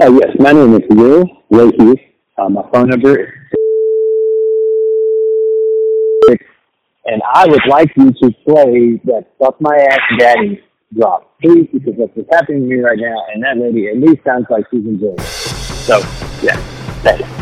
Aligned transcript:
Uh, 0.00 0.10
yes, 0.12 0.34
my 0.38 0.50
name 0.50 0.74
is 0.76 0.82
Will 0.88 1.24
Leahy. 1.50 2.14
Uh, 2.38 2.48
my 2.48 2.62
phone 2.72 2.88
number 2.88 3.20
is 3.20 3.28
and 7.04 7.20
I 7.34 7.46
would 7.46 7.60
like 7.68 7.90
you 7.96 8.10
to 8.10 8.30
play 8.46 8.98
that 9.04 9.26
"Suck 9.38 9.60
My 9.60 9.76
Ass 9.76 9.98
Daddy" 10.18 10.62
drop, 10.96 11.38
please, 11.42 11.68
because 11.70 11.94
that's 11.98 12.12
what's 12.14 12.30
happening 12.32 12.62
to 12.62 12.76
me 12.76 12.80
right 12.80 12.98
now, 12.98 13.16
and 13.34 13.42
that 13.42 13.58
lady 13.58 13.88
at 13.88 13.98
least 13.98 14.24
sounds 14.24 14.46
like 14.48 14.64
she's 14.70 14.86
enjoying 14.86 15.18
it. 15.18 15.20
So, 15.20 15.98
yeah, 16.42 16.56
thank 17.02 17.39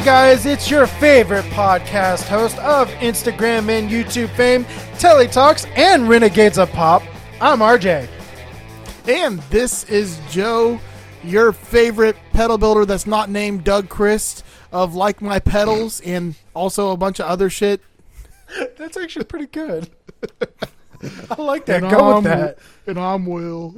Hey 0.00 0.06
guys, 0.06 0.46
it's 0.46 0.70
your 0.70 0.86
favorite 0.86 1.44
podcast 1.50 2.26
host 2.26 2.56
of 2.60 2.88
Instagram 3.00 3.68
and 3.68 3.90
YouTube 3.90 4.30
fame, 4.30 4.64
Teletalks 4.94 5.70
and 5.76 6.08
Renegades 6.08 6.56
of 6.56 6.70
Pop. 6.72 7.02
I'm 7.38 7.58
RJ. 7.58 8.08
And 9.06 9.40
this 9.50 9.84
is 9.84 10.18
Joe, 10.30 10.80
your 11.22 11.52
favorite 11.52 12.16
pedal 12.32 12.56
builder 12.56 12.86
that's 12.86 13.06
not 13.06 13.28
named 13.28 13.62
Doug 13.64 13.90
Christ 13.90 14.42
of 14.72 14.94
Like 14.94 15.20
My 15.20 15.38
Pedals 15.38 16.00
and 16.00 16.34
also 16.54 16.92
a 16.92 16.96
bunch 16.96 17.20
of 17.20 17.26
other 17.26 17.50
shit. 17.50 17.82
That's 18.78 18.96
actually 18.96 19.26
pretty 19.26 19.48
good. 19.48 19.90
I 21.30 21.42
like 21.42 21.66
that. 21.66 21.82
And 21.82 21.90
Go 21.90 21.98
I'm- 21.98 22.14
with 22.14 22.24
that. 22.24 22.58
And 22.86 22.98
I'm 22.98 23.26
Will. 23.26 23.74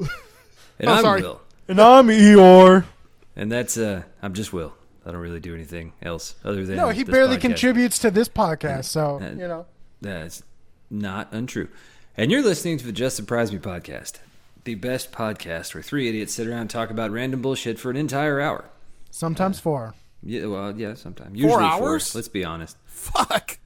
And 0.79 0.89
Oh, 0.89 0.93
I'm 0.93 1.03
sorry. 1.03 1.23
Will. 1.23 1.41
And 1.67 1.81
I'm 1.81 2.07
Eeyore. 2.07 2.85
And 3.35 3.51
that's 3.51 3.77
uh 3.77 4.03
I'm 4.23 4.35
just 4.35 4.53
Will. 4.53 4.73
I 5.05 5.11
don't 5.11 5.21
really 5.21 5.41
do 5.41 5.55
anything 5.55 5.93
else 6.03 6.35
other 6.45 6.65
than 6.65 6.77
No, 6.77 6.91
he 6.91 7.03
this 7.03 7.13
barely 7.13 7.37
podcast. 7.37 7.41
contributes 7.41 7.99
to 8.01 8.11
this 8.11 8.29
podcast, 8.29 8.85
so 8.85 9.21
Uh, 9.23 9.31
you 9.31 9.49
know. 9.49 9.67
That's 10.01 10.43
not 10.91 11.29
untrue. 11.33 11.69
And 12.17 12.31
you're 12.31 12.43
listening 12.43 12.79
to 12.79 12.85
the 12.87 12.93
Just 12.93 13.17
Surprise 13.17 13.53
Me 13.53 13.59
podcast, 13.59 14.15
the 14.65 14.75
best 14.77 15.11
podcast 15.13 15.75
where 15.75 15.83
three 15.83 16.09
idiots 16.09 16.35
sit 16.35 16.47
around 16.47 16.61
and 16.61 16.71
talk 16.71 16.91
about 16.91 17.11
random 17.11 17.41
bullshit 17.43 17.79
for 17.79 17.91
an 17.91 17.97
entire 17.97 18.41
hour. 18.41 18.67
Sometimes 19.11 19.59
four. 19.61 19.95
Yeah, 20.23 20.47
well, 20.47 20.77
yeah, 20.79 20.95
sometimes. 20.95 21.37
Usually 21.39 21.65
hours? 21.65 22.15
Let's 22.15 22.29
be 22.29 22.45
honest. 22.45 22.77
Fuck. 22.87 23.59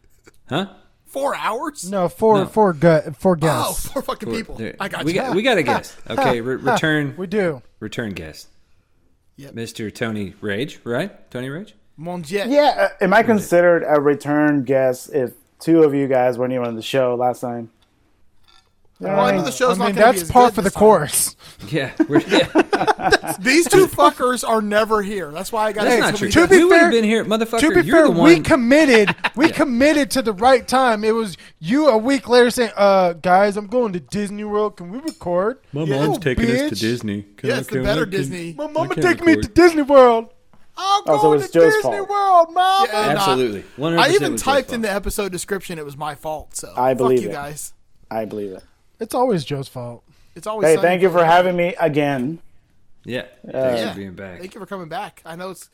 Huh? 0.49 0.69
Four 1.07 1.35
hours? 1.37 1.91
No, 1.91 2.09
four, 2.09 2.39
No. 2.39 2.47
four, 2.47 2.73
gu- 2.73 3.13
four 3.19 3.33
Oh, 3.33 3.37
guests. 3.37 3.89
four 3.89 4.03
fucking 4.03 4.31
people. 4.31 4.55
There- 4.57 4.77
I 4.81 4.89
got 4.89 5.05
we 5.05 5.13
you. 5.13 5.21
got 5.21 5.35
we 5.35 5.43
got 5.43 5.59
a 5.59 5.63
guest. 5.63 5.95
Okay, 6.11 6.41
re- 6.41 6.57
return 6.57 7.15
we 7.19 7.27
do. 7.27 7.63
return 7.81 8.13
guest. 8.13 8.49
Yep. 9.37 9.55
Mr. 9.55 9.95
Tony 9.95 10.35
Rage, 10.41 10.81
right? 10.85 11.31
Tony 11.31 11.51
Rage? 11.51 11.75
Mon 11.97 12.23
Jet. 12.23 12.49
Yeah, 12.49 12.89
uh, 13.01 13.05
am 13.05 13.13
I 13.15 13.23
considered 13.23 13.85
a 13.87 14.01
return 14.01 14.65
guest 14.65 15.11
if 15.13 15.33
two 15.59 15.83
of 15.83 15.95
you 15.95 16.09
guys 16.09 16.39
weren't 16.39 16.53
even 16.53 16.67
on 16.67 16.77
the 16.77 16.83
show 16.83 17.15
last 17.15 17.41
time? 17.41 17.71
You 18.99 19.09
Well, 19.09 19.17
what 19.17 19.25
I 19.27 19.29
I 19.29 19.37
know 19.37 19.43
the 19.43 19.51
show's 19.53 19.79
I 19.79 19.87
mean, 19.87 19.95
not 19.95 20.03
going 20.03 20.07
to 20.07 20.13
be 20.15 20.19
that's 20.21 20.31
par 20.31 20.47
good 20.47 20.55
for 20.55 20.63
the 20.63 20.71
time. 20.71 20.79
course. 20.81 21.37
Yeah, 21.69 21.93
we're, 22.09 22.21
yeah. 22.21 23.35
These 23.41 23.69
two 23.69 23.87
fuckers 23.87 24.47
are 24.47 24.61
never 24.63 25.03
here. 25.03 25.31
That's 25.33 25.51
why 25.51 25.67
I 25.67 25.73
got 25.73 25.85
That's 25.85 25.97
to 25.97 26.01
not 26.03 26.17
true. 26.17 26.31
To 26.31 26.47
be 26.49 26.65
we 26.65 26.71
fair- 26.71 26.91
been 26.91 27.03
here, 27.05 27.25
motherfucker. 27.25 27.61
to 27.61 27.69
be 27.71 27.81
you're 27.81 28.07
fair, 28.07 28.15
the 28.15 28.21
we 28.23 28.41
committed. 28.41 29.15
We 29.37 29.49
committed 29.51 30.11
to 30.13 30.23
the 30.23 30.33
right 30.35 30.67
time. 30.69 31.03
It 31.05 31.13
was 31.13 31.37
you 31.59 31.89
a 31.89 31.97
week 31.99 32.29
later 32.29 32.51
saying, 32.51 32.71
"Uh, 32.77 33.15
guys, 33.15 33.57
I'm 33.57 33.67
going 33.69 33.93
to 33.95 34.01
Disney 34.01 34.45
World. 34.45 34.77
Can 34.77 34.91
we 34.91 34.99
record?" 34.99 35.59
My 35.73 35.83
Yeah. 35.85 35.97
mom's 36.07 36.19
Oh, 36.19 36.21
taking 36.21 36.51
us 36.51 36.69
to. 36.71 36.75
Disney. 36.75 37.23
Can 37.37 37.49
Yeah, 37.51 37.57
I- 37.57 37.59
it's 37.59 37.69
the 37.69 37.73
can 37.73 37.81
I- 37.81 37.85
better 37.85 38.03
can- 38.03 38.11
Disney. 38.11 38.53
My 38.57 38.65
I 38.65 38.71
mama 38.71 38.95
can't 38.95 39.25
me 39.25 39.35
to. 39.37 39.49
Disney 39.49 39.83
World. 39.83 40.25
I'm 40.77 41.03
Oh, 41.07 41.17
so 41.17 41.23
going 41.23 41.41
it's 41.41 41.51
to 41.51 41.59
Joe's 41.59 41.73
Disney 41.75 41.83
fault. 41.83 42.09
World, 42.09 42.49
mama. 42.53 42.87
Yeah, 42.93 42.99
Absolutely. 43.17 43.65
I 43.99 44.11
even 44.11 44.37
typed 44.37 44.73
in 44.75 44.83
the 44.83 44.93
episode 44.93 45.33
description 45.33 45.79
it 45.79 45.85
was 45.87 45.97
my 45.97 46.15
fault. 46.15 46.55
So 46.57 46.73
I 46.77 46.91
fuck 46.91 46.99
believe 46.99 47.23
you 47.23 47.31
guys. 47.31 47.73
I 48.11 48.27
believe 48.27 48.53
it. 48.53 48.63
It's 49.01 49.15
always 49.15 49.45
Joe's 49.45 49.69
fault. 49.69 50.03
It's 50.35 50.47
always 50.47 50.67
Hey, 50.69 50.75
sunny 50.77 50.87
thank 50.89 51.03
you 51.03 51.11
for 51.11 51.25
having 51.25 51.57
me 51.57 51.75
again. 51.81 52.39
Yeah. 53.05 53.27
Thanks 53.45 53.81
Yeah. 53.81 53.91
for 53.93 53.97
being 53.97 54.15
back. 54.15 54.41
Thank 54.41 54.55
you 54.55 54.61
for 54.61 54.67
coming 54.67 54.89
back. 54.89 55.23
I 55.25 55.37
know 55.37 55.51
it's 55.51 55.71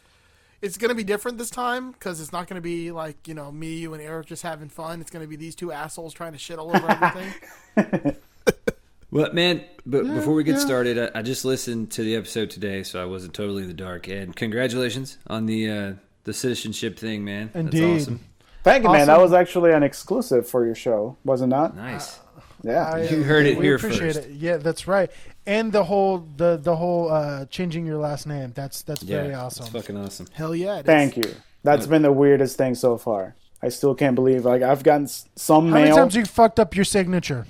it's 0.61 0.79
going 0.79 0.91
to 0.91 0.95
be 0.95 1.03
different 1.03 1.39
this 1.39 1.51
time 1.51 1.91
because 1.91 2.21
it's 2.21 2.31
not 2.33 2.47
going 2.47 2.55
to 2.57 2.63
be 2.63 2.93
like 2.93 3.27
you 3.27 3.35
know 3.35 3.51
me, 3.51 3.75
you, 3.79 3.95
and 3.95 4.03
Eric 4.03 4.27
just 4.27 4.43
having 4.43 4.69
fun. 4.69 5.01
It's 5.01 5.11
going 5.11 5.25
to 5.25 5.29
be 5.29 5.37
these 5.37 5.55
two 5.55 5.73
assholes 5.73 6.15
trying 6.15 6.33
to 6.33 6.39
shit 6.39 6.59
all 6.59 6.75
over 6.75 6.89
everything. 6.91 8.17
Well, 9.11 9.31
man, 9.35 9.63
but 9.85 10.05
before 10.05 10.33
we 10.33 10.43
get 10.43 10.59
started, 10.59 10.99
I, 10.99 11.19
I 11.19 11.21
just 11.21 11.45
listened 11.45 11.91
to 11.91 12.03
the 12.03 12.17
episode 12.17 12.49
today, 12.49 12.83
so 12.83 13.01
I 13.01 13.05
wasn't 13.05 13.35
totally 13.35 13.61
in 13.61 13.69
the 13.69 13.75
dark. 13.75 14.09
And 14.09 14.35
congratulations 14.35 15.19
on 15.27 15.45
the 15.45 15.71
uh, 15.71 15.93
the 16.25 16.33
citizenship 16.33 16.99
thing, 16.99 17.23
man. 17.23 17.51
Indeed. 17.53 17.83
That's 17.83 18.03
awesome. 18.05 18.21
Thank 18.65 18.85
you, 18.85 18.91
man. 18.91 19.09
That 19.09 19.21
was 19.21 19.35
actually 19.35 19.73
an 19.73 19.83
exclusive 19.83 20.49
for 20.49 20.65
your 20.65 20.75
show, 20.75 21.19
was 21.25 21.43
it 21.43 21.49
not? 21.49 21.77
Nice. 21.77 22.21
Yeah. 22.63 22.85
I- 22.91 23.03
You 23.03 23.23
heard 23.23 23.47
it 23.47 23.59
we 23.59 23.65
here 23.67 23.77
appreciate 23.77 24.15
first. 24.15 24.29
It. 24.29 24.33
Yeah, 24.37 24.57
that's 24.59 24.87
right. 24.87 25.11
And 25.47 25.73
the 25.73 25.85
whole 25.85 26.27
the 26.37 26.57
the 26.57 26.77
whole 26.77 27.11
uh, 27.11 27.47
changing 27.47 27.85
your 27.87 27.99
last 27.99 28.27
name. 28.27 28.53
That's 28.55 28.83
that's 28.83 29.03
yeah, 29.03 29.23
very 29.23 29.35
awesome. 29.35 29.65
It's 29.65 29.73
fucking 29.73 29.97
awesome. 29.97 30.27
Hell 30.33 30.55
yeah! 30.55 30.79
it 30.79 30.87
Thank 30.87 31.19
is. 31.19 31.25
you. 31.27 31.35
That's 31.65 31.87
been 31.87 32.03
the 32.03 32.13
weirdest 32.13 32.57
thing 32.57 32.75
so 32.75 32.97
far. 32.97 33.35
I 33.63 33.69
still 33.69 33.95
can't 33.95 34.15
believe. 34.15 34.45
Like 34.45 34.63
I've 34.63 34.83
gotten 34.83 35.05
s- 35.05 35.29
some 35.37 35.69
How 35.69 35.75
many 35.75 35.91
times 35.91 36.15
you 36.15 36.25
fucked 36.25 36.59
up 36.61 36.75
your 36.77 36.85
signature? 36.85 37.47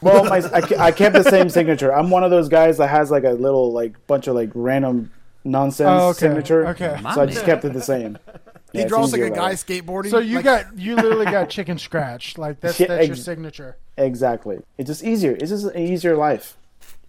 Well, 0.00 0.24
my, 0.24 0.38
I, 0.54 0.86
I 0.86 0.92
kept 0.92 1.14
the 1.14 1.24
same 1.24 1.48
signature. 1.50 1.92
I'm 1.92 2.10
one 2.10 2.22
of 2.22 2.30
those 2.30 2.48
guys 2.48 2.78
that 2.78 2.86
has 2.88 3.10
like 3.10 3.24
a 3.24 3.30
little 3.32 3.72
like 3.72 4.04
bunch 4.06 4.28
of 4.28 4.34
like 4.36 4.50
random 4.54 5.10
nonsense 5.44 5.88
Oh, 5.90 6.08
okay, 6.10 6.18
signature. 6.20 6.68
okay. 6.68 6.98
My 7.02 7.14
So 7.14 7.22
I 7.22 7.26
just 7.26 7.44
kept 7.44 7.64
it 7.64 7.72
the 7.72 7.82
same. 7.82 8.18
He 8.72 8.80
Yeah, 8.80 8.86
draws 8.88 9.12
like 9.12 9.22
a 9.22 9.30
guy 9.30 9.52
skateboarding. 9.54 10.10
So 10.10 10.18
you 10.18 10.36
like- 10.36 10.44
got 10.44 10.78
you 10.78 10.94
literally 10.96 11.24
got 11.24 11.48
chicken 11.48 11.78
scratch. 11.78 12.36
Like 12.36 12.60
that's 12.60 12.78
Yeah, 12.78 12.88
that's 12.88 13.06
your 13.06 13.16
signature. 13.16 13.76
Exactly. 13.96 14.58
It's 14.76 14.88
just 14.88 15.02
easier. 15.04 15.32
It's 15.32 15.50
just 15.50 15.64
an 15.66 15.78
easier 15.80 16.16
life. 16.16 16.56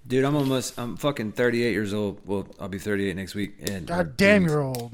Dude, 0.07 0.25
I'm 0.25 0.35
almost, 0.35 0.79
I'm 0.79 0.97
fucking 0.97 1.33
38 1.33 1.71
years 1.71 1.93
old. 1.93 2.21
Well, 2.25 2.47
I'll 2.59 2.67
be 2.69 2.79
38 2.79 3.15
next 3.15 3.35
week. 3.35 3.57
And, 3.69 3.85
God 3.85 4.17
damn, 4.17 4.45
you're 4.45 4.61
old. 4.61 4.93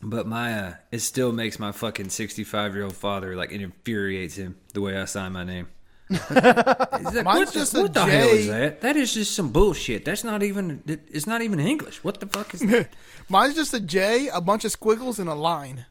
But 0.00 0.26
my, 0.26 0.54
uh, 0.58 0.74
it 0.90 1.00
still 1.00 1.32
makes 1.32 1.58
my 1.58 1.70
fucking 1.72 2.08
65 2.08 2.74
year 2.74 2.84
old 2.84 2.96
father, 2.96 3.36
like, 3.36 3.52
it 3.52 3.60
infuriates 3.60 4.36
him 4.36 4.56
the 4.72 4.80
way 4.80 4.96
I 4.96 5.04
sign 5.04 5.32
my 5.32 5.44
name. 5.44 5.66
He's 6.08 6.30
like, 6.30 7.24
Mine's 7.24 7.46
what 7.46 7.52
just 7.52 7.72
the, 7.72 7.80
a 7.80 7.82
what 7.82 7.94
the 7.94 8.04
hell 8.04 8.28
is 8.28 8.46
that? 8.48 8.80
That 8.80 8.96
is 8.96 9.12
just 9.12 9.34
some 9.34 9.50
bullshit. 9.50 10.04
That's 10.04 10.24
not 10.24 10.42
even, 10.42 10.82
it's 10.86 11.26
not 11.26 11.42
even 11.42 11.60
English. 11.60 12.02
What 12.02 12.20
the 12.20 12.26
fuck 12.26 12.54
is 12.54 12.60
that? 12.60 12.88
Mine's 13.28 13.54
just 13.54 13.74
a 13.74 13.80
J, 13.80 14.28
a 14.28 14.40
bunch 14.40 14.64
of 14.64 14.72
squiggles, 14.72 15.18
and 15.18 15.28
a 15.28 15.34
line 15.34 15.86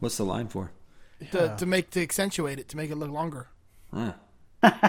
What's 0.00 0.16
the 0.16 0.24
line 0.24 0.48
for? 0.48 0.70
to, 1.32 1.56
to 1.56 1.66
make 1.66 1.90
to 1.90 2.02
accentuate 2.02 2.60
it 2.60 2.68
to 2.68 2.76
make 2.76 2.90
it 2.90 2.96
look 2.96 3.10
longer. 3.10 3.48
Huh. 3.92 4.12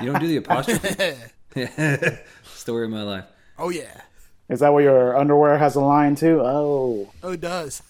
You 0.01 0.11
don't 0.11 0.19
do 0.19 0.27
the 0.27 0.37
apostrophe? 0.37 1.15
Story 2.43 2.85
of 2.85 2.91
my 2.91 3.01
life. 3.01 3.25
Oh 3.57 3.69
yeah, 3.69 4.01
Is 4.47 4.59
that 4.59 4.71
where 4.71 4.83
your 4.83 5.17
underwear 5.17 5.57
has 5.57 5.75
a 5.75 5.81
line 5.81 6.15
too? 6.15 6.41
Oh, 6.41 7.11
oh 7.23 7.31
it 7.31 7.41
does. 7.41 7.81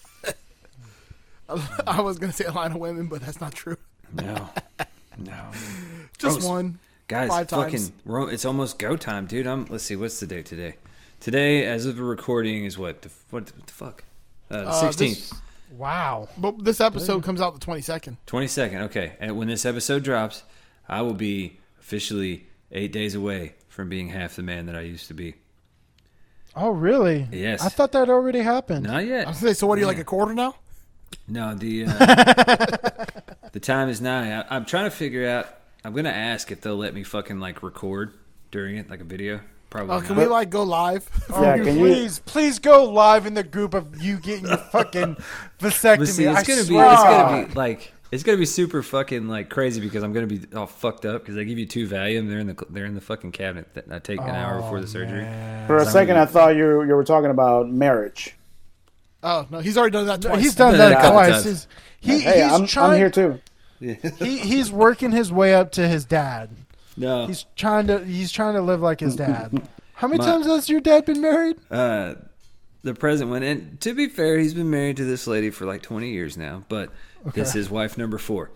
I 1.86 2.00
was 2.00 2.18
gonna 2.18 2.32
say 2.32 2.44
a 2.44 2.52
line 2.52 2.72
of 2.72 2.78
women, 2.78 3.06
but 3.06 3.20
that's 3.20 3.40
not 3.40 3.52
true. 3.52 3.76
No. 4.14 4.48
No. 5.18 5.50
Just 6.20 6.40
Gross. 6.40 6.48
one. 6.48 6.78
Guys, 7.08 7.28
Five 7.28 7.48
fucking, 7.50 7.70
times. 8.06 8.32
it's 8.32 8.44
almost 8.44 8.78
go 8.78 8.96
time, 8.96 9.26
dude. 9.26 9.46
I'm. 9.46 9.64
Let's 9.66 9.82
see, 9.84 9.96
what's 9.96 10.20
the 10.20 10.26
date 10.26 10.46
today? 10.46 10.74
Today, 11.18 11.66
as 11.66 11.84
of 11.86 11.96
the 11.96 12.02
recording, 12.04 12.64
is 12.64 12.78
what? 12.78 13.02
The, 13.02 13.10
what 13.30 13.46
the 13.46 13.72
fuck? 13.72 14.04
Uh, 14.50 14.62
the 14.62 14.68
Uh, 14.68 14.90
this- 14.92 14.96
16th, 14.96 15.40
Wow. 15.76 16.28
But 16.36 16.64
this 16.64 16.80
episode 16.80 17.22
comes 17.24 17.40
out 17.40 17.54
the 17.54 17.60
twenty 17.60 17.80
second. 17.80 18.16
22nd. 18.26 18.82
Okay, 18.82 19.12
and 19.20 19.36
when 19.36 19.48
this 19.48 19.64
episode 19.64 20.02
drops, 20.04 20.42
I 20.88 21.02
will 21.02 21.14
be 21.14 21.58
officially 21.80 22.46
eight 22.72 22.92
days 22.92 23.14
away 23.14 23.54
from 23.68 23.88
being 23.88 24.08
half 24.08 24.36
the 24.36 24.42
man 24.42 24.66
that 24.66 24.74
I 24.76 24.80
used 24.82 25.06
to 25.08 25.14
be. 25.14 25.34
Oh 26.56 26.70
really? 26.70 27.28
Yes. 27.32 27.62
I 27.64 27.68
thought 27.68 27.92
that 27.92 28.08
already 28.08 28.40
happened. 28.40 28.86
Not 28.86 28.96
I 28.96 29.00
was 29.02 29.08
yet. 29.08 29.36
say, 29.36 29.52
so 29.52 29.66
what 29.68 29.78
are 29.78 29.80
you 29.80 29.86
like 29.86 29.98
a 29.98 30.04
quarter 30.04 30.34
now? 30.34 30.56
No, 31.28 31.54
the 31.54 31.84
uh, 31.86 31.90
the 33.52 33.60
time 33.60 33.88
is 33.88 34.00
nigh. 34.00 34.40
I, 34.40 34.44
I'm 34.56 34.64
trying 34.64 34.84
to 34.84 34.90
figure 34.90 35.28
out. 35.28 35.46
I'm 35.84 35.94
gonna 35.94 36.10
ask 36.10 36.50
if 36.52 36.60
they'll 36.60 36.76
let 36.76 36.94
me 36.94 37.04
fucking 37.04 37.40
like 37.40 37.62
record 37.62 38.12
during 38.50 38.76
it, 38.76 38.90
like 38.90 39.00
a 39.00 39.04
video. 39.04 39.40
Probably. 39.70 39.94
Oh, 39.94 40.00
can 40.00 40.16
not. 40.16 40.18
we 40.18 40.26
like 40.26 40.50
go 40.50 40.64
live? 40.64 41.08
yeah. 41.30 41.54
You 41.54 41.64
Can 41.64 41.78
you? 41.78 41.84
please, 41.84 42.18
please 42.18 42.58
go 42.58 42.90
live 42.90 43.26
in 43.26 43.34
the 43.34 43.44
group 43.44 43.72
of 43.72 44.02
you 44.02 44.16
getting 44.18 44.48
your 44.48 44.56
fucking 44.56 45.16
vasectomy. 45.60 45.98
But 45.98 46.08
see, 46.08 46.26
I 46.26 46.40
it's 46.40 46.48
gonna 46.48 46.64
be 46.64 46.76
it's 46.76 47.02
gonna 47.02 47.46
be 47.46 47.54
like 47.54 47.92
it's 48.10 48.24
gonna 48.24 48.38
be 48.38 48.46
super 48.46 48.82
fucking 48.82 49.28
like 49.28 49.48
crazy 49.48 49.80
because 49.80 50.02
I'm 50.02 50.12
gonna 50.12 50.26
be 50.26 50.40
all 50.56 50.66
fucked 50.66 51.06
up 51.06 51.22
because 51.22 51.36
they 51.36 51.44
give 51.44 51.58
you 51.58 51.66
two 51.66 51.86
Valium. 51.88 52.28
They're 52.28 52.40
in 52.40 52.48
the 52.48 52.66
they're 52.68 52.84
in 52.84 52.96
the 52.96 53.00
fucking 53.00 53.30
cabinet 53.30 53.72
that 53.74 53.86
I 53.90 54.00
take 54.00 54.20
an 54.20 54.30
hour 54.30 54.60
before 54.60 54.80
the 54.80 54.86
oh, 54.86 54.90
surgery. 54.90 55.24
For 55.68 55.76
a 55.76 55.86
second, 55.86 56.18
I 56.18 56.26
thought 56.26 56.56
you 56.56 56.82
you 56.82 56.94
were 56.94 57.04
talking 57.04 57.30
about 57.30 57.70
marriage. 57.70 58.34
Oh 59.22 59.46
no, 59.50 59.60
he's 59.60 59.78
already 59.78 59.92
done 59.92 60.06
that 60.06 60.20
twice. 60.20 60.40
He's 60.40 60.54
done 60.56 60.72
Done 60.76 60.92
it 60.92 60.94
that 60.94 61.02
couple 61.02 61.20
twice. 61.20 61.44
He's, 61.44 61.68
he, 62.00 62.20
Hey, 62.20 62.42
he's 62.42 62.52
I'm 62.52 62.66
trying. 62.66 62.92
I'm 62.92 62.98
here 62.98 63.10
too. 63.10 63.38
He, 63.80 64.38
he's 64.38 64.70
working 64.70 65.10
his 65.10 65.32
way 65.32 65.54
up 65.54 65.72
to 65.72 65.88
his 65.88 66.04
dad. 66.04 66.50
No, 66.96 67.26
He's 67.26 67.46
trying 67.56 67.86
to. 67.86 68.04
He's 68.04 68.30
trying 68.30 68.54
to 68.54 68.60
live 68.62 68.80
like 68.82 69.00
his 69.00 69.16
dad. 69.16 69.62
How 69.94 70.06
many 70.08 70.18
My- 70.18 70.26
times 70.26 70.46
has 70.46 70.68
your 70.68 70.80
dad 70.80 71.04
been 71.06 71.20
married? 71.20 71.56
uh, 71.70 72.14
the 72.82 72.94
present 72.94 73.30
one. 73.30 73.42
And 73.42 73.80
to 73.82 73.94
be 73.94 74.08
fair, 74.08 74.38
he's 74.38 74.54
been 74.54 74.70
married 74.70 74.96
to 74.98 75.04
this 75.04 75.26
lady 75.26 75.50
for 75.50 75.66
like 75.66 75.82
20 75.82 76.10
years 76.10 76.36
now, 76.36 76.64
but 76.68 76.90
this 77.34 77.54
is 77.54 77.68
wife 77.70 77.96
number 77.98 78.16
four. 78.18 78.50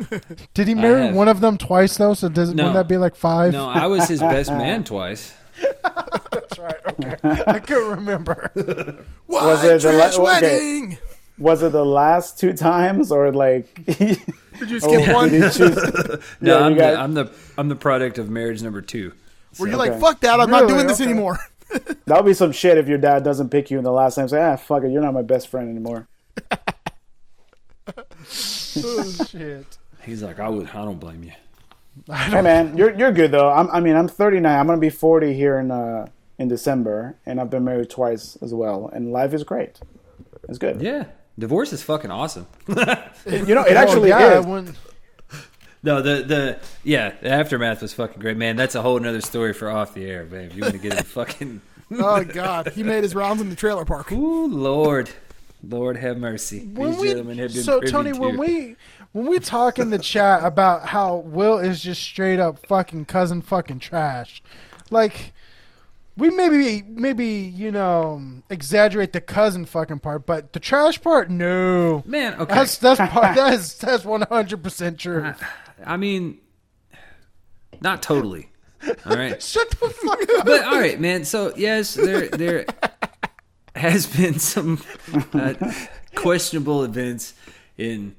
Did 0.54 0.66
he 0.66 0.74
marry 0.74 1.06
have. 1.06 1.14
one 1.14 1.28
of 1.28 1.40
them 1.40 1.56
twice 1.58 1.96
though? 1.96 2.14
So 2.14 2.28
does 2.28 2.52
No. 2.52 2.64
wouldn't 2.64 2.74
that 2.74 2.88
be 2.88 2.96
like 2.96 3.14
five? 3.14 3.52
No, 3.52 3.68
I 3.68 3.86
was 3.86 4.08
his 4.08 4.18
best 4.20 4.50
man 4.52 4.82
twice. 4.82 5.32
That's 6.32 6.58
right. 6.58 6.74
Okay, 6.88 7.16
I 7.46 7.58
couldn't 7.60 7.90
remember. 7.90 8.50
White 9.26 9.44
Was 9.44 9.64
it 9.64 9.82
the 9.82 9.92
la- 9.92 10.10
trash 10.10 10.42
okay. 10.42 10.98
Wedding? 11.38 11.44
Was 11.44 11.62
it 11.62 11.72
the 11.72 11.84
last 11.84 12.38
two 12.38 12.52
times 12.52 13.10
or 13.12 13.32
like? 13.32 13.72
Did 14.58 14.70
you 14.70 14.80
skip 14.80 15.12
one? 15.14 15.28
did 15.28 15.42
you 15.42 15.50
choose? 15.50 15.76
No, 16.40 16.58
Yeah, 16.58 16.64
I'm, 16.64 16.72
you 16.72 16.78
got- 16.78 16.92
the, 16.92 16.98
I'm 17.00 17.14
the 17.14 17.30
I'm 17.58 17.68
the 17.68 17.76
product 17.76 18.18
of 18.18 18.30
marriage 18.30 18.62
number 18.62 18.80
two. 18.80 19.12
Were 19.58 19.66
you 19.68 19.74
Okay. 19.74 19.90
like, 19.90 20.00
fuck 20.00 20.20
that, 20.20 20.40
I'm 20.40 20.50
not 20.50 20.66
doing 20.68 20.86
this 20.86 21.00
Okay. 21.00 21.10
anymore? 21.10 21.38
That 22.06 22.16
would 22.22 22.26
be 22.26 22.32
some 22.34 22.52
shit 22.52 22.78
if 22.78 22.86
your 22.86 22.96
dad 22.98 23.24
doesn't 23.24 23.48
pick 23.50 23.72
you 23.72 23.78
in 23.78 23.82
the 23.84 23.90
last 23.90 24.14
time. 24.14 24.28
Say, 24.28 24.40
ah, 24.40 24.54
fuck 24.54 24.84
it, 24.84 24.90
you're 24.92 25.02
not 25.02 25.12
my 25.14 25.22
best 25.22 25.48
friend 25.48 25.68
anymore. 25.68 26.06
oh 27.88 29.26
Shit. 29.28 29.78
He's 30.04 30.22
like, 30.22 30.38
I 30.38 30.48
would, 30.48 30.68
I 30.68 30.84
don't 30.84 31.00
blame 31.00 31.24
you. 31.24 31.32
Hey 32.14 32.40
man, 32.42 32.76
you're 32.76 32.94
you're 32.96 33.10
good 33.12 33.32
though. 33.32 33.48
I'm, 33.50 33.68
I 33.70 33.80
mean, 33.80 33.96
I'm 33.96 34.06
39. 34.06 34.58
I'm 34.58 34.66
gonna 34.66 34.78
be 34.78 34.90
40 34.90 35.32
here 35.34 35.58
in 35.58 35.70
uh 35.70 36.06
in 36.38 36.46
December, 36.48 37.16
and 37.26 37.40
I've 37.40 37.50
been 37.50 37.64
married 37.64 37.88
twice 37.90 38.36
as 38.42 38.52
well, 38.54 38.88
and 38.92 39.10
life 39.12 39.32
is 39.34 39.42
great. 39.44 39.80
It's 40.48 40.58
good. 40.58 40.80
Yeah, 40.82 41.06
divorce 41.38 41.72
is 41.72 41.82
fucking 41.82 42.10
awesome. 42.10 42.46
You 43.26 43.56
know, 43.56 43.64
it 43.64 43.72
oh, 43.76 43.80
actually 43.80 44.12
oh, 44.12 44.18
yeah, 44.18 44.38
is. 44.38 44.46
When, 44.46 44.76
No, 45.82 46.00
the 46.00 46.22
the 46.22 46.58
yeah, 46.84 47.12
the 47.20 47.30
aftermath 47.30 47.82
was 47.82 47.92
fucking 47.92 48.20
great, 48.20 48.36
man. 48.36 48.54
That's 48.54 48.76
a 48.76 48.82
whole 48.82 48.98
nother 49.00 49.20
story 49.20 49.52
for 49.52 49.68
off 49.68 49.94
the 49.94 50.04
air, 50.04 50.24
babe. 50.24 50.52
You 50.52 50.62
want 50.62 50.74
to 50.74 50.78
get 50.78 50.92
into 50.92 51.04
fucking 51.04 51.60
oh 51.92 52.22
god, 52.24 52.68
he 52.72 52.82
made 52.84 53.02
his 53.02 53.14
rounds 53.14 53.40
in 53.40 53.50
the 53.50 53.56
trailer 53.56 53.84
park. 53.84 54.12
Ooh, 54.12 54.46
Lord, 54.46 55.10
Lord 55.62 55.96
have 55.96 56.18
mercy. 56.18 56.66
when 56.66 56.92
These 56.92 57.00
we, 57.00 57.08
gentlemen 57.08 57.38
have 57.38 57.52
been 57.52 57.62
so 57.64 57.80
Tony, 57.80 58.12
to- 58.12 58.18
when 58.18 58.36
we 58.38 58.76
when 59.12 59.26
we 59.26 59.38
talk 59.40 59.78
in 59.78 59.90
the 59.90 59.98
chat 59.98 60.44
about 60.44 60.86
how 60.86 61.16
Will 61.16 61.58
is 61.58 61.82
just 61.82 62.02
straight 62.02 62.38
up 62.38 62.64
fucking 62.66 63.06
cousin 63.06 63.42
fucking 63.42 63.80
trash, 63.80 64.42
like 64.90 65.32
we 66.16 66.30
maybe 66.30 66.82
maybe 66.88 67.26
you 67.26 67.70
know 67.70 68.22
exaggerate 68.50 69.12
the 69.12 69.20
cousin 69.20 69.64
fucking 69.66 69.98
part, 70.00 70.26
but 70.26 70.52
the 70.52 70.60
trash 70.60 71.00
part, 71.00 71.30
no. 71.30 72.02
man, 72.06 72.34
okay, 72.40 72.54
That's 72.54 72.78
that's 72.78 72.98
part, 73.12 73.36
that 73.36 73.54
is 73.54 73.74
that's 73.76 74.04
one 74.04 74.22
hundred 74.22 74.62
percent 74.62 74.98
true. 74.98 75.34
I 75.84 75.96
mean, 75.96 76.38
not 77.80 78.02
totally. 78.02 78.50
All 79.04 79.16
right, 79.16 79.42
Shut 79.42 79.68
the 79.70 79.90
fuck 79.90 80.38
up. 80.38 80.46
but 80.46 80.64
all 80.64 80.78
right, 80.78 80.98
man. 81.00 81.24
So 81.24 81.52
yes, 81.56 81.94
there 81.94 82.28
there 82.28 82.66
has 83.74 84.06
been 84.06 84.38
some 84.38 84.80
uh, 85.34 85.54
questionable 86.14 86.82
events 86.84 87.34
in 87.76 88.14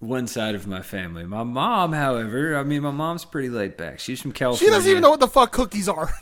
one 0.00 0.26
side 0.26 0.54
of 0.54 0.66
my 0.66 0.82
family. 0.82 1.24
My 1.24 1.42
mom, 1.42 1.92
however, 1.92 2.56
I 2.56 2.62
mean, 2.64 2.82
my 2.82 2.90
mom's 2.90 3.24
pretty 3.24 3.48
laid 3.48 3.76
back. 3.76 3.98
She's 3.98 4.20
from 4.20 4.32
California. 4.32 4.66
She 4.66 4.76
doesn't 4.76 4.90
even 4.90 5.02
know 5.02 5.10
what 5.10 5.20
the 5.20 5.28
fuck 5.28 5.52
cookies 5.52 5.88
are. 5.88 6.12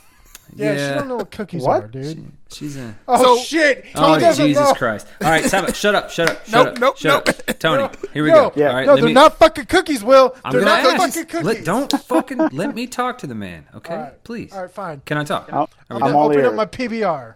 Yeah, 0.55 0.73
Yeah. 0.73 0.87
she 0.93 0.99
don't 0.99 1.07
know 1.07 1.15
what 1.17 1.31
cookies 1.31 1.63
What? 1.63 1.83
are, 1.83 1.87
dude. 1.87 2.31
She's 2.49 2.77
a. 2.77 2.95
Oh 3.07 3.35
So- 3.37 3.43
shit! 3.43 3.85
Oh 3.95 3.99
Tony 4.07 4.21
doesn't 4.21 4.47
Jesus 4.47 4.63
know. 4.69 4.73
Christ! 4.73 5.05
All 5.21 5.29
right, 5.29 5.43
stop 5.45 5.67
it. 5.69 5.75
Shut 5.75 5.93
up! 5.95 6.09
Shut 6.09 6.29
up! 6.29 6.45
Shut 6.45 6.51
Nope, 6.51 6.67
up! 6.67 6.77
nope, 6.79 6.97
shut 6.97 7.25
nope. 7.27 7.35
up! 7.49 7.59
Tony, 7.59 7.89
here 8.13 8.23
we 8.23 8.29
No, 8.29 8.49
go. 8.49 8.53
Yeah. 8.55 8.69
All 8.69 8.75
right, 8.75 8.87
no, 8.87 8.95
they're 8.95 9.05
me, 9.05 9.13
not 9.13 9.37
fucking 9.37 9.65
cookies, 9.65 10.03
Will. 10.03 10.35
I'm 10.45 10.53
they're 10.53 10.61
not 10.63 10.79
ask. 10.85 10.97
fucking 11.15 11.25
cookies. 11.25 11.45
Let, 11.45 11.65
don't 11.65 11.91
fucking 11.91 12.37
let 12.53 12.73
me 12.73 12.87
talk 12.87 13.17
to 13.19 13.27
the 13.27 13.35
man, 13.35 13.65
okay? 13.75 13.93
All 13.95 13.99
right. 14.01 14.23
Please. 14.23 14.53
All 14.53 14.61
right, 14.61 14.71
fine. 14.71 15.01
Can 15.05 15.17
I 15.17 15.23
talk? 15.25 15.49
I'm, 15.51 15.55
Are 15.59 15.67
we 15.89 15.95
I'm 15.95 15.99
done? 15.99 16.15
all 16.15 16.25
Open 16.31 16.45
up 16.45 16.53
my 16.55 16.65
PBR. 16.65 17.35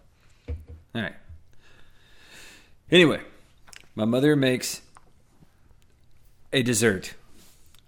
All 0.95 1.01
right. 1.01 1.13
Anyway, 2.89 3.21
my 3.95 4.05
mother 4.05 4.35
makes 4.35 4.81
a 6.53 6.61
dessert. 6.63 7.13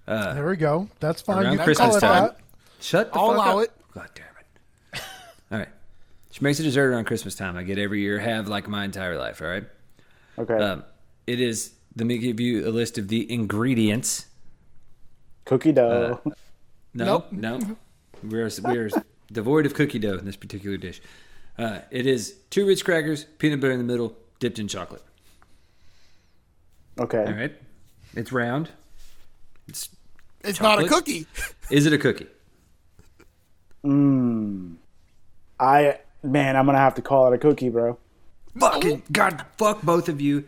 Uh, 0.07 0.33
There 0.33 0.47
we 0.47 0.55
go. 0.57 0.89
That's 0.99 1.21
fine. 1.21 1.43
Around 1.43 1.51
you 1.53 1.57
can 1.59 1.65
Christmas 1.65 1.87
call 1.87 1.97
it 1.97 2.01
time. 2.01 2.23
that. 2.23 2.37
Shut 2.81 3.13
the 3.13 3.19
I'll 3.19 3.27
fuck 3.29 3.35
allow 3.37 3.57
up. 3.59 3.63
it. 3.65 3.71
God 3.93 4.09
damn 4.15 4.25
it. 4.25 4.32
All 5.53 5.59
right. 5.59 5.69
She 6.31 6.43
makes 6.43 6.59
a 6.59 6.63
dessert 6.63 6.91
around 6.91 7.05
Christmas 7.05 7.35
time. 7.35 7.55
I 7.55 7.63
get 7.63 7.77
every 7.77 8.01
year, 8.01 8.17
have 8.19 8.47
like 8.47 8.67
my 8.67 8.83
entire 8.83 9.17
life, 9.19 9.39
all 9.41 9.47
right? 9.47 9.63
Okay. 10.39 10.55
Um, 10.55 10.83
it 11.27 11.39
is, 11.39 11.73
let 11.95 12.07
me 12.07 12.17
give 12.17 12.39
you 12.39 12.67
a 12.67 12.71
list 12.71 12.97
of 12.97 13.07
the 13.07 13.31
ingredients. 13.31 14.25
Cookie 15.45 15.71
dough. 15.71 16.19
No, 16.95 17.05
Nope. 17.05 17.31
no. 17.31 17.59
We're, 18.23 18.49
we're 18.63 18.89
devoid 19.31 19.65
of 19.67 19.75
cookie 19.75 19.99
dough 19.99 20.17
in 20.17 20.25
this 20.25 20.35
particular 20.35 20.75
dish. 20.77 21.01
Uh, 21.57 21.79
it 21.91 22.07
is 22.07 22.35
two 22.49 22.65
Ritz 22.65 22.81
crackers, 22.81 23.25
peanut 23.37 23.59
butter 23.61 23.73
in 23.73 23.77
the 23.77 23.83
middle, 23.83 24.15
dipped 24.39 24.57
in 24.57 24.67
chocolate. 24.67 25.03
okay. 26.99 27.25
All 27.25 27.33
right. 27.33 27.53
It's 28.15 28.31
round. 28.31 28.69
It's, 29.67 29.89
It's 30.43 30.61
not 30.61 30.81
a 30.83 30.87
cookie. 30.87 31.27
is 31.69 31.85
it 31.85 31.93
a 31.93 31.97
cookie? 31.99 32.27
I 35.63 35.99
man, 36.23 36.55
I'm 36.55 36.65
gonna 36.65 36.77
have 36.77 36.95
to 36.95 37.01
call 37.01 37.31
it 37.31 37.35
a 37.35 37.37
cookie, 37.37 37.69
bro. 37.69 37.97
Fucking 38.59 39.03
God, 39.11 39.43
fuck 39.57 39.81
both 39.81 40.09
of 40.09 40.21
you. 40.21 40.43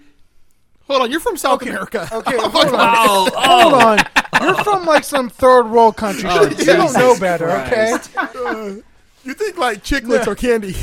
Hold 0.88 1.02
on, 1.04 1.12
you're 1.12 1.20
from 1.20 1.38
South 1.38 1.62
America. 1.64 2.08
Okay, 2.12 2.38
hold 2.40 2.56
on. 2.56 2.74
Oh, 2.76 3.30
Hold 3.34 3.74
on. 3.74 4.00
You're 4.42 4.64
from 4.64 4.86
like 4.86 5.04
some 5.04 5.30
third 5.30 5.64
world 5.72 5.98
country. 5.98 6.30
Oh, 6.32 6.44
you 6.48 6.66
don't 6.66 6.94
know 6.94 7.18
better, 7.20 7.48
Christ. 7.48 8.12
okay? 8.18 8.82
You 9.24 9.34
think 9.34 9.58
like 9.58 9.84
chiclets 9.84 10.28
are 10.28 10.36
candy? 10.36 10.74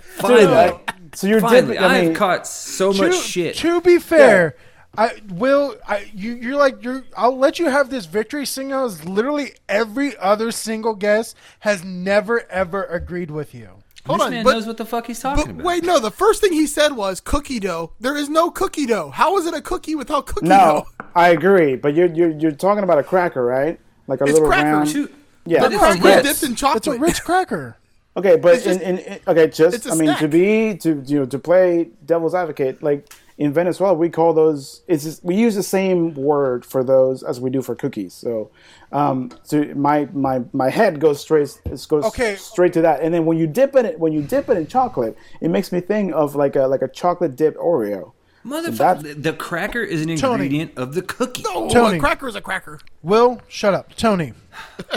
Finally, 0.00 0.46
Dude, 0.46 0.50
I- 0.54 0.80
so 1.14 1.26
you're 1.26 1.40
finally, 1.40 1.74
dipping. 1.74 1.78
I 1.84 1.98
I've 1.98 2.04
mean, 2.06 2.14
caught 2.14 2.46
so 2.46 2.92
much 2.92 3.12
to, 3.12 3.12
shit. 3.12 3.56
To 3.56 3.80
be 3.82 3.98
fair, 3.98 4.56
I 4.96 5.20
will. 5.28 5.76
I 5.86 6.10
you 6.14 6.34
you're 6.34 6.56
like 6.56 6.82
you're. 6.82 7.04
I'll 7.16 7.36
let 7.36 7.58
you 7.58 7.66
have 7.66 7.90
this 7.90 8.06
victory. 8.06 8.46
Seeing 8.46 8.72
as 8.72 9.04
literally 9.04 9.52
every 9.68 10.16
other 10.16 10.50
single 10.50 10.94
guest 10.94 11.36
has 11.60 11.84
never 11.84 12.50
ever 12.50 12.84
agreed 12.84 13.30
with 13.30 13.54
you. 13.54 13.68
Hold 14.06 14.20
this 14.20 14.24
on, 14.26 14.32
man 14.32 14.44
but- 14.44 14.52
knows 14.54 14.66
what 14.66 14.76
the 14.78 14.86
fuck 14.86 15.06
he's 15.06 15.20
talking 15.20 15.44
But 15.44 15.50
about. 15.50 15.64
wait, 15.64 15.84
no. 15.84 15.98
The 16.00 16.10
first 16.10 16.40
thing 16.40 16.52
he 16.52 16.66
said 16.66 16.92
was 16.96 17.20
cookie 17.20 17.60
dough. 17.60 17.92
There 18.00 18.16
is 18.16 18.28
no 18.30 18.50
cookie 18.50 18.86
dough. 18.86 19.10
How 19.10 19.36
is 19.36 19.46
it 19.46 19.54
a 19.54 19.60
cookie 19.60 19.94
without 19.94 20.26
cookie 20.26 20.48
no, 20.48 20.56
dough? 20.98 21.04
I 21.14 21.28
agree, 21.28 21.76
but 21.76 21.94
you're 21.94 22.08
you're 22.12 22.30
you're 22.30 22.52
talking 22.52 22.82
about 22.82 22.98
a 22.98 23.02
cracker, 23.04 23.44
right? 23.44 23.78
Like 24.06 24.20
a 24.20 24.24
It's 24.24 24.32
little 24.32 24.48
cracker, 24.48 24.70
round. 24.72 24.88
Shoot. 24.88 25.14
Yeah, 25.44 25.60
But 25.60 25.72
it's 25.72 25.80
cracker 25.80 26.02
Ritz. 26.04 26.22
dipped 26.28 26.42
in 26.44 26.52
It's 26.52 26.60
chocolate. 26.60 26.96
a 26.96 27.00
Ritz 27.00 27.20
cracker. 27.20 27.76
Okay, 28.16 28.36
but 28.36 28.62
just- 28.62 28.80
in, 28.80 28.80
in, 28.80 28.98
in- 28.98 29.20
okay, 29.28 29.46
just 29.48 29.86
I 29.86 29.90
mean 29.94 30.08
snack. 30.08 30.18
to 30.20 30.28
be 30.28 30.74
to 30.78 31.02
you 31.06 31.20
know 31.20 31.26
to 31.26 31.38
play 31.38 31.90
devil's 32.04 32.34
advocate, 32.34 32.82
like 32.82 33.12
in 33.38 33.52
Venezuela, 33.52 33.94
we 33.94 34.08
call 34.10 34.32
those 34.34 34.82
it's 34.88 35.04
just, 35.04 35.24
we 35.24 35.36
use 35.36 35.54
the 35.54 35.62
same 35.62 36.12
word 36.14 36.64
for 36.64 36.82
those 36.84 37.22
as 37.22 37.40
we 37.40 37.50
do 37.50 37.62
for 37.62 37.74
cookies. 37.74 38.12
So, 38.12 38.50
um, 38.92 39.30
so 39.44 39.62
my 39.74 40.08
my 40.12 40.42
my 40.52 40.68
head 40.70 40.98
goes 41.00 41.20
straight 41.20 41.58
it 41.64 41.86
goes 41.88 42.04
Okay. 42.06 42.34
straight 42.36 42.72
to 42.74 42.82
that, 42.82 43.00
and 43.00 43.14
then 43.14 43.24
when 43.26 43.38
you 43.38 43.46
dip 43.46 43.76
it 43.76 43.98
when 43.98 44.12
you 44.12 44.22
dip 44.22 44.48
it 44.48 44.56
in 44.56 44.66
chocolate, 44.66 45.16
it 45.40 45.48
makes 45.50 45.70
me 45.72 45.80
think 45.80 46.12
of 46.14 46.34
like 46.34 46.56
a 46.56 46.62
like 46.66 46.82
a 46.82 46.88
chocolate 46.88 47.36
dipped 47.36 47.58
Oreo. 47.58 48.12
Motherfucker, 48.44 48.76
that- 48.78 49.02
the, 49.02 49.14
the 49.14 49.32
cracker 49.34 49.82
is 49.82 50.00
an 50.02 50.16
Tony. 50.16 50.44
ingredient 50.44 50.78
of 50.78 50.94
the 50.94 51.02
cookie. 51.02 51.42
No, 51.42 51.68
Tony. 51.68 51.98
a 51.98 52.00
cracker 52.00 52.28
is 52.28 52.34
a 52.36 52.40
cracker. 52.40 52.80
Will 53.02 53.40
shut 53.48 53.74
up, 53.74 53.94
Tony. 53.96 54.32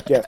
Yeah, 0.08 0.24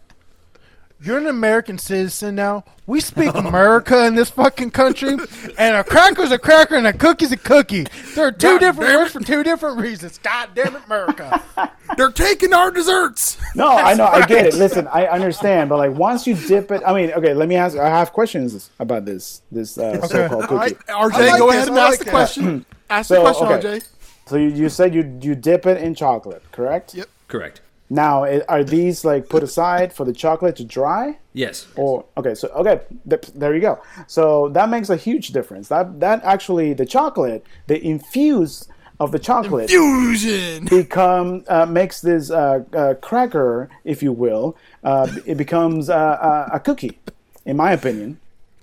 You're 1.04 1.18
an 1.18 1.28
American 1.28 1.78
citizen 1.78 2.36
now. 2.36 2.64
We 2.88 3.02
speak 3.02 3.36
America 3.36 4.06
in 4.06 4.16
this 4.16 4.30
fucking 4.30 4.72
country, 4.72 5.18
and 5.58 5.76
a 5.76 5.84
cracker's 5.84 6.32
a 6.32 6.38
cracker 6.40 6.76
and 6.76 6.88
a 6.88 6.94
cookie's 6.94 7.34
a 7.34 7.38
cookie. 7.38 7.86
There 8.16 8.28
are 8.28 8.32
two 8.32 8.48
God 8.58 8.60
different 8.60 8.90
damn 8.90 9.00
words 9.02 9.12
for 9.12 9.20
two 9.20 9.44
different 9.44 9.80
reasons. 9.80 10.18
God 10.20 10.50
damn 10.56 10.78
it, 10.78 10.82
America. 10.86 11.44
They're 11.98 12.10
taking 12.10 12.54
our 12.54 12.72
desserts. 12.72 13.38
no, 13.54 13.68
I 13.68 13.96
know, 13.96 14.06
I 14.06 14.26
get 14.26 14.46
it. 14.46 14.54
Listen, 14.54 14.88
I 14.88 15.08
understand, 15.08 15.70
but 15.70 15.78
like 15.78 15.92
once 15.92 16.26
you 16.26 16.36
dip 16.36 16.72
it, 16.72 16.82
I 16.86 16.94
mean, 16.94 17.12
okay, 17.12 17.34
let 17.34 17.50
me 17.50 17.56
ask. 17.58 17.78
I 17.78 17.90
have 17.90 18.14
questions 18.14 18.70
about 18.80 19.04
this 19.04 19.42
this 19.52 19.78
uh, 19.78 20.00
so-called 20.08 20.44
cookie. 20.44 20.56
right, 20.56 20.78
RJ, 20.88 21.12
like 21.32 21.40
go 21.40 21.48
this, 21.52 21.56
ahead 21.58 21.68
and 21.68 21.80
I 21.80 21.88
ask 21.90 21.98
the 22.00 22.04
this. 22.06 22.12
question. 22.12 22.66
ask 22.90 23.08
So, 23.10 23.16
the 23.16 23.22
question, 23.22 23.48
okay. 23.52 23.78
RJ. 23.80 23.88
So 24.26 24.38
you, 24.38 24.48
you 24.48 24.70
said 24.70 24.96
you 24.96 25.20
you 25.22 25.36
dip 25.36 25.66
it 25.66 25.82
in 25.82 25.96
chocolate, 25.96 26.44
correct? 26.54 26.96
Yep. 26.96 27.10
Correct. 27.28 27.60
Now, 27.90 28.26
are 28.48 28.64
these 28.64 29.06
like 29.06 29.30
put 29.30 29.44
aside 29.44 29.94
for 29.94 30.04
the 30.06 30.14
chocolate 30.14 30.56
to 30.56 30.64
dry? 30.64 31.20
Yes. 31.34 31.68
Or 31.76 32.06
okay, 32.18 32.34
so 32.34 32.48
okay, 32.50 32.82
th- 33.10 33.32
there 33.36 33.54
you 33.54 33.62
go. 33.62 33.82
So 34.08 34.50
that 34.50 34.70
makes 34.70 34.90
a 34.90 34.96
huge 34.96 35.30
difference. 35.30 35.68
That 35.68 36.00
that 36.00 36.24
actually 36.24 36.74
the 36.74 36.86
chocolate, 36.86 37.46
the 37.68 37.84
infuse 37.86 38.68
of 39.00 39.12
the 39.12 39.20
chocolate 39.20 39.70
Fusion. 39.70 40.66
become 40.66 41.44
uh, 41.48 41.66
makes 41.66 42.02
this 42.02 42.32
uh, 42.32 42.64
uh, 42.74 42.94
cracker, 42.96 43.70
if 43.84 44.02
you 44.02 44.12
will, 44.12 44.56
uh, 44.84 45.08
it 45.26 45.36
becomes 45.36 45.90
uh, 45.90 45.96
uh, 45.96 46.50
a 46.54 46.60
cookie, 46.60 46.98
in 47.46 47.58
my 47.58 47.74
opinion. 47.74 48.20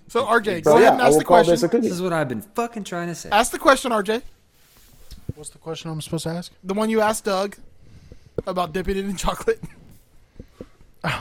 So 0.08 0.24
RJ, 0.24 0.64
So 0.64 0.72
go 0.72 0.72
ahead 0.72 0.82
yeah, 0.82 0.92
and 0.92 1.02
ask 1.02 1.18
the 1.18 1.24
question. 1.24 1.52
this 1.52 1.62
a. 1.62 1.68
This 1.68 1.92
is 1.92 2.02
what 2.02 2.12
I've 2.12 2.28
been 2.28 2.42
fucking 2.42 2.84
trying 2.84 3.08
to 3.08 3.14
say. 3.14 3.28
Ask 3.30 3.52
the 3.52 3.58
question, 3.58 3.92
RJ. 3.92 4.22
What's 5.36 5.50
the 5.50 5.58
question 5.58 5.90
I'm 5.90 6.00
supposed 6.00 6.24
to 6.24 6.30
ask? 6.30 6.52
The 6.64 6.74
one 6.74 6.90
you 6.90 7.00
asked 7.00 7.24
Doug 7.24 7.56
about 8.46 8.72
dipping 8.72 8.96
it 8.96 9.04
in 9.04 9.16
chocolate. 9.16 9.60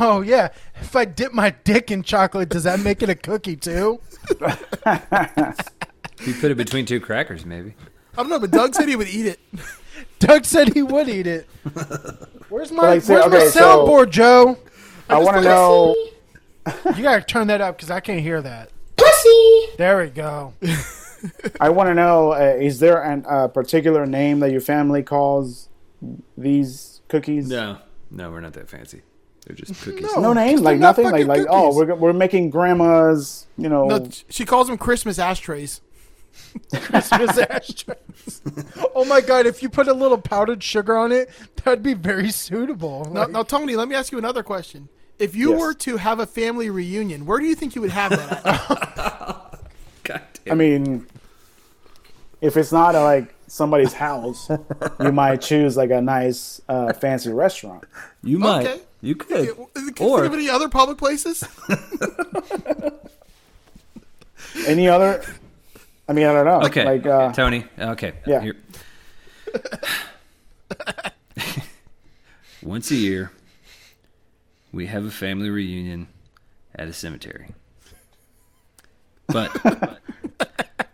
Oh 0.01 0.19
yeah, 0.19 0.49
if 0.75 0.93
I 0.93 1.05
dip 1.05 1.31
my 1.31 1.51
dick 1.63 1.89
in 1.89 2.03
chocolate, 2.03 2.49
does 2.49 2.63
that 2.63 2.81
make 2.81 3.01
it 3.01 3.07
a 3.09 3.15
cookie 3.15 3.55
too? 3.55 4.01
You 6.25 6.33
put 6.33 6.51
it 6.51 6.55
between 6.57 6.85
two 6.85 6.99
crackers, 6.99 7.45
maybe. 7.45 7.75
I 8.13 8.17
don't 8.17 8.29
know, 8.29 8.39
but 8.39 8.51
Doug 8.51 8.75
said 8.75 8.89
he 8.89 8.95
would 8.95 9.07
eat 9.07 9.25
it. 9.25 9.39
Doug 10.19 10.43
said 10.43 10.73
he 10.73 10.83
would 10.83 11.07
eat 11.07 11.27
it. 11.27 11.47
Where's 12.49 12.71
my 12.71 12.83
like, 12.83 13.03
say, 13.03 13.13
Where's 13.13 13.31
my 13.31 13.37
okay, 13.37 13.47
so- 13.49 13.85
soundboard, 13.87 14.09
Joe? 14.09 14.57
I 15.07 15.17
want 15.19 15.37
to 15.37 15.43
know. 15.43 15.95
You 16.95 17.03
gotta 17.03 17.21
turn 17.23 17.47
that 17.47 17.61
up 17.61 17.77
because 17.77 17.89
I 17.89 17.99
can't 17.99 18.21
hear 18.21 18.41
that. 18.41 18.69
Pussy. 18.97 19.65
There 19.77 19.99
we 20.03 20.09
go. 20.09 20.53
I 21.59 21.69
want 21.69 21.87
to 21.87 21.95
know. 21.95 22.33
Uh, 22.33 22.57
is 22.59 22.79
there 22.79 23.01
a 23.01 23.27
uh, 23.27 23.47
particular 23.47 24.05
name 24.05 24.39
that 24.41 24.51
your 24.51 24.61
family 24.61 25.03
calls 25.03 25.69
these 26.37 26.98
cookies? 27.09 27.49
No, 27.49 27.77
no, 28.09 28.31
we're 28.31 28.39
not 28.39 28.53
that 28.53 28.69
fancy. 28.69 29.01
They're 29.45 29.55
just 29.55 29.81
cookies. 29.83 30.03
No. 30.15 30.21
No 30.21 30.33
name, 30.33 30.55
They're 30.57 30.63
like 30.63 30.79
not 30.79 30.97
nothing, 30.97 31.05
like 31.05 31.27
fucking 31.27 31.27
like 31.27 31.45
oh, 31.49 31.75
we're 31.75 31.93
we're 31.95 32.13
making 32.13 32.49
grandma's, 32.49 33.47
you 33.57 33.67
know, 33.69 33.85
No, 33.87 34.07
she 34.29 34.45
calls 34.45 34.67
them 34.67 34.77
Christmas 34.77 35.19
ashtrays. 35.19 35.81
Christmas 36.73 37.37
ashtrays. 37.49 38.41
oh 38.95 39.03
my 39.05 39.19
god! 39.21 39.45
If 39.45 39.61
you 39.61 39.69
put 39.69 39.87
a 39.87 39.93
little 39.93 40.17
powdered 40.17 40.63
sugar 40.63 40.97
on 40.97 41.11
it, 41.11 41.29
that'd 41.63 41.83
be 41.83 41.93
very 41.95 42.31
suitable. 42.31 43.05
Now, 43.11 43.21
Like, 43.21 43.31
now, 43.31 43.43
Tony, 43.43 43.75
let 43.75 43.87
me 43.87 43.95
ask 43.95 44.11
you 44.11 44.17
another 44.17 44.43
question. 44.43 44.87
If 45.17 45.35
you 45.35 45.51
Yes. 45.51 45.59
were 45.59 45.73
to 45.73 45.97
have 45.97 46.19
a 46.19 46.25
family 46.25 46.69
reunion, 46.69 47.25
where 47.25 47.39
do 47.39 47.45
you 47.45 47.55
think 47.55 47.75
you 47.75 47.81
would 47.81 47.91
have 47.91 48.11
that 48.11 48.45
at? 48.45 49.59
God 50.03 50.21
I 50.49 50.55
mean, 50.55 51.05
if 52.41 52.55
it's 52.55 52.71
not 52.71 52.95
uh, 52.95 53.03
like 53.03 53.35
somebody's 53.49 53.93
house, 53.93 54.49
you 55.01 55.11
might 55.11 55.41
choose 55.41 55.75
like 55.75 55.89
a 55.91 56.01
nice 56.01 56.61
uh, 56.69 56.93
fancy 56.93 57.31
restaurant. 57.31 57.83
you 58.23 58.39
might. 58.39 58.65
okay. 58.67 58.81
You 59.01 59.15
could. 59.15 59.47
Can 59.55 59.85
you 59.85 59.93
Or- 60.05 60.21
think 60.21 60.25
of 60.27 60.33
any 60.33 60.49
other 60.49 60.67
public 60.69 60.97
places? 60.97 61.43
Any 64.67 64.87
other? 64.89 65.23
I 66.07 66.13
mean, 66.13 66.25
I 66.25 66.33
don't 66.33 66.45
know. 66.45 66.61
Okay, 66.67 66.83
like 66.85 67.05
uh, 67.05 67.31
Tony. 67.33 67.65
Okay. 67.77 68.13
Yeah. 68.25 68.51
Once 72.63 72.91
a 72.91 72.95
year, 72.95 73.31
we 74.71 74.87
have 74.87 75.05
a 75.05 75.11
family 75.11 75.49
reunion 75.49 76.07
at 76.75 76.87
a 76.87 76.93
cemetery. 76.93 77.47
But, 79.27 79.55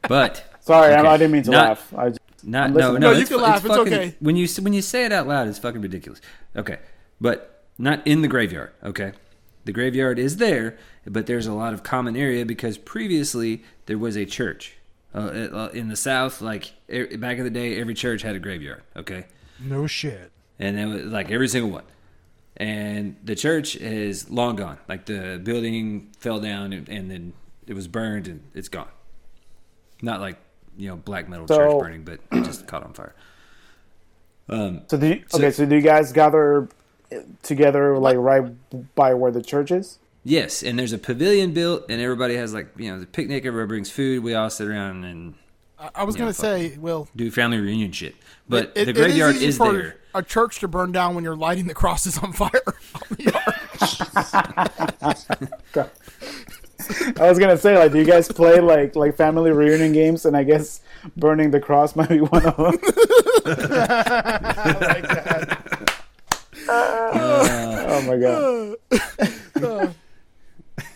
but 0.07 0.43
sorry, 0.61 0.93
I, 0.93 1.13
I 1.13 1.17
didn't 1.17 1.31
mean 1.31 1.43
to 1.43 1.51
Not- 1.51 1.67
laugh. 1.69 1.93
I 1.97 2.09
just, 2.09 2.19
not 2.45 2.71
no 2.71 2.93
no. 2.93 2.97
No, 2.97 3.11
you 3.11 3.25
can 3.25 3.41
laugh, 3.41 3.65
it's 3.65 3.75
fucking- 3.75 3.93
okay. 3.93 4.15
When 4.19 4.35
you 4.35 4.47
when 4.61 4.73
you 4.73 4.81
say 4.81 5.05
it 5.05 5.11
out 5.11 5.27
loud, 5.27 5.47
it's 5.47 5.59
fucking 5.59 5.81
ridiculous. 5.81 6.21
Okay, 6.55 6.79
but 7.19 7.63
not 7.77 8.05
in 8.07 8.21
the 8.21 8.27
graveyard. 8.27 8.71
Okay, 8.83 9.11
the 9.65 9.71
graveyard 9.71 10.17
is 10.19 10.37
there, 10.37 10.77
but 11.05 11.25
there's 11.25 11.47
a 11.47 11.53
lot 11.53 11.73
of 11.73 11.83
common 11.83 12.15
area 12.15 12.45
because 12.45 12.77
previously 12.77 13.63
there 13.87 13.97
was 13.97 14.15
a 14.15 14.25
church. 14.25 14.77
Uh, 15.13 15.17
uh, 15.19 15.69
in 15.73 15.87
the 15.87 15.95
South, 15.95 16.41
like 16.41 16.73
back 16.89 17.37
in 17.37 17.43
the 17.45 17.49
day, 17.49 17.79
every 17.79 17.93
church 17.93 18.21
had 18.21 18.35
a 18.35 18.39
graveyard. 18.39 18.83
Okay, 18.97 19.25
no 19.59 19.87
shit. 19.87 20.31
and 20.59 20.77
then 20.77 20.89
was 20.93 21.03
like 21.05 21.31
every 21.31 21.47
single 21.47 21.71
one. 21.71 21.83
And 22.57 23.15
the 23.23 23.35
church 23.35 23.75
is 23.75 24.29
long 24.29 24.55
gone. 24.55 24.77
Like 24.87 25.05
the 25.05 25.39
building 25.43 26.11
fell 26.19 26.39
down 26.39 26.71
and, 26.73 26.87
and 26.89 27.09
then 27.11 27.33
it 27.67 27.73
was 27.73 27.87
burned 27.87 28.27
and 28.27 28.43
it's 28.53 28.69
gone. 28.69 28.87
Not 30.01 30.21
like 30.21 30.37
you 30.77 30.89
know 30.89 30.95
black 30.95 31.27
metal 31.29 31.47
So- 31.47 31.57
church 31.57 31.79
burning, 31.81 32.03
but 32.03 32.19
it 32.31 32.43
just 32.45 32.67
caught 32.67 32.83
on 32.83 32.93
fire. 32.93 33.13
Um, 34.47 34.81
so 34.87 34.97
do 34.97 35.07
you, 35.07 35.23
So- 35.27 35.37
okay. 35.39 35.51
So 35.51 35.65
do 35.65 35.75
you 35.75 35.81
guys 35.81 36.11
gather 36.11 36.67
together 37.43 37.97
like 37.97 38.17
right 38.17 38.43
by 38.95 39.13
where 39.13 39.31
the 39.31 39.41
church 39.41 39.71
is? 39.71 39.99
yes, 40.23 40.63
and 40.63 40.77
there's 40.79 40.91
a 40.93 40.97
pavilion 40.97 41.53
built, 41.53 41.85
and 41.89 42.01
everybody 42.01 42.35
has 42.35 42.53
like 42.53 42.67
you 42.77 42.91
know 42.91 42.99
the 42.99 43.05
picnic. 43.05 43.45
Everybody 43.45 43.67
brings 43.67 43.89
food. 43.91 44.23
We 44.23 44.33
all 44.35 44.49
sit 44.49 44.67
around 44.67 45.03
and 45.03 45.35
I, 45.79 45.89
I 45.95 46.03
was 46.03 46.15
going 46.15 46.29
to 46.29 46.33
fuck 46.33 46.43
say, 46.45 46.77
Will, 46.77 47.07
do 47.15 47.29
family 47.31 47.59
reunion 47.59 47.91
shit. 47.91 48.15
But 48.47 48.71
it- 48.73 48.73
the 48.75 48.81
it 48.81 48.89
is 48.89 48.97
graveyard 48.97 49.35
easy 49.35 49.45
is, 49.47 49.57
for 49.57 49.73
there. 49.73 49.97
A 50.13 50.23
church 50.23 50.59
to 50.59 50.67
burn 50.69 50.91
down 50.93 51.13
when 51.15 51.23
you're 51.25 51.35
lighting 51.35 51.67
the 51.67 51.73
crosses 51.73 52.17
on 52.19 52.31
fire. 52.31 52.49
on 52.95 53.01
the 53.09 53.23
yard. 55.75 55.89
I 57.19 57.29
was 57.29 57.37
gonna 57.39 57.57
say 57.57 57.77
like, 57.77 57.91
do 57.91 57.99
you 57.99 58.05
guys 58.05 58.27
play 58.31 58.59
like 58.59 58.95
like 58.95 59.15
family 59.15 59.51
reunion 59.51 59.93
games? 59.93 60.25
And 60.25 60.35
I 60.35 60.43
guess 60.43 60.81
burning 61.17 61.51
the 61.51 61.59
cross 61.59 61.95
might 61.95 62.09
be 62.09 62.21
one 62.21 62.45
of 62.45 62.57
them. 62.57 62.75
oh 66.67 68.03
my 68.07 68.17
god. 68.17 68.75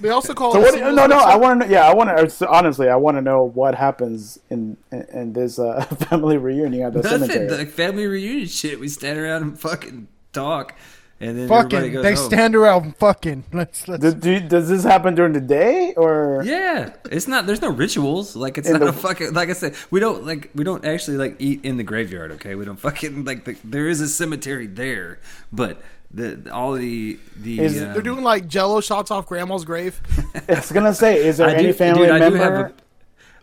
they 0.01 0.09
also 0.09 0.33
call 0.33 0.53
So 0.53 0.59
it 0.59 0.61
what? 0.61 0.73
singles 0.73 0.95
No, 0.95 1.05
no. 1.07 1.17
I 1.19 1.35
want 1.35 1.61
to. 1.61 1.67
know 1.67 1.73
Yeah, 1.73 1.87
I 1.87 1.93
want 1.93 2.29
to. 2.29 2.49
Honestly, 2.49 2.89
I 2.89 2.95
want 2.95 3.17
to 3.17 3.21
know 3.21 3.43
what 3.43 3.75
happens 3.75 4.39
in 4.49 4.77
in, 4.91 5.01
in 5.13 5.33
this 5.33 5.59
uh, 5.59 5.83
family 6.09 6.37
reunion 6.37 6.83
at 6.83 6.93
the 6.93 7.01
Nothing. 7.01 7.19
cemetery. 7.29 7.57
Like 7.57 7.69
family 7.69 8.07
reunion 8.07 8.47
shit. 8.47 8.79
We 8.79 8.87
stand 8.87 9.19
around 9.19 9.43
and 9.43 9.59
fucking 9.59 10.07
talk, 10.33 10.75
and 11.21 11.37
then 11.37 11.47
Fucking, 11.49 11.91
goes 11.91 12.03
they 12.03 12.13
home. 12.15 12.25
stand 12.25 12.55
around 12.55 12.95
fucking. 12.97 13.43
Let's 13.53 13.87
let's. 13.87 14.01
Do, 14.01 14.13
do, 14.13 14.39
does 14.39 14.69
this 14.69 14.83
happen 14.83 15.15
during 15.15 15.33
the 15.33 15.41
day 15.41 15.93
or? 15.97 16.41
Yeah, 16.45 16.93
it's 17.11 17.27
not. 17.27 17.45
There's 17.45 17.61
no 17.61 17.69
rituals. 17.71 18.35
Like 18.37 18.57
it's 18.57 18.67
In 18.67 18.73
not 18.73 18.79
the- 18.81 18.87
a 18.87 18.93
fucking. 18.93 19.33
Like 19.33 19.49
I 19.49 19.53
said, 19.53 19.75
we 19.91 19.99
don't 19.99 20.25
like. 20.25 20.49
We 20.55 20.63
don't 20.63 20.85
actually 20.85 21.17
like 21.17 21.35
eat 21.39 21.63
in 21.65 21.75
the 21.77 21.83
graveyard. 21.83 22.31
Okay, 22.33 22.55
we 22.55 22.63
don't 22.65 22.79
fucking 22.79 23.25
like. 23.29 23.43
The, 23.45 23.57
there 23.65 23.87
is 23.89 23.99
a 24.01 24.07
cemetery 24.07 24.65
there, 24.67 25.19
but 25.51 25.81
the 26.11 26.49
all 26.53 26.73
the 26.73 27.19
the. 27.35 27.59
Is- 27.59 27.81
um, 27.81 27.93
They're 27.93 28.01
doing 28.01 28.23
like 28.23 28.47
Jello 28.47 28.79
shots 28.81 29.11
off 29.11 29.25
Grandma's 29.27 29.65
grave. 29.65 29.99
It's 30.47 30.71
gonna 30.71 30.93
say, 30.93 31.25
is 31.27 31.37
there 31.37 31.47
I 31.49 31.53
any 31.53 31.63
do, 31.67 31.73
family 31.73 32.03
dude, 32.07 32.11
I 32.21 32.29
do 32.29 32.35
have 32.35 32.53
a. 32.53 32.73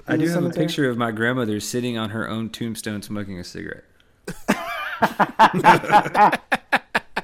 I 0.09 0.17
do 0.17 0.27
the 0.29 0.33
have 0.35 0.45
a 0.45 0.51
picture 0.51 0.89
of 0.89 0.97
my 0.97 1.11
grandmother 1.11 1.61
sitting 1.61 1.99
on 1.99 2.11
her 2.11 2.29
own 2.29 2.49
tombstone 2.51 3.03
smoking 3.03 3.39
a 3.39 3.45
cigarette. 3.45 3.85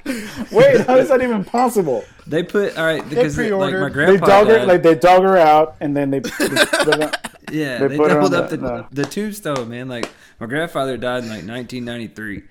Wait, 0.51 0.81
how 0.85 0.97
is 0.97 1.09
that 1.09 1.21
even 1.21 1.43
possible? 1.45 2.03
They 2.27 2.43
put 2.43 2.77
all 2.77 2.85
right 2.85 3.07
because 3.07 3.37
like 3.37 3.47
pre-ordered. 3.47 3.79
my 3.81 3.87
They 3.89 3.93
They 3.93 4.17
grandpa 4.17 4.25
dug 4.25 4.47
her, 4.47 4.57
died. 4.59 4.67
like 4.67 4.83
they 4.83 4.95
dug 4.95 5.23
her 5.23 5.37
out, 5.37 5.75
and 5.79 5.95
then 5.95 6.11
they. 6.11 6.19
they 6.19 6.29
put 6.29 6.51
Yeah, 7.51 7.77
They 7.79 7.87
they, 7.89 7.97
doubled 7.97 8.33
up 8.33 8.49
the- 8.49 8.57
the, 8.57 8.63
no. 8.67 8.87
the 8.91 9.03
tombstone, 9.03 9.69
man. 9.69 9.87
Like 9.87 10.09
my 10.39 10.47
grandfather 10.47 10.97
died 10.97 11.23
in 11.23 11.29
like 11.29 11.45
1993, 11.45 12.43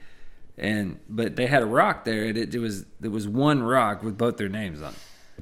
and 0.58 0.98
but 1.08 1.34
they 1.36 1.46
had 1.46 1.62
a 1.62 1.66
rock 1.66 2.04
there. 2.04 2.24
and 2.24 2.38
It, 2.38 2.54
it 2.54 2.58
was 2.58 2.84
it 3.02 3.08
was 3.08 3.26
one 3.26 3.62
rock 3.62 4.02
with 4.02 4.16
both 4.16 4.36
their 4.36 4.48
names 4.48 4.80
on. 4.80 4.92
it. 4.92 4.98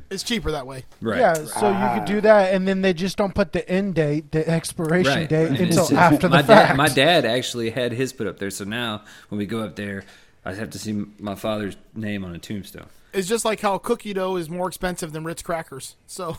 It's 0.09 0.23
cheaper 0.23 0.51
that 0.53 0.67
way. 0.67 0.85
Right. 1.03 1.19
Yeah, 1.19 1.35
so 1.35 1.69
you 1.71 1.99
could 2.01 2.07
do 2.07 2.21
that, 2.23 2.55
and 2.55 2.67
then 2.67 2.81
they 2.81 2.93
just 2.95 3.17
don't 3.19 3.35
put 3.35 3.53
the 3.53 3.69
end 3.69 3.97
date, 3.97 4.33
the 4.33 4.49
expiration 4.49 5.13
Right. 5.13 5.29
date, 5.29 5.49
And 5.49 5.59
until 5.59 5.77
just- 5.89 5.93
after 5.93 6.29
the 6.29 6.37
my 6.37 6.43
fact. 6.43 6.69
Dad, 6.71 6.77
my 6.77 6.89
dad 6.89 7.25
actually 7.27 7.71
had 7.71 7.93
his 7.93 8.13
put 8.13 8.27
up 8.27 8.39
there, 8.39 8.51
so 8.51 8.65
now 8.65 9.03
when 9.29 9.39
we 9.39 9.47
go 9.47 9.61
up 9.61 9.77
there, 9.77 10.05
I 10.45 10.55
have 10.55 10.71
to 10.71 10.79
see 10.79 11.05
my 11.19 11.35
father's 11.35 11.77
name 11.95 12.25
on 12.25 12.35
a 12.35 12.39
tombstone. 12.39 12.87
It's 13.13 13.29
just 13.29 13.45
like 13.45 13.61
how 13.61 13.77
cookie 13.79 14.13
dough 14.15 14.37
is 14.37 14.49
more 14.49 14.69
expensive 14.69 15.13
than 15.13 15.25
Ritz 15.25 15.43
crackers. 15.43 15.97
So 16.07 16.39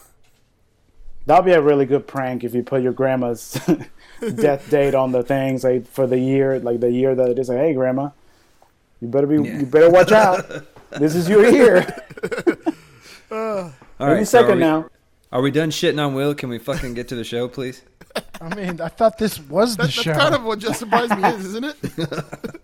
That'll 1.28 1.44
be 1.44 1.52
a 1.52 1.62
really 1.62 1.86
good 1.86 2.08
prank 2.08 2.44
if 2.44 2.56
you 2.56 2.64
put 2.64 2.82
your 2.82 2.94
grandma's 2.94 3.60
death 4.36 4.70
date 4.72 4.96
on 4.96 5.12
the 5.12 5.22
things 5.22 5.64
like 5.64 5.86
for 5.86 6.08
the 6.08 6.18
year, 6.18 6.60
like 6.60 6.80
the 6.80 6.92
year 6.92 7.14
that 7.14 7.30
it 7.30 7.38
is. 7.38 7.50
Like, 7.50 7.60
hey, 7.60 7.74
grandma, 7.74 8.10
you 9.02 9.08
better 9.08 9.28
be, 9.28 9.36
Yeah. 9.36 9.60
you 9.60 9.66
better 9.68 9.90
watch 9.92 10.12
out. 10.12 10.46
this 10.92 11.14
is 11.14 11.30
your 11.30 11.48
year. 11.48 11.86
All 13.32 13.72
Any 14.00 14.14
right, 14.16 14.28
so 14.28 14.40
are 14.40 14.42
second 14.44 14.56
we, 14.56 14.62
now. 14.62 14.90
Are 15.32 15.42
we 15.42 15.52
done 15.52 15.70
shitting 15.70 16.04
on 16.04 16.14
Will? 16.16 16.34
Can 16.36 16.50
we 16.50 16.58
fucking 16.58 16.94
get 16.96 17.08
to 17.10 17.16
the 17.16 17.24
show, 17.24 17.48
please? 17.48 17.84
I 18.42 18.54
mean, 18.56 18.82
I 18.82 18.88
thought 18.90 19.18
this 19.18 19.40
was 19.40 19.78
the 19.78 19.84
that's 19.84 19.94
show. 19.94 20.14
kind 20.14 20.34
of 20.36 20.44
what 20.44 20.60
just 20.60 20.80
surprised 20.80 21.16
me 21.18 21.28
is, 21.30 21.46
isn't 21.46 21.64
it? 21.66 22.62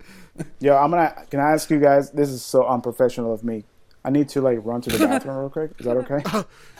Yo, 0.60 0.76
I'm 0.76 0.90
gonna. 0.90 1.14
Can 1.30 1.40
I 1.40 1.52
ask 1.52 1.70
you 1.70 1.80
guys? 1.80 2.10
This 2.10 2.28
is 2.30 2.42
so 2.44 2.66
unprofessional 2.66 3.32
of 3.32 3.44
me. 3.44 3.64
I 4.04 4.10
need 4.10 4.28
to 4.30 4.40
like 4.40 4.58
run 4.62 4.80
to 4.82 4.90
the 4.90 5.06
bathroom 5.06 5.36
real 5.36 5.50
quick. 5.50 5.72
Is 5.78 5.84
that 5.86 5.96
okay? 6.08 6.22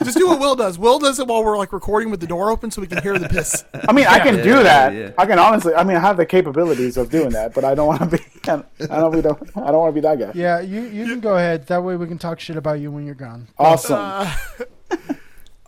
Just 0.03 0.17
do 0.17 0.29
what 0.29 0.39
Will 0.41 0.55
does. 0.57 0.79
Will 0.79 0.99
does 0.99 1.19
it 1.19 1.27
while 1.27 1.45
we're 1.45 1.59
like 1.59 1.73
recording 1.73 2.11
with 2.11 2.21
the 2.21 2.27
door 2.27 2.51
open 2.51 2.71
so 2.71 2.81
we 2.81 2.87
can 2.87 3.03
hear 3.03 3.19
the 3.19 3.29
piss. 3.29 3.65
I 3.75 3.93
mean, 3.93 4.07
I 4.07 4.19
can 4.21 4.37
Yeah, 4.37 4.43
do 4.45 4.63
that. 4.63 4.95
yeah. 4.95 5.11
I 5.19 5.27
can 5.27 5.39
honestly. 5.39 5.75
I 5.75 5.83
mean, 5.85 5.97
I 5.97 6.01
have 6.01 6.17
the 6.17 6.25
capabilities 6.25 6.97
of 6.97 7.11
doing 7.11 7.31
that, 7.31 7.55
but 7.55 7.65
I 7.65 7.75
don't 7.75 7.87
want 7.89 8.01
to 8.11 8.17
be. 8.17 8.25
I 8.49 8.63
don't. 9.01 9.11
be 9.13 9.21
the- 9.21 9.37
I 9.57 9.71
don't 9.73 9.79
want 9.81 9.91
to 9.95 10.01
be 10.01 10.01
that 10.01 10.19
guy. 10.19 10.31
yeah, 10.35 10.61
you 10.61 10.83
you 10.83 11.07
can 11.07 11.21
go 11.21 11.37
ahead. 11.37 11.67
That 11.67 11.83
way 11.83 11.97
we 11.97 12.07
can 12.07 12.19
talk 12.19 12.41
shit 12.41 12.57
about 12.57 12.79
you 12.81 12.91
when 12.93 13.05
you're 13.05 13.15
gone. 13.17 13.49
Awesome. 13.59 13.99
Uh, 13.99 14.33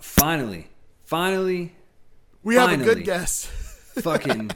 finally, 0.00 0.68
finally, 1.04 1.74
We 2.42 2.54
have 2.54 2.72
a 2.72 2.76
good 2.82 3.04
guest. 3.04 3.46
fucking. 3.46 4.50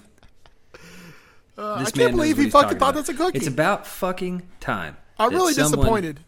Uh, 1.56 1.74
I 1.74 1.90
can't 1.90 2.12
believe 2.16 2.36
he 2.36 2.50
fucking 2.50 2.68
thought 2.70 2.72
about. 2.76 2.94
that's 2.94 3.08
a 3.08 3.14
cookie. 3.14 3.38
It's 3.38 3.46
about 3.46 3.86
fucking 3.86 4.42
time. 4.60 4.96
I'm 5.18 5.30
really 5.30 5.52
someone- 5.52 5.78
disappointed. 5.78 6.20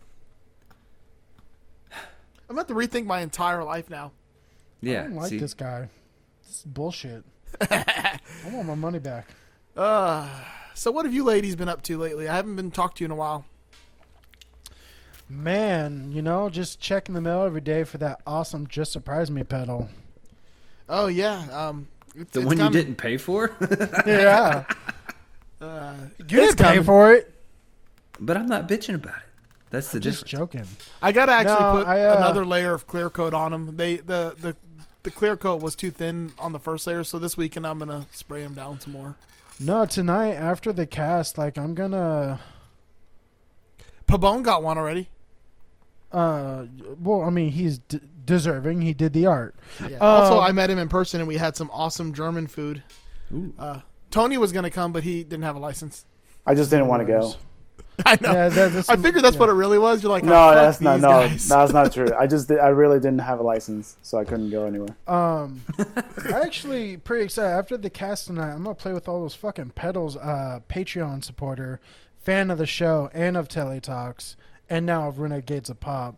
I'm 2.49 2.57
about 2.57 2.69
to 2.69 2.75
rethink 2.75 3.07
my 3.07 3.21
entire 3.21 3.65
life 3.65 3.91
now. 3.91 4.13
Yeah, 4.81 5.01
I 5.01 5.03
don't 5.05 5.15
like 5.17 5.31
see, 5.31 5.39
this 5.39 5.55
guy. 5.55 5.89
This 6.47 6.59
is 6.59 6.63
bullshit. 6.65 7.25
I 7.71 8.19
want 8.53 8.67
my 8.69 8.75
money 8.75 8.99
back. 8.99 9.29
Uh, 9.77 10.29
so 10.75 10.91
what 10.91 11.05
have 11.07 11.15
you 11.15 11.25
ladies 11.25 11.57
been 11.57 11.69
up 11.69 11.83
to 11.83 11.99
lately? 11.99 12.29
I 12.29 12.35
haven't 12.37 12.57
been 12.57 12.71
talked 12.71 12.99
to 12.99 13.05
you 13.05 13.07
in 13.07 13.11
a 13.11 13.17
while. 13.17 13.45
Man, 15.29 16.13
you 16.13 16.23
know, 16.23 16.49
just 16.49 16.79
checking 16.81 17.15
the 17.15 17.21
mail 17.21 17.43
every 17.43 17.61
day 17.61 17.83
for 17.83 17.99
that 17.99 18.21
awesome 18.27 18.69
"Just 18.69 18.93
Surprise 18.93 19.29
Me" 19.31 19.43
pedal. 19.43 19.89
Oh 20.89 21.09
yeah, 21.09 21.47
um, 21.51 21.89
it's, 22.15 22.31
the 22.31 22.41
it's 22.41 22.47
one 22.47 22.59
you 22.59 22.63
kinda- 22.63 22.79
didn't 22.79 22.95
pay 22.97 23.17
for. 23.17 23.51
Yeah, 24.07 24.65
Uh, 25.61 25.95
You 26.19 26.25
it's 26.25 26.29
didn't 26.29 26.57
pay 26.59 26.65
coming. 26.65 26.85
for 26.85 27.13
it. 27.15 27.33
But 28.21 28.37
I'm 28.37 28.47
not 28.47 28.69
bitching 28.69 28.95
about 28.95 29.17
it. 29.17 29.23
That's 29.71 29.91
the 29.91 30.01
Just 30.01 30.25
difference. 30.27 30.31
joking. 30.53 30.67
I 31.03 31.13
gotta 31.13 31.33
actually 31.33 31.55
No, 31.61 31.73
put 31.73 31.87
I, 31.87 32.05
uh, 32.07 32.17
another 32.19 32.47
layer 32.47 32.73
of 32.75 32.87
clear 32.87 33.11
coat 33.11 33.35
on 33.35 33.53
them. 33.53 33.77
They 33.77 33.97
the 33.97 34.35
the 34.39 34.57
the 35.03 35.11
clear 35.11 35.37
coat 35.37 35.61
was 35.63 35.75
too 35.77 35.91
thin 35.91 36.33
on 36.39 36.53
the 36.53 36.59
first 36.59 36.87
layer, 36.87 37.05
so 37.05 37.19
this 37.19 37.37
weekend 37.37 37.67
I'm 37.67 37.79
gonna 37.79 38.07
spray 38.13 38.43
them 38.43 38.55
down 38.55 38.81
some 38.81 38.93
more. 38.93 39.17
No, 39.59 39.85
tonight 39.87 40.35
after 40.35 40.73
the 40.73 40.87
cast, 40.87 41.37
like 41.39 41.59
I'm 41.59 41.75
gonna. 41.75 42.41
Pabon 44.09 44.43
got 44.43 44.63
one 44.63 44.79
already. 44.79 45.09
Uh, 46.13 46.67
well, 47.01 47.23
I 47.23 47.31
mean, 47.31 47.51
he's 47.51 47.79
d- 47.79 48.01
deserving. 48.25 48.83
He 48.83 48.95
did 48.95 49.13
the 49.13 49.27
art. 49.27 49.57
Yeah. 49.81 49.97
Um, 49.97 50.03
also, 50.03 50.39
I 50.41 50.53
met 50.53 50.71
him 50.71 50.79
in 50.79 50.89
person 50.89 51.21
and 51.21 51.27
we 51.29 51.37
had 51.37 51.57
some 51.57 51.71
awesome 51.73 52.13
German 52.15 52.47
food. 52.47 52.83
Ooh. 53.35 53.53
Uh, 53.59 53.81
Tony 54.11 54.39
was 54.39 54.53
gonna 54.53 54.71
come, 54.71 54.93
but 54.93 55.03
he 55.03 55.23
didn't 55.25 55.45
have 55.45 55.57
a 55.57 55.61
license. 55.61 56.05
I 56.47 56.55
just 56.55 56.71
didn't 56.71 56.87
want 56.87 57.07
to 57.07 57.07
go. 57.07 57.35
I 58.07 58.19
know. 58.21 58.33
Yeah, 58.33 58.49
that, 58.49 58.91
I 58.91 58.97
figured 58.97 59.25
that's 59.25 59.37
yeah. 59.37 59.41
what 59.41 59.49
it 59.49 59.55
really 59.55 59.79
was. 59.79 60.03
You're 60.03 60.13
like, 60.13 60.25
oh, 60.25 60.27
No, 60.27 60.33
fuck 60.33 60.55
that's 60.55 60.81
not. 60.81 61.01
No, 61.01 61.09
guys. 61.09 61.49
that's 61.49 61.73
not 61.73 61.93
true. 61.93 62.09
I 62.19 62.27
just, 62.27 62.49
did, 62.49 62.59
I 62.59 62.69
really 62.69 62.99
didn't 62.99 63.21
have 63.21 63.41
a 63.41 63.43
license, 63.43 63.97
so 64.03 64.19
I 64.19 64.25
couldn't 64.25 64.51
go 64.51 64.67
anywhere. 64.67 64.95
Um, 65.07 65.63
I 66.33 66.41
actually 66.43 66.99
pretty 66.99 67.25
excited 67.25 67.57
after 67.57 67.77
the 67.77 67.91
cast 67.91 68.27
tonight. 68.27 68.53
I'm 68.53 68.65
gonna 68.65 68.75
play 68.75 68.93
with 68.93 69.09
all 69.09 69.23
those 69.23 69.35
fucking 69.35 69.71
pedals. 69.71 70.17
Uh, 70.17 70.61
Patreon 70.69 71.25
supporter, 71.25 71.81
fan 72.19 72.51
of 72.51 72.59
the 72.59 72.67
show 72.67 73.11
and 73.15 73.37
of 73.37 73.49
Tele 73.49 73.81
Talks, 73.81 74.37
and 74.69 74.85
now 74.85 75.09
of 75.09 75.19
Renegades 75.19 75.71
of 75.71 75.81
Pop. 75.81 76.17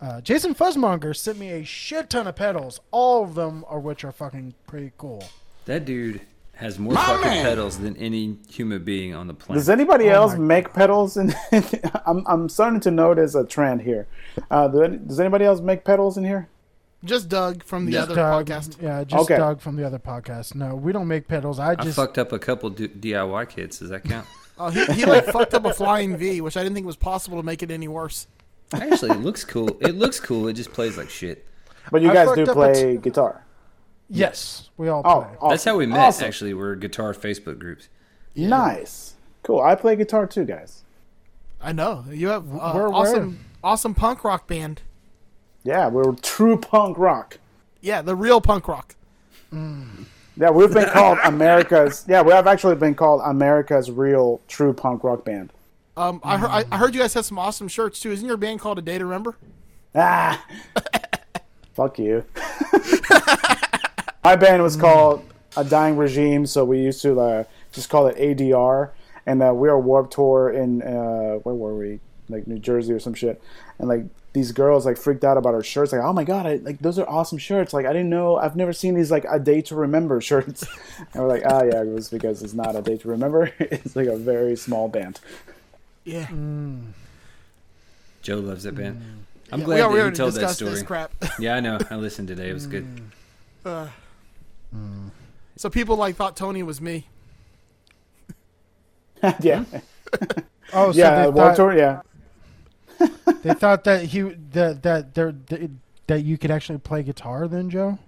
Uh, 0.00 0.20
Jason 0.20 0.54
Fuzzmonger 0.54 1.16
sent 1.16 1.38
me 1.38 1.50
a 1.50 1.64
shit 1.64 2.10
ton 2.10 2.26
of 2.28 2.36
pedals. 2.36 2.80
All 2.90 3.24
of 3.24 3.34
them 3.34 3.64
are 3.66 3.80
which 3.80 4.04
are 4.04 4.12
fucking 4.12 4.54
pretty 4.66 4.92
cool. 4.96 5.24
That 5.64 5.84
dude 5.84 6.20
has 6.58 6.76
more 6.76 6.92
fucking 6.92 7.42
pedals 7.42 7.78
than 7.78 7.96
any 7.98 8.36
human 8.50 8.82
being 8.82 9.14
on 9.14 9.28
the 9.28 9.34
planet. 9.34 9.60
Does 9.60 9.68
anybody 9.70 10.10
Oh 10.10 10.14
else 10.14 10.32
my 10.32 10.38
make 10.38 10.72
pedals? 10.72 11.16
And 11.16 11.32
I'm, 12.04 12.24
I'm 12.26 12.48
starting 12.48 12.80
to 12.80 12.90
notice 12.90 13.36
a 13.36 13.44
trend 13.46 13.82
here. 13.82 14.08
Uh, 14.50 14.66
do 14.66 14.82
any, 14.82 14.96
does 14.96 15.20
anybody 15.20 15.44
else 15.44 15.60
make 15.60 15.84
pedals 15.84 16.18
in 16.18 16.24
here? 16.24 16.48
Just 17.04 17.28
Doug 17.28 17.62
from 17.62 17.86
the 17.86 17.92
Just 17.92 18.10
other 18.10 18.16
Doug, 18.16 18.46
podcast. 18.46 18.82
Yeah, 18.82 19.04
just 19.04 19.22
Okay. 19.30 19.36
Doug 19.36 19.60
from 19.60 19.76
the 19.76 19.86
other 19.86 20.00
podcast. 20.00 20.56
No, 20.56 20.74
we 20.74 20.92
don't 20.92 21.06
make 21.06 21.28
pedals. 21.28 21.60
I 21.60 21.70
I 21.70 21.74
just 21.76 21.94
fucked 21.94 22.18
up 22.18 22.32
a 22.32 22.40
couple 22.40 22.70
d- 22.70 22.88
DIY 22.88 23.48
kits. 23.50 23.78
Does 23.78 23.90
that 23.90 24.04
count? 24.04 24.26
Oh, 24.60 24.70
he, 24.70 24.84
he 24.86 25.04
like 25.04 25.24
fucked 25.26 25.54
up 25.54 25.64
a 25.66 25.72
flying 25.72 26.16
V, 26.16 26.40
which 26.40 26.56
I 26.56 26.64
didn't 26.64 26.74
think 26.74 26.84
was 26.84 26.96
possible 26.96 27.36
to 27.36 27.44
make 27.44 27.62
it 27.62 27.70
any 27.70 27.86
worse. 27.86 28.26
Actually, 28.72 29.12
it 29.12 29.20
looks 29.20 29.44
cool. 29.44 29.68
It 29.80 29.94
looks 29.94 30.18
cool. 30.18 30.48
It 30.48 30.54
just 30.54 30.72
plays 30.72 30.98
like 30.98 31.10
shit. 31.10 31.46
But 31.92 32.02
you 32.02 32.10
I 32.10 32.14
guys 32.14 32.34
do 32.34 32.42
up 32.42 32.48
a 32.48 32.52
play 32.54 32.96
guitar. 32.96 33.44
Yes, 34.08 34.70
we 34.76 34.88
all 34.88 35.02
Oh, 35.04 35.20
play. 35.22 35.36
awesome. 35.38 35.48
That's 35.50 35.64
how 35.64 35.76
we 35.76 35.86
met. 35.86 35.98
Awesome. 35.98 36.26
Actually, 36.26 36.54
we're 36.54 36.74
guitar 36.74 37.12
Facebook 37.14 37.58
groups. 37.58 37.88
Nice, 38.34 39.14
cool. 39.42 39.60
I 39.60 39.74
play 39.74 39.96
guitar 39.96 40.26
too, 40.26 40.44
guys. 40.44 40.84
I 41.60 41.72
know 41.72 42.04
you 42.10 42.28
have 42.28 42.44
uh, 42.52 42.72
Where- 42.72 42.88
where? 42.88 42.94
awesome, 42.94 43.44
awesome 43.64 43.94
punk 43.94 44.22
rock 44.24 44.46
band. 44.46 44.82
Yeah, 45.64 45.88
we're 45.88 46.12
true 46.14 46.56
punk 46.56 46.96
rock. 46.98 47.38
Yeah, 47.80 48.00
the 48.02 48.14
real 48.14 48.40
punk 48.40 48.68
rock. 48.68 48.94
Yeah, 49.50 50.50
we've 50.50 50.72
been 50.72 50.88
called 50.88 51.18
America's. 51.24 52.04
Yeah, 52.08 52.22
we 52.22 52.32
have 52.32 52.46
actually 52.46 52.76
been 52.76 52.94
called 52.94 53.22
America's 53.24 53.90
real 53.90 54.40
true 54.46 54.72
punk 54.72 55.02
rock 55.02 55.24
band. 55.24 55.52
Um, 55.96 56.20
I 56.22 56.36
heard 56.38 56.50
I, 56.50 56.64
I 56.70 56.76
heard 56.78 56.94
you 56.94 57.00
guys 57.00 57.14
have 57.14 57.24
some 57.24 57.38
awesome 57.40 57.66
shirts 57.66 57.98
too. 57.98 58.12
Isn't 58.12 58.26
your 58.28 58.36
band 58.36 58.60
called 58.60 58.78
A 58.78 58.82
Day 58.82 58.98
to 58.98 59.04
Remember? 59.04 59.36
Ah, 59.96 60.44
fuck 61.74 61.98
you. 61.98 62.24
My 64.28 64.36
band 64.36 64.62
was 64.62 64.76
called 64.76 65.24
A 65.56 65.64
Dying 65.64 65.96
Regime, 65.96 66.44
so 66.44 66.62
we 66.62 66.80
used 66.82 67.00
to 67.00 67.18
uh, 67.18 67.44
just 67.72 67.88
call 67.88 68.08
it 68.08 68.16
ADR. 68.18 68.90
And 69.24 69.42
uh, 69.42 69.54
we 69.54 69.68
were 69.70 69.78
Warped 69.80 70.12
Tour 70.12 70.50
in 70.50 70.82
uh, 70.82 71.36
where 71.44 71.54
were 71.54 71.74
we? 71.74 72.00
Like 72.28 72.46
New 72.46 72.58
Jersey 72.58 72.92
or 72.92 73.00
some 73.00 73.14
shit. 73.14 73.42
And 73.78 73.88
like 73.88 74.04
these 74.34 74.52
girls 74.52 74.84
like 74.84 74.98
freaked 74.98 75.24
out 75.24 75.38
about 75.38 75.54
our 75.54 75.62
shirts. 75.62 75.92
Like, 75.92 76.02
oh 76.02 76.12
my 76.12 76.24
god, 76.24 76.44
I, 76.46 76.56
like 76.56 76.78
those 76.80 76.98
are 76.98 77.08
awesome 77.08 77.38
shirts. 77.38 77.72
Like 77.72 77.86
I 77.86 77.92
didn't 77.94 78.10
know. 78.10 78.36
I've 78.36 78.54
never 78.54 78.74
seen 78.74 78.92
these 78.92 79.10
like 79.10 79.24
a 79.30 79.38
day 79.38 79.62
to 79.62 79.74
remember 79.74 80.20
shirts. 80.30 80.62
and 81.14 81.22
we're 81.22 81.28
like, 81.28 81.44
oh 81.46 81.64
yeah, 81.64 81.80
it 81.80 81.86
was 81.88 82.10
because 82.10 82.42
it's 82.42 82.52
not 82.52 82.76
a 82.76 82.82
day 82.82 82.98
to 82.98 83.08
remember. 83.08 83.50
it's 83.58 83.96
like 83.96 84.08
a 84.08 84.16
very 84.18 84.56
small 84.56 84.88
band. 84.88 85.20
Yeah, 86.04 86.26
Joe 88.20 88.40
loves 88.40 88.64
that 88.64 88.74
band. 88.74 89.24
I'm 89.50 89.60
Yeah, 89.60 89.64
glad 89.64 89.76
we, 89.76 89.80
al- 89.80 89.90
we 89.92 89.98
that 90.00 90.04
you 90.04 90.10
told 90.12 90.34
that 90.34 90.50
story. 90.50 90.72
this 90.72 90.82
crap. 90.82 91.12
Yeah, 91.38 91.54
I 91.54 91.60
know. 91.60 91.78
I 91.88 91.96
listened 91.96 92.28
today. 92.28 92.50
It 92.50 92.52
was 92.52 92.66
good. 92.66 92.86
Uh, 93.64 93.88
So 95.58 95.68
people 95.68 95.96
like 95.96 96.14
thought 96.14 96.36
Tony 96.36 96.62
was 96.62 96.80
me. 96.80 97.08
yeah, 99.40 99.64
hmm? 99.64 99.78
Oh, 100.72 100.92
so 100.92 100.98
yeah, 100.98 101.26
they 101.26 101.32
thought, 101.32 101.56
Tour. 101.56 101.76
Yeah, 101.76 102.02
they 103.42 103.54
thought 103.54 103.84
that 103.84 104.04
he 104.04 104.20
that 104.52 104.82
that 104.82 105.14
there 105.14 105.34
that 106.06 106.22
you 106.22 106.38
could 106.38 106.50
actually 106.50 106.78
play 106.78 107.02
guitar. 107.02 107.48
Then 107.48 107.70
Joe, 107.70 107.98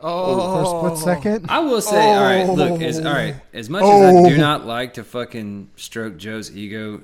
Oh, 0.00 0.54
for 0.54 0.62
a 0.62 0.66
split 0.66 0.92
oh. 0.92 1.14
second. 1.14 1.46
I 1.50 1.60
will 1.60 1.80
say, 1.80 2.12
all 2.14 2.22
right, 2.22 2.44
look, 2.48 2.80
as 2.80 2.98
all 2.98 3.12
right, 3.12 3.36
as 3.52 3.68
much 3.68 3.82
as 3.82 3.88
I 3.88 4.28
do 4.28 4.34
oh. 4.34 4.38
not 4.38 4.64
like 4.64 4.94
to 4.94 5.04
fucking 5.04 5.70
stroke 5.76 6.16
Joe's 6.16 6.56
ego, 6.56 7.02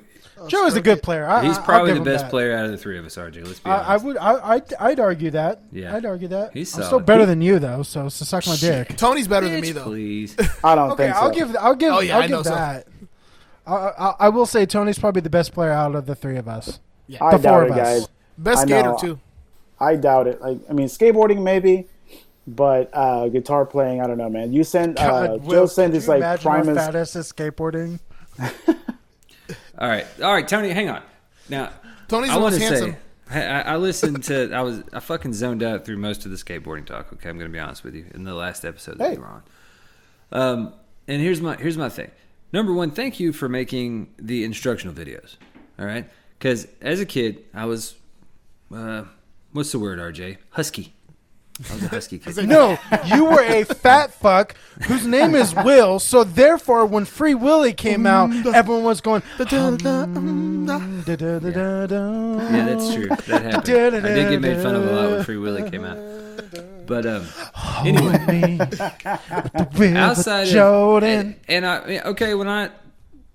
Joe 0.49 0.67
is 0.67 0.77
a 0.77 0.81
good 0.81 1.03
player. 1.03 1.27
I, 1.27 1.45
he's 1.45 1.59
probably 1.59 1.93
the 1.93 2.01
best 2.01 2.25
that. 2.25 2.31
player 2.31 2.57
out 2.57 2.65
of 2.67 2.71
the 2.71 2.77
three 2.79 2.99
of 2.99 3.05
us. 3.05 3.17
RJ, 3.17 3.45
let's 3.47 3.61
be 3.61 3.71
I, 3.71 3.95
I 3.95 3.97
would. 3.97 4.17
I, 4.17 4.55
I'd, 4.55 4.75
I'd 4.75 5.01
argue 5.01 5.31
that. 5.33 5.63
Yeah. 5.73 5.95
I'd 5.95 6.05
argue 6.07 6.29
that. 6.29 6.53
He's 6.53 6.73
I'm 6.75 6.81
still 6.83 6.91
solid. 6.91 7.07
better 7.07 7.27
than 7.27 7.43
you 7.43 7.59
though. 7.59 7.83
So, 7.83 8.09
so 8.09 8.25
suck 8.25 8.47
my 8.47 8.57
dick. 8.57 8.97
Tony's 8.97 9.29
better 9.29 9.49
than 9.49 9.61
me 9.61 9.73
though. 9.73 9.85
please. 9.85 10.37
I 10.65 10.75
don't 10.75 10.93
Okay, 10.93 11.05
think 11.05 11.17
so. 11.17 11.23
I'll 11.23 11.31
give. 11.31 11.57
I'll 11.57 11.75
give. 11.75 11.93
Oh, 11.93 12.01
yeah, 12.01 12.17
I'll 12.17 12.23
I 12.23 12.27
know 12.27 12.39
give 12.39 12.47
so. 12.47 12.55
that. 12.55 12.87
I, 13.67 13.75
I, 13.75 14.15
I 14.21 14.29
will 14.31 14.47
say 14.47 14.67
Tony's 14.67 14.99
probably 14.99 15.21
the 15.23 15.31
best 15.31 15.53
player 15.53 15.71
out 15.73 15.95
of 15.95 16.07
the 16.07 16.15
three 16.15 16.37
of 16.37 16.49
us. 16.49 16.81
I 17.21 17.37
the 17.37 17.43
doubt 17.43 17.53
four 17.53 17.65
it, 17.65 17.71
of 17.71 17.77
us. 17.77 18.01
guys. 18.01 18.09
Best 18.39 18.59
I 18.61 18.65
skater 18.65 18.95
too. 19.01 19.21
I 19.79 19.97
doubt 19.97 20.27
it. 20.27 20.41
Like, 20.41 20.59
I 20.69 20.73
mean, 20.73 20.89
skateboarding 20.89 21.43
maybe, 21.43 21.87
but 22.47 22.91
uh, 22.93 23.29
guitar 23.29 23.65
playing, 23.67 24.01
I 24.01 24.07
don't 24.07 24.19
know, 24.19 24.29
man. 24.31 24.53
You 24.53 24.65
send 24.65 24.99
uh, 24.99 25.27
God, 25.37 25.43
Joe 25.43 25.47
Will, 25.47 25.69
send 25.69 25.93
could 25.93 25.99
is 25.99 26.09
like 26.09 26.19
imagine 26.19 26.51
how 26.51 26.63
Primus. 26.63 26.77
fat 26.85 26.97
ass 26.97 27.17
is 27.17 27.33
skateboarding. 27.33 27.99
All 29.81 29.89
right, 29.89 30.07
all 30.23 30.33
right, 30.33 30.47
Tony, 30.47 30.71
hang 30.71 30.89
on. 30.91 31.03
Now, 31.49 31.71
Tony's 32.09 32.31
I 32.31 32.35
the 32.35 32.41
want 32.41 32.55
most 32.55 32.61
to 32.63 32.67
handsome. 32.69 32.97
say, 33.31 33.47
I, 33.47 33.61
I 33.63 33.77
listened 33.77 34.23
to, 34.25 34.53
I 34.53 34.61
was, 34.63 34.83
I 34.93 35.01
fucking 35.01 35.33
zoned 35.33 35.63
out 35.63 35.85
through 35.85 35.97
most 35.97 36.25
of 36.27 36.31
the 36.31 36.37
skateboarding 36.37 36.85
talk. 36.85 37.13
Okay, 37.15 37.29
I'm 37.31 37.39
going 37.39 37.51
to 37.51 37.53
be 37.53 37.59
honest 37.61 37.83
with 37.85 37.95
you. 37.95 38.05
In 38.13 38.25
the 38.25 38.35
last 38.35 38.65
episode 38.65 38.99
that 38.99 39.09
Hey. 39.09 39.15
you 39.15 39.21
were 39.21 39.27
on, 39.27 39.43
um, 40.33 40.75
and 41.09 41.21
here's 41.23 41.41
my, 41.41 41.57
here's 41.57 41.79
my 41.79 41.89
thing. 41.89 42.11
Number 42.53 42.73
one, 42.73 42.91
thank 42.91 43.19
you 43.21 43.33
for 43.33 43.49
making 43.49 44.13
the 44.19 44.45
instructional 44.45 44.95
videos. 44.95 45.37
All 45.79 45.87
right, 45.87 46.09
because 46.39 46.67
as 46.83 47.01
a 47.01 47.07
kid, 47.07 47.45
I 47.55 47.65
was, 47.65 47.95
uh, 48.75 49.05
what's 49.53 49.73
the 49.73 49.79
word, 49.79 49.99
RJ? 49.99 50.37
Husky. 50.51 50.93
I 51.69 51.75
was 51.75 51.83
a 51.83 51.89
husky 51.89 52.19
kid. 52.19 52.49
No, 52.49 52.79
you 53.07 53.25
were 53.25 53.43
a 53.43 53.65
fat 53.65 54.15
fuck 54.15 54.55
whose 54.83 55.07
name 55.07 55.35
is 55.35 55.55
Will. 55.55 55.99
So 55.99 56.25
therefore, 56.25 56.87
when 56.87 57.05
Free 57.05 57.35
Willy 57.35 57.73
came 57.73 58.07
out, 58.07 58.31
um, 58.31 58.55
everyone 58.55 58.85
was 58.85 59.01
going. 59.01 59.23
"Da-da-da-da-da." 59.37 60.03
Um, 60.05 60.71
um, 60.71 61.05
yeah, 61.07 62.65
that's 62.65 62.95
true. 62.95 63.09
That 63.27 63.43
happened. 63.43 64.07
I 64.07 64.15
did 64.15 64.31
get 64.31 64.41
made 64.41 64.63
fun 64.63 64.75
of 64.75 64.87
a 64.87 64.93
lot 64.93 65.11
when 65.11 65.25
Free 65.25 65.37
Willy 65.37 65.69
came 65.71 65.85
out. 65.85 65.99
But 66.87 67.07
um, 67.07 67.27
oh, 67.57 67.83
anyway, 67.85 68.27
Me, 68.27 68.57
with 68.59 68.71
the 68.71 69.69
Will 69.79 69.97
outside 69.97 70.43
of 70.49 70.53
Jordan. 70.53 71.37
and, 71.49 71.65
and 71.65 71.67
I 71.67 72.01
okay 72.11 72.35
when 72.35 72.49
I 72.49 72.71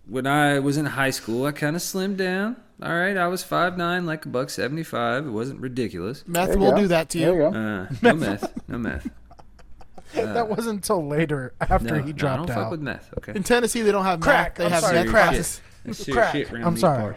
when 0.07 0.27
I 0.27 0.59
was 0.59 0.77
in 0.77 0.85
high 0.85 1.11
school, 1.11 1.45
I 1.45 1.51
kind 1.51 1.75
of 1.75 1.81
slimmed 1.81 2.17
down. 2.17 2.57
All 2.83 2.93
right, 2.93 3.15
I 3.15 3.27
was 3.27 3.41
five 3.43 3.77
nine, 3.77 4.05
like 4.05 4.25
a 4.25 4.29
buck 4.29 4.49
seventy 4.49 4.83
five. 4.83 5.25
It 5.25 5.29
wasn't 5.31 5.61
ridiculous. 5.61 6.23
Meth 6.27 6.47
There 6.49 6.55
you 6.57 6.61
will 6.61 6.71
go. 6.71 6.77
do 6.77 6.87
that 6.89 7.09
to 7.11 7.19
There 7.19 7.33
you. 7.33 7.45
you 7.45 7.51
go. 7.51 7.57
Uh, 7.57 7.87
no 8.01 8.13
meth, 8.15 8.67
no 8.69 8.77
meth. 8.77 9.09
that 10.13 10.47
wasn't 10.49 10.75
until 10.77 11.05
later 11.07 11.53
after 11.61 11.95
No, 11.97 12.01
he 12.01 12.11
dropped 12.13 12.37
no, 12.37 12.43
I 12.43 12.47
don't 12.47 12.55
fuck 12.55 12.65
out. 12.65 12.71
with 12.71 12.81
meth. 12.81 13.13
Okay. 13.17 13.33
In 13.35 13.43
Tennessee, 13.43 13.81
they 13.81 13.91
don't 13.91 14.03
have 14.05 14.19
Crack, 14.19 14.51
meth. 14.51 14.57
They 14.57 14.65
I'm 14.65 14.71
have 14.71 14.83
sorry, 14.83 14.95
meth 14.95 15.07
crack. 15.09 15.29
classes. 15.29 15.61
That's 15.85 16.09
Crack. 16.09 16.31
shit 16.33 16.51
I'm 16.51 16.77
sorry. 16.77 17.15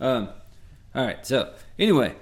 Um, 0.00 0.28
all 0.94 1.04
right. 1.06 1.26
So 1.26 1.52
anyway, 1.78 2.14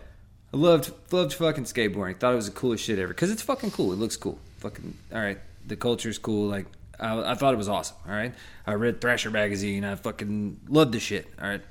I 0.52 0.56
loved 0.56 0.92
loved 1.12 1.32
fucking 1.34 1.64
skateboarding. 1.64 2.18
Thought 2.18 2.32
it 2.34 2.36
was 2.36 2.46
the 2.46 2.52
coolest 2.56 2.84
shit 2.84 2.98
ever 2.98 3.08
because 3.08 3.30
it's 3.30 3.42
fucking 3.42 3.72
cool. 3.72 3.92
It 3.92 3.96
looks 3.96 4.16
cool. 4.16 4.38
Fucking 4.58 4.96
all 5.12 5.20
right. 5.20 5.38
The 5.66 5.76
culture's 5.76 6.18
cool. 6.18 6.48
Like 6.48 6.66
I, 7.00 7.32
I 7.32 7.34
thought 7.34 7.52
it 7.52 7.56
was 7.58 7.68
awesome. 7.68 7.96
All 8.06 8.14
right. 8.14 8.32
I 8.66 8.74
read 8.74 9.00
Thrasher 9.00 9.30
magazine. 9.30 9.84
I 9.84 9.96
fucking 9.96 10.60
loved 10.68 10.92
the 10.92 11.00
shit. 11.00 11.26
All 11.40 11.48
right. 11.48 11.62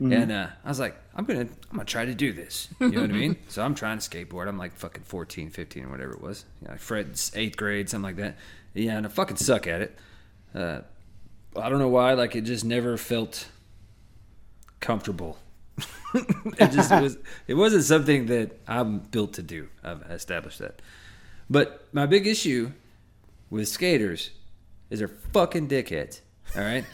And 0.00 0.30
uh, 0.30 0.46
I 0.64 0.68
was 0.68 0.78
like, 0.78 0.96
I'm 1.14 1.24
gonna, 1.24 1.40
I'm 1.40 1.48
gonna 1.72 1.84
try 1.84 2.04
to 2.04 2.14
do 2.14 2.32
this. 2.32 2.68
You 2.80 2.90
know 2.90 3.00
what 3.00 3.10
I 3.10 3.14
mean? 3.14 3.36
So 3.48 3.62
I'm 3.62 3.74
trying 3.74 3.98
to 3.98 4.08
skateboard. 4.08 4.46
I'm 4.48 4.58
like 4.58 4.76
fucking 4.76 5.02
14, 5.02 5.50
15, 5.50 5.84
or 5.84 5.88
whatever 5.90 6.12
it 6.12 6.20
was. 6.20 6.44
You 6.62 6.68
know, 6.68 6.76
Fred's 6.76 7.32
eighth 7.34 7.56
grade, 7.56 7.88
something 7.88 8.04
like 8.04 8.16
that. 8.16 8.36
Yeah, 8.74 8.96
and 8.96 9.06
I 9.06 9.08
fucking 9.08 9.38
suck 9.38 9.66
at 9.66 9.80
it. 9.80 9.98
Uh, 10.54 10.80
I 11.56 11.68
don't 11.68 11.78
know 11.78 11.88
why. 11.88 12.12
Like 12.12 12.36
it 12.36 12.42
just 12.42 12.64
never 12.64 12.96
felt 12.96 13.48
comfortable. 14.80 15.38
it 16.14 16.70
just 16.70 16.90
was. 16.90 17.18
It 17.46 17.54
wasn't 17.54 17.84
something 17.84 18.26
that 18.26 18.60
I'm 18.68 18.98
built 18.98 19.34
to 19.34 19.42
do. 19.42 19.68
I've 19.82 20.02
established 20.02 20.60
that. 20.60 20.80
But 21.50 21.86
my 21.92 22.06
big 22.06 22.26
issue 22.26 22.72
with 23.50 23.68
skaters 23.68 24.30
is 24.90 24.98
they're 24.98 25.08
fucking 25.08 25.68
dickheads. 25.68 26.20
All 26.56 26.62
right. 26.62 26.84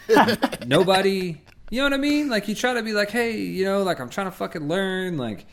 Nobody, 0.67 1.40
you 1.75 1.81
know 1.81 1.87
what 1.87 1.95
I 1.95 1.97
mean? 1.97 2.29
Like 2.29 2.47
you 2.47 2.55
try 2.55 2.75
to 2.75 2.83
be 2.85 2.93
like, 2.93 3.11
hey, 3.11 3.37
you 3.37 3.65
know, 3.65 3.83
like 3.83 3.99
I'm 3.99 4.09
trying 4.09 4.29
to 4.29 4.31
fucking 4.31 4.69
learn, 4.69 5.17
like, 5.19 5.45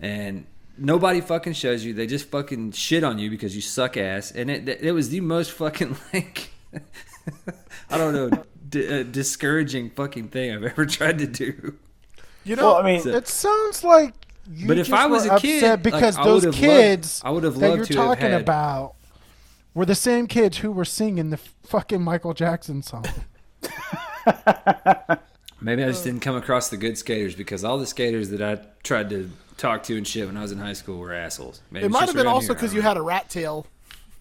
and 0.00 0.46
nobody 0.78 1.20
fucking 1.20 1.52
shows 1.52 1.84
you. 1.84 1.92
They 1.92 2.06
just 2.06 2.30
fucking 2.30 2.72
shit 2.72 3.04
on 3.04 3.18
you 3.18 3.28
because 3.28 3.54
you 3.54 3.60
suck 3.60 3.98
ass, 3.98 4.30
and 4.32 4.50
it 4.50 4.66
it 4.82 4.92
was 4.92 5.10
the 5.10 5.20
most 5.20 5.52
fucking 5.52 5.96
like, 6.14 6.50
I 7.90 7.98
don't 7.98 8.14
know, 8.14 8.44
d- 8.70 9.00
uh, 9.00 9.02
discouraging 9.02 9.90
fucking 9.90 10.28
thing 10.28 10.54
I've 10.54 10.64
ever 10.64 10.86
tried 10.86 11.18
to 11.18 11.26
do. 11.26 11.74
You 12.44 12.56
know, 12.56 12.68
Well, 12.72 12.76
I 12.76 12.82
mean, 12.82 13.06
It 13.06 13.28
sounds 13.28 13.84
like 13.84 14.14
you 14.50 14.66
But 14.66 14.78
if 14.78 14.86
just 14.86 14.98
I 14.98 15.06
was 15.06 15.26
were 15.28 15.36
a 15.36 15.38
kid, 15.38 15.62
upset 15.62 15.82
because 15.82 16.16
like, 16.16 16.24
those 16.24 16.46
would've 16.46 16.58
kids 16.60 17.22
loved- 17.22 17.26
I 17.28 17.30
would've 17.34 17.60
that 17.60 17.76
you're 17.76 17.84
to 17.84 17.92
talking 17.94 18.30
had- 18.30 18.40
about 18.40 18.94
were 19.74 19.84
the 19.86 19.94
same 19.94 20.26
kids 20.26 20.56
who 20.58 20.72
were 20.72 20.84
singing 20.86 21.28
the 21.28 21.36
fucking 21.36 22.00
Michael 22.02 22.32
Jackson 22.32 22.82
song. 22.82 23.04
Maybe 25.62 25.84
I 25.84 25.88
just 25.88 26.04
didn't 26.04 26.20
come 26.20 26.34
across 26.36 26.68
the 26.70 26.76
good 26.76 26.98
skaters 26.98 27.34
because 27.34 27.62
all 27.64 27.78
the 27.78 27.86
skaters 27.86 28.30
that 28.30 28.42
I 28.42 28.58
tried 28.82 29.10
to 29.10 29.30
talk 29.56 29.84
to 29.84 29.96
and 29.96 30.06
shit 30.06 30.26
when 30.26 30.36
I 30.36 30.42
was 30.42 30.50
in 30.52 30.58
high 30.58 30.72
school 30.72 30.98
were 30.98 31.12
assholes. 31.12 31.60
Maybe 31.70 31.86
it 31.86 31.90
might 31.90 32.06
have 32.06 32.16
been 32.16 32.26
also 32.26 32.52
because 32.54 32.74
you 32.74 32.82
had 32.82 32.96
a 32.96 33.02
rat 33.02 33.30
tail 33.30 33.66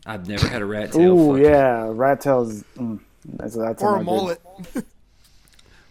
I've 0.06 0.28
never 0.28 0.48
had 0.48 0.62
a 0.62 0.66
rat 0.66 0.92
tail. 0.94 1.20
Ooh, 1.20 1.38
fuck. 1.38 1.44
yeah, 1.46 1.88
rat 1.92 2.22
tails. 2.22 2.64
Mm, 2.78 3.00
that's 3.26 3.56
that's 3.56 3.82
or 3.84 3.96
a 3.96 3.98
good. 4.00 4.06
mullet. 4.06 4.42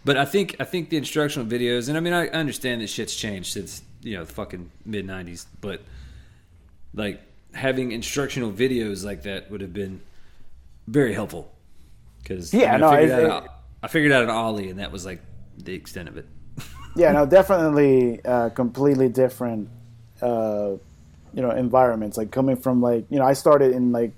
But 0.03 0.17
I 0.17 0.25
think 0.25 0.55
I 0.59 0.63
think 0.63 0.89
the 0.89 0.97
instructional 0.97 1.47
videos, 1.47 1.87
and 1.87 1.95
I 1.95 1.99
mean 2.01 2.13
I 2.13 2.27
understand 2.29 2.81
that 2.81 2.87
shit's 2.89 3.15
changed 3.15 3.53
since 3.53 3.83
you 4.01 4.17
know 4.17 4.25
the 4.25 4.33
fucking 4.33 4.71
mid 4.83 5.05
'90s, 5.05 5.45
but 5.61 5.81
like 6.95 7.21
having 7.53 7.91
instructional 7.91 8.51
videos 8.51 9.05
like 9.05 9.23
that 9.23 9.51
would 9.51 9.61
have 9.61 9.73
been 9.73 10.01
very 10.87 11.13
helpful. 11.13 11.51
Because 12.23 12.51
Yeah, 12.53 12.73
I, 12.73 12.77
no, 12.77 12.89
figured 12.91 13.19
it- 13.19 13.29
out, 13.29 13.47
I 13.83 13.87
figured 13.89 14.11
out 14.11 14.23
an 14.23 14.29
ollie, 14.31 14.69
and 14.71 14.79
that 14.79 14.91
was 14.91 15.05
like 15.05 15.21
the 15.57 15.73
extent 15.73 16.09
of 16.09 16.17
it. 16.17 16.25
Yeah, 16.95 17.11
no, 17.13 17.25
definitely 17.25 18.19
uh, 18.25 18.49
completely 18.49 19.07
different, 19.09 19.69
uh, 20.21 20.71
you 21.33 21.41
know, 21.41 21.51
environments. 21.51 22.17
Like 22.17 22.31
coming 22.31 22.57
from 22.57 22.81
like 22.81 23.05
you 23.09 23.17
know, 23.19 23.25
I 23.25 23.33
started 23.33 23.71
in 23.73 23.91
like 23.93 24.11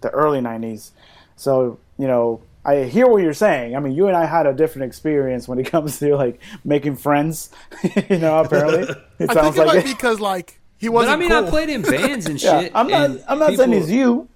the 0.00 0.10
early 0.10 0.40
'90s, 0.40 0.90
so 1.36 1.78
you 1.98 2.06
know, 2.06 2.40
I 2.64 2.84
hear 2.84 3.08
what 3.08 3.22
you're 3.22 3.34
saying. 3.34 3.74
I 3.74 3.80
mean, 3.80 3.92
you 3.94 4.06
and 4.06 4.16
I 4.16 4.26
had 4.26 4.46
a 4.46 4.52
different 4.52 4.86
experience 4.86 5.48
when 5.48 5.58
it 5.58 5.64
comes 5.70 5.98
to 5.98 6.14
like 6.16 6.40
making 6.64 6.94
friends. 6.96 7.50
you 8.08 8.18
know, 8.18 8.38
apparently 8.38 8.82
it 9.18 9.30
I 9.30 9.34
sounds 9.34 9.56
think 9.56 9.66
it 9.68 9.74
like 9.74 9.84
be 9.84 9.90
it. 9.90 9.94
because 9.96 10.20
like 10.20 10.60
he 10.78 10.88
wasn't 10.88 11.14
I 11.14 11.16
mean, 11.16 11.30
cool. 11.30 11.44
I 11.46 11.50
played 11.50 11.70
in 11.70 11.82
bands 11.82 12.26
and 12.26 12.40
Yeah, 12.40 12.60
shit. 12.60 12.72
I'm 12.74 12.86
not. 12.88 13.10
I'm 13.26 13.38
not 13.40 13.54
saying 13.54 13.70
people- 13.70 13.74
it's 13.82 13.90
you, 13.90 14.28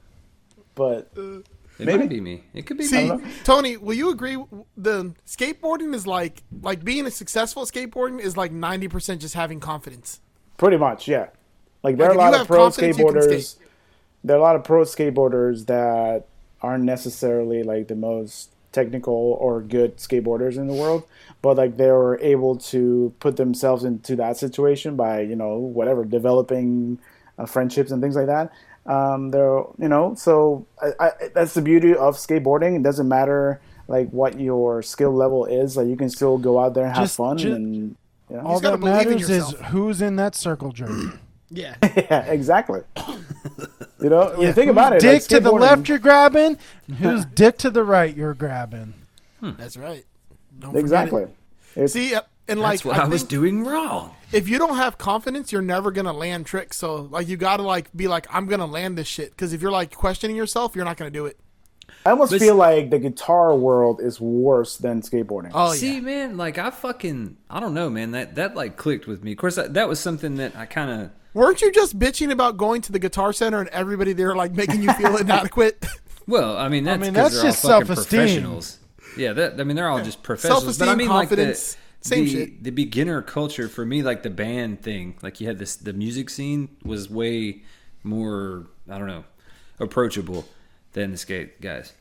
but 0.74 1.08
It 1.78 1.84
maybe. 1.86 1.98
might 1.98 2.08
be 2.08 2.20
me. 2.20 2.44
It 2.54 2.66
could 2.66 2.78
be 2.78 2.84
See, 2.84 3.10
me. 3.10 3.22
Tony, 3.44 3.76
will 3.76 3.94
you 3.94 4.10
agree? 4.10 4.42
The 4.76 5.14
skateboarding 5.26 5.94
is 5.94 6.06
like 6.06 6.42
like 6.62 6.84
being 6.84 7.06
a 7.06 7.10
successful 7.10 7.62
at 7.62 7.68
skateboarding 7.68 8.18
is 8.20 8.36
like 8.36 8.52
ninety 8.52 8.88
percent 8.88 9.20
just 9.20 9.34
having 9.34 9.60
confidence. 9.60 10.20
Pretty 10.56 10.78
much, 10.78 11.06
yeah. 11.06 11.28
Like 11.82 11.98
there 11.98 12.08
Like, 12.08 12.16
are 12.16 12.28
a 12.28 12.30
lot 12.30 12.40
of 12.40 12.46
pro 12.46 12.58
confidence, 12.64 12.98
you 12.98 13.04
can 13.06 13.14
skateboarders. 13.14 13.44
skate. 13.56 13.66
There 14.24 14.36
are 14.36 14.38
a 14.38 14.42
lot 14.42 14.56
of 14.56 14.64
pro 14.64 14.82
skateboarders 14.82 15.66
that 15.66 16.26
aren't 16.62 16.84
necessarily 16.84 17.62
like 17.62 17.88
the 17.88 17.94
most 17.94 18.52
technical 18.72 19.14
or 19.40 19.60
good 19.62 19.96
skateboarders 19.98 20.56
in 20.56 20.66
the 20.66 20.74
world, 20.74 21.04
but 21.42 21.56
like 21.56 21.76
they 21.76 21.90
were 21.90 22.18
able 22.20 22.56
to 22.56 23.14
put 23.20 23.36
themselves 23.36 23.84
into 23.84 24.16
that 24.16 24.36
situation 24.36 24.96
by 24.96 25.20
you 25.20 25.36
know 25.36 25.56
whatever 25.58 26.04
developing 26.04 26.98
uh, 27.38 27.44
friendships 27.46 27.90
and 27.90 28.02
things 28.02 28.16
like 28.16 28.26
that. 28.26 28.50
Um, 28.86 29.30
they're 29.30 29.62
you 29.78 29.88
know 29.88 30.14
so 30.14 30.66
I, 30.80 30.92
I, 31.00 31.10
that's 31.34 31.54
the 31.54 31.62
beauty 31.62 31.94
of 31.94 32.16
skateboarding. 32.16 32.76
It 32.76 32.82
doesn't 32.82 33.08
matter 33.08 33.60
like 33.88 34.08
what 34.10 34.38
your 34.40 34.82
skill 34.82 35.12
level 35.12 35.44
is. 35.46 35.76
Like 35.76 35.88
you 35.88 35.96
can 35.96 36.08
still 36.08 36.38
go 36.38 36.58
out 36.60 36.74
there 36.74 36.84
and 36.86 36.94
have 36.94 37.04
Just- 37.04 37.16
fun 37.16 37.38
ju- 37.38 37.54
and. 37.54 37.96
You 38.28 38.36
know? 38.38 38.42
All 38.42 38.58
that 38.58 38.80
matters 38.80 39.30
is 39.30 39.50
who's 39.70 40.02
in 40.02 40.16
that 40.16 40.34
circle 40.34 40.72
jerk. 40.72 40.90
Yeah, 41.48 41.76
Yeah, 41.96 42.24
exactly. 42.24 42.80
You 44.02 44.10
know, 44.10 44.32
when 44.32 44.48
you 44.48 44.52
think 44.52 44.66
Whose 44.66 44.72
about 44.72 44.92
it, 44.94 45.00
dick 45.00 45.22
like 45.22 45.28
to 45.28 45.38
the 45.38 45.52
left 45.52 45.88
you're 45.88 46.00
grabbing, 46.00 46.58
and 46.88 46.96
whose 46.98 47.24
dick 47.24 47.56
to 47.58 47.70
the 47.70 47.84
right 47.84 48.14
you're 48.16 48.34
grabbing. 48.34 48.94
that's 49.40 49.76
right. 49.76 50.04
Don't 50.58 50.76
Exactly. 50.76 51.22
it. 51.22 51.36
It's, 51.76 51.92
See, 51.92 52.16
and 52.48 52.60
like 52.60 52.78
That's 52.78 52.84
what 52.84 52.96
I, 52.98 53.06
was 53.08 53.22
doing 53.22 53.64
wrong. 53.64 54.14
if 54.32 54.48
you 54.48 54.58
don't 54.58 54.76
have 54.76 54.98
confidence, 54.98 55.52
you're 55.52 55.62
never 55.62 55.90
gonna 55.90 56.12
land 56.12 56.46
tricks. 56.46 56.76
So 56.76 57.02
like 57.10 57.28
you 57.28 57.36
gotta 57.36 57.62
like 57.62 57.94
be 57.96 58.08
like 58.08 58.26
I'm 58.30 58.46
gonna 58.46 58.66
land 58.66 58.96
this 58.98 59.08
shit 59.08 59.30
because 59.30 59.52
if 59.52 59.62
you're 59.62 59.70
like 59.70 59.94
questioning 59.94 60.36
yourself, 60.36 60.74
you're 60.76 60.84
not 60.84 60.96
gonna 60.96 61.10
do 61.10 61.26
it. 61.26 61.38
I 62.04 62.10
almost 62.10 62.32
But- 62.32 62.40
feel 62.40 62.56
like 62.56 62.90
the 62.90 62.98
guitar 62.98 63.54
world 63.54 64.00
is 64.00 64.20
worse 64.20 64.76
than 64.76 65.02
skateboarding. 65.02 65.50
Oh 65.54 65.72
See, 65.72 65.94
yeah. 65.94 66.00
man, 66.00 66.36
like 66.36 66.58
I 66.58 66.70
fucking, 66.70 67.36
I 67.50 67.60
don't 67.60 67.74
know, 67.74 67.88
man. 67.90 68.12
That 68.12 68.34
that 68.36 68.54
like 68.56 68.76
clicked 68.76 69.06
with 69.06 69.22
me. 69.24 69.32
Of 69.32 69.38
course, 69.38 69.56
that, 69.56 69.74
that 69.74 69.88
was 69.88 69.98
something 70.00 70.36
that 70.36 70.54
I 70.56 70.66
kind 70.66 70.90
of. 71.02 71.10
Weren't 71.34 71.60
you 71.60 71.70
just 71.70 71.98
bitching 71.98 72.30
about 72.32 72.56
going 72.56 72.80
to 72.82 72.92
the 72.92 72.98
guitar 72.98 73.32
center 73.32 73.60
and 73.60 73.68
everybody 73.68 74.12
there 74.14 74.34
like 74.34 74.52
making 74.52 74.82
you 74.82 74.92
feel 74.94 75.16
inadequate? 75.18 75.84
Well, 76.26 76.56
I 76.56 76.68
mean, 76.68 76.84
that's, 76.84 77.00
mean, 77.00 77.12
'cause 77.14 77.32
that's 77.32 77.34
they're 77.42 77.50
just 77.52 77.64
all 77.64 77.70
fucking 77.72 77.86
self-esteem. 77.86 78.18
professionals. 78.20 78.78
Yeah, 79.16 79.32
that 79.34 79.60
I 79.60 79.64
mean, 79.64 79.76
they're 79.76 79.88
all 79.88 80.02
just 80.02 80.22
professionals. 80.22 80.64
But 80.78 80.84
I 80.84 80.86
Self-esteem, 80.96 81.08
like 81.08 81.28
the, 81.28 81.36
confidence, 81.36 81.76
same 82.06 82.24
the, 82.24 82.30
shit. 82.30 82.64
the 82.64 82.70
beginner 82.70 83.22
culture 83.22 83.68
for 83.68 83.84
me, 83.84 84.02
like 84.02 84.22
the 84.22 84.30
band 84.30 84.82
thing, 84.82 85.16
like 85.22 85.40
you 85.40 85.46
had 85.46 85.58
this, 85.58 85.76
the 85.76 85.92
music 85.92 86.30
scene 86.30 86.76
was 86.84 87.10
way 87.10 87.62
more, 88.02 88.66
I 88.88 88.98
don't 88.98 89.08
know, 89.08 89.24
approachable 89.78 90.46
than 90.92 91.10
the 91.12 91.18
skate 91.18 91.60
guys. 91.60 91.92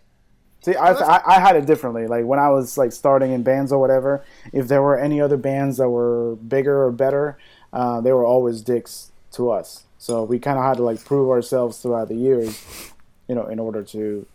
See, 0.62 0.76
I, 0.76 0.94
I 0.94 1.36
I 1.36 1.40
had 1.40 1.56
it 1.56 1.68
differently. 1.68 2.08
Like 2.08 2.26
when 2.26 2.40
I 2.40 2.50
was 2.50 2.76
like 2.76 2.92
starting 2.92 3.32
in 3.32 3.44
bands 3.44 3.72
or 3.72 3.80
whatever, 3.80 4.26
if 4.52 4.68
there 4.68 4.82
were 4.82 4.98
any 4.98 5.22
other 5.22 5.38
bands 5.38 5.78
that 5.78 5.90
were 5.90 6.38
bigger 6.38 6.86
or 6.86 6.92
better, 6.92 7.38
uh, 7.72 8.02
they 8.02 8.12
were 8.12 8.26
always 8.26 8.62
dicks 8.62 9.12
to 9.34 9.52
us. 9.52 9.84
So 10.00 10.24
we 10.24 10.40
kind 10.40 10.58
of 10.58 10.64
had 10.64 10.78
to 10.78 10.84
like 10.84 11.06
prove 11.06 11.30
ourselves 11.30 11.78
throughout 11.78 12.08
the 12.08 12.16
years, 12.16 12.92
you 13.28 13.36
know, 13.36 13.46
in 13.46 13.60
order 13.60 13.84
to 13.84 14.26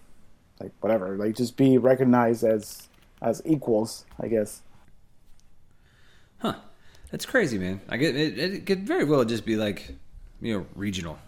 like 0.61 0.71
whatever, 0.81 1.17
like 1.17 1.37
just 1.37 1.57
be 1.57 1.79
recognized 1.79 2.45
as 2.45 2.87
as 3.21 3.43
equals, 3.45 4.05
I 4.21 4.29
guess. 4.29 4.63
Huh? 6.40 6.55
That's 7.11 7.26
crazy, 7.26 7.59
man. 7.59 7.81
I 7.88 7.96
get 7.96 8.16
it. 8.16 8.38
It 8.38 8.66
could 8.66 8.87
very 8.87 9.05
well 9.05 9.24
just 9.24 9.44
be 9.44 9.57
like, 9.57 9.94
you 10.40 10.59
know, 10.59 10.66
regional. 10.74 11.18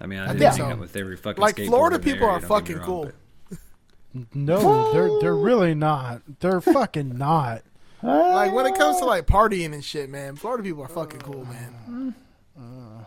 I 0.00 0.06
mean, 0.06 0.18
I, 0.18 0.26
didn't 0.28 0.38
think 0.40 0.50
hang 0.52 0.58
so. 0.58 0.64
out 0.72 0.78
with 0.80 0.96
every 0.96 1.16
fucking 1.16 1.40
Like, 1.40 1.56
Florida 1.56 1.98
people 1.98 2.26
area, 2.26 2.38
are 2.38 2.40
don't 2.40 2.64
get 2.64 2.74
me 2.74 2.74
fucking 2.74 2.76
wrong, 2.78 2.86
cool. 2.86 3.12
but- 3.50 4.28
No, 4.34 4.92
they're 4.92 5.20
they're 5.20 5.36
really 5.36 5.74
not. 5.74 6.22
They're 6.40 6.60
fucking 6.78 7.16
not. 7.16 7.62
like 8.02 8.52
when 8.52 8.66
it 8.66 8.74
comes 8.76 8.98
to 8.98 9.04
like 9.04 9.26
partying 9.26 9.72
and 9.72 9.84
shit, 9.84 10.10
man, 10.10 10.36
Florida 10.36 10.62
people 10.62 10.82
are 10.82 10.88
fucking 10.88 11.20
cool, 11.20 11.42
uh, 11.48 11.52
man. 11.52 12.14
Uh, 12.58 12.60
uh. 12.60 13.04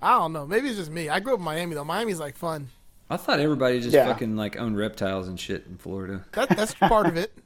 I 0.00 0.18
don't 0.18 0.32
know. 0.32 0.46
Maybe 0.46 0.68
it's 0.68 0.78
just 0.78 0.90
me. 0.90 1.08
I 1.08 1.20
grew 1.20 1.34
up 1.34 1.38
in 1.40 1.44
Miami 1.44 1.74
though. 1.74 1.84
Miami's 1.84 2.20
like 2.20 2.36
fun. 2.36 2.68
I 3.10 3.16
thought 3.18 3.40
everybody 3.40 3.80
just 3.80 3.94
Yeah. 3.94 4.06
fucking 4.06 4.36
like 4.36 4.56
owned 4.56 4.76
reptiles 4.76 5.28
and 5.28 5.38
shit 5.38 5.66
in 5.66 5.76
Florida. 5.76 6.24
That, 6.32 6.48
that's 6.50 6.74
part 6.74 7.06
of 7.06 7.16
it. 7.16 7.32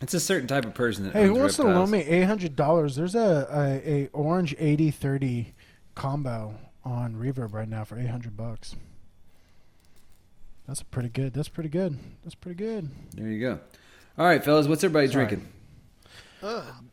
It's 0.00 0.14
a 0.14 0.20
certain 0.20 0.46
type 0.46 0.64
of 0.64 0.74
person 0.74 1.04
that 1.04 1.12
Hey, 1.14 1.22
owns 1.28 1.36
who 1.36 1.40
wants 1.40 1.56
to 1.56 1.62
loan 1.64 1.90
me 1.90 2.00
eight 2.00 2.24
hundred 2.24 2.54
dollars? 2.56 2.96
There's 2.96 3.14
a, 3.14 3.48
a 3.50 3.90
a 3.90 4.08
orange 4.12 4.54
eighty 4.58 4.90
thirty 4.90 5.54
combo 5.94 6.54
on 6.84 7.14
Reverb 7.14 7.52
right 7.54 7.68
now 7.68 7.84
for 7.84 7.98
eight 7.98 8.08
hundred 8.10 8.36
bucks. 8.36 8.76
That's 10.68 10.82
pretty 10.82 11.08
good. 11.08 11.32
That's 11.32 11.48
pretty 11.48 11.68
good. 11.70 11.98
That's 12.24 12.34
pretty 12.34 12.56
good. 12.56 12.90
There 13.14 13.26
you 13.28 13.40
go. 13.40 13.60
All 14.18 14.26
right, 14.26 14.44
fellas, 14.44 14.66
what's 14.66 14.82
everybody 14.84 15.06
Sorry. 15.08 15.26
drinking? 15.26 15.48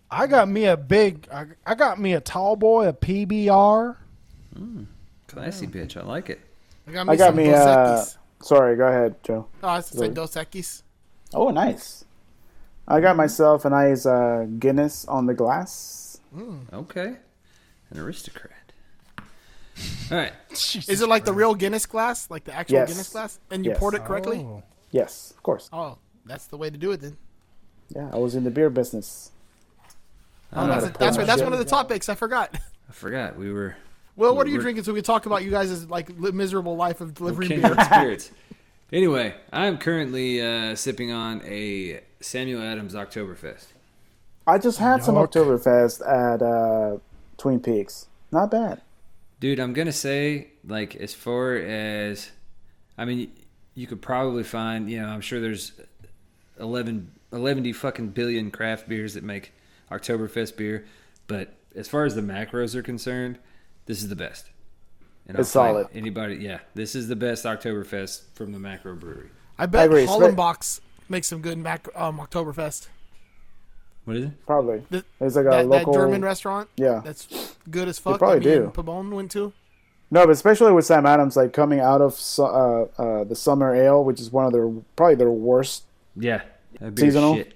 I 0.10 0.28
got 0.28 0.48
me 0.48 0.66
a 0.66 0.78
big. 0.78 1.28
I, 1.32 1.46
I 1.66 1.76
got 1.76 2.00
me 2.00 2.14
a 2.14 2.22
tall 2.22 2.56
boy, 2.56 2.88
a 2.88 2.94
PBR. 2.94 3.98
Classy 5.28 5.68
bitch. 5.68 5.98
I 5.98 6.04
like 6.04 6.30
it. 6.30 6.40
I 6.88 6.92
got 6.92 7.08
me 7.08 7.14
I 7.14 7.16
got 7.16 7.28
some 7.28 7.36
me. 7.38 7.46
Dos 7.46 7.68
Uh, 7.68 8.06
sorry, 8.44 8.76
go 8.76 8.88
ahead, 8.88 9.16
Joe. 9.24 9.48
Oh, 9.62 9.68
I 9.68 9.76
was 9.78 9.90
gonna 9.92 10.08
say 10.08 10.14
Dos 10.14 10.36
Equis. 10.36 10.84
Oh, 11.34 11.50
nice. 11.50 12.06
I 12.88 13.00
got 13.00 13.16
myself 13.16 13.66
a 13.66 13.70
nice 13.70 14.06
uh, 14.06 14.46
Guinness 14.60 15.06
on 15.06 15.26
the 15.26 15.34
glass. 15.34 16.20
Okay. 16.74 17.16
An 17.92 18.00
aristocrat. 18.00 18.52
All 20.12 20.18
right. 20.18 20.34
Is 20.52 21.02
it 21.02 21.08
like 21.10 21.26
the 21.26 21.34
real 21.34 21.56
Guinness 21.56 21.86
glass, 21.86 22.30
like 22.30 22.44
the 22.44 22.54
actual 22.54 22.76
Yes. 22.76 22.90
Guinness 22.90 23.10
glass, 23.10 23.40
and 23.52 23.64
you 23.66 23.72
Yes. 23.72 23.80
poured 23.80 23.94
it 23.96 24.04
correctly? 24.06 24.40
Oh. 24.40 24.64
Yes, 24.92 25.32
of 25.36 25.42
course. 25.44 25.70
Oh, 25.74 25.98
that's 26.26 26.46
the 26.48 26.58
way 26.58 26.70
to 26.70 26.78
do 26.78 26.92
it 26.92 27.02
then. 27.02 27.18
Yeah, 27.90 28.10
I 28.12 28.18
was 28.18 28.36
in 28.36 28.44
the 28.44 28.52
beer 28.52 28.70
business. 28.70 29.32
Oh, 30.56 30.68
that's, 30.68 30.86
to 30.86 30.94
that's 31.00 31.18
right. 31.18 31.26
That's 31.26 31.42
one 31.42 31.54
of 31.54 31.60
the 31.60 31.66
topics. 31.66 32.10
I 32.10 32.16
forgot. 32.16 32.56
I 32.90 32.92
forgot 32.94 33.38
we 33.38 33.52
were 33.52 33.76
Well, 34.16 34.36
what 34.36 34.46
are 34.46 34.52
you 34.52 34.60
drinking 34.62 34.84
so 34.84 34.94
we 34.94 34.98
can 35.00 35.04
talk 35.06 35.26
about 35.26 35.44
you 35.44 35.50
guys' 35.50 35.88
like 35.90 36.16
miserable 36.18 36.76
life 36.76 37.02
of 37.02 37.14
delivering 37.16 37.50
kindred 37.50 37.76
beer? 37.76 37.86
spirits. 37.92 38.32
Anyway, 38.94 39.34
I'm 39.52 39.80
currently 39.80 40.40
uh, 40.40 40.76
sipping 40.76 41.12
on 41.12 41.42
a 41.46 42.00
Samuel 42.22 42.62
Adams 42.62 42.94
Oktoberfest. 42.94 43.66
I 44.46 44.60
just 44.60 44.78
had 44.78 45.04
some 45.04 45.16
Yuck. 45.16 45.32
Oktoberfest 45.32 46.08
at 46.08 46.44
uh, 46.44 47.00
Twin 47.38 47.60
Peaks. 47.60 48.06
Not 48.32 48.52
bad. 48.52 48.82
Dude, 49.40 49.60
I'm 49.60 49.74
gonna 49.74 49.92
say, 49.92 50.50
like, 50.64 50.96
as 50.96 51.16
far 51.16 51.56
as, 51.56 52.30
I 52.96 53.06
mean, 53.06 53.32
you 53.74 53.88
could 53.88 54.00
probably 54.00 54.44
find, 54.44 54.88
you 54.88 55.02
know, 55.02 55.08
I'm 55.08 55.22
sure 55.22 55.42
there's 55.42 55.72
11, 56.60 57.12
11 57.32 57.74
fucking 57.74 58.10
billion 58.10 58.52
craft 58.52 58.88
beers 58.88 59.16
that 59.16 59.24
make 59.24 59.54
Oktoberfest 59.90 60.56
beer, 60.56 60.86
but 61.26 61.56
as 61.76 61.88
far 61.88 62.06
as 62.06 62.14
the 62.14 62.22
macros 62.22 62.76
are 62.76 62.84
concerned, 62.84 63.40
this 63.88 64.04
is 64.04 64.10
the 64.10 64.16
best. 64.16 64.52
And 65.28 65.40
It's 65.40 65.56
I'll 65.56 65.72
solid. 65.74 65.88
Anybody, 65.94 66.36
yeah, 66.36 66.60
this 66.76 66.96
is 66.96 67.08
the 67.08 67.16
best 67.16 67.46
Oktoberfest 67.46 68.24
from 68.34 68.52
the 68.52 68.60
macro 68.60 68.96
brewery. 68.96 69.30
I 69.58 69.66
bet 69.68 69.86
agree. 69.86 70.06
Hollerbach's 70.06 70.82
makes 71.10 71.28
some 71.28 71.42
good 71.42 71.58
Mac, 71.58 71.88
um, 71.96 72.18
Oktoberfest. 72.20 72.88
What 74.06 74.18
is 74.18 74.26
it? 74.26 74.46
Probably. 74.46 74.84
The- 74.90 75.06
It's 75.22 75.36
like 75.36 75.46
a 75.46 75.50
that, 75.50 75.68
local 75.68 75.94
that 75.94 76.00
German 76.00 76.24
restaurant 76.26 76.68
Yeah. 76.76 77.02
that's 77.06 77.56
good 77.70 77.88
as 77.88 78.00
fuck. 78.00 78.20
probably 78.20 78.40
that 78.40 78.46
me 78.50 78.56
do. 78.56 78.64
and 78.64 78.74
Pabon 78.74 79.12
went 79.14 79.32
to. 79.32 79.54
No, 80.12 80.26
but 80.26 80.32
especially 80.32 80.74
with 80.74 80.86
Sam 80.86 81.06
Adams, 81.06 81.38
like 81.38 81.54
coming 81.54 81.80
out 81.80 82.02
of 82.02 82.20
uh, 82.38 82.44
uh, 83.02 83.24
the 83.24 83.36
summer 83.36 83.74
ale, 83.74 84.04
which 84.04 84.20
is 84.20 84.32
one 84.32 84.46
of 84.46 84.52
their 84.52 84.68
probably 84.96 85.16
their 85.16 85.32
worst. 85.32 85.84
Yeah. 86.18 86.42
That 86.80 86.96
beer's 86.96 87.14
Seasonal? 87.14 87.36
shit. 87.36 87.54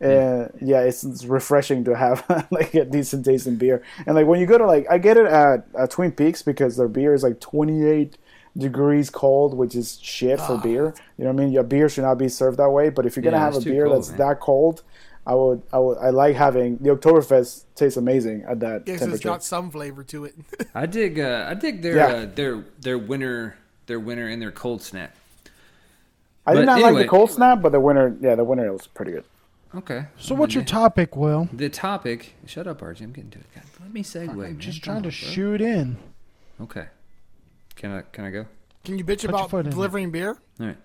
Uh, 0.00 0.48
yeah, 0.60 0.80
it's, 0.82 1.04
it's 1.04 1.24
refreshing 1.24 1.84
to 1.84 1.96
have 1.96 2.24
like 2.50 2.74
a 2.74 2.84
decent 2.84 3.24
tasting 3.24 3.56
beer. 3.56 3.82
And 4.06 4.14
like 4.14 4.26
when 4.26 4.40
you 4.40 4.46
go 4.46 4.58
to 4.58 4.66
like, 4.66 4.86
I 4.90 4.98
get 4.98 5.16
it 5.16 5.26
at, 5.26 5.66
at 5.78 5.90
Twin 5.90 6.12
Peaks 6.12 6.42
because 6.42 6.76
their 6.76 6.88
beer 6.88 7.14
is 7.14 7.22
like 7.22 7.40
28 7.40 8.18
degrees 8.58 9.08
cold, 9.10 9.54
which 9.54 9.74
is 9.74 9.98
shit 10.02 10.38
for 10.40 10.58
beer. 10.58 10.94
You 11.16 11.24
know 11.24 11.32
what 11.32 11.40
I 11.40 11.44
mean? 11.44 11.52
Your 11.52 11.62
beer 11.62 11.88
should 11.88 12.04
not 12.04 12.18
be 12.18 12.28
served 12.28 12.58
that 12.58 12.70
way. 12.70 12.90
But 12.90 13.06
if 13.06 13.16
you're 13.16 13.22
gonna 13.22 13.36
Yeah, 13.38 13.44
have 13.44 13.56
a 13.56 13.60
beer 13.60 13.84
cold, 13.86 13.96
that's 13.96 14.08
man. 14.10 14.18
that 14.18 14.40
cold, 14.40 14.82
I 15.26 15.34
would, 15.34 15.62
I 15.72 15.78
would, 15.78 15.98
I 15.98 16.10
like 16.10 16.36
having 16.36 16.76
the 16.78 16.90
Oktoberfest 16.90 17.64
tastes 17.74 17.96
amazing 17.96 18.44
at 18.46 18.60
that 18.60 18.82
Yeah, 18.86 18.94
'cause 18.94 18.94
it's 18.94 19.00
temperature. 19.00 19.28
got 19.28 19.44
some 19.44 19.70
flavor 19.70 20.04
to 20.04 20.24
it. 20.26 20.34
I 20.74 20.86
dig. 20.86 21.18
Uh, 21.18 21.46
I 21.48 21.54
dig 21.54 21.80
their 21.82 21.96
Yeah. 21.96 22.06
uh, 22.06 22.26
their 22.34 22.64
their 22.80 22.98
winter 22.98 23.56
their 23.86 23.98
winter 24.00 24.28
and 24.28 24.40
their 24.42 24.52
cold 24.52 24.82
snap. 24.82 25.14
I 26.46 26.52
did 26.54 26.60
but 26.60 26.66
not 26.66 26.80
like 26.82 26.96
the 26.96 27.08
cold 27.08 27.30
snap, 27.30 27.60
but 27.62 27.72
the 27.72 27.80
winter, 27.80 28.14
yeah, 28.20 28.34
the 28.36 28.44
winter 28.44 28.70
was 28.72 28.86
pretty 28.86 29.12
good. 29.12 29.24
Okay. 29.76 30.06
So 30.18 30.34
what's 30.34 30.54
your 30.54 30.64
topic, 30.64 31.16
Will? 31.16 31.48
The 31.52 31.68
topic. 31.68 32.34
Shut 32.46 32.66
up, 32.66 32.80
RJ. 32.80 33.02
I'm 33.02 33.12
getting 33.12 33.30
to 33.30 33.38
it. 33.38 33.46
God, 33.54 33.64
let 33.80 33.92
me 33.92 34.02
segue. 34.02 34.30
I'm 34.30 34.38
man. 34.38 34.58
just 34.58 34.82
Come 34.82 34.94
trying 34.94 35.02
to 35.02 35.08
on, 35.08 35.22
bro. 35.22 35.30
shoot 35.32 35.60
in. 35.60 35.96
Okay. 36.60 36.86
Can 37.74 37.92
I 37.92 38.02
can 38.12 38.24
I 38.24 38.30
go? 38.30 38.46
Can 38.84 38.98
you 38.98 39.04
bitch 39.04 39.22
your 39.22 39.30
about 39.30 39.50
foot 39.50 39.66
in. 39.66 39.72
delivering 39.72 40.10
beer? 40.10 40.38
All 40.60 40.66
right. 40.66 40.76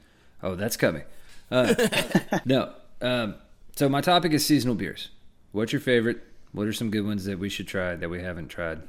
Oh, 0.44 0.56
that's 0.56 0.76
coming. 0.76 1.04
Uh, 1.50 1.74
no. 2.46 2.74
Um, 3.02 3.36
so 3.76 3.88
my 3.88 4.02
topic 4.02 4.34
is 4.34 4.46
seasonal 4.46 4.76
beers. 4.76 5.10
What's 5.52 5.72
your 5.72 5.80
favorite? 5.82 6.22
What 6.52 6.68
are 6.68 6.74
some 6.74 6.90
good 6.90 7.06
ones 7.06 7.26
that 7.26 7.40
we 7.40 7.48
should 7.48 7.68
try 7.68 7.96
that 7.96 8.10
we 8.10 8.22
haven't 8.22 8.50
tried? 8.50 8.82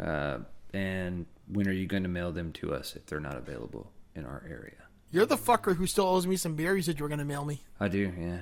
Uh, 0.00 0.38
and 0.72 1.26
when 1.52 1.66
are 1.68 1.72
you 1.72 1.86
going 1.86 2.04
to 2.04 2.08
mail 2.08 2.32
them 2.32 2.52
to 2.52 2.72
us 2.72 2.94
if 2.96 3.04
they're 3.06 3.20
not 3.20 3.36
available 3.36 3.90
in 4.14 4.24
our 4.24 4.42
area? 4.48 4.74
You're 5.10 5.26
the 5.26 5.36
fucker 5.36 5.74
who 5.76 5.86
still 5.86 6.06
owes 6.06 6.26
me 6.26 6.36
some 6.36 6.54
beer. 6.54 6.76
You 6.76 6.82
said 6.82 6.98
you 6.98 7.02
were 7.02 7.08
gonna 7.08 7.24
mail 7.24 7.44
me. 7.44 7.62
I 7.80 7.88
do. 7.88 8.12
Yeah. 8.18 8.38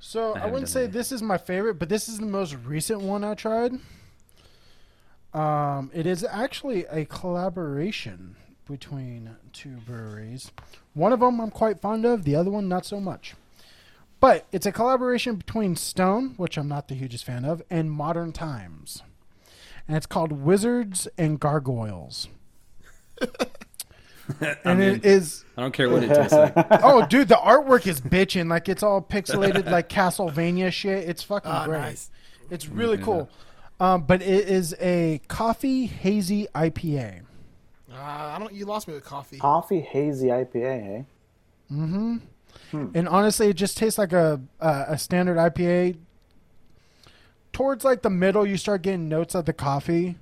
So 0.00 0.34
I, 0.34 0.38
haven't 0.38 0.52
wouldn't 0.52 0.68
say 0.70 0.82
that. 0.82 0.92
this 0.92 1.12
is 1.12 1.22
my 1.22 1.38
favorite, 1.38 1.74
but 1.74 1.88
this 1.88 2.08
is 2.08 2.18
the 2.18 2.26
most 2.26 2.56
recent 2.64 3.00
one 3.00 3.24
I 3.24 3.34
tried. 3.34 3.72
Um, 5.32 5.90
it 5.92 6.06
is 6.06 6.24
actually 6.24 6.84
a 6.86 7.04
collaboration 7.04 8.36
between 8.68 9.36
two 9.52 9.76
breweries. 9.86 10.52
One 10.94 11.12
of 11.12 11.20
them 11.20 11.40
I'm 11.40 11.50
quite 11.50 11.80
fond 11.80 12.04
of, 12.04 12.24
the 12.24 12.36
other 12.36 12.50
one 12.50 12.68
not 12.68 12.86
so 12.86 13.00
much. 13.00 13.34
But 14.20 14.46
it's 14.52 14.64
a 14.64 14.72
collaboration 14.72 15.34
between 15.34 15.76
Stone, 15.76 16.34
which 16.36 16.56
I'm 16.56 16.68
not 16.68 16.88
the 16.88 16.94
hugest 16.94 17.24
fan 17.24 17.44
of, 17.44 17.62
and 17.68 17.90
Modern 17.90 18.32
Times. 18.32 19.02
And 19.86 19.96
it's 19.96 20.06
called 20.06 20.32
Wizards 20.32 21.08
and 21.18 21.38
Gargoyles. 21.38 22.28
and 24.64 24.82
in. 24.82 24.96
it 24.96 25.04
is 25.04 25.44
I 25.56 25.62
don't 25.62 25.72
care 25.72 25.88
what 25.90 26.02
it 26.02 26.08
tastes 26.08 26.32
like. 26.32 26.52
oh, 26.82 27.06
dude, 27.06 27.28
the 27.28 27.36
artwork 27.36 27.86
is 27.86 28.00
bitching. 28.00 28.48
Like 28.48 28.68
it's 28.68 28.82
all 28.82 29.00
pixelated, 29.02 29.70
like 29.70 29.88
Castlevania 29.88 30.72
shit. 30.72 31.08
It's 31.08 31.22
fucking 31.22 31.50
Ah, 31.50 31.64
great. 31.66 31.78
nice. 31.80 32.10
It's 32.50 32.68
really 32.68 32.98
yeah. 32.98 33.04
cool. 33.04 33.30
Um, 33.80 34.02
but 34.02 34.22
it 34.22 34.48
is 34.48 34.74
a 34.80 35.20
coffee 35.28 35.86
hazy 35.86 36.46
IPA. 36.54 37.22
Uh, 37.92 37.96
I 37.96 38.36
don't. 38.38 38.52
You 38.52 38.66
lost 38.66 38.88
me 38.88 38.94
with 38.94 39.04
coffee. 39.04 39.38
Coffee 39.38 39.80
hazy 39.80 40.28
IPA, 40.28 40.82
hey? 40.82 41.04
Mm 41.72 42.20
hmm. 42.70 42.86
And 42.94 43.08
honestly, 43.08 43.48
it 43.48 43.54
just 43.54 43.76
tastes 43.76 43.98
like 43.98 44.12
a 44.12 44.40
a, 44.60 44.84
a 44.88 44.98
standard 44.98 45.36
IPA. 45.36 45.96
Towards 47.52 47.84
like 47.84 48.02
the 48.02 48.10
middle, 48.10 48.46
you 48.46 48.56
start 48.56 48.82
getting 48.82 49.08
notes 49.08 49.34
of 49.34 49.44
the 49.44 49.52
coffee. 49.52 50.16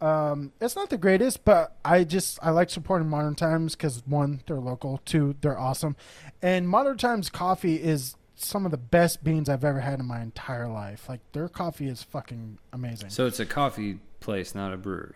Um, 0.00 0.52
it's 0.60 0.76
not 0.76 0.90
the 0.90 0.98
greatest, 0.98 1.44
but 1.44 1.76
I 1.84 2.04
just 2.04 2.38
I 2.42 2.50
like 2.50 2.68
supporting 2.68 3.08
Modern 3.08 3.34
Times 3.34 3.74
because 3.74 4.02
one, 4.06 4.42
they're 4.46 4.60
local. 4.60 5.00
Two, 5.04 5.36
they're 5.40 5.58
awesome, 5.58 5.96
and 6.42 6.68
Modern 6.68 6.98
Times 6.98 7.30
coffee 7.30 7.76
is 7.76 8.16
some 8.34 8.66
of 8.66 8.70
the 8.70 8.76
best 8.76 9.24
beans 9.24 9.48
I've 9.48 9.64
ever 9.64 9.80
had 9.80 9.98
in 9.98 10.06
my 10.06 10.20
entire 10.20 10.68
life. 10.68 11.08
Like 11.08 11.20
their 11.32 11.48
coffee 11.48 11.88
is 11.88 12.02
fucking 12.02 12.58
amazing. 12.72 13.10
So 13.10 13.26
it's 13.26 13.40
a 13.40 13.46
coffee 13.46 13.98
place, 14.20 14.54
not 14.54 14.72
a 14.74 14.76
brewery. 14.76 15.14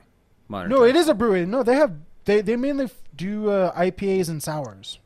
Modern 0.48 0.70
no, 0.70 0.78
Times. 0.78 0.90
it 0.90 0.96
is 0.96 1.08
a 1.08 1.14
brewery. 1.14 1.44
No, 1.44 1.62
they 1.62 1.74
have 1.74 1.92
they 2.24 2.40
they 2.40 2.56
mainly 2.56 2.88
do 3.14 3.50
uh, 3.50 3.78
IPAs 3.78 4.28
and 4.28 4.42
sours. 4.42 4.98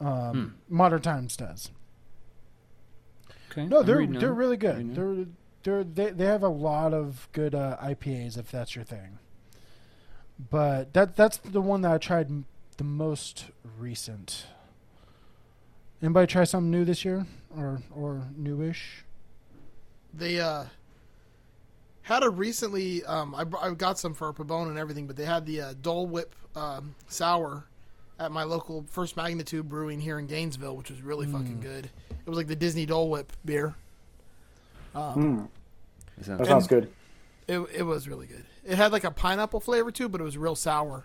Um, 0.00 0.56
Modern 0.68 1.02
Times 1.02 1.36
does. 1.36 1.70
Okay. 3.50 3.66
No, 3.66 3.82
they're 3.82 4.06
they're 4.06 4.32
really 4.32 4.56
good. 4.56 4.76
Reading 4.76 4.98
on 4.98 5.18
it. 5.18 5.24
They're 5.24 5.26
they're 5.64 5.82
they, 5.82 6.10
they 6.10 6.26
have 6.26 6.42
a 6.42 6.48
lot 6.48 6.94
of 6.94 7.28
good 7.32 7.54
uh, 7.54 7.76
IPAs 7.82 8.38
if 8.38 8.50
that's 8.50 8.76
your 8.76 8.84
thing. 8.84 9.18
But 10.50 10.92
that 10.94 11.16
that's 11.16 11.38
the 11.38 11.60
one 11.60 11.80
that 11.82 11.92
I 11.92 11.98
tried 11.98 12.28
m- 12.28 12.44
the 12.76 12.84
most 12.84 13.46
recent. 13.78 14.46
Anybody 16.02 16.26
try 16.26 16.44
something 16.44 16.70
new 16.70 16.84
this 16.84 17.04
year 17.04 17.26
or 17.56 17.82
or 17.94 18.28
newish? 18.36 19.04
They 20.12 20.38
uh 20.40 20.64
had 22.02 22.22
a 22.22 22.28
recently. 22.30 23.02
Um, 23.04 23.34
I, 23.34 23.44
I 23.60 23.70
got 23.72 23.98
some 23.98 24.12
for 24.14 24.32
Pabon 24.32 24.68
and 24.68 24.78
everything, 24.78 25.06
but 25.06 25.16
they 25.16 25.24
had 25.24 25.46
the 25.46 25.60
uh, 25.62 25.74
Dole 25.80 26.06
Whip 26.06 26.34
um, 26.54 26.94
sour 27.08 27.64
at 28.18 28.30
my 28.30 28.42
local 28.44 28.84
First 28.90 29.16
Magnitude 29.16 29.68
Brewing 29.68 30.00
here 30.00 30.18
in 30.18 30.26
Gainesville, 30.26 30.76
which 30.76 30.90
was 30.90 31.00
really 31.00 31.26
fucking 31.26 31.60
good. 31.60 31.86
It 32.10 32.28
was 32.28 32.36
like 32.36 32.46
the 32.46 32.54
Disney 32.56 32.84
Dole 32.86 33.08
Whip 33.08 33.32
beer. 33.44 33.74
Um, 34.94 35.48
That 36.16 36.24
sounds 36.26 36.38
That 36.38 36.46
sounds 36.46 36.66
good. 36.66 36.90
It 37.48 37.58
it 37.74 37.82
was 37.82 38.08
really 38.08 38.26
good. 38.26 38.44
It 38.64 38.76
had 38.76 38.92
like 38.92 39.04
a 39.04 39.10
pineapple 39.10 39.60
flavor 39.60 39.90
too, 39.90 40.08
but 40.08 40.20
it 40.20 40.24
was 40.24 40.38
real 40.38 40.54
sour. 40.56 41.04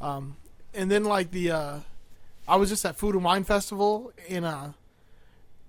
Um, 0.00 0.36
and 0.74 0.90
then 0.90 1.04
like 1.04 1.30
the 1.30 1.50
uh, 1.50 1.78
I 2.46 2.56
was 2.56 2.68
just 2.70 2.84
at 2.86 2.96
Food 2.96 3.14
and 3.14 3.24
Wine 3.24 3.44
Festival 3.44 4.12
in 4.26 4.44
uh, 4.44 4.72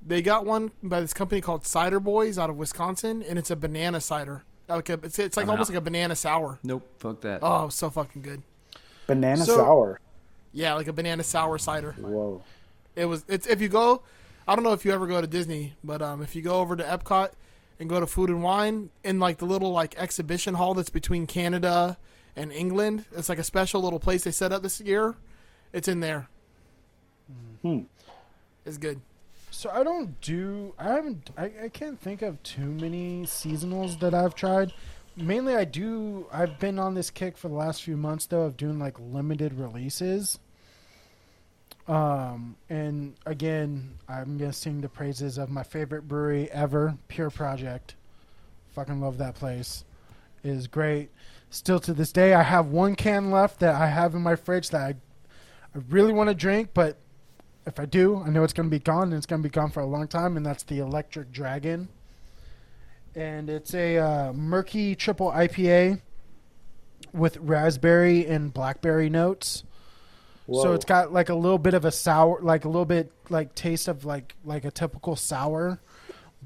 they 0.05 0.21
got 0.21 0.45
one 0.45 0.71
by 0.81 1.01
this 1.01 1.13
company 1.13 1.41
called 1.41 1.65
Cider 1.65 1.99
Boys 1.99 2.37
out 2.37 2.49
of 2.49 2.55
Wisconsin, 2.57 3.21
and 3.27 3.37
it's 3.37 3.51
a 3.51 3.55
banana 3.55 3.99
cider. 3.99 4.43
Like 4.69 4.87
a, 4.89 4.93
it's 5.03 5.19
it's 5.19 5.35
like 5.35 5.45
I'm 5.45 5.49
almost 5.51 5.71
out. 5.71 5.73
like 5.73 5.81
a 5.81 5.85
banana 5.85 6.15
sour. 6.15 6.59
Nope. 6.63 6.87
Fuck 6.99 7.21
that. 7.21 7.39
Oh, 7.41 7.63
it 7.63 7.65
was 7.65 7.75
so 7.75 7.89
fucking 7.89 8.21
good. 8.21 8.43
Banana 9.07 9.43
So- 9.43 9.57
sour. 9.57 9.99
Yeah, 10.53 10.73
like 10.75 10.87
a 10.87 10.93
banana 10.93 11.23
sour 11.23 11.57
cider. 11.57 11.91
Whoa. 11.99 12.41
It 12.95 13.05
was. 13.05 13.23
It's 13.27 13.45
if 13.47 13.61
you 13.61 13.67
go. 13.67 14.01
I 14.47 14.55
don't 14.55 14.63
know 14.63 14.73
if 14.73 14.83
you 14.83 14.91
ever 14.93 15.05
go 15.05 15.21
to 15.21 15.27
Disney, 15.27 15.73
but 15.83 16.01
um, 16.01 16.23
if 16.23 16.35
you 16.35 16.41
go 16.41 16.59
over 16.59 16.75
to 16.75 16.83
Epcot 16.83 17.31
and 17.79 17.89
go 17.89 17.99
to 17.99 18.07
Food 18.07 18.29
and 18.29 18.43
Wine 18.43 18.89
in 19.03 19.19
like 19.19 19.37
the 19.37 19.45
little 19.45 19.71
like 19.71 19.97
exhibition 19.97 20.55
hall 20.55 20.73
that's 20.73 20.89
between 20.89 21.27
Canada 21.27 21.97
and 22.35 22.51
England, 22.51 23.05
it's 23.11 23.29
like 23.29 23.39
a 23.39 23.43
special 23.43 23.81
little 23.81 23.99
place 23.99 24.23
they 24.23 24.31
set 24.31 24.51
up 24.51 24.61
this 24.61 24.79
year. 24.81 25.15
It's 25.71 25.87
in 25.87 25.99
there. 25.99 26.27
Hmm. 27.61 27.81
It's 28.65 28.77
good. 28.77 29.01
So 29.51 29.69
I 29.69 29.83
don't 29.83 30.19
do. 30.21 30.73
I 30.77 30.83
haven't. 30.83 31.31
I, 31.37 31.51
I 31.63 31.69
can't 31.69 31.99
think 31.99 32.21
of 32.21 32.41
too 32.43 32.61
many 32.61 33.23
seasonals 33.23 33.99
that 33.99 34.13
I've 34.13 34.35
tried. 34.35 34.73
Mainly, 35.15 35.55
I 35.55 35.65
do. 35.65 36.27
I've 36.31 36.59
been 36.59 36.79
on 36.79 36.93
this 36.93 37.09
kick 37.09 37.37
for 37.37 37.49
the 37.49 37.55
last 37.55 37.83
few 37.83 37.97
months 37.97 38.25
though 38.25 38.43
of 38.43 38.57
doing 38.57 38.79
like 38.79 38.97
limited 38.99 39.53
releases. 39.53 40.39
Um, 41.89 42.55
and 42.69 43.15
again, 43.25 43.95
I'm 44.07 44.37
gonna 44.37 44.53
sing 44.53 44.79
the 44.79 44.89
praises 44.89 45.39
of 45.39 45.49
my 45.49 45.63
favorite 45.63 46.07
brewery 46.07 46.49
ever, 46.51 46.95
Pure 47.07 47.31
Project. 47.31 47.95
Fucking 48.75 49.01
love 49.01 49.17
that 49.17 49.33
place. 49.33 49.83
It 50.43 50.51
is 50.51 50.67
great. 50.67 51.09
Still 51.49 51.79
to 51.79 51.93
this 51.93 52.11
day, 52.11 52.35
I 52.35 52.43
have 52.43 52.67
one 52.67 52.95
can 52.95 53.31
left 53.31 53.59
that 53.61 53.73
I 53.73 53.87
have 53.87 54.13
in 54.13 54.21
my 54.21 54.35
fridge 54.35 54.69
that 54.69 54.81
I, 54.81 54.89
I 55.75 55.81
really 55.89 56.13
want 56.13 56.29
to 56.29 56.35
drink, 56.35 56.69
but 56.75 56.97
if 57.65 57.79
I 57.79 57.85
do, 57.85 58.21
I 58.23 58.29
know 58.29 58.43
it's 58.43 58.53
going 58.53 58.69
to 58.69 58.75
be 58.75 58.79
gone, 58.79 59.09
and 59.09 59.13
it's 59.13 59.25
going 59.25 59.41
to 59.41 59.49
be 59.49 59.51
gone 59.51 59.71
for 59.71 59.79
a 59.79 59.85
long 59.85 60.07
time, 60.07 60.37
and 60.37 60.45
that's 60.45 60.63
the 60.63 60.79
Electric 60.79 61.31
Dragon. 61.31 61.89
And 63.15 63.49
it's 63.49 63.73
a 63.73 63.97
uh, 63.97 64.33
murky 64.33 64.95
triple 64.95 65.31
IPA 65.31 66.01
with 67.13 67.37
raspberry 67.37 68.27
and 68.27 68.53
blackberry 68.53 69.09
notes. 69.09 69.63
So 70.53 70.73
it's 70.73 70.85
got 70.85 71.11
like 71.13 71.29
a 71.29 71.35
little 71.35 71.57
bit 71.57 71.73
of 71.73 71.85
a 71.85 71.91
sour, 71.91 72.39
like 72.41 72.65
a 72.65 72.67
little 72.69 72.85
bit 72.85 73.11
like 73.29 73.55
taste 73.55 73.87
of 73.87 74.05
like 74.05 74.35
like 74.43 74.65
a 74.65 74.71
typical 74.71 75.15
sour, 75.15 75.79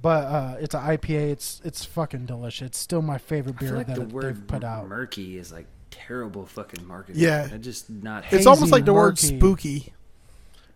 but 0.02 0.26
uh, 0.26 0.56
it's 0.60 0.74
an 0.76 0.82
IPA. 0.82 1.32
It's 1.32 1.62
it's 1.64 1.86
fucking 1.86 2.26
delicious. 2.26 2.68
It's 2.68 2.78
still 2.78 3.02
my 3.02 3.18
favorite 3.18 3.60
beer 3.60 3.70
feel 3.70 3.78
like 3.78 3.88
that 3.88 3.96
the 3.96 4.02
it- 4.04 4.12
word 4.12 4.36
they've 4.36 4.48
put 4.48 4.64
out. 4.64 4.88
murky 4.88 5.38
is 5.38 5.52
like 5.52 5.68
terrible 5.92 6.46
fucking 6.46 6.86
marketing. 6.88 7.22
Yeah. 7.22 7.48
I 7.52 7.58
just 7.58 7.90
not. 7.90 8.26
It's 8.32 8.46
almost 8.48 8.72
like 8.72 8.86
the 8.86 8.94
word 8.94 9.18
spooky. 9.20 9.94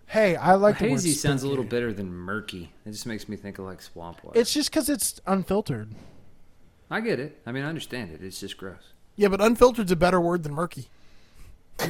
Hey, 0.09 0.37
I 0.37 0.53
like 0.55 0.77
the 0.79 0.85
word 0.85 0.91
hazy 0.91 1.11
sounds 1.11 1.43
a 1.43 1.49
little 1.49 1.65
better 1.65 1.91
than 1.91 2.09
murky. 2.09 2.71
It 2.85 2.91
just 2.91 3.05
makes 3.05 3.27
me 3.27 3.35
think 3.35 3.59
of 3.59 3.65
like 3.65 3.81
swamp 3.81 4.23
water. 4.23 4.39
It's 4.39 4.53
just 4.53 4.69
because 4.71 4.87
it's 4.89 5.19
unfiltered. 5.27 5.89
I 6.89 7.01
get 7.01 7.19
it. 7.19 7.41
I 7.45 7.51
mean, 7.51 7.65
I 7.65 7.67
understand 7.67 8.11
it. 8.11 8.23
It's 8.23 8.39
just 8.39 8.55
gross. 8.55 8.93
Yeah, 9.17 9.27
but 9.27 9.41
unfiltered's 9.41 9.91
a 9.91 9.97
better 9.97 10.21
word 10.21 10.43
than 10.43 10.53
murky. 10.53 10.87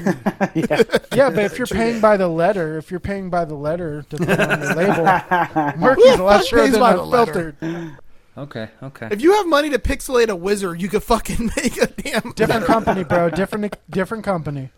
yeah. 0.53 0.83
Yeah, 1.13 1.29
but 1.29 1.39
if 1.45 1.57
you're 1.57 1.67
paying 1.67 1.99
by 2.01 2.17
the 2.17 2.27
letter, 2.27 2.77
if 2.77 2.91
you're 2.91 2.99
paying 2.99 3.29
by 3.29 3.45
the 3.45 3.55
letter 3.55 4.05
depending 4.09 4.39
on 4.51 4.59
the 4.59 4.75
label, 4.75 5.77
murky's 5.79 6.19
a 6.19 6.23
lot 6.23 6.45
sure 6.45 6.67
than 6.67 6.79
by 6.79 6.93
the 6.93 7.03
letter? 7.03 7.55
Okay, 8.37 8.69
okay. 8.83 9.07
If 9.11 9.21
you 9.21 9.33
have 9.33 9.47
money 9.47 9.69
to 9.71 9.79
pixelate 9.79 10.27
a 10.29 10.35
wizard, 10.35 10.79
you 10.81 10.89
could 10.89 11.03
fucking 11.03 11.51
make 11.55 11.81
a 11.81 11.87
damn 11.87 12.33
Different 12.33 12.65
company, 12.65 13.03
bro. 13.03 13.29
Different 13.29 13.75
different 13.89 14.23
company. 14.23 14.69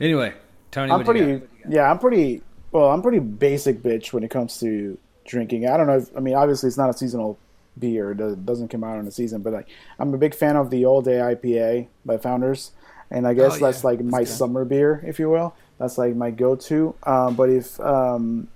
Anyway, 0.00 0.32
Tony, 0.70 0.90
I'm 0.92 1.04
what 1.04 1.16
you 1.16 1.22
pretty. 1.24 1.38
got? 1.40 1.72
Yeah, 1.72 1.90
I'm 1.90 1.98
pretty. 1.98 2.42
Well, 2.70 2.90
I'm 2.90 3.02
pretty 3.02 3.18
basic 3.18 3.82
bitch 3.82 4.12
when 4.12 4.22
it 4.24 4.30
comes 4.30 4.58
to 4.60 4.96
drinking. 5.26 5.68
I 5.68 5.76
don't 5.76 5.86
know. 5.86 5.98
If, 5.98 6.16
I 6.16 6.20
mean, 6.20 6.34
obviously, 6.34 6.68
it's 6.68 6.78
not 6.78 6.88
a 6.88 6.94
seasonal 6.94 7.38
beer. 7.78 8.12
It 8.12 8.16
does- 8.16 8.36
doesn't 8.36 8.68
come 8.68 8.82
out 8.82 8.98
in 8.98 9.06
a 9.06 9.10
season. 9.10 9.42
But 9.42 9.52
like, 9.52 9.68
I'm 9.98 10.14
a 10.14 10.18
big 10.18 10.34
fan 10.34 10.56
of 10.56 10.70
the 10.70 10.86
All 10.86 11.02
Day 11.02 11.18
IPA 11.18 11.88
by 12.06 12.16
Founders, 12.16 12.70
and 13.12 13.26
I 13.28 13.34
guess 13.34 13.56
Oh, 13.56 13.64
that's 13.66 13.82
yeah. 13.84 13.90
like 13.90 14.00
my 14.02 14.24
summer 14.24 14.64
beer, 14.64 15.00
if 15.06 15.20
you 15.20 15.30
will. 15.30 15.54
That's 15.78 15.98
like 15.98 16.16
my 16.16 16.30
go-to. 16.32 16.94
Um, 17.04 17.34
but 17.36 17.48
if 17.50 17.78
um, 17.80 18.48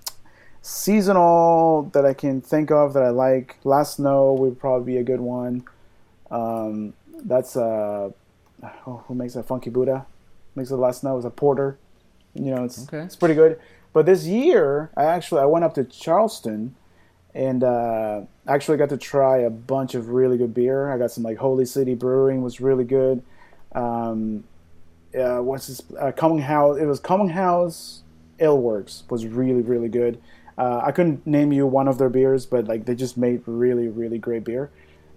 seasonal 0.62 1.90
that 1.92 2.04
I 2.04 2.12
can 2.14 2.40
think 2.40 2.70
of 2.70 2.92
that 2.94 3.02
I 3.02 3.10
like, 3.10 3.56
Last 3.64 3.96
Snow 3.96 4.32
would 4.34 4.58
probably 4.58 4.94
be 4.94 4.98
a 4.98 5.04
good 5.04 5.20
one. 5.20 5.64
Um, 6.30 6.92
that's 7.24 7.56
uh, 7.56 8.10
oh, 8.86 9.04
who 9.06 9.14
makes 9.14 9.36
a 9.36 9.42
Funky 9.42 9.70
Buddha? 9.70 10.06
Makes 10.54 10.70
the 10.70 10.76
Last 10.76 11.00
Snow 11.00 11.16
is 11.18 11.24
a 11.24 11.30
porter. 11.30 11.78
You 12.34 12.54
know, 12.54 12.64
it's 12.64 12.82
Okay. 12.88 12.98
it's 12.98 13.16
pretty 13.16 13.34
good. 13.34 13.58
But 13.92 14.04
this 14.06 14.26
year, 14.26 14.90
I 14.96 15.04
actually 15.04 15.40
I 15.40 15.46
went 15.46 15.64
up 15.64 15.74
to 15.74 15.84
Charleston 15.84 16.74
and 17.34 17.64
uh, 17.64 18.22
actually 18.46 18.76
got 18.78 18.88
to 18.90 18.96
try 18.98 19.38
a 19.38 19.50
bunch 19.50 19.94
of 19.94 20.08
really 20.10 20.36
good 20.36 20.52
beer. 20.54 20.90
I 20.92 20.98
got 20.98 21.10
some 21.10 21.24
like 21.24 21.38
Holy 21.38 21.64
City 21.64 21.94
Brewing 21.94 22.42
was 22.42 22.60
really 22.60 22.84
good. 22.84 23.22
Um, 23.74 24.44
uh, 25.18 25.38
what's 25.38 25.68
this? 25.68 25.82
Uh, 25.98 26.12
Commonhouse. 26.12 26.78
It 26.78 26.86
was 26.86 27.00
Coming 27.00 27.30
House 27.30 28.02
Ale 28.38 28.58
Works 28.58 29.04
was 29.08 29.26
really 29.26 29.62
really 29.62 29.88
good. 29.88 30.20
Uh, 30.58 30.80
I 30.84 30.92
couldn't 30.92 31.26
name 31.26 31.52
you 31.52 31.66
one 31.66 31.88
of 31.88 31.98
their 31.98 32.08
beers, 32.08 32.46
but 32.46 32.66
like 32.66 32.84
they 32.86 32.94
just 32.94 33.16
made 33.16 33.42
really 33.46 33.88
really 33.88 34.18
great 34.18 34.44
beer. 34.44 34.70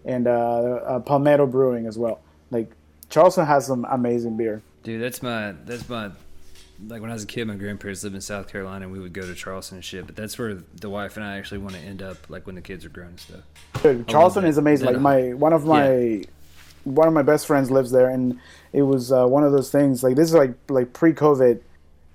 And 0.06 0.28
uh, 0.28 0.32
uh, 0.32 1.00
Palmetto 1.00 1.46
Brewing 1.46 1.86
as 1.86 1.98
well. 1.98 2.22
Like 2.52 2.72
Charleston 3.10 3.46
has 3.46 3.68
some 3.68 3.86
amazing 3.90 4.38
beer. 4.38 4.62
Dude, 4.84 5.02
that's 5.02 5.22
my 5.22 5.54
that's 5.66 5.88
my 5.90 6.12
like 6.88 7.02
when 7.02 7.10
I 7.10 7.14
was 7.14 7.24
a 7.24 7.28
kid, 7.28 7.46
my 7.46 7.56
grandparents 7.56 8.04
lived 8.04 8.16
in 8.16 8.22
South 8.22 8.48
Carolina, 8.48 8.86
and 8.86 8.94
we 8.94 9.00
would 9.00 9.14
go 9.14 9.22
to 9.22 9.36
Charleston 9.36 9.78
and 9.78 9.86
shit. 9.86 10.06
But 10.06 10.16
that's 10.16 10.38
where 10.40 10.56
the 10.76 10.90
wife 10.90 11.18
and 11.18 11.26
I 11.26 11.38
actually 11.38 11.58
want 11.58 11.76
to 11.76 11.82
end 11.82 12.02
up, 12.02 12.30
like 12.30 12.46
when 12.46 12.56
the 12.56 12.62
kids 12.62 12.86
are 12.86 12.90
grown 12.90 13.10
and 13.10 13.20
stuff. 13.20 13.42
Dude, 13.84 14.08
Charleston 14.08 14.46
is 14.46 14.58
amazing. 14.58 14.88
Like 14.88 15.00
my 15.00 15.34
one 15.34 15.54
of 15.54 15.66
my 15.66 16.24
one 16.84 17.08
of 17.08 17.14
my 17.14 17.22
best 17.24 17.48
friends 17.48 17.70
lives 17.72 17.92
there, 17.92 18.10
and 18.10 18.40
it 18.74 18.84
was 18.84 19.12
uh, 19.12 19.26
one 19.26 19.44
of 19.44 19.52
those 19.52 19.72
things. 19.72 20.04
Like 20.04 20.16
this 20.16 20.30
is 20.30 20.36
like 20.36 20.54
like 20.70 20.94
pre-COVID. 20.94 21.62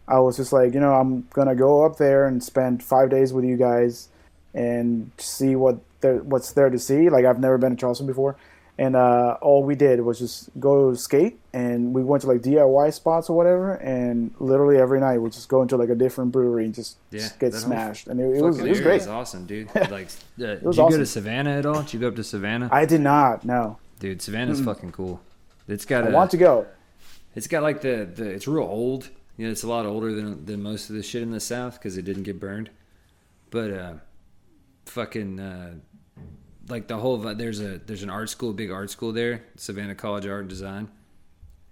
I 0.07 0.19
was 0.21 0.37
just 0.37 0.53
like, 0.53 0.75
you 0.75 0.81
know, 0.81 0.95
I'm 0.95 1.27
gonna 1.33 1.55
go 1.55 1.85
up 1.85 1.97
there 1.97 2.27
and 2.27 2.43
spend 2.43 2.83
five 2.83 3.11
days 3.11 3.33
with 3.33 3.45
you 3.45 3.57
guys 3.57 4.09
and 4.53 5.11
see 5.19 5.57
what 5.57 5.79
there 6.01 6.17
what's 6.19 6.53
there 6.53 6.71
to 6.71 6.79
see. 6.79 7.09
Like 7.11 7.25
I've 7.25 7.41
never 7.41 7.59
been 7.59 7.71
to 7.71 7.77
Charleston 7.77 8.07
before, 8.07 8.37
and 8.79 8.97
uh, 8.97 9.39
all 9.41 9.63
we 9.63 9.75
did 9.75 10.01
was 10.03 10.19
just 10.19 10.51
go 10.61 10.93
skate, 10.95 11.39
and 11.53 11.95
we 11.95 12.05
went 12.05 12.21
to 12.23 12.29
like 12.29 12.43
DIY 12.43 12.93
spots 12.93 13.31
or 13.31 13.37
whatever, 13.37 13.75
and 13.77 14.33
literally 14.39 14.77
every 14.77 15.01
night 15.01 15.19
we 15.19 15.31
just 15.31 15.49
go 15.49 15.63
into 15.63 15.77
like 15.77 15.89
a 15.89 15.95
different 15.95 16.33
brewery 16.33 16.67
and 16.67 16.75
just, 16.75 16.99
Yeah, 17.11 17.21
just 17.21 17.39
get 17.41 17.55
smashed, 17.55 18.07
and 18.09 18.21
it, 18.21 18.25
it 18.25 18.43
was 18.43 18.59
it 18.59 18.69
was 18.69 18.79
area 18.79 18.83
great. 18.83 19.01
is 19.01 19.09
awesome, 19.09 19.47
dude. 19.47 19.71
Like, 19.91 20.09
uh, 20.09 20.37
did 20.37 20.63
you 20.63 20.69
was 20.69 20.77
go 20.77 20.91
to 20.91 21.07
Savannah 21.07 21.57
at 21.57 21.67
all? 21.67 21.83
Did 21.83 21.95
you 21.95 22.01
go 22.01 22.09
up 22.09 22.17
to 22.17 22.25
Savannah? 22.25 22.69
I 22.71 22.85
did 22.85 23.01
not. 23.01 23.45
No, 23.45 23.79
Dude, 23.99 24.21
Savannah's 24.21 24.61
fucking 24.61 24.93
cool. 24.93 25.21
It's 25.69 25.85
got 25.85 26.05
I 26.05 26.09
a, 26.09 26.13
want 26.13 26.31
to 26.33 26.37
go. 26.37 26.67
It's 27.35 27.47
got 27.47 27.63
like 27.63 27.81
the, 27.81 28.09
the 28.13 28.29
it's 28.31 28.47
real 28.47 28.65
old. 28.65 29.09
You 29.37 29.47
know, 29.47 29.53
it's 29.53 29.63
a 29.63 29.69
lot 29.69 29.87
older 29.87 30.13
than 30.13 30.45
than 30.45 30.63
most 30.63 30.91
of 30.91 30.97
the 30.97 31.03
shit 31.03 31.23
in 31.23 31.31
the 31.31 31.41
South 31.41 31.75
because 31.75 31.97
it 31.97 32.03
didn't 32.03 32.25
get 32.25 32.39
burned. 32.39 32.71
But 33.51 33.71
uh, 33.71 33.95
fucking 34.87 35.41
uh, 35.41 35.75
like 36.69 36.89
the 36.89 36.97
whole 36.97 37.19
there's 37.19 37.61
a 37.61 37.79
there's 37.79 38.03
an 38.03 38.11
art 38.11 38.31
school, 38.31 38.53
big 38.53 38.71
art 38.71 38.91
school 38.91 39.13
there, 39.13 39.45
Savannah 39.57 39.95
College 39.95 40.27
of 40.27 40.33
Art 40.33 40.41
and 40.41 40.49
Design. 40.49 40.89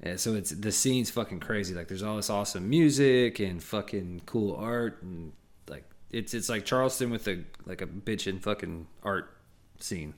Yeah, 0.04 0.16
so 0.16 0.34
it's 0.34 0.50
the 0.50 0.72
scene's 0.72 1.10
fucking 1.10 1.40
crazy. 1.40 1.74
Like 1.74 1.88
there's 1.88 2.02
all 2.02 2.16
this 2.16 2.30
awesome 2.30 2.68
music 2.68 3.38
and 3.38 3.62
fucking 3.62 4.22
cool 4.26 4.56
art 4.56 5.02
and 5.02 5.32
like 5.68 5.84
it's 6.10 6.34
it's 6.34 6.48
like 6.48 6.64
Charleston 6.64 7.10
with 7.10 7.28
a 7.28 7.44
like 7.66 7.82
a 7.82 7.86
bitchin' 7.86 8.40
fucking 8.40 8.86
art 9.04 9.36
scene. 9.78 10.14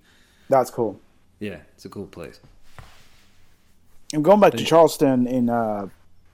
That's 0.48 0.70
cool. 0.70 1.00
Yeah, 1.44 1.58
it's 1.74 1.84
a 1.84 1.90
cool 1.90 2.06
place. 2.06 2.40
I'm 4.14 4.22
going 4.22 4.40
back 4.40 4.52
to 4.52 4.64
Charleston 4.64 5.26
in 5.26 5.50
uh, 5.50 5.88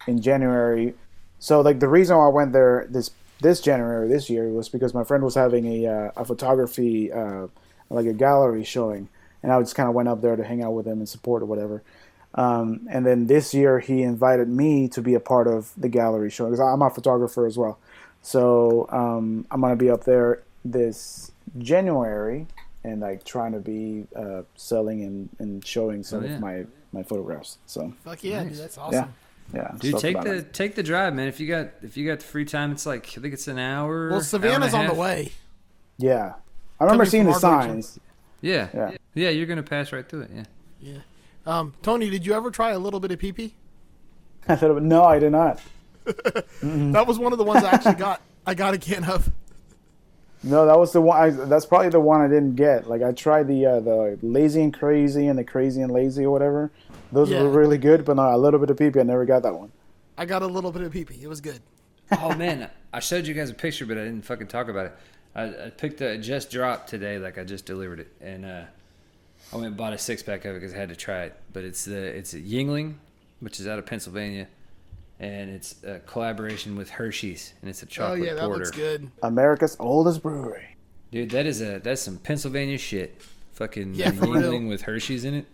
in 0.06 0.22
January. 0.22 0.94
So 1.40 1.62
like 1.62 1.80
the 1.80 1.88
reason 1.88 2.16
why 2.16 2.26
I 2.26 2.28
went 2.28 2.52
there 2.52 2.86
this 2.88 3.10
this 3.40 3.60
January 3.60 4.06
this 4.06 4.30
year 4.30 4.48
was 4.50 4.68
because 4.68 4.94
my 4.94 5.02
friend 5.02 5.24
was 5.24 5.34
having 5.34 5.66
a 5.66 5.86
uh, 5.86 6.10
a 6.16 6.24
photography 6.24 7.12
uh, 7.12 7.48
like 7.88 8.06
a 8.06 8.12
gallery 8.12 8.62
showing, 8.62 9.08
and 9.42 9.50
I 9.50 9.58
just 9.58 9.74
kind 9.74 9.88
of 9.88 9.96
went 9.96 10.08
up 10.08 10.20
there 10.20 10.36
to 10.36 10.44
hang 10.44 10.62
out 10.62 10.74
with 10.74 10.86
him 10.86 10.98
and 10.98 11.08
support 11.08 11.42
or 11.42 11.46
whatever. 11.46 11.82
Um, 12.36 12.86
and 12.88 13.04
then 13.04 13.26
this 13.26 13.52
year 13.52 13.80
he 13.80 14.02
invited 14.02 14.48
me 14.48 14.86
to 14.90 15.02
be 15.02 15.14
a 15.14 15.20
part 15.20 15.48
of 15.48 15.72
the 15.76 15.88
gallery 15.88 16.30
show 16.30 16.44
because 16.44 16.60
I'm 16.60 16.82
a 16.82 16.90
photographer 16.90 17.46
as 17.46 17.58
well. 17.58 17.80
So 18.22 18.86
um, 18.90 19.44
I'm 19.50 19.60
gonna 19.60 19.74
be 19.74 19.90
up 19.90 20.04
there 20.04 20.44
this 20.64 21.32
January 21.58 22.46
and 22.84 23.00
like 23.00 23.24
trying 23.24 23.52
to 23.52 23.58
be 23.60 24.06
uh, 24.16 24.42
selling 24.56 25.02
and, 25.04 25.28
and 25.38 25.64
showing 25.66 26.02
some 26.02 26.22
Oh, 26.24 26.26
yeah. 26.26 26.34
of 26.34 26.40
my 26.40 26.66
my 26.92 27.02
photographs. 27.02 27.58
So 27.66 27.92
Fuck 28.04 28.24
yeah, 28.24 28.42
Nice. 28.42 28.52
dude, 28.52 28.58
that's 28.60 28.78
awesome. 28.78 29.12
yeah. 29.54 29.68
I'm 29.70 29.78
Dude, 29.78 29.98
take 29.98 30.20
the 30.20 30.34
it. 30.36 30.52
take 30.54 30.74
the 30.74 30.82
drive, 30.82 31.14
man. 31.14 31.28
If 31.28 31.40
you 31.40 31.46
got 31.48 31.68
if 31.82 31.96
you 31.96 32.06
got 32.06 32.20
the 32.20 32.26
free 32.26 32.44
time, 32.44 32.72
it's 32.72 32.86
like 32.86 33.06
I 33.16 33.20
think 33.20 33.34
it's 33.34 33.48
an 33.48 33.58
hour. 33.58 33.84
hour 33.94 34.06
Well, 34.08 34.14
and 34.14 34.22
a 34.22 34.24
Savannah's 34.24 34.74
on 34.74 34.86
the 34.88 34.94
way. 34.94 35.32
yeah. 35.98 36.34
I 36.80 36.84
remember 36.84 37.04
Coming 37.04 37.10
seeing 37.10 37.26
the 37.26 37.34
signs. 37.34 37.98
Yeah. 38.40 38.68
Yeah. 38.74 38.90
yeah, 39.14 39.28
You're 39.28 39.46
gonna 39.46 39.62
pass 39.62 39.92
right 39.92 40.08
through 40.08 40.22
it. 40.22 40.30
Yeah. 40.34 40.44
Yeah. 40.80 40.98
Um, 41.46 41.74
Tony, 41.82 42.08
did 42.08 42.24
you 42.24 42.32
ever 42.32 42.50
try 42.50 42.70
a 42.70 42.78
little 42.78 43.00
bit 43.00 43.10
of 43.10 43.18
pee 43.18 43.32
pee? 43.32 43.54
I 44.48 44.56
thought, 44.56 44.80
no, 44.82 45.04
I 45.04 45.18
did 45.18 45.32
not. 45.32 45.60
That 46.62 47.06
was 47.06 47.18
one 47.18 47.32
of 47.32 47.38
the 47.38 47.44
ones 47.44 47.62
I 47.64 47.70
actually 47.70 47.94
got. 48.08 48.20
I 48.46 48.54
got 48.54 48.72
a 48.74 48.78
can 48.78 49.04
of. 49.04 49.30
No, 50.42 50.64
that 50.66 50.78
was 50.78 50.92
the 50.92 51.00
one. 51.02 51.20
I, 51.20 51.30
that's 51.30 51.66
probably 51.66 51.90
the 51.90 52.00
one 52.00 52.20
I 52.22 52.28
didn't 52.28 52.56
get. 52.56 52.88
Like 52.88 53.02
I 53.02 53.12
tried 53.12 53.46
the 53.46 53.66
uh, 53.66 53.80
the 53.80 54.18
lazy 54.22 54.62
and 54.62 54.72
crazy 54.72 55.26
and 55.26 55.38
the 55.38 55.44
crazy 55.44 55.82
and 55.82 55.92
lazy 55.92 56.24
or 56.24 56.30
whatever. 56.30 56.70
Those 57.12 57.30
Yeah. 57.30 57.42
were 57.42 57.50
really 57.50 57.76
good, 57.78 58.04
but 58.04 58.16
no, 58.16 58.34
a 58.34 58.38
little 58.38 58.58
bit 58.58 58.70
of 58.70 58.78
pee 58.78 58.98
I 58.98 59.02
never 59.02 59.24
got 59.26 59.42
that 59.42 59.54
one. 59.54 59.70
I 60.16 60.24
got 60.24 60.42
a 60.42 60.46
little 60.46 60.72
bit 60.72 60.82
of 60.82 60.92
pee 60.92 61.04
pee. 61.04 61.22
It 61.22 61.28
was 61.28 61.40
good. 61.40 61.60
Oh 62.12 62.34
man, 62.34 62.70
I 62.92 63.00
showed 63.00 63.26
you 63.26 63.34
guys 63.34 63.50
a 63.50 63.54
picture, 63.54 63.84
but 63.86 63.98
I 63.98 64.04
didn't 64.04 64.24
fucking 64.24 64.46
talk 64.48 64.68
about 64.68 64.86
it. 64.86 64.92
I, 65.34 65.66
I 65.66 65.70
picked 65.70 66.00
a 66.00 66.16
just 66.18 66.50
dropped 66.50 66.88
today, 66.88 67.18
like 67.18 67.36
I 67.38 67.44
just 67.44 67.66
delivered 67.66 68.00
it, 68.00 68.08
and 68.20 68.44
uh, 68.44 68.62
I 69.52 69.56
went 69.56 69.66
and 69.68 69.76
bought 69.76 69.92
a 69.92 69.98
six 69.98 70.22
pack 70.22 70.44
of 70.44 70.56
it 70.56 70.60
because 70.60 70.74
I 70.74 70.78
had 70.78 70.88
to 70.88 70.96
try 70.96 71.24
it. 71.24 71.34
But 71.52 71.64
it's 71.64 71.84
the 71.84 71.96
it's 71.98 72.32
a 72.34 72.40
Yuengling, 72.40 72.94
which 73.40 73.60
is 73.60 73.68
out 73.68 73.78
of 73.78 73.86
Pennsylvania, 73.86 74.48
and 75.20 75.50
it's 75.50 75.76
a 75.84 76.00
collaboration 76.00 76.76
with 76.76 76.90
Hershey's, 76.90 77.54
and 77.60 77.70
it's 77.70 77.82
a 77.82 77.86
chocolate 77.86 78.18
porter. 78.20 78.22
Oh 78.22 78.26
chocolate 78.26 78.28
yeah, 78.28 78.34
that 78.34 78.46
porter. 78.48 78.64
looks 78.64 78.70
good. 78.76 79.10
America's 79.22 79.76
oldest 79.78 80.22
brewery. 80.22 80.76
Dude, 81.12 81.30
that 81.30 81.46
is 81.46 81.60
a 81.62 81.78
that's 81.78 82.02
some 82.02 82.18
Pennsylvania 82.18 82.78
shit. 82.78 83.20
Fucking 83.52 83.94
Yeah, 83.94 84.10
for 84.12 84.26
Yuengling 84.26 84.60
real. 84.60 84.68
with 84.70 84.82
Hershey's 84.82 85.24
in 85.24 85.34
it. 85.34 85.46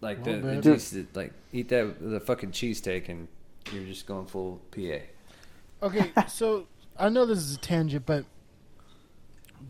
Like 0.00 0.24
the, 0.24 0.32
Well, 0.32 0.40
the 0.40 0.46
man. 0.46 0.62
cheese, 0.62 0.96
like 1.14 1.32
eat 1.52 1.68
that 1.68 1.94
the 2.00 2.18
fucking 2.18 2.50
cheesesteak 2.50 3.08
and 3.08 3.28
you're 3.72 3.84
just 3.84 4.06
going 4.06 4.26
full 4.26 4.60
PA. 4.72 4.98
Okay, 5.86 6.10
so 6.28 6.66
I 6.98 7.08
know 7.08 7.24
this 7.24 7.38
is 7.38 7.54
a 7.54 7.58
tangent, 7.58 8.04
but 8.04 8.24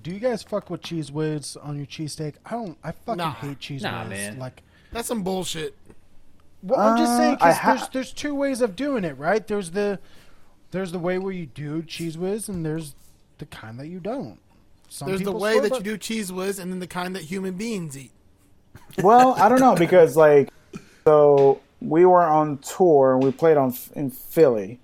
do 0.02 0.10
you 0.10 0.18
guys 0.18 0.42
fuck 0.42 0.70
with 0.70 0.80
Cheez 0.82 1.10
Whiz 1.10 1.56
on 1.58 1.76
your 1.76 1.84
cheesesteak? 1.86 2.36
I 2.46 2.50
don't. 2.52 2.78
I 2.82 2.92
fucking 2.92 3.18
Nah. 3.18 3.32
hate 3.34 3.58
cheese 3.60 3.82
Nah, 3.82 4.02
whiz. 4.04 4.10
man. 4.10 4.38
Like, 4.38 4.62
That's 4.90 5.06
some 5.08 5.22
bullshit. 5.22 5.74
Well, 6.62 6.78
I'm 6.80 6.96
just 6.96 7.12
Uh, 7.12 7.16
saying 7.16 7.32
I 7.34 7.34
because 7.36 7.56
ha- 7.56 7.74
there's 7.74 7.88
there's 7.90 8.12
two 8.12 8.34
ways 8.34 8.60
of 8.60 8.76
doing 8.76 9.04
it, 9.04 9.18
right? 9.18 9.46
There's 9.46 9.70
the 9.72 9.98
there's 10.70 10.92
the 10.92 10.98
way 10.98 11.18
where 11.18 11.32
you 11.32 11.46
do 11.46 11.82
Cheez 11.82 12.16
Whiz, 12.16 12.48
and 12.48 12.64
there's 12.64 12.94
the 13.38 13.46
kind 13.46 13.78
that 13.80 13.88
you 13.88 14.00
don't. 14.00 14.38
Some 14.88 15.08
There's 15.08 15.22
the 15.22 15.32
way 15.32 15.58
that 15.58 15.70
by- 15.70 15.76
you 15.78 15.82
do 15.82 15.98
Cheez 15.98 16.30
Whiz, 16.30 16.58
and 16.58 16.70
then 16.70 16.78
the 16.78 16.86
kind 16.86 17.14
that 17.16 17.22
human 17.24 17.54
beings 17.54 17.96
eat. 17.96 18.12
Well, 19.02 19.34
I 19.38 19.48
don't 19.48 19.60
know 19.60 19.74
because 19.78 20.16
like, 20.16 20.50
so 21.04 21.60
we 21.80 22.04
were 22.06 22.22
on 22.22 22.58
tour 22.58 23.14
and 23.14 23.22
we 23.24 23.32
played 23.32 23.56
on 23.56 23.74
in 23.96 24.10
Philly, 24.10 24.78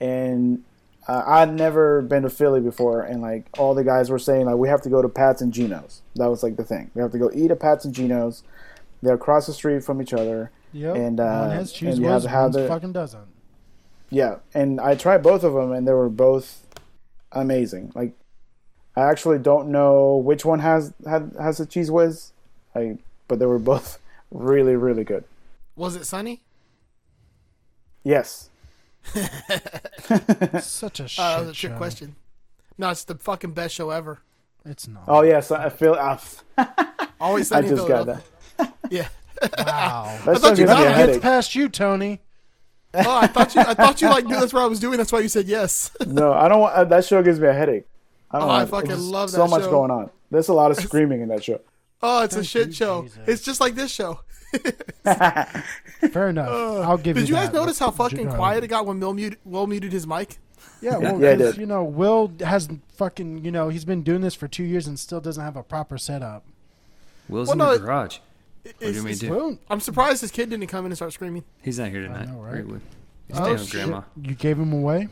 and 0.00 0.62
uh, 1.08 1.22
I'd 1.26 1.52
never 1.52 2.02
been 2.02 2.22
to 2.22 2.30
Philly 2.30 2.60
before, 2.60 3.02
and 3.02 3.20
like 3.20 3.46
all 3.58 3.74
the 3.74 3.84
guys 3.84 4.10
were 4.10 4.18
saying 4.18 4.46
like 4.46 4.56
we 4.56 4.68
have 4.68 4.82
to 4.82 4.88
go 4.88 5.02
to 5.02 5.08
Pat's 5.08 5.42
and 5.42 5.52
Geno's. 5.52 6.02
That 6.16 6.28
was 6.30 6.42
like 6.42 6.56
the 6.56 6.64
thing. 6.64 6.90
We 6.94 7.02
have 7.02 7.12
to 7.12 7.18
go 7.18 7.30
eat 7.34 7.50
at 7.50 7.60
Pat's 7.60 7.84
and 7.84 7.94
Geno's. 7.94 8.42
They're 9.02 9.14
across 9.14 9.46
the 9.46 9.52
street 9.52 9.84
from 9.84 10.00
each 10.02 10.12
other, 10.12 10.50
Yep. 10.72 10.96
And, 10.96 11.20
uh, 11.20 11.24
one 11.46 11.50
has 11.50 11.72
choose 11.72 11.94
and 11.94 12.02
you 12.02 12.08
have 12.08 12.14
was, 12.16 12.22
to 12.24 12.28
have 12.30 12.42
one 12.54 12.62
the- 12.62 12.68
fucking 12.68 12.92
doesn't. 12.92 13.26
Yeah, 14.10 14.36
and 14.54 14.80
I 14.80 14.94
tried 14.94 15.22
both 15.22 15.44
of 15.44 15.52
them, 15.52 15.72
and 15.72 15.86
they 15.86 15.92
were 15.92 16.08
both 16.08 16.66
amazing. 17.32 17.92
Like, 17.94 18.14
I 18.96 19.02
actually 19.02 19.38
don't 19.38 19.68
know 19.68 20.16
which 20.16 20.44
one 20.46 20.60
has 20.60 20.94
had 21.06 21.34
has 21.38 21.58
the 21.58 21.66
Cheez 21.66 21.90
Whiz, 21.90 22.32
I 22.74 22.98
but 23.28 23.38
they 23.38 23.46
were 23.46 23.58
both 23.58 23.98
really 24.30 24.76
really 24.76 25.04
good. 25.04 25.24
Was 25.76 25.94
it 25.94 26.04
sunny? 26.06 26.42
Yes. 28.02 28.48
Such 30.60 31.00
a 31.00 31.08
shit 31.08 31.18
Uh, 31.24 31.36
that 31.36 31.40
was 31.40 31.50
a 31.50 31.52
trick 31.52 31.72
show. 31.72 31.76
question. 31.76 32.16
No, 32.76 32.90
it's 32.90 33.04
the 33.04 33.14
fucking 33.16 33.52
best 33.52 33.74
show 33.74 33.90
ever. 33.90 34.18
It's 34.64 34.88
not. 34.88 35.04
Oh 35.06 35.22
yes, 35.22 35.50
I 35.50 35.68
feel. 35.68 35.94
I, 35.94 36.18
Always 37.20 37.50
I 37.52 37.56
sunny 37.56 37.68
in 37.68 37.76
just 37.76 37.88
got 37.88 38.06
that. 38.06 38.74
Yeah. 38.90 39.08
Wow. 39.58 40.18
That 40.24 40.38
thought 40.38 40.40
show 40.40 40.48
you 40.50 40.56
gives 40.56 40.60
me 40.60 40.66
got 40.66 40.86
a 40.98 41.02
it. 41.04 41.06
Gets 41.06 41.18
past 41.18 41.54
you, 41.54 41.68
Tony. 41.68 42.20
Oh, 42.94 43.18
I 43.18 43.26
thought 43.26 43.54
you. 43.54 43.60
I 43.60 43.74
thought 43.74 44.00
you 44.00 44.08
like 44.08 44.24
knew 44.24 44.38
that's 44.40 44.52
what 44.52 44.62
I 44.62 44.66
was 44.66 44.80
doing. 44.80 44.96
That's 44.98 45.12
why 45.12 45.20
you 45.20 45.28
said 45.28 45.46
yes. 45.46 45.90
No, 46.06 46.32
I 46.32 46.48
don't. 46.48 46.60
want 46.60 46.74
uh, 46.74 46.84
That 46.84 47.04
show 47.04 47.22
gives 47.22 47.38
me 47.38 47.46
a 47.48 47.52
headache. 47.52 47.86
I 48.30 48.38
don't 48.38 48.48
Oh, 48.48 48.50
I 48.50 48.58
want- 48.58 48.70
fucking 48.70 48.88
there's 48.88 49.06
love 49.06 49.30
So 49.30 49.38
that 49.44 49.50
much 49.50 49.62
show. 49.62 49.70
going 49.70 49.90
on. 49.90 50.10
There's 50.30 50.48
a 50.48 50.54
lot 50.54 50.70
of 50.70 50.78
screaming 50.78 51.20
in 51.20 51.28
that 51.28 51.44
show. 51.44 51.60
Oh, 52.02 52.22
it's 52.22 52.36
a 52.36 52.44
shit 52.44 52.68
you, 52.68 52.72
show. 52.72 53.02
Jesus. 53.02 53.18
It's 53.26 53.42
just 53.42 53.60
like 53.60 53.74
this 53.74 53.90
show. 53.90 54.20
Fair 55.04 56.28
enough. 56.28 56.48
I'll 56.48 56.96
give 56.98 57.16
you 57.16 57.22
Did 57.22 57.28
you 57.28 57.34
guys 57.34 57.50
that. 57.50 57.54
notice 57.54 57.78
how 57.78 57.90
fucking 57.90 58.30
quiet 58.30 58.64
it 58.64 58.68
got 58.68 58.86
when 58.86 59.00
Will 59.00 59.14
muted, 59.14 59.38
Will 59.44 59.66
muted 59.66 59.92
his 59.92 60.06
mic? 60.06 60.38
Yeah, 60.80 60.96
well, 60.98 61.20
Yeah, 61.20 61.30
I 61.30 61.36
'cause, 61.36 61.52
did. 61.54 61.60
you 61.60 61.66
know, 61.66 61.82
Will 61.82 62.32
has 62.40 62.68
fucking, 62.96 63.44
you 63.44 63.50
know, 63.50 63.68
he's 63.68 63.84
been 63.84 64.02
doing 64.02 64.20
this 64.20 64.34
for 64.34 64.46
two 64.46 64.62
years 64.62 64.86
and 64.86 64.98
still 64.98 65.20
doesn't 65.20 65.42
have 65.42 65.56
a 65.56 65.62
proper 65.62 65.98
setup. 65.98 66.44
Will's 67.28 67.48
Well, 67.48 67.52
in 67.54 67.58
no, 67.58 67.66
the 67.70 67.74
it- 67.74 67.78
garage. 67.86 68.18
What 68.64 68.78
do 68.80 68.86
you 68.92 68.92
mean 69.02 69.12
it's- 69.12 69.18
do? 69.20 69.30
Will, 69.30 69.58
I'm 69.70 69.80
surprised 69.80 70.20
his 70.20 70.30
kid 70.30 70.50
didn't 70.50 70.66
come 70.66 70.84
in 70.86 70.92
and 70.92 70.96
start 70.96 71.12
screaming. 71.12 71.44
He's 71.62 71.78
not 71.78 71.88
here 71.90 72.02
tonight. 72.02 72.28
know, 72.28 72.38
right? 72.40 72.64
Greatwood. 72.66 72.80
He's 73.28 73.38
Oh, 73.38 73.42
staying 73.44 73.58
with 73.58 73.70
grandma. 73.70 74.00
you 74.22 74.34
gave 74.34 74.58
him 74.58 74.72
away? 74.72 75.08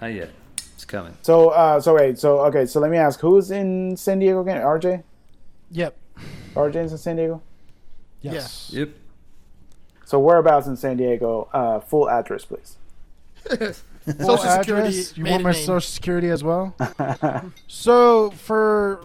Not 0.00 0.08
yet. 0.08 0.30
It's 0.74 0.84
coming. 0.84 1.16
So, 1.22 1.50
uh, 1.50 1.80
so 1.80 1.94
wait, 1.94 2.18
so 2.18 2.40
okay, 2.46 2.66
so 2.66 2.80
let 2.80 2.90
me 2.90 2.96
ask, 2.96 3.20
who's 3.20 3.50
in 3.50 3.96
San 3.96 4.18
Diego 4.18 4.40
again? 4.40 4.58
RJ? 4.60 5.02
Yep. 5.70 5.96
RJ's 6.54 6.92
in 6.92 6.98
San 6.98 7.16
Diego. 7.16 7.40
Yes. 8.20 8.70
Yep. 8.72 8.90
So 10.04 10.18
whereabouts 10.20 10.66
in 10.66 10.76
San 10.76 10.96
Diego? 10.96 11.48
Uh, 11.52 11.80
full 11.80 12.08
address, 12.10 12.44
please. 12.44 12.76
Social 14.04 14.36
Security 14.38 14.88
address? 14.88 15.16
You 15.16 15.24
want 15.24 15.42
my 15.44 15.52
name. 15.52 15.62
social 15.64 15.80
security 15.88 16.28
as 16.28 16.42
well? 16.44 16.74
so 17.68 18.30
for 18.32 19.02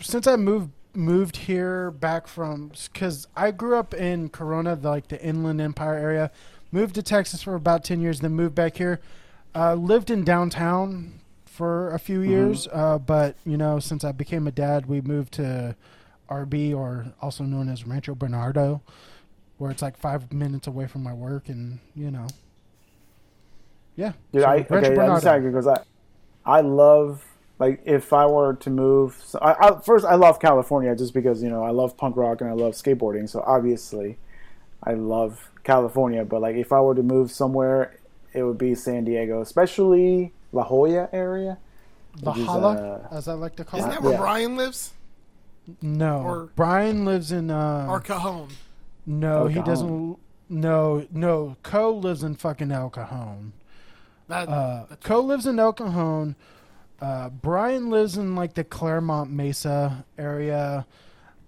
since 0.00 0.26
I 0.26 0.34
moved 0.36 0.70
moved 0.94 1.36
here 1.36 1.90
back 1.90 2.26
from 2.26 2.72
because 2.92 3.26
I 3.36 3.50
grew 3.50 3.76
up 3.76 3.94
in 3.94 4.28
Corona, 4.28 4.76
the, 4.76 4.88
like 4.90 5.08
the 5.08 5.22
Inland 5.24 5.60
Empire 5.60 5.94
area. 5.94 6.30
Moved 6.72 6.94
to 6.96 7.02
Texas 7.02 7.42
for 7.42 7.54
about 7.54 7.84
ten 7.84 8.00
years, 8.00 8.20
then 8.20 8.32
moved 8.32 8.54
back 8.54 8.76
here. 8.76 9.00
Uh, 9.54 9.74
lived 9.74 10.10
in 10.10 10.24
downtown 10.24 11.20
for 11.44 11.90
a 11.90 11.98
few 11.98 12.20
years, 12.20 12.68
uh, 12.72 12.98
but 12.98 13.36
you 13.44 13.56
know, 13.56 13.80
since 13.80 14.04
I 14.04 14.12
became 14.12 14.46
a 14.46 14.52
dad, 14.52 14.86
we 14.86 15.00
moved 15.00 15.32
to 15.34 15.74
RB, 16.28 16.74
or 16.76 17.06
also 17.20 17.42
known 17.44 17.68
as 17.68 17.84
Rancho 17.86 18.14
Bernardo, 18.14 18.82
where 19.58 19.70
it's 19.72 19.82
like 19.82 19.96
five 19.96 20.32
minutes 20.32 20.68
away 20.68 20.86
from 20.86 21.02
my 21.02 21.12
work, 21.12 21.48
and 21.48 21.80
you 21.96 22.10
know, 22.12 22.26
yeah. 23.96 24.12
Dude, 24.32 24.42
So, 24.42 24.48
I 24.48 24.66
Rancho 24.70 24.90
okay, 24.90 24.94
Bernardo. 24.94 25.14
decided 25.16 25.52
because 25.52 25.66
I, 25.66 25.82
I 26.46 26.60
love 26.60 27.24
like 27.60 27.80
if 27.84 28.12
I 28.12 28.26
were 28.26 28.54
to 28.54 28.70
move. 28.70 29.22
So 29.24 29.38
I, 29.38 29.68
I, 29.68 29.80
first, 29.80 30.04
I 30.04 30.16
love 30.16 30.40
California 30.40 30.96
just 30.96 31.14
because 31.14 31.42
you 31.42 31.48
know 31.50 31.62
I 31.62 31.70
love 31.70 31.96
punk 31.96 32.16
rock 32.16 32.40
and 32.40 32.50
I 32.50 32.54
love 32.54 32.72
skateboarding. 32.74 33.28
So 33.28 33.44
obviously, 33.46 34.18
I 34.82 34.94
love 34.94 35.48
California. 35.62 36.24
But 36.24 36.40
like 36.42 36.56
if 36.56 36.72
I 36.72 36.80
were 36.80 36.96
to 36.96 37.02
move 37.04 37.30
somewhere, 37.30 37.94
it 38.32 38.42
would 38.42 38.58
be 38.58 38.74
San 38.74 39.04
Diego, 39.04 39.40
especially 39.40 40.32
La 40.52 40.64
Jolla 40.64 41.08
area. 41.12 41.58
The 42.20 42.30
which 42.32 42.40
is, 42.40 42.46
Holla, 42.46 42.74
uh, 43.12 43.14
as 43.16 43.28
I 43.28 43.34
like 43.34 43.54
to 43.56 43.64
call 43.64 43.78
Isn't 43.78 43.92
it. 43.92 43.94
that 43.94 44.02
where 44.02 44.12
Yeah. 44.14 44.18
Brian 44.18 44.56
lives? 44.56 44.94
No, 45.80 46.22
or- 46.22 46.48
Brian 46.56 47.04
lives 47.04 47.30
in. 47.30 47.50
Uh, 47.52 47.86
Or 47.88 48.00
Cajon? 48.00 48.48
no, 49.06 49.42
El 49.42 49.46
he 49.46 49.54
Cajon. 49.54 49.64
doesn't. 49.68 50.16
No, 50.48 51.06
no. 51.12 51.56
Co 51.62 51.92
lives 51.94 52.24
in 52.24 52.34
fucking 52.34 52.72
El 52.72 52.90
Cajon. 52.90 53.52
That, 54.26 54.48
Uh, 54.48 54.86
Co 55.04 55.20
lives 55.20 55.46
in 55.46 55.60
El 55.60 55.72
Cajon. 55.72 56.34
Uh, 57.00 57.28
Brian 57.30 57.88
lives 57.90 58.16
in 58.16 58.34
like 58.36 58.54
the 58.54 58.64
Clairemont 58.64 59.30
Mesa 59.30 60.04
area. 60.18 60.86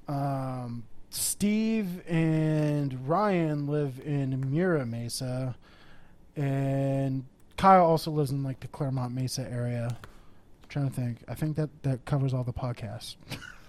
Um, 0.09 0.85
Steve 1.11 2.03
and 2.09 3.07
Ryan 3.07 3.67
live 3.67 4.01
in 4.05 4.51
Mira 4.51 4.87
Mesa, 4.87 5.55
and 6.37 7.25
Kyle 7.59 7.85
also 7.85 8.11
lives 8.11 8.31
in 8.31 8.43
like 8.43 8.61
the 8.61 8.69
Clairemont 8.69 9.15
Mesa 9.15 9.43
area. 9.51 9.89
I'm 9.99 10.69
trying 10.71 10.89
to 10.89 10.95
think. 10.95 11.19
I 11.29 11.35
think 11.35 11.57
that 11.57 11.69
that 11.83 12.05
covers 12.07 12.33
all 12.33 12.45
the 12.45 12.53
podcasts. 12.53 13.17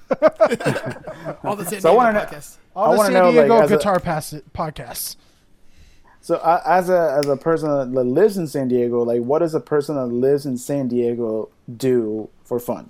all 1.44 1.56
the 1.58 1.66
San 1.66 1.82
So 1.82 1.90
I 1.90 1.92
Diego 1.92 1.96
wanna 1.96 2.14
know- 2.14 2.20
podcasts. 2.26 2.58
All 2.76 2.86
I 2.86 2.92
the 2.94 2.98
wanna 2.98 3.12
San 3.12 3.14
know, 3.14 3.26
like, 3.26 3.34
Diego 3.48 3.62
as 3.62 3.72
a- 3.72 3.78
guitar 3.78 4.00
pass- 4.00 4.34
podcasts. 4.56 5.16
So 6.24 6.36
uh, 6.38 6.61
as 6.65 6.89
a 6.89 7.17
as 7.19 7.28
a 7.28 7.36
person 7.36 7.69
that 7.69 8.03
lives 8.05 8.38
in 8.38 8.47
San 8.47 8.69
Diego, 8.69 9.03
like 9.03 9.21
what 9.21 9.39
does 9.39 9.53
a 9.55 9.59
person 9.59 9.95
that 9.97 10.05
lives 10.05 10.45
in 10.45 10.57
San 10.57 10.88
Diego 10.88 11.49
do 11.76 12.30
for 12.45 12.59
fun? 12.61 12.89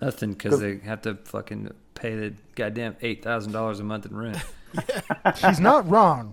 Nothing 0.00 0.34
because 0.34 0.60
they 0.60 0.76
have 0.78 1.02
to 1.02 1.16
fucking 1.16 1.72
pay 1.94 2.14
the 2.14 2.34
goddamn 2.54 2.94
eight 3.02 3.24
thousand 3.24 3.50
dollars 3.52 3.80
a 3.80 3.84
month 3.84 4.06
in 4.06 4.16
rent. 4.16 4.38
He's 5.44 5.58
not 5.58 5.88
wrong. 5.90 6.32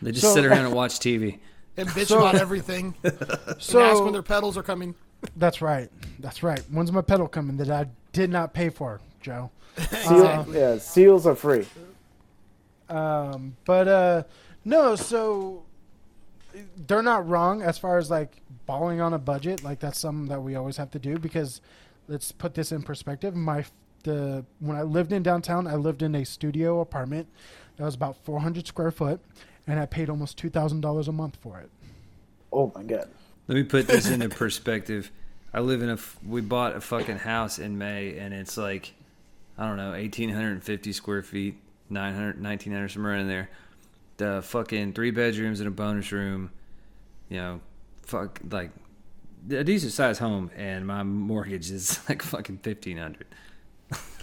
They 0.00 0.12
just 0.12 0.22
So- 0.24 0.34
sit 0.34 0.46
around 0.46 0.64
and 0.64 0.74
watch 0.74 0.98
TV. 0.98 1.38
And 1.76 1.88
bitch 1.88 2.06
So- 2.08 2.18
about 2.18 2.34
everything. 2.34 2.94
So 3.58 3.80
and 3.80 3.90
ask 3.90 4.02
when 4.02 4.12
their 4.14 4.22
pedals 4.22 4.56
are 4.58 4.62
coming. 4.62 4.94
that's 5.36 5.60
right. 5.62 5.90
That's 6.20 6.42
right. 6.42 6.60
When's 6.70 6.90
my 6.92 7.00
pedal 7.02 7.28
coming 7.28 7.56
that 7.58 7.70
I 7.70 7.86
did 8.12 8.28
not 8.30 8.52
pay 8.54 8.68
for, 8.70 9.00
Joe? 9.22 9.50
Seal, 9.78 10.26
Uh, 10.26 10.44
yeah, 10.52 10.78
seals 10.78 11.26
are 11.26 11.34
free. 11.34 11.66
Um, 12.90 13.56
but 13.64 13.88
uh, 13.88 14.22
no. 14.64 14.96
So 14.96 15.64
they're 16.86 17.02
not 17.02 17.28
wrong 17.28 17.62
as 17.62 17.78
far 17.78 17.98
as 17.98 18.10
like 18.10 18.42
balling 18.66 19.00
on 19.00 19.12
a 19.12 19.18
budget. 19.18 19.62
Like 19.62 19.80
that's 19.80 19.98
something 19.98 20.28
that 20.28 20.42
we 20.42 20.54
always 20.54 20.76
have 20.76 20.90
to 20.92 20.98
do 20.98 21.18
because 21.18 21.60
let's 22.08 22.32
put 22.32 22.54
this 22.54 22.72
in 22.72 22.82
perspective. 22.82 23.34
My 23.34 23.64
the 24.04 24.44
when 24.60 24.76
I 24.76 24.82
lived 24.82 25.12
in 25.12 25.22
downtown, 25.22 25.66
I 25.66 25.74
lived 25.74 26.02
in 26.02 26.14
a 26.14 26.24
studio 26.24 26.80
apartment 26.80 27.28
that 27.76 27.84
was 27.84 27.94
about 27.94 28.16
400 28.24 28.66
square 28.66 28.90
foot, 28.90 29.20
and 29.66 29.78
I 29.78 29.86
paid 29.86 30.10
almost 30.10 30.38
two 30.38 30.50
thousand 30.50 30.80
dollars 30.80 31.08
a 31.08 31.12
month 31.12 31.36
for 31.40 31.60
it. 31.60 31.70
Oh 32.52 32.72
my 32.74 32.82
god. 32.82 33.08
Let 33.48 33.56
me 33.56 33.64
put 33.64 33.86
this 33.86 34.08
into 34.08 34.28
perspective. 34.30 35.10
I 35.54 35.60
live 35.60 35.82
in 35.82 35.90
a. 35.90 35.98
We 36.26 36.40
bought 36.40 36.76
a 36.76 36.80
fucking 36.80 37.18
house 37.18 37.58
in 37.58 37.76
May, 37.76 38.16
and 38.16 38.32
it's 38.32 38.56
like, 38.56 38.94
I 39.58 39.66
don't 39.66 39.76
know, 39.76 39.94
eighteen 39.94 40.30
hundred 40.30 40.52
and 40.52 40.64
fifty 40.64 40.92
square 40.92 41.22
feet, 41.22 41.56
900, 41.90 42.42
1900, 42.42 42.88
somewhere 42.88 43.16
in 43.16 43.28
there. 43.28 43.50
The 44.22 44.40
fucking 44.40 44.92
three 44.92 45.10
bedrooms 45.10 45.58
and 45.58 45.66
a 45.66 45.72
bonus 45.72 46.12
room. 46.12 46.52
You 47.28 47.38
know, 47.38 47.60
fuck 48.02 48.38
like 48.48 48.70
a 49.50 49.64
decent 49.64 49.92
sized 49.92 50.20
home, 50.20 50.52
and 50.54 50.86
my 50.86 51.02
mortgage 51.02 51.72
is 51.72 51.98
like 52.08 52.22
fucking 52.22 52.58
fifteen 52.58 52.98
hundred. 52.98 53.26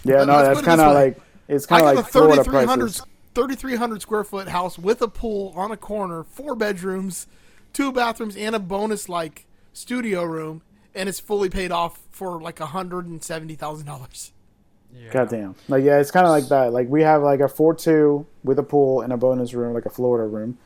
Yeah, 0.02 0.24
no, 0.24 0.42
that's 0.42 0.62
kind 0.62 0.80
of 0.80 0.94
like 0.94 1.20
it's 1.48 1.66
kind 1.66 1.82
of 1.82 1.94
like 1.94 1.98
a 1.98 2.08
Florida 2.08 2.42
3,300 2.42 2.84
prices. 2.84 3.02
3,300 3.34 4.00
square 4.00 4.24
foot 4.24 4.48
house 4.48 4.78
with 4.78 5.02
a 5.02 5.08
pool 5.08 5.52
on 5.54 5.70
a 5.70 5.76
corner, 5.76 6.24
four 6.24 6.54
bedrooms, 6.54 7.26
two 7.74 7.92
bathrooms, 7.92 8.36
and 8.36 8.54
a 8.54 8.58
bonus 8.58 9.06
like 9.06 9.44
studio 9.74 10.22
room, 10.22 10.62
and 10.94 11.10
it's 11.10 11.20
fully 11.20 11.50
paid 11.50 11.70
off 11.70 12.00
for 12.10 12.40
like 12.40 12.58
a 12.58 12.66
hundred 12.66 13.06
and 13.06 13.22
seventy 13.22 13.54
thousand 13.54 13.84
dollars. 13.84 14.32
Goddamn. 15.10 15.54
Like 15.68 15.82
yeah, 15.84 15.98
it's 15.98 16.10
kind 16.10 16.24
of 16.26 16.30
like 16.30 16.48
that. 16.48 16.72
Like 16.72 16.88
we 16.88 17.02
have 17.02 17.22
like 17.22 17.40
a 17.40 17.48
four 17.48 17.74
two 17.74 18.26
with 18.44 18.58
a 18.58 18.62
pool 18.62 19.00
and 19.02 19.12
a 19.12 19.16
bonus 19.16 19.54
room, 19.54 19.74
like 19.74 19.86
a 19.86 19.90
Florida 19.90 20.26
room, 20.28 20.58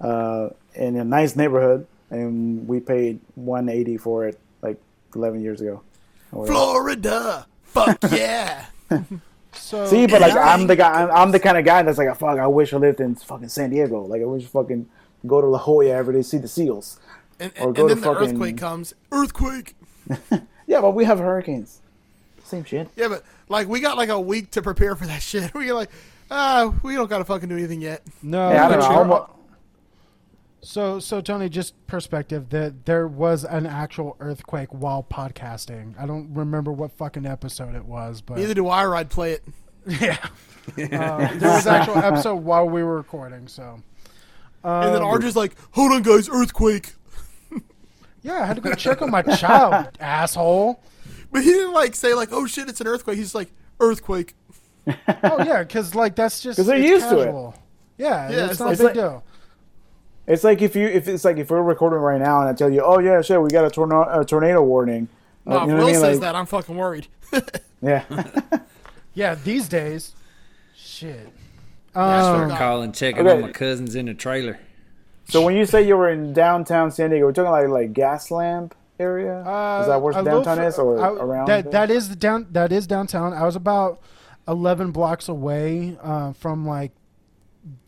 uh, 0.00 0.48
in 0.74 0.96
a 0.96 1.04
nice 1.04 1.36
neighborhood, 1.36 1.86
and 2.10 2.66
we 2.66 2.80
paid 2.80 3.20
one 3.36 3.68
eighty 3.68 3.96
for 3.96 4.26
it 4.26 4.40
like 4.60 4.80
eleven 5.14 5.40
years 5.40 5.60
ago. 5.60 5.82
Or. 6.32 6.46
Florida, 6.46 7.46
fuck 7.62 7.98
yeah! 8.10 8.66
So 9.52 9.86
See, 9.86 10.06
but 10.06 10.20
like 10.20 10.34
I'm 10.34 10.66
the 10.66 10.76
guy. 10.76 11.02
I'm, 11.02 11.10
I'm 11.10 11.30
the 11.30 11.38
kind 11.40 11.58
of 11.58 11.64
guy 11.64 11.82
that's 11.82 11.98
like, 11.98 12.08
fuck. 12.18 12.38
I 12.38 12.46
wish 12.46 12.72
I 12.72 12.78
lived 12.78 13.00
in 13.00 13.14
fucking 13.14 13.48
San 13.48 13.70
Diego. 13.70 14.02
Like 14.04 14.22
I 14.22 14.24
wish 14.24 14.44
fucking 14.46 14.88
go 15.26 15.40
to 15.40 15.46
La 15.46 15.58
Jolla 15.58 15.90
every 15.90 16.14
day, 16.14 16.22
see 16.22 16.38
the 16.38 16.48
seals. 16.48 16.98
And, 17.38 17.52
Or 17.60 17.72
go 17.72 17.82
and 17.82 17.88
to 17.90 17.94
then 17.94 18.00
the 18.00 18.02
fucking- 18.14 18.28
earthquake 18.30 18.56
comes. 18.56 18.94
Earthquake. 19.12 19.76
Yeah, 20.66 20.80
but 20.80 20.92
we 20.92 21.04
have 21.04 21.18
hurricanes. 21.18 21.81
Same 22.52 22.64
shit. 22.64 22.88
Yeah, 22.96 23.08
but 23.08 23.24
like 23.48 23.66
we 23.66 23.80
got 23.80 23.96
like 23.96 24.10
a 24.10 24.20
week 24.20 24.50
to 24.52 24.60
prepare 24.62 24.94
for 24.94 25.06
that 25.06 25.22
shit. 25.22 25.54
We 25.54 25.72
like, 25.72 25.90
ah, 26.30 26.74
we 26.82 26.94
don't 26.94 27.08
gotta 27.08 27.24
fucking 27.24 27.48
do 27.48 27.56
anything 27.56 27.80
yet. 27.80 28.02
no, 28.22 28.50
Yeah, 28.52 28.66
I 28.66 28.70
don't 28.70 28.78
know. 28.80 29.04
you're- 29.16 29.26
So, 30.60 31.00
so 31.00 31.20
Tony, 31.20 31.48
just 31.48 31.74
perspective 31.86 32.50
that 32.50 32.84
there 32.84 33.08
was 33.08 33.44
an 33.44 33.66
actual 33.66 34.16
earthquake 34.20 34.68
while 34.70 35.02
podcasting. 35.02 35.94
I 35.98 36.06
don't 36.06 36.32
remember 36.34 36.70
what 36.72 36.92
fucking 36.92 37.26
episode 37.26 37.74
it 37.74 37.84
was, 37.84 38.20
but 38.20 38.36
Neither 38.38 38.54
do 38.54 38.68
I. 38.68 38.84
Or 38.84 38.94
I'd 38.94 39.10
play 39.10 39.32
it. 39.32 39.42
Yeah. 40.00 40.16
Uh, 40.78 41.34
there 41.38 41.50
was 41.50 41.66
actual 41.66 41.96
episode 42.04 42.36
while 42.36 42.68
we 42.68 42.84
were 42.84 42.96
recording, 42.96 43.48
so. 43.48 43.82
And 44.62 44.94
then 44.94 45.02
Um, 45.02 45.08
Arjun's 45.08 45.34
like, 45.34 45.56
"Hold 45.72 45.90
on, 45.90 46.02
guys, 46.02 46.28
earthquake." 46.28 46.92
Yeah, 48.22 48.40
I 48.42 48.46
had 48.46 48.54
to 48.54 48.62
go 48.62 48.72
check 48.74 49.02
on 49.02 49.10
my 49.10 49.22
child, 49.22 49.88
asshole. 49.98 50.80
But 51.32 51.42
he 51.44 51.50
didn't 51.50 51.72
like 51.72 51.94
say 51.96 52.14
like, 52.14 52.28
"Oh 52.30 52.46
shit, 52.46 52.68
it's 52.68 52.80
an 52.80 52.86
earthquake." 52.86 53.16
He's 53.16 53.34
like, 53.34 53.50
"Earthquake." 53.80 54.34
Oh 54.86 55.42
yeah, 55.44 55.62
because 55.62 55.94
like 55.94 56.14
that's 56.14 56.40
just 56.40 56.56
'Cause 56.56 56.66
they're 56.66 56.76
it's 56.78 56.88
used 56.88 57.08
to 57.08 57.20
it. 57.20 57.54
Yeah, 57.98 58.28
Yeah, 58.30 58.42
it's, 58.44 58.50
it's 58.52 58.60
not 58.60 58.66
like- 58.68 58.74
a 58.74 58.78
big 58.78 58.84
like- 58.86 58.94
deal. 58.94 59.24
It's 60.26 60.44
like 60.44 60.62
if 60.62 60.76
you 60.76 60.86
if 60.86 61.08
it's 61.08 61.24
like 61.24 61.38
if 61.38 61.50
we're 61.50 61.62
recording 61.62 61.98
right 61.98 62.20
now 62.20 62.40
and 62.40 62.48
I 62.48 62.52
tell 62.52 62.70
you, 62.70 62.82
oh 62.84 62.98
yeah, 63.00 63.20
shit, 63.22 63.40
we 63.42 63.48
got 63.50 63.64
a 63.64 63.70
tornado 63.70 64.20
a 64.20 64.24
tornado 64.24 64.62
warning. 64.62 65.08
No, 65.44 65.56
Like, 65.56 65.62
you 65.62 65.68
know 65.68 65.74
Will 65.78 65.82
what 65.84 65.88
I 65.88 65.92
mean? 65.92 66.00
says 66.00 66.16
Like, 66.18 66.20
that, 66.20 66.34
I'm 66.36 66.46
fucking 66.46 66.76
worried. 66.76 67.08
Yeah. 67.82 68.04
Yeah, 69.14 69.34
these 69.34 69.68
days, 69.68 70.12
shit. 70.76 71.28
That's 71.92 72.26
Um, 72.26 72.38
fair. 72.38 72.48
God. 72.48 72.58
Calling, 72.58 72.92
checking 72.92 73.26
Okay. 73.26 73.36
on 73.36 73.42
my 73.42 73.50
cousins 73.52 73.94
in 73.94 74.06
the 74.06 74.14
trailer. 74.14 74.58
so 75.28 75.42
when 75.42 75.54
you 75.56 75.66
say 75.66 75.86
you 75.86 75.96
were 75.96 76.08
in 76.08 76.32
downtown 76.32 76.90
San 76.90 77.10
Diego, 77.10 77.26
we're 77.26 77.32
talking 77.32 77.50
like 77.50 77.68
like 77.68 77.92
gas 77.92 78.30
lamp 78.30 78.74
area. 79.02 79.40
is 79.82 79.86
that 79.88 80.00
where 80.00 80.14
Uh, 80.16 80.22
downtown 80.22 80.56
fur- 80.58 80.66
is 80.66 80.78
or 80.78 80.98
I- 80.98 81.08
around? 81.24 81.46
That 81.48 81.64
there? 81.64 81.72
that 81.86 81.90
is 81.90 82.08
the 82.08 82.16
down. 82.16 82.46
That 82.52 82.72
is 82.72 82.86
downtown. 82.86 83.32
I 83.32 83.44
was 83.44 83.56
about 83.56 84.00
eleven 84.48 84.90
blocks 84.92 85.28
away 85.28 85.98
uh, 86.02 86.32
from 86.32 86.66
like 86.66 86.92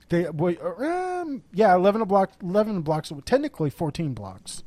the 0.08 0.30
wait, 0.32 0.60
um, 0.62 1.42
yeah, 1.52 1.74
eleven 1.74 2.02
block, 2.04 2.32
eleven 2.42 2.82
blocks. 2.82 3.12
Technically, 3.24 3.70
fourteen 3.70 4.12
blocks. 4.14 4.62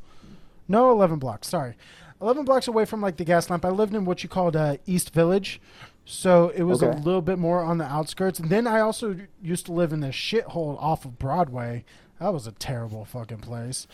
No, 0.68 0.92
eleven 0.92 1.20
blocks. 1.20 1.48
Sorry, 1.48 1.76
eleven 2.22 2.44
blocks 2.46 2.68
away 2.68 2.86
from 2.86 3.02
like 3.02 3.18
the 3.18 3.24
gas 3.26 3.50
lamp. 3.50 3.64
I 3.64 3.70
lived 3.70 3.94
in 3.94 4.04
what 4.06 4.24
you 4.24 4.30
called 4.30 4.56
uh, 4.56 4.78
East 4.86 5.14
Village, 5.14 5.62
so 6.06 6.50
it 6.50 6.64
was 6.64 6.82
a 6.82 6.90
little 6.90 7.22
bit 7.22 7.38
more 7.40 7.62
on 7.62 7.78
the 7.78 7.86
outskirts. 7.86 8.40
And 8.40 8.50
then 8.50 8.66
I 8.68 8.80
also 8.80 9.16
used 9.42 9.66
to 9.68 9.72
live 9.72 9.94
in 9.94 10.00
this 10.02 10.16
shithole 10.16 10.82
off 10.82 11.06
of 11.06 11.20
Broadway. 11.20 11.86
That 12.20 12.34
was 12.34 12.48
a 12.48 12.52
terrible 12.52 13.06
fucking 13.06 13.40
place. 13.40 13.88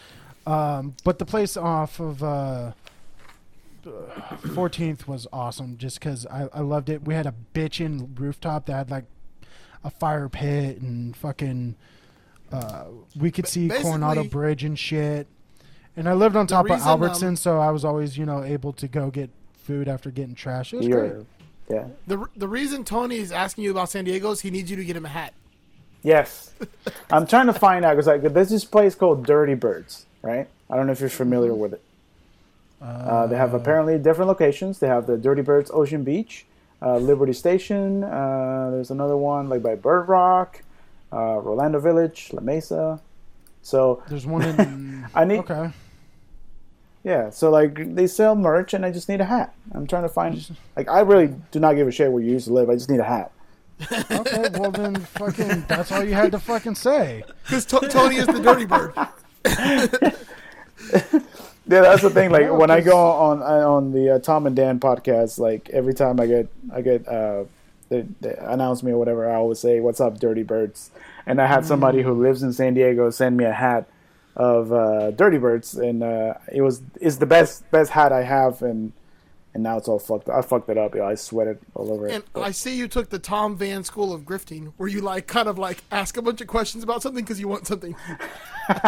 Um, 0.46 0.96
but 1.04 1.20
the 1.20 1.26
place 1.26 1.56
off 1.56 2.00
of 2.00 2.22
uh, 2.22 2.74
14th 3.84 5.08
was 5.08 5.28
awesome 5.32 5.78
just 5.78 6.00
because 6.00 6.26
I, 6.28 6.50
I 6.54 6.60
loved 6.62 6.90
it. 6.90 7.04
We 7.04 7.14
had 7.14 7.26
a 7.26 7.34
bitchin' 7.54 8.20
rooftop 8.20 8.66
that 8.66 8.74
had 8.74 8.92
like 8.92 9.06
a 9.84 9.90
fire 9.90 10.30
pit 10.30 10.82
and 10.82 11.16
fucking. 11.16 11.76
Uh, 12.52 12.86
we 13.18 13.32
could 13.32 13.48
see 13.48 13.70
Coronado 13.70 14.24
Bridge 14.26 14.64
and 14.64 14.78
shit. 14.78 15.28
And 15.96 16.10
I 16.10 16.14
lived 16.14 16.36
on 16.36 16.48
top 16.48 16.66
reason, 16.66 16.82
of 16.82 16.88
Albertson, 16.88 17.30
um, 17.30 17.36
so 17.36 17.60
I 17.60 17.72
was 17.72 17.86
always, 17.86 18.18
you 18.18 18.26
know, 18.26 18.44
able 18.44 18.74
to 18.74 18.88
go 18.88 19.10
get 19.10 19.30
food 19.54 19.88
after 19.88 20.12
getting 20.12 20.36
trash. 20.36 20.74
It 20.74 20.78
was 20.78 20.88
great. 20.88 21.14
Yeah. 21.70 21.88
The 22.08 22.26
the 22.36 22.48
reason 22.48 22.84
Tony 22.84 23.18
is 23.18 23.32
asking 23.32 23.64
you 23.64 23.72
about 23.72 23.90
San 23.90 24.06
Diego 24.06 24.32
is 24.32 24.42
he 24.42 24.52
needs 24.52 24.70
you 24.70 24.78
to 24.78 24.84
get 24.84 24.96
him 24.96 25.06
a 25.06 25.10
hat. 25.10 25.34
Yes. 26.04 26.54
I'm 27.12 27.26
trying 27.26 27.48
to 27.48 27.54
find 27.54 27.86
out 27.86 27.96
because 27.96 28.08
like 28.08 28.22
there's 28.34 28.50
this 28.50 28.66
place 28.66 28.96
called 28.96 29.26
Dirty 29.26 29.54
Birds, 29.54 30.06
right? 30.24 30.48
I 30.70 30.76
don't 30.76 30.88
know 30.88 30.94
if 30.94 31.00
you're 31.00 31.10
familiar 31.10 31.54
with 31.54 31.74
it. 31.74 31.84
Uh, 32.82 33.28
they 33.28 33.38
have 33.38 33.54
apparently 33.54 33.98
different 33.98 34.28
locations. 34.28 34.80
They 34.80 34.88
have 34.88 35.08
the 35.08 35.18
Dirty 35.18 35.42
Birds 35.42 35.72
Ocean 35.74 36.04
Beach, 36.04 36.46
uh, 36.82 36.98
Liberty 36.98 37.32
Station. 37.32 38.04
Uh, 38.04 38.72
there's 38.72 38.92
another 38.92 39.16
one 39.16 39.48
like 39.48 39.62
by 39.64 39.76
Bird 39.76 40.10
Rock, 40.10 40.64
uh, 41.14 41.40
Rolando 41.40 41.80
Village, 41.80 42.30
La 42.34 42.42
Mesa. 42.42 43.00
So 43.62 44.04
There's 44.10 44.26
one 44.26 44.42
in. 44.42 45.08
I 45.16 45.24
need 45.24 45.40
okay. 45.40 45.72
yeah. 47.06 47.30
So 47.30 47.50
like 47.50 47.96
they 47.96 48.08
sell 48.08 48.36
merch, 48.36 48.74
and 48.74 48.86
I 48.86 48.92
just 48.92 49.08
need 49.08 49.22
a 49.22 49.26
hat. 49.26 49.54
I'm 49.72 49.88
trying 49.88 50.04
to 50.04 50.10
find 50.10 50.46
like 50.76 50.90
I 50.90 51.00
really 51.02 51.34
do 51.52 51.60
not 51.62 51.76
give 51.76 51.88
a 51.88 51.92
shit 51.92 52.12
where 52.12 52.22
you 52.22 52.32
used 52.34 52.48
to 52.48 52.54
live. 52.54 52.70
I 52.70 52.74
just 52.74 52.90
need 52.90 53.00
a 53.00 53.06
hat. 53.06 53.32
Okay, 54.12 54.50
well 54.60 54.72
then, 54.72 54.96
fucking, 54.96 55.66
that's 55.68 55.92
all 55.92 56.04
you 56.04 56.14
had 56.14 56.32
to 56.32 56.40
fucking 56.40 56.76
say. 56.76 57.24
Because 57.44 57.66
Tony 57.66 58.18
is 58.18 58.28
the 58.28 58.40
dirty 58.40 58.66
bird. 58.66 58.94
Yeah, 61.66 61.82
that's 61.82 62.02
the 62.02 62.10
thing. 62.10 62.30
Like 62.30 62.52
when 62.52 62.70
I 62.70 62.82
go 62.82 62.98
on 62.98 63.42
on 63.42 63.92
the 63.94 64.16
uh, 64.16 64.20
Tom 64.20 64.48
and 64.48 64.56
Dan 64.56 64.80
podcast, 64.80 65.40
like 65.40 65.70
every 65.70 65.94
time 65.94 66.20
I 66.20 66.28
get 66.28 66.48
I 66.74 66.82
get 66.82 67.08
uh, 67.08 67.46
they, 67.88 68.06
they 68.20 68.36
announce 68.38 68.84
me 68.84 68.92
or 68.92 68.98
whatever, 68.98 69.30
I 69.30 69.36
always 69.36 69.60
say, 69.60 69.80
"What's 69.80 70.02
up, 70.02 70.20
Dirty 70.20 70.44
Birds?" 70.44 70.92
And 71.26 71.42
I 71.42 71.48
had 71.48 71.66
somebody 71.66 72.02
who 72.02 72.12
lives 72.12 72.44
in 72.44 72.52
San 72.52 72.74
Diego 72.74 73.10
send 73.12 73.38
me 73.38 73.46
a 73.46 73.54
hat 73.54 73.88
of 74.36 74.74
uh, 74.74 75.12
Dirty 75.12 75.38
Birds, 75.38 75.74
and 75.76 76.04
uh, 76.04 76.34
it 76.52 76.62
was 76.62 76.82
it's 77.00 77.18
the 77.18 77.26
best 77.26 77.70
best 77.72 77.92
hat 77.92 78.12
I 78.12 78.24
have, 78.24 78.62
and 78.62 78.92
and 79.54 79.64
now 79.64 79.78
it's 79.78 79.88
all 79.88 80.00
fucked. 80.00 80.30
I 80.30 80.42
fucked 80.42 80.70
it 80.70 80.78
up. 80.78 80.96
Yeah, 80.96 81.04
I 81.06 81.16
sweated 81.16 81.60
all 81.76 81.92
over 81.92 82.08
it. 82.08 82.14
And 82.14 82.24
I 82.44 82.52
see 82.52 82.76
you 82.76 82.88
took 82.88 83.10
the 83.10 83.20
Tom 83.20 83.56
Van 83.58 83.84
School 83.84 84.14
of 84.14 84.22
Grifting, 84.22 84.74
where 84.78 84.90
you 84.90 85.02
like 85.02 85.28
kind 85.28 85.48
of 85.48 85.58
like 85.60 85.84
ask 85.92 86.18
a 86.18 86.22
bunch 86.22 86.42
of 86.42 86.48
questions 86.48 86.84
about 86.84 87.02
something 87.02 87.24
because 87.24 87.40
you 87.40 87.48
want 87.48 87.68
something. 87.68 87.96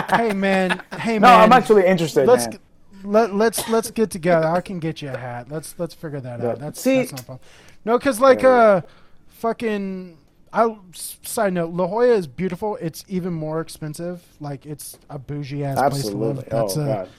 Hey 0.10 0.32
man, 0.32 0.82
hey 1.00 1.16
no, 1.20 1.28
man. 1.28 1.42
I'm 1.42 1.52
actually 1.52 1.86
interested. 1.86 2.26
let's 2.28 2.46
man. 2.46 2.52
get, 2.52 2.62
let 3.04 3.36
let's 3.36 3.68
let's 3.68 3.92
get 3.92 4.10
together. 4.10 4.48
I 4.48 4.62
can 4.62 4.80
get 4.80 5.02
you 5.02 5.10
a 5.10 5.18
hat. 5.18 5.48
Let's 5.52 5.76
let's 5.78 5.94
figure 5.94 6.22
that 6.22 6.40
Yeah. 6.42 6.50
out. 6.52 6.60
That's 6.60 6.80
See- 6.80 7.00
that's 7.00 7.12
no 7.12 7.18
problem. 7.18 7.40
No, 7.84 7.98
because 7.98 8.22
like 8.22 8.42
Yeah, 8.42 8.48
yeah. 8.48 8.74
uh, 8.78 8.82
fucking. 9.28 10.18
I 10.54 10.78
side 10.94 11.52
note, 11.52 11.72
La 11.74 11.86
Jolla 11.88 12.14
is 12.14 12.28
beautiful. 12.28 12.78
It's 12.80 13.04
even 13.10 13.34
more 13.34 13.60
expensive. 13.60 14.24
Like 14.40 14.66
it's 14.66 14.98
a 15.10 15.20
bougie 15.20 15.66
ass 15.66 15.78
place 15.78 15.90
to 15.92 15.98
Absolutely. 15.98 16.28
live. 16.36 16.50
That's 16.50 16.78
oh 16.78 16.82
a, 16.82 16.86
god. 16.86 17.10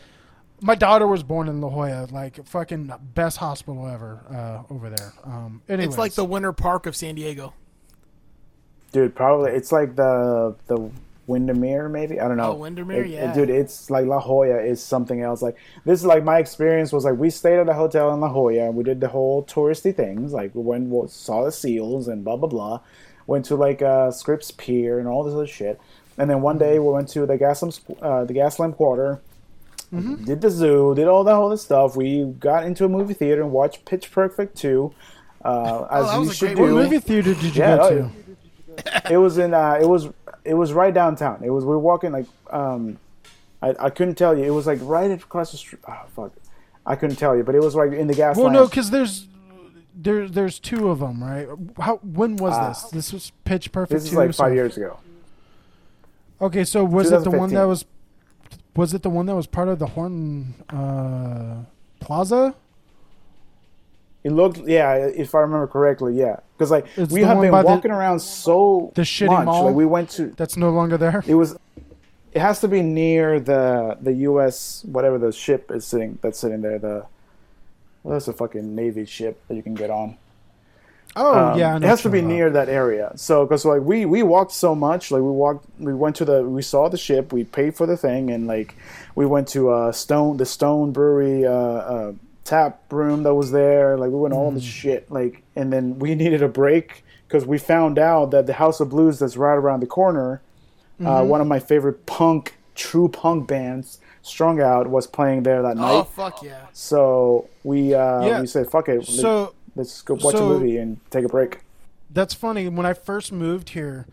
My 0.60 0.74
daughter 0.74 1.06
was 1.06 1.22
born 1.22 1.48
in 1.48 1.60
La 1.60 1.68
Jolla. 1.68 2.08
Like 2.10 2.44
fucking 2.46 2.92
best 3.14 3.36
hospital 3.38 3.86
ever 3.86 4.20
uh, 4.30 4.72
over 4.72 4.90
there. 4.90 5.12
Um, 5.24 5.62
anyways, 5.68 5.88
It's 5.88 5.98
like 5.98 6.12
the 6.14 6.24
Winter 6.24 6.52
Park 6.52 6.86
of 6.86 6.96
San 6.96 7.14
Diego. 7.14 7.54
Dude, 8.92 9.14
probably 9.14 9.52
it's 9.52 9.72
like 9.72 9.96
the 9.96 10.54
the 10.68 10.90
Windermere, 11.26 11.88
maybe 11.88 12.20
I 12.20 12.28
don't 12.28 12.36
know. 12.36 12.52
Oh, 12.52 12.54
Windermere, 12.54 13.02
It- 13.04 13.06
it- 13.08 13.12
yeah. 13.14 13.32
dude, 13.34 13.50
it's 13.50 13.90
like 13.90 14.06
La 14.06 14.20
Jolla 14.20 14.60
is 14.62 14.80
something 14.82 15.22
else. 15.22 15.42
Like 15.42 15.56
this 15.84 15.98
is 16.00 16.06
like 16.06 16.22
my 16.24 16.38
experience 16.38 16.92
was 16.92 17.04
like 17.04 17.16
we 17.18 17.30
stayed 17.30 17.58
at 17.58 17.68
a 17.68 17.74
hotel 17.74 18.14
in 18.14 18.20
La 18.20 18.28
Jolla 18.28 18.66
and 18.66 18.76
we 18.76 18.84
did 18.84 19.00
the 19.00 19.08
whole 19.08 19.42
touristy 19.44 19.94
things. 19.94 20.32
Like 20.32 20.54
we 20.54 20.62
went 20.62 20.88
we 20.88 21.08
saw 21.08 21.44
the 21.44 21.52
seals 21.52 22.08
and 22.08 22.24
blah 22.24 22.36
blah 22.36 22.48
blah. 22.48 22.80
Went 23.26 23.44
to 23.46 23.56
like 23.56 23.82
uh, 23.82 24.12
Scripps 24.12 24.52
Pier 24.52 25.00
and 25.00 25.08
all 25.08 25.24
this 25.24 25.34
other 25.34 25.48
shit. 25.48 25.80
And 26.16 26.30
then 26.30 26.40
one 26.40 26.56
day 26.58 26.78
we 26.78 26.88
went 26.90 27.08
to 27.08 27.26
the 27.26 27.36
Gaslamp 27.36 27.80
uh, 28.00 28.24
the 28.24 28.32
Gaslamp 28.34 28.76
Quarter. 28.76 29.20
Mm-hmm. 29.92 30.24
Did 30.24 30.40
the 30.40 30.50
zoo, 30.50 30.94
did 30.96 31.06
all 31.08 31.22
that 31.24 31.34
whole 31.34 31.48
this 31.48 31.62
stuff. 31.62 31.96
We 31.96 32.24
got 32.24 32.64
into 32.64 32.84
a 32.84 32.88
movie 32.88 33.14
theater 33.14 33.42
and 33.42 33.52
watched 33.52 33.84
Pitch 33.84 34.10
Perfect 34.10 34.56
2. 34.56 34.92
Uh, 35.44 35.82
as 35.90 36.06
Oh, 36.10 36.22
you 36.24 36.32
should 36.32 36.46
great 36.54 36.58
what 36.58 36.66
do 36.66 36.72
movie. 36.74 36.84
movie 36.84 36.98
theater 36.98 37.34
did 37.34 37.42
you 37.54 37.62
Yeah, 37.62 37.76
go 37.76 37.82
oh, 37.82 38.10
to? 39.06 39.12
it 39.12 39.16
was 39.16 39.38
in 39.38 39.54
uh 39.54 39.78
it 39.80 39.86
was 39.88 40.08
it 40.44 40.52
was 40.54 40.72
right 40.74 40.92
downtown 40.92 41.42
it 41.42 41.48
was 41.48 41.64
we 41.64 41.70
were 41.70 41.78
walking 41.78 42.12
like 42.12 42.26
um 42.50 42.98
i, 43.62 43.74
I 43.80 43.88
couldn't 43.88 44.16
tell 44.16 44.36
you 44.36 44.44
it 44.44 44.50
was 44.50 44.66
like 44.66 44.78
right 44.82 45.10
across 45.10 45.50
the 45.52 45.56
street 45.56 45.80
oh 45.88 46.02
fuck 46.14 46.32
i 46.84 46.94
couldn't 46.94 47.16
tell 47.16 47.34
you 47.34 47.42
but 47.42 47.54
it 47.54 47.60
was 47.62 47.74
like 47.74 47.92
in 47.92 48.06
the 48.06 48.12
gas 48.14 48.36
Well, 48.36 48.46
line 48.46 48.52
no, 48.54 48.66
because 48.66 48.90
there's 48.90 49.28
there 49.94 50.28
there's 50.28 50.58
two 50.58 50.90
of 50.90 50.98
them, 50.98 51.24
right? 51.24 51.48
How 51.78 51.96
when 52.02 52.36
was 52.36 52.52
Ah. 52.54 52.68
this? 52.68 52.82
This 52.90 53.12
was 53.14 53.32
Pitch 53.46 53.72
Perfect. 53.72 53.94
this 53.94 54.04
is 54.04 54.10
2, 54.10 54.16
like 54.16 54.34
so- 54.34 54.42
five 54.44 54.52
years 54.54 54.76
ago 54.76 54.98
Okay, 56.38 56.64
so 56.64 56.84
was 56.84 57.10
it 57.12 57.24
the 57.24 57.30
one 57.30 57.54
that 57.54 57.64
was 57.64 57.86
was 58.76 58.94
it 58.94 59.02
the 59.02 59.10
one 59.10 59.26
that 59.26 59.34
was 59.34 59.46
part 59.46 59.68
of 59.68 59.78
the 59.78 59.86
Horton 59.86 60.54
uh, 60.70 61.62
Plaza? 62.00 62.54
it 64.24 64.32
looked 64.32 64.58
yeah 64.66 64.94
if 64.96 65.36
i 65.36 65.38
remember 65.38 65.68
correctly 65.68 66.12
yeah 66.16 66.40
because 66.56 66.68
like 66.68 66.84
It's 66.96 67.12
we 67.12 67.20
have 67.22 67.40
been 67.40 67.52
by 67.52 67.62
the- 67.62 67.68
walking 67.68 67.92
around 67.92 68.18
so 68.18 68.90
the 68.96 69.02
shitty 69.02 69.28
much 69.28 69.44
mall? 69.44 69.66
like 69.66 69.74
we 69.76 69.86
went 69.86 70.10
to 70.10 70.26
That's 70.36 70.56
no 70.56 70.70
longer 70.70 70.96
there. 70.98 71.22
it 71.28 71.34
was 71.34 71.56
it 72.32 72.40
has 72.40 72.60
to 72.62 72.68
be 72.68 72.82
near 72.82 73.38
the 73.38 73.96
the 74.00 74.12
us 74.14 74.82
whatever 74.84 75.16
the 75.18 75.30
ship 75.30 75.70
is 75.70 75.86
sitting 75.86 76.18
that's 76.22 76.40
sitting 76.40 76.60
there 76.60 76.78
the 76.80 77.06
well, 78.02 78.14
that's 78.14 78.26
a 78.26 78.32
fucking 78.32 78.74
navy 78.74 79.04
ship 79.04 79.40
that 79.46 79.54
you 79.54 79.62
can 79.62 79.74
get 79.74 79.90
on 79.90 80.16
Oh 81.18 81.54
Um, 81.54 81.58
yeah, 81.58 81.76
it 81.76 81.82
has 81.82 82.02
to 82.02 82.10
be 82.10 82.18
you're 82.18 82.28
near 82.28 82.50
that 82.50 82.68
area. 82.68 83.12
So 83.16 83.44
because 83.46 83.64
like 83.64 83.80
we 83.82 84.04
we 84.04 84.22
walked 84.22 84.52
so 84.52 84.74
much, 84.74 85.10
like 85.10 85.22
we 85.22 85.30
walked, 85.30 85.66
we 85.78 85.94
went 85.94 86.16
to 86.16 86.24
the, 86.24 86.42
we 86.42 86.62
saw 86.62 86.88
the 86.88 86.98
ship, 86.98 87.32
we 87.32 87.44
paid 87.44 87.74
for 87.74 87.86
the 87.86 87.96
thing, 87.96 88.30
and 88.30 88.46
like 88.46 88.76
we 89.14 89.24
went 89.26 89.48
to 89.48 89.70
uh 89.70 89.92
Stone, 89.92 90.36
the 90.36 90.46
Stone 90.46 90.92
Brewery 90.92 91.46
uh, 91.46 91.50
uh 91.52 92.12
tap 92.44 92.80
room 92.92 93.22
that 93.22 93.34
was 93.34 93.50
there. 93.50 93.96
Like 93.96 94.10
we 94.10 94.18
went 94.18 94.34
all 94.34 94.50
the 94.52 94.60
shit, 94.60 95.10
like, 95.10 95.42
and 95.56 95.72
then 95.72 95.98
we 95.98 96.14
needed 96.14 96.42
a 96.42 96.48
break 96.48 97.02
because 97.26 97.46
we 97.46 97.58
found 97.58 97.98
out 97.98 98.30
that 98.32 98.46
the 98.46 98.52
House 98.54 98.78
of 98.80 98.90
Blues 98.90 99.18
that's 99.18 99.36
right 99.36 99.54
around 99.54 99.80
the 99.80 99.86
corner, 99.86 100.42
uh, 101.04 101.22
Mm-hmm. 101.22 101.28
one 101.28 101.40
of 101.40 101.46
my 101.46 101.58
favorite 101.58 102.06
punk, 102.06 102.56
true 102.74 103.08
punk 103.08 103.48
bands, 103.48 103.98
Strung 104.22 104.60
Out, 104.60 104.86
was 104.88 105.06
playing 105.06 105.42
there 105.44 105.62
that 105.62 105.76
night 105.76 106.00
Oh 106.00 106.04
fuck 106.04 106.42
yeah! 106.42 106.66
So 106.72 107.48
we 107.64 107.94
uh 107.94 108.26
Yeah. 108.26 108.40
we 108.40 108.46
said, 108.46 108.70
fuck 108.70 108.88
it, 108.88 109.04
So 109.06 109.54
let's 109.76 110.02
go 110.02 110.14
watch 110.14 110.34
so- 110.34 110.46
a 110.46 110.58
movie 110.58 110.76
and 110.78 110.98
take 111.10 111.24
a 111.24 111.28
break. 111.28 111.60
that's 112.10 112.34
funny. 112.34 112.68
When 112.68 112.84
I 112.86 112.92
first 112.94 113.30
moved 113.32 113.70
here, 113.70 114.06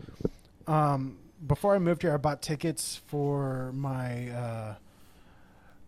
um, 0.66 1.16
before 1.46 1.74
I 1.74 1.78
moved 1.78 2.02
here, 2.02 2.14
I 2.14 2.16
bought 2.18 2.40
tickets 2.42 3.00
for 3.06 3.72
my 3.74 4.28
uh, 4.30 4.74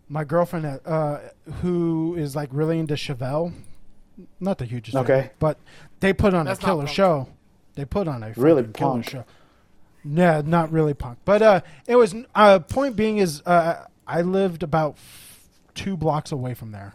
my 0.09 0.25
girlfriend, 0.25 0.81
uh, 0.85 1.19
who 1.63 2.15
is 2.17 2.35
like 2.37 2.49
really 2.53 2.79
into 2.79 2.95
Chevelle. 2.95 3.53
not 4.41 4.59
the 4.59 4.65
hugest. 4.65 4.95
fan, 4.95 5.05
Okay. 5.05 5.31
but 5.39 5.59
they 6.01 6.13
put 6.13 6.33
on 6.35 6.47
That's 6.47 6.59
a 6.61 6.65
killer 6.65 6.87
show. 6.87 7.29
They 7.75 7.85
put 7.85 8.09
on 8.09 8.23
a 8.23 8.33
Really 8.37 8.63
fucking 8.63 8.73
killer 8.73 8.91
punk. 8.93 9.11
show. 9.11 9.25
Yeah, 10.05 10.41
not 10.45 10.71
really 10.73 10.95
punk, 10.95 11.19
but 11.25 11.43
uh, 11.43 11.61
it 11.87 11.97
was. 11.97 12.15
Uh, 12.35 12.61
point 12.61 12.95
being 12.97 13.19
is, 13.19 13.43
uh, 13.45 13.85
I 14.07 14.23
lived 14.23 14.63
about 14.63 14.93
f- 14.95 15.49
two 15.75 15.97
blocks 15.97 16.31
away 16.33 16.55
from 16.55 16.71
there, 16.71 16.95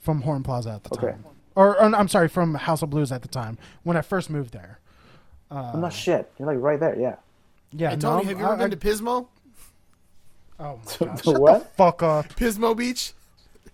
from 0.00 0.22
Horn 0.22 0.42
Plaza 0.42 0.70
at 0.70 0.84
the 0.84 0.94
Okay. 0.96 1.08
time, 1.12 1.24
or, 1.56 1.70
or 1.76 1.80
I'm 1.94 2.06
sorry, 2.08 2.28
from 2.28 2.54
House 2.54 2.82
of 2.82 2.90
Blues 2.90 3.10
at 3.10 3.22
the 3.22 3.28
time 3.28 3.58
when 3.82 3.96
I 3.96 4.02
first 4.02 4.30
moved 4.30 4.52
there. 4.52 4.78
Oh, 5.50 5.72
no 5.78 5.90
shit. 5.90 6.30
You're 6.38 6.46
like 6.46 6.58
right 6.60 6.78
there. 6.78 6.96
Yeah. 6.98 7.16
Yeah, 7.72 7.90
Hey, 7.90 7.96
Tony, 7.96 8.16
I'm- 8.18 8.26
have 8.28 8.38
you 8.38 8.44
ever 8.44 8.54
I- 8.54 8.58
been 8.58 8.70
to 8.70 8.76
Pismo? 8.76 9.26
Oh 10.58 10.80
my 11.00 11.06
god! 11.06 11.24
Shut 11.24 11.38
what? 11.40 11.58
the 11.60 11.68
fuck 11.76 12.02
up! 12.02 12.28
Pismo 12.36 12.76
Beach? 12.76 13.12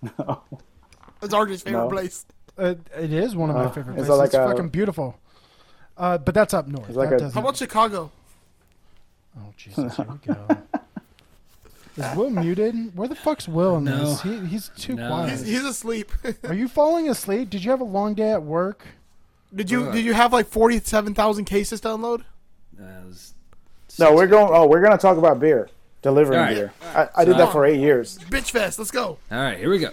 No. 0.19 0.43
It's 1.23 1.33
Arjun's 1.33 1.63
favorite 1.63 1.83
No. 1.85 1.89
place. 1.89 2.27
It, 2.59 2.81
it 2.99 3.13
is 3.13 3.37
one 3.37 3.51
of 3.51 3.57
my 3.57 3.65
Uh, 3.67 3.71
favorite 3.71 3.93
places. 3.95 4.09
that 4.09 4.15
like 4.17 4.27
it's 4.27 4.35
a- 4.35 4.47
fucking 4.49 4.71
beautiful. 4.71 5.17
Uh, 5.97 6.19
but 6.19 6.35
that's 6.35 6.53
up 6.55 6.67
north. 6.67 6.89
Like 6.91 7.11
That 7.11 7.21
a- 7.23 7.31
How 7.31 7.41
about 7.41 7.57
Chicago? 7.57 8.11
Oh 9.39 9.53
Jesus! 9.57 9.95
Here 9.97 10.07
we 10.07 10.35
go. 10.35 10.47
Is 11.97 12.17
Will 12.17 12.31
muted? 12.31 12.97
Where 12.97 13.07
the 13.09 13.15
fuck's 13.15 13.47
Will 13.47 13.77
in 13.77 13.85
No. 13.85 14.11
this? 14.11 14.23
He, 14.23 14.47
he's 14.47 14.71
too 14.77 14.95
No. 14.95 15.09
quiet. 15.09 15.31
He's, 15.31 15.47
he's 15.47 15.65
asleep. 15.65 16.11
Are 16.45 16.55
you 16.55 16.67
falling 16.69 17.09
asleep? 17.09 17.51
Did 17.51 17.65
you 17.65 17.71
have 17.71 17.81
a 17.81 17.85
long 17.85 18.15
day 18.15 18.31
at 18.33 18.43
work? 18.43 18.87
did 19.55 19.71
you 19.71 19.83
Bruh. 19.83 19.93
did 19.93 20.05
you 20.05 20.15
have 20.15 20.33
like 20.33 20.47
forty 20.47 20.81
seven 20.81 21.15
thousand 21.15 21.45
cases 21.45 21.81
download? 21.81 22.21
Uh, 22.81 22.85
it 22.85 23.07
was 23.07 23.35
No, 23.99 24.15
we're 24.15 24.27
going. 24.27 24.49
Oh, 24.55 24.67
we're 24.67 24.81
gonna 24.81 24.97
talk 24.97 25.19
about 25.19 25.39
beer, 25.39 25.69
delivering 26.01 26.39
All 26.39 26.45
right. 26.47 26.55
beer. 26.55 26.73
I, 26.95 27.09
I 27.17 27.25
did 27.27 27.37
that 27.37 27.53
for 27.53 27.67
eight 27.67 27.79
years. 27.81 28.19
Bitch 28.31 28.51
fest. 28.51 28.79
Let's 28.79 28.91
go. 28.91 29.19
all 29.31 29.39
right. 29.39 29.59
Here 29.59 29.69
we 29.71 29.79
go. 29.79 29.91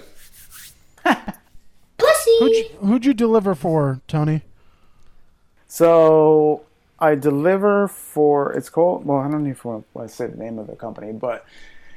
Who'd 2.39 2.51
you, 2.55 2.63
who'd 2.79 3.05
you 3.05 3.13
deliver 3.13 3.53
for, 3.55 3.99
Tony? 4.07 4.43
So 5.67 6.61
I 6.99 7.15
deliver 7.15 7.87
for. 7.89 8.53
It's 8.53 8.69
called. 8.69 9.05
Well, 9.05 9.17
I 9.19 9.29
don't 9.29 9.47
even 9.47 9.83
want 9.93 10.07
to 10.09 10.13
say 10.13 10.27
the 10.27 10.37
name 10.37 10.57
of 10.57 10.67
the 10.67 10.75
company, 10.75 11.11
but 11.11 11.45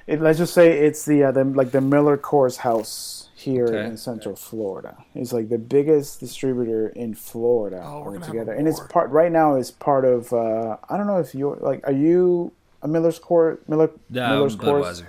it, 0.06 0.20
let's 0.20 0.38
just 0.38 0.54
say 0.54 0.80
it's 0.86 1.04
the, 1.04 1.24
uh, 1.24 1.32
the 1.32 1.44
like 1.44 1.70
the 1.70 1.80
Miller 1.80 2.16
Coors 2.18 2.56
House 2.58 3.28
here 3.34 3.66
Okay. 3.66 3.84
in 3.86 3.96
Central 3.96 4.36
Florida. 4.36 4.96
It's 5.14 5.32
like 5.32 5.48
the 5.48 5.58
biggest 5.58 6.20
distributor 6.20 6.88
in 6.88 7.14
Florida 7.14 7.82
Oh, 7.84 7.98
we're 8.00 8.04
gonna 8.12 8.18
have 8.20 8.28
altogether, 8.28 8.52
and 8.52 8.68
it's 8.68 8.80
part 8.80 9.10
right 9.10 9.32
now. 9.32 9.56
is 9.56 9.70
part 9.70 10.04
of. 10.04 10.32
Uh, 10.32 10.76
I 10.88 10.96
don't 10.96 11.06
know 11.06 11.18
if 11.18 11.34
you're 11.34 11.56
like. 11.60 11.86
Are 11.86 11.92
you 11.92 12.52
a 12.82 12.88
Miller's 12.88 13.18
Coors? 13.20 13.58
Miller 13.68 13.90
No, 14.10 14.28
Miller's 14.28 14.56
Coors. 14.56 15.02
Budweiser. 15.02 15.06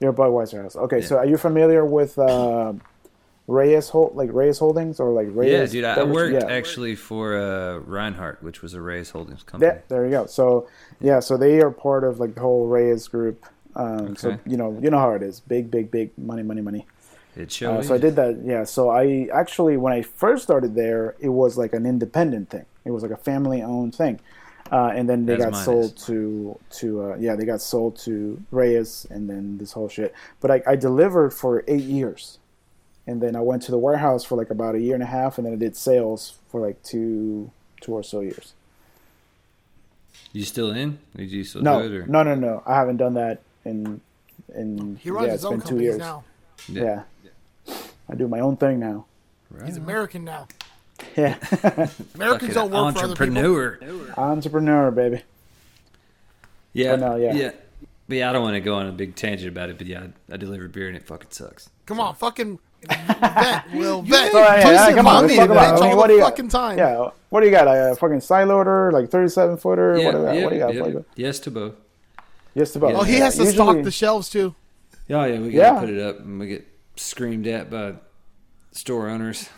You're 0.00 0.10
a 0.10 0.14
Budweiser 0.14 0.62
house. 0.62 0.74
Okay, 0.76 1.00
so 1.00 1.16
are 1.18 1.26
you 1.26 1.36
familiar 1.36 1.84
with 1.84 2.18
uh, 2.18 2.72
Reyes 3.46 3.88
Hol- 3.88 4.12
like 4.14 4.32
Reyes 4.32 4.58
Holdings 4.58 4.98
or 5.00 5.10
like 5.10 5.28
Reyes. 5.30 5.72
Yeah, 5.74 5.80
dude. 5.80 5.84
I, 5.84 6.00
I 6.00 6.04
worked 6.04 6.34
Yeah. 6.34 6.50
actually 6.50 6.94
for 6.96 7.36
uh, 7.36 7.78
Reinhart, 7.78 8.42
which 8.42 8.62
was 8.62 8.74
a 8.74 8.80
Reyes 8.80 9.10
Holdings 9.10 9.42
company. 9.42 9.72
Yeah, 9.72 9.80
there 9.88 10.04
you 10.04 10.10
go. 10.10 10.26
So 10.26 10.68
yeah, 11.00 11.20
so 11.20 11.36
they 11.36 11.60
are 11.60 11.70
part 11.70 12.04
of 12.04 12.18
like 12.20 12.34
the 12.34 12.40
whole 12.40 12.66
Reyes 12.68 13.08
group. 13.08 13.44
Um, 13.74 14.16
So 14.16 14.38
you 14.46 14.56
know, 14.56 14.78
you 14.82 14.90
know 14.90 14.98
how 14.98 15.12
it 15.12 15.22
is. 15.22 15.40
Big, 15.40 15.70
big, 15.70 15.90
big 15.90 16.10
money, 16.16 16.42
money, 16.42 16.60
money. 16.60 16.86
It 17.34 17.62
Uh, 17.62 17.82
so 17.82 17.94
I 17.94 17.98
did 17.98 18.16
that. 18.16 18.42
Yeah. 18.44 18.64
So 18.64 18.90
I 18.90 19.28
actually, 19.32 19.78
when 19.78 19.92
I 19.92 20.02
first 20.02 20.42
started 20.42 20.74
there, 20.74 21.14
it 21.18 21.30
was 21.30 21.56
like 21.56 21.72
an 21.72 21.86
independent 21.86 22.50
thing. 22.50 22.66
It 22.84 22.90
was 22.90 23.02
like 23.02 23.12
a 23.12 23.16
family-owned 23.16 23.94
thing. 23.94 24.20
Uh, 24.70 24.90
and 24.94 25.08
then 25.08 25.26
they 25.26 25.36
got 25.36 25.52
mine 25.52 25.64
sold 25.64 25.96
to 25.98 26.58
to 26.70 27.02
uh, 27.02 27.16
yeah 27.16 27.36
they 27.36 27.44
got 27.44 27.60
sold 27.60 27.94
to 27.98 28.40
Reyes 28.50 29.06
and 29.10 29.28
then 29.28 29.58
this 29.58 29.72
whole 29.72 29.88
shit. 29.88 30.14
But 30.40 30.50
I, 30.50 30.62
I 30.66 30.76
delivered 30.76 31.34
for 31.34 31.62
eight 31.68 31.82
years, 31.84 32.38
and 33.06 33.20
then 33.20 33.36
I 33.36 33.40
went 33.40 33.62
to 33.64 33.70
the 33.70 33.76
warehouse 33.78 34.24
for 34.24 34.36
like 34.36 34.48
about 34.48 34.74
a 34.74 34.80
year 34.80 34.94
and 34.94 35.02
a 35.02 35.06
half, 35.06 35.36
and 35.36 35.46
then 35.46 35.52
I 35.52 35.56
did 35.56 35.76
sales 35.76 36.38
for 36.48 36.60
like 36.60 36.82
two 36.82 37.50
two 37.82 37.92
or 37.92 38.02
so 38.02 38.20
years. 38.20 38.54
You 40.32 40.44
still 40.44 40.70
in? 40.70 40.98
Did 41.16 41.30
you 41.30 41.44
still 41.44 41.60
No, 41.62 41.86
do 41.86 41.94
it? 41.94 41.98
Or? 41.98 42.06
no, 42.06 42.22
no, 42.22 42.34
no. 42.34 42.62
I 42.64 42.74
haven't 42.74 42.96
done 42.96 43.14
that 43.14 43.42
in 43.64 44.00
in 44.54 44.96
He 44.96 45.10
runs 45.10 45.26
yeah, 45.26 45.32
his 45.32 45.40
it's 45.40 45.44
own 45.44 45.58
been 45.58 45.68
two 45.68 45.80
years. 45.80 45.98
now. 45.98 46.24
Yeah. 46.68 47.02
I 48.08 48.14
do 48.14 48.28
my 48.28 48.40
own 48.40 48.56
thing 48.56 48.78
now. 48.80 49.06
He's 49.64 49.76
American 49.76 50.24
now. 50.24 50.48
Yeah, 51.16 51.36
Americans 52.14 52.54
don't 52.54 52.70
work 52.70 52.94
for 52.94 53.04
other 53.04 53.14
people. 53.14 53.36
entrepreneur. 53.36 53.78
entrepreneur, 54.16 54.90
baby. 54.90 55.22
Yeah, 56.72 56.96
no, 56.96 57.16
yeah. 57.16 57.34
yeah. 57.34 57.50
But 58.08 58.18
yeah, 58.18 58.30
I 58.30 58.32
don't 58.32 58.42
want 58.42 58.54
to 58.54 58.60
go 58.60 58.74
on 58.74 58.86
a 58.86 58.92
big 58.92 59.14
tangent 59.14 59.48
about 59.48 59.68
it. 59.70 59.78
But 59.78 59.86
yeah, 59.86 60.06
I, 60.30 60.34
I 60.34 60.36
deliver 60.36 60.68
beer 60.68 60.88
and 60.88 60.96
it 60.96 61.06
fucking 61.06 61.30
sucks. 61.30 61.70
Come 61.86 62.00
on, 62.00 62.14
fucking 62.14 62.58
vet, 62.88 63.72
Will 63.74 64.02
vet. 64.06 64.32
So, 64.32 64.38
yeah, 64.38 64.70
yeah, 64.88 64.92
come 64.94 65.06
on, 65.06 65.22
let's 65.26 65.36
talk 65.36 65.50
about. 65.50 65.78
bitch 65.78 65.82
I 65.82 65.84
mean, 65.84 65.90
all 65.92 65.96
what 65.98 66.06
the 66.06 66.08
do 66.08 66.14
you 66.14 66.20
got? 66.20 66.30
fucking 66.30 66.48
time. 66.48 66.78
Yeah, 66.78 67.10
what 67.30 67.40
do 67.40 67.46
you 67.46 67.52
got? 67.52 67.66
A 67.68 67.94
fucking 67.96 68.20
side 68.20 68.48
loader, 68.48 68.90
like 68.92 69.10
thirty-seven 69.10 69.56
footer. 69.58 69.98
Yeah, 69.98 70.04
what, 70.06 70.12
do 70.12 70.18
you 70.18 70.24
got? 70.24 70.34
yeah, 70.34 70.44
what 70.44 70.50
do 70.50 70.54
you 70.56 70.60
got? 70.60 70.74
yeah. 70.74 70.80
What 70.80 70.86
do 70.86 70.92
you 70.92 70.98
got? 71.00 71.06
Yes 71.16 71.38
to 71.40 71.50
both. 71.50 71.74
Just 72.56 72.76
about. 72.76 72.90
Yeah. 72.92 72.96
Oh, 72.98 73.02
he 73.02 73.14
has 73.16 73.34
to 73.36 73.44
Usually- 73.44 73.54
stock 73.56 73.82
the 73.82 73.90
shelves 73.90 74.28
too. 74.28 74.54
Yeah, 75.08 75.26
yeah, 75.26 75.38
we 75.40 75.50
gotta 75.50 75.74
Yeah. 75.74 75.80
put 75.80 75.88
it 75.90 76.00
up 76.00 76.20
and 76.20 76.38
we 76.38 76.46
get 76.46 76.66
screamed 76.96 77.46
at 77.46 77.70
by 77.70 77.94
store 78.72 79.08
owners. 79.08 79.48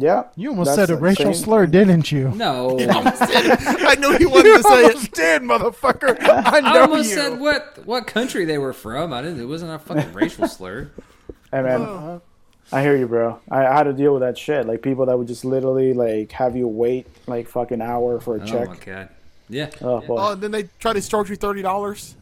Yeah, 0.00 0.24
You 0.36 0.50
almost 0.50 0.76
said 0.76 0.90
a 0.90 0.96
racial 0.96 1.34
same- 1.34 1.44
slur, 1.44 1.66
didn't 1.66 2.12
you? 2.12 2.28
No, 2.36 2.78
I 2.80 3.96
knew 3.98 4.16
he 4.16 4.26
wanted 4.26 4.56
to 4.58 4.62
say 4.62 4.84
it. 4.84 4.94
almost 4.94 5.10
did, 5.12 5.42
motherfucker. 5.42 6.16
I 6.22 6.60
know 6.60 6.68
I 6.68 6.80
almost 6.82 7.10
you. 7.10 7.16
said 7.16 7.40
what 7.40 7.80
what 7.84 8.06
country 8.06 8.44
they 8.44 8.58
were 8.58 8.72
from. 8.72 9.12
I 9.12 9.22
didn't. 9.22 9.40
It 9.40 9.46
wasn't 9.46 9.72
a 9.72 9.78
fucking 9.80 10.12
racial 10.12 10.46
slur. 10.46 10.90
Hey 11.50 11.62
man, 11.62 11.80
oh, 11.82 12.22
I 12.70 12.82
hear 12.82 12.96
you, 12.96 13.08
bro. 13.08 13.40
I, 13.50 13.66
I 13.66 13.74
had 13.74 13.84
to 13.84 13.92
deal 13.92 14.12
with 14.12 14.20
that 14.22 14.38
shit. 14.38 14.66
Like 14.68 14.82
people 14.82 15.06
that 15.06 15.18
would 15.18 15.26
just 15.26 15.44
literally 15.44 15.92
like 15.94 16.30
have 16.32 16.54
you 16.54 16.68
wait 16.68 17.08
like 17.26 17.48
fucking 17.48 17.82
hour 17.82 18.20
for 18.20 18.36
a 18.36 18.40
Oh 18.42 18.46
check. 18.46 18.68
my 18.68 18.76
god. 18.76 19.08
Yeah, 19.48 19.70
Oh 19.82 20.00
boy. 20.00 20.16
Oh, 20.16 20.32
and 20.34 20.40
then 20.42 20.52
they 20.52 20.68
try 20.78 20.92
to 20.92 21.00
charge 21.00 21.28
you 21.28 21.36
thirty 21.36 21.62
dollars. 21.62 22.14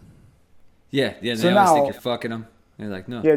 Yeah, 0.96 1.14
yeah. 1.20 1.34
They 1.34 1.36
So 1.36 1.48
always 1.50 1.54
now- 1.54 1.74
think 1.74 1.92
you're 1.92 2.00
fucking 2.02 2.30
them. 2.30 2.46
They're 2.78 2.88
like, 2.88 3.08
no, 3.08 3.22
yeah. 3.22 3.36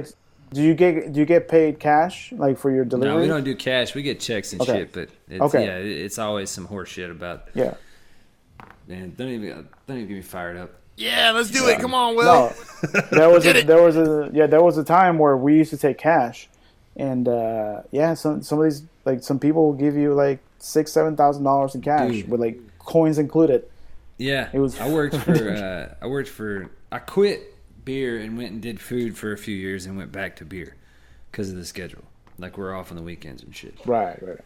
Do 0.51 0.61
you 0.63 0.73
get 0.73 1.13
do 1.13 1.19
you 1.19 1.25
get 1.25 1.47
paid 1.47 1.79
cash 1.79 2.31
like 2.31 2.57
for 2.57 2.71
your 2.71 2.83
delivery? 2.85 3.13
no, 3.15 3.21
we 3.21 3.27
don't 3.27 3.43
do 3.43 3.55
cash. 3.55 3.93
We 3.93 4.01
get 4.01 4.19
checks 4.19 4.51
and 4.53 4.61
Okay. 4.61 4.79
shit. 4.79 4.93
But 4.93 5.09
it's, 5.29 5.41
Okay. 5.45 5.63
yeah, 5.65 6.05
it's 6.05 6.17
always 6.17 6.49
some 6.49 6.65
horse 6.65 6.89
shit 6.89 7.11
about. 7.11 7.47
Yeah. 7.53 7.75
Man, 8.87 9.13
don't 9.17 9.27
even 9.29 9.67
don't 9.87 9.97
even 9.97 10.07
get 10.07 10.15
me 10.15 10.21
fired 10.21 10.57
up. 10.57 10.71
Yeah, 10.97 11.31
let's 11.31 11.51
do 11.51 11.67
it. 11.67 11.79
Come 11.79 11.93
on, 11.93 12.15
Will. 12.15 12.25
No, 12.25 13.01
there 13.11 13.29
was 13.29 13.45
a, 13.45 13.59
it. 13.59 13.67
there 13.67 13.81
was 13.83 13.95
a 13.95 14.29
yeah 14.33 14.47
there 14.47 14.63
was 14.63 14.77
a 14.77 14.83
time 14.83 15.19
where 15.19 15.37
we 15.37 15.55
used 15.55 15.69
to 15.69 15.77
take 15.77 15.97
cash, 15.99 16.49
and 16.97 17.27
uh, 17.27 17.81
yeah 17.91 18.13
some 18.15 18.41
some 18.41 18.57
of 18.59 18.63
these 18.65 18.81
like 19.05 19.21
some 19.23 19.37
people 19.39 19.67
will 19.67 19.77
give 19.85 19.95
you 19.95 20.13
like 20.15 20.39
six 20.57 20.91
seven 20.91 21.15
thousand 21.15 21.43
dollars 21.43 21.75
in 21.75 21.81
cash 21.81 22.11
Dude. 22.11 22.29
with 22.29 22.41
like 22.41 22.57
coins 22.79 23.19
included. 23.19 23.63
Yeah, 24.19 24.49
It 24.53 24.59
was- 24.59 24.79
I 24.79 24.87
worked 24.89 25.15
for. 25.15 25.49
Uh, 25.49 25.95
I 26.01 26.07
worked 26.07 26.29
for. 26.29 26.69
I 26.91 26.99
quit 26.99 27.55
beer 27.85 28.19
and 28.19 28.37
went 28.37 28.51
and 28.51 28.61
did 28.61 28.79
food 28.79 29.17
for 29.17 29.31
a 29.31 29.37
few 29.37 29.55
years 29.55 29.85
and 29.87 29.97
went 29.97 30.11
back 30.11 30.35
to 30.37 30.45
beer 30.45 30.75
because 31.31 31.49
of 31.49 31.55
the 31.55 31.65
schedule. 31.65 32.03
Like 32.37 32.57
we're 32.57 32.75
off 32.75 32.91
on 32.91 32.97
the 32.97 33.03
weekends 33.03 33.41
and 33.41 33.55
shit. 33.55 33.75
Right, 33.85 34.21
right. 34.21 34.39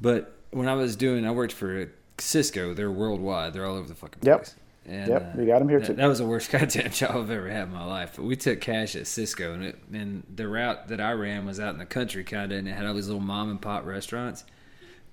But 0.00 0.36
when 0.50 0.68
I 0.68 0.74
was 0.74 0.96
doing, 0.96 1.26
I 1.26 1.30
worked 1.32 1.52
for 1.52 1.90
Sysco. 2.18 2.76
They're 2.76 2.90
worldwide. 2.92 3.52
They're 3.54 3.64
all 3.66 3.76
over 3.76 3.88
the 3.88 3.94
fucking 3.94 4.20
Yep. 4.22 4.36
place. 4.36 4.54
And, 4.86 5.08
Yep, 5.08 5.22
uh, 5.22 5.38
we 5.40 5.46
got 5.46 5.62
'em 5.62 5.68
here 5.70 5.80
that, 5.80 5.86
too. 5.86 5.92
That 5.94 6.06
was 6.06 6.18
the 6.18 6.26
worst 6.26 6.50
goddamn 6.52 6.90
job 6.90 7.16
I've 7.16 7.30
ever 7.30 7.48
had 7.48 7.64
in 7.68 7.72
my 7.72 7.84
life. 7.86 8.12
But 8.16 8.24
we 8.26 8.36
took 8.36 8.60
cash 8.60 8.94
at 8.96 9.04
Sysco, 9.04 9.54
and, 9.54 9.64
it, 9.64 9.78
and 9.92 10.24
the 10.34 10.46
route 10.46 10.88
that 10.88 11.00
I 11.00 11.12
ran 11.12 11.46
was 11.46 11.58
out 11.58 11.72
in 11.72 11.78
the 11.78 11.86
country, 11.86 12.22
kind 12.22 12.52
of, 12.52 12.58
and 12.58 12.68
it 12.68 12.72
had 12.72 12.84
all 12.84 12.92
these 12.94 13.06
little 13.06 13.22
mom 13.22 13.50
and 13.50 13.60
pop 13.62 13.86
restaurants. 13.86 14.44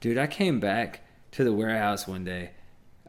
Dude, 0.02 0.18
I 0.18 0.28
came 0.28 0.60
back 0.60 1.00
to 1.32 1.46
the 1.46 1.54
warehouse 1.54 2.06
one 2.06 2.26
day. 2.26 2.52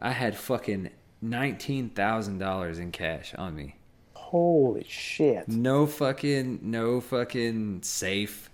I 0.05 0.11
had 0.11 0.35
fucking 0.35 0.89
nineteen 1.21 1.89
thousand 1.89 2.37
dollars 2.39 2.77
in 2.77 2.91
cash 2.91 3.33
on 3.35 3.55
me. 3.55 3.77
Holy 4.13 4.83
shit! 4.83 5.47
No 5.47 5.87
fucking, 5.87 6.59
no 6.61 6.99
fucking 6.99 7.83
safe. 7.83 8.49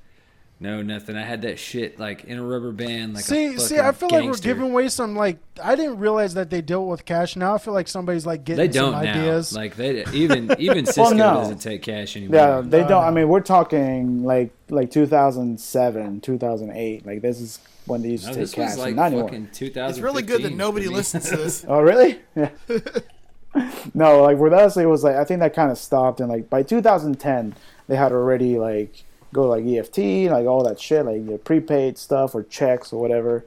No 0.62 0.82
nothing. 0.82 1.16
I 1.16 1.24
had 1.24 1.44
that 1.44 1.58
shit 1.58 1.98
like 2.00 2.26
in 2.26 2.38
a 2.38 2.44
rubber 2.44 2.74
band. 2.74 3.14
Like 3.14 3.24
a 3.24 3.28
see, 3.28 3.58
see, 3.60 3.80
I 3.80 3.94
feel 3.94 4.10
like 4.10 4.26
we're 4.26 4.36
giving 4.36 4.64
away 4.72 4.90
some 4.90 5.16
like 5.16 5.38
I 5.64 5.76
didn't 5.76 6.00
realize 6.00 6.34
that 6.34 6.50
they 6.50 6.60
dealt 6.62 6.88
with 6.90 7.06
cash. 7.06 7.38
Now 7.38 7.56
I 7.56 7.60
feel 7.60 7.74
like 7.74 7.88
somebody's 7.88 8.26
like 8.26 8.44
getting 8.44 8.58
They 8.66 8.68
don't 8.68 8.92
some 8.94 9.04
now. 9.06 9.12
ideas. 9.12 9.54
Like 9.56 9.78
they 9.78 10.04
even 10.14 10.54
even 10.60 10.84
Sysco 10.84 11.12
no. 11.16 11.36
doesn't 11.36 11.60
take 11.60 11.82
cash 11.82 12.18
anymore. 12.18 12.36
Yeah, 12.36 12.62
they 12.62 12.82
No, 12.82 12.88
don't. 12.88 12.90
no. 12.90 12.98
I 12.98 13.02
uh-huh. 13.04 13.12
mean, 13.12 13.30
we're 13.30 13.40
talking 13.40 14.24
like 14.26 14.52
like 14.70 14.92
2007, 14.92 16.20
2008. 16.22 17.06
Like 17.06 17.22
this 17.22 17.40
is 17.40 17.60
when 17.86 18.02
they 18.02 18.10
used 18.10 18.28
No, 18.28 18.34
to 18.34 18.46
take 18.46 18.52
cash. 18.56 18.70
was 18.72 18.78
like 18.80 18.96
Not 18.96 19.08
anymore. 19.14 19.30
fucking 19.30 19.50
It's 19.54 20.00
really 20.00 20.24
good 20.24 20.44
that 20.44 20.54
nobody 20.56 20.90
listens 20.90 21.30
to 21.30 21.38
this. 21.38 21.64
Oh, 21.68 21.80
really? 21.80 22.20
Yeah. 22.36 22.50
no, 23.94 24.22
like 24.24 24.38
with 24.38 24.54
us, 24.54 24.76
it 24.76 24.86
was 24.86 25.04
like 25.06 25.16
I 25.16 25.24
think 25.24 25.40
that 25.40 25.54
kind 25.56 25.72
of 25.72 25.78
stopped, 25.78 26.20
and 26.20 26.30
like 26.30 26.50
by 26.50 26.64
2010, 26.64 27.56
they 27.88 27.96
had 27.96 28.12
already 28.12 28.60
like 28.60 29.04
go 29.34 29.48
like 29.48 29.66
EFT, 29.66 29.98
like 30.32 30.46
all 30.48 30.64
that 30.64 30.80
shit, 30.80 31.06
like 31.06 31.26
the 31.28 31.38
prepaid 31.38 31.98
stuff 31.98 32.34
or 32.36 32.44
checks 32.44 32.92
or 32.94 33.00
whatever. 33.02 33.46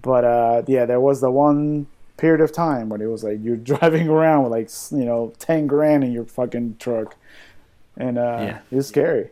But 0.00 0.24
uh, 0.24 0.62
yeah, 0.66 0.84
there 0.86 1.00
was 1.00 1.20
the 1.20 1.30
one 1.30 1.86
period 2.16 2.40
of 2.40 2.52
time 2.52 2.88
when 2.88 3.00
it 3.00 3.06
was 3.06 3.22
like 3.24 3.38
you're 3.42 3.56
driving 3.72 4.08
around 4.08 4.44
with 4.44 4.52
like 4.52 4.70
you 4.98 5.04
know 5.04 5.32
10 5.38 5.66
grand 5.66 6.04
in 6.04 6.12
your 6.12 6.24
fucking 6.24 6.76
truck, 6.78 7.16
and 7.96 8.18
uh, 8.18 8.38
Yeah. 8.40 8.58
it 8.70 8.76
was 8.76 8.86
scary. 8.88 9.30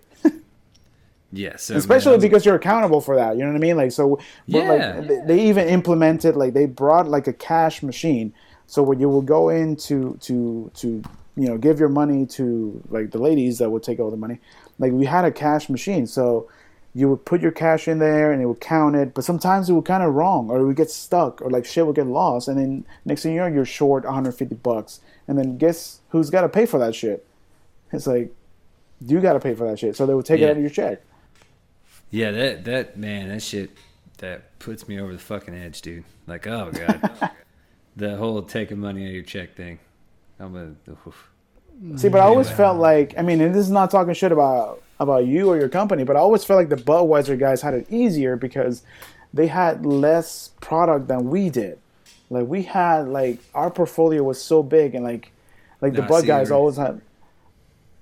Yeah, 1.33 1.57
so 1.57 1.75
especially 1.75 2.19
because 2.19 2.47
you're 2.47 2.55
accountable 2.55 3.01
for 3.01 3.17
that. 3.17 3.37
You 3.37 3.43
know 3.43 3.49
what 3.51 3.57
I 3.57 3.59
mean? 3.59 3.77
Like 3.77 3.91
so, 3.91 4.21
Yeah. 4.47 4.69
like 4.99 5.09
they, 5.09 5.21
they 5.27 5.49
even 5.49 5.67
implemented 5.67 6.37
like 6.37 6.55
they 6.55 6.67
brought 6.67 7.09
like 7.09 7.27
a 7.27 7.33
cash 7.33 7.83
machine. 7.83 8.33
So 8.69 8.85
when 8.85 9.01
you 9.01 9.09
will 9.09 9.21
go 9.23 9.49
in 9.49 9.75
to 9.89 10.17
to 10.23 10.71
to 10.75 10.87
you 11.37 11.49
know 11.49 11.59
give 11.59 11.81
your 11.81 11.89
money 11.89 12.25
to 12.27 12.81
like 12.89 13.11
the 13.11 13.19
ladies 13.19 13.59
that 13.59 13.69
would 13.71 13.83
take 13.83 13.99
all 13.99 14.13
the 14.13 14.17
money, 14.17 14.39
like 14.79 14.93
we 14.93 15.07
had 15.07 15.25
a 15.25 15.31
cash 15.31 15.69
machine. 15.69 16.07
So 16.07 16.49
you 16.95 17.09
would 17.09 17.25
put 17.25 17.41
your 17.41 17.51
cash 17.51 17.89
in 17.89 17.99
there 17.99 18.33
and 18.33 18.41
it 18.41 18.47
would 18.47 18.61
count 18.61 18.95
it, 18.95 19.15
but 19.15 19.25
sometimes 19.25 19.69
it 19.69 19.73
would 19.73 19.85
kind 19.85 20.03
of 20.03 20.15
wrong 20.15 20.49
or 20.49 20.59
it 20.59 20.65
would 20.65 20.77
get 20.77 20.91
stuck 20.91 21.43
or 21.43 21.51
like 21.51 21.65
shit 21.65 21.87
would 21.87 21.97
get 21.97 22.07
lost, 22.07 22.47
and 22.47 22.59
then 22.59 22.87
next 23.05 23.23
thing 23.23 23.35
you 23.35 23.41
know 23.41 23.47
you're 23.47 23.65
short 23.65 24.05
150 24.05 24.55
bucks, 24.57 25.01
and 25.27 25.37
then 25.37 25.59
guess 25.59 26.01
who's 26.11 26.31
got 26.31 26.43
to 26.43 26.49
pay 26.49 26.67
for 26.67 26.79
that 26.79 26.95
shit? 26.95 27.27
It's 27.93 28.07
like 28.07 28.33
you 29.01 29.21
got 29.21 29.33
to 29.33 29.41
pay 29.41 29.55
for 29.55 29.69
that 29.69 29.79
shit, 29.79 29.97
so 29.97 30.07
they 30.07 30.15
would 30.15 30.25
take 30.25 30.41
it 30.41 30.45
out 30.45 30.57
of 30.57 30.61
your 30.61 30.71
check. 30.71 31.03
Yeah, 32.11 32.31
that 32.31 32.65
that 32.65 32.97
man, 32.97 33.29
that 33.29 33.43
shit 33.43 33.71
that 34.19 34.59
puts 34.61 34.87
me 34.87 35.01
over 35.01 35.13
the 35.13 35.19
fucking 35.19 35.55
edge, 35.55 35.83
dude. 35.83 36.05
Like, 36.29 36.47
oh 36.47 36.71
god, 36.73 37.33
the 37.97 38.17
whole 38.17 38.41
taking 38.43 38.79
money 38.79 39.05
out 39.05 39.09
of 39.09 39.15
your 39.15 39.25
check 39.25 39.57
thing. 39.57 39.81
I'm 40.39 40.57
a 40.57 40.91
oof. 40.91 41.31
See, 41.97 42.09
but 42.09 42.21
I 42.21 42.25
always 42.25 42.51
felt 42.51 42.79
like 42.79 43.15
I 43.19 43.23
mean, 43.23 43.41
and 43.41 43.55
this 43.55 43.67
is 43.67 43.71
not 43.71 43.91
talking 43.91 44.15
shit 44.15 44.33
about 44.33 44.83
about 45.01 45.27
you 45.27 45.49
or 45.49 45.59
your 45.59 45.69
company, 45.69 46.05
but 46.05 46.17
I 46.17 46.21
always 46.21 46.45
felt 46.45 46.59
like 46.59 46.69
the 46.69 46.83
Budweiser 46.83 47.39
guys 47.39 47.61
had 47.61 47.75
it 47.75 47.87
easier 47.91 48.37
because 48.37 48.83
they 49.33 49.49
had 49.49 49.85
less 49.85 50.51
product 50.61 51.09
than 51.09 51.31
we 51.31 51.51
did. 51.51 51.79
Like 52.31 52.47
we 52.47 52.63
had 52.63 53.09
like 53.09 53.39
our 53.55 53.71
portfolio 53.71 54.23
was 54.23 54.43
so 54.43 54.63
big 54.63 54.95
and 54.95 55.05
like 55.05 55.31
like 55.81 55.93
the 55.93 56.03
Nah, 56.03 56.09
Bud 56.09 56.27
guys 56.27 56.51
always 56.51 56.77
had. 56.77 57.01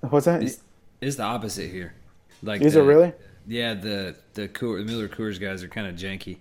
What's 0.00 0.26
that? 0.26 0.42
It's, 0.42 0.60
it's 1.00 1.16
the 1.16 1.24
opposite 1.24 1.70
here. 1.70 1.94
Like, 2.42 2.60
Is 2.60 2.74
the, 2.74 2.80
it 2.80 2.84
really? 2.84 3.12
Yeah, 3.46 3.74
the 3.74 4.16
the 4.34 4.48
Coor, 4.48 4.78
the 4.78 4.84
Miller 4.84 5.08
Coors 5.08 5.40
guys 5.40 5.62
are 5.62 5.68
kind 5.68 5.86
of 5.86 5.96
janky. 5.96 6.38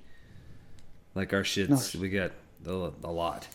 Like 1.16 1.34
our 1.34 1.44
shits, 1.44 1.96
we 1.96 2.10
got 2.10 2.32
a, 2.66 2.92
a 3.04 3.12
lot. 3.12 3.48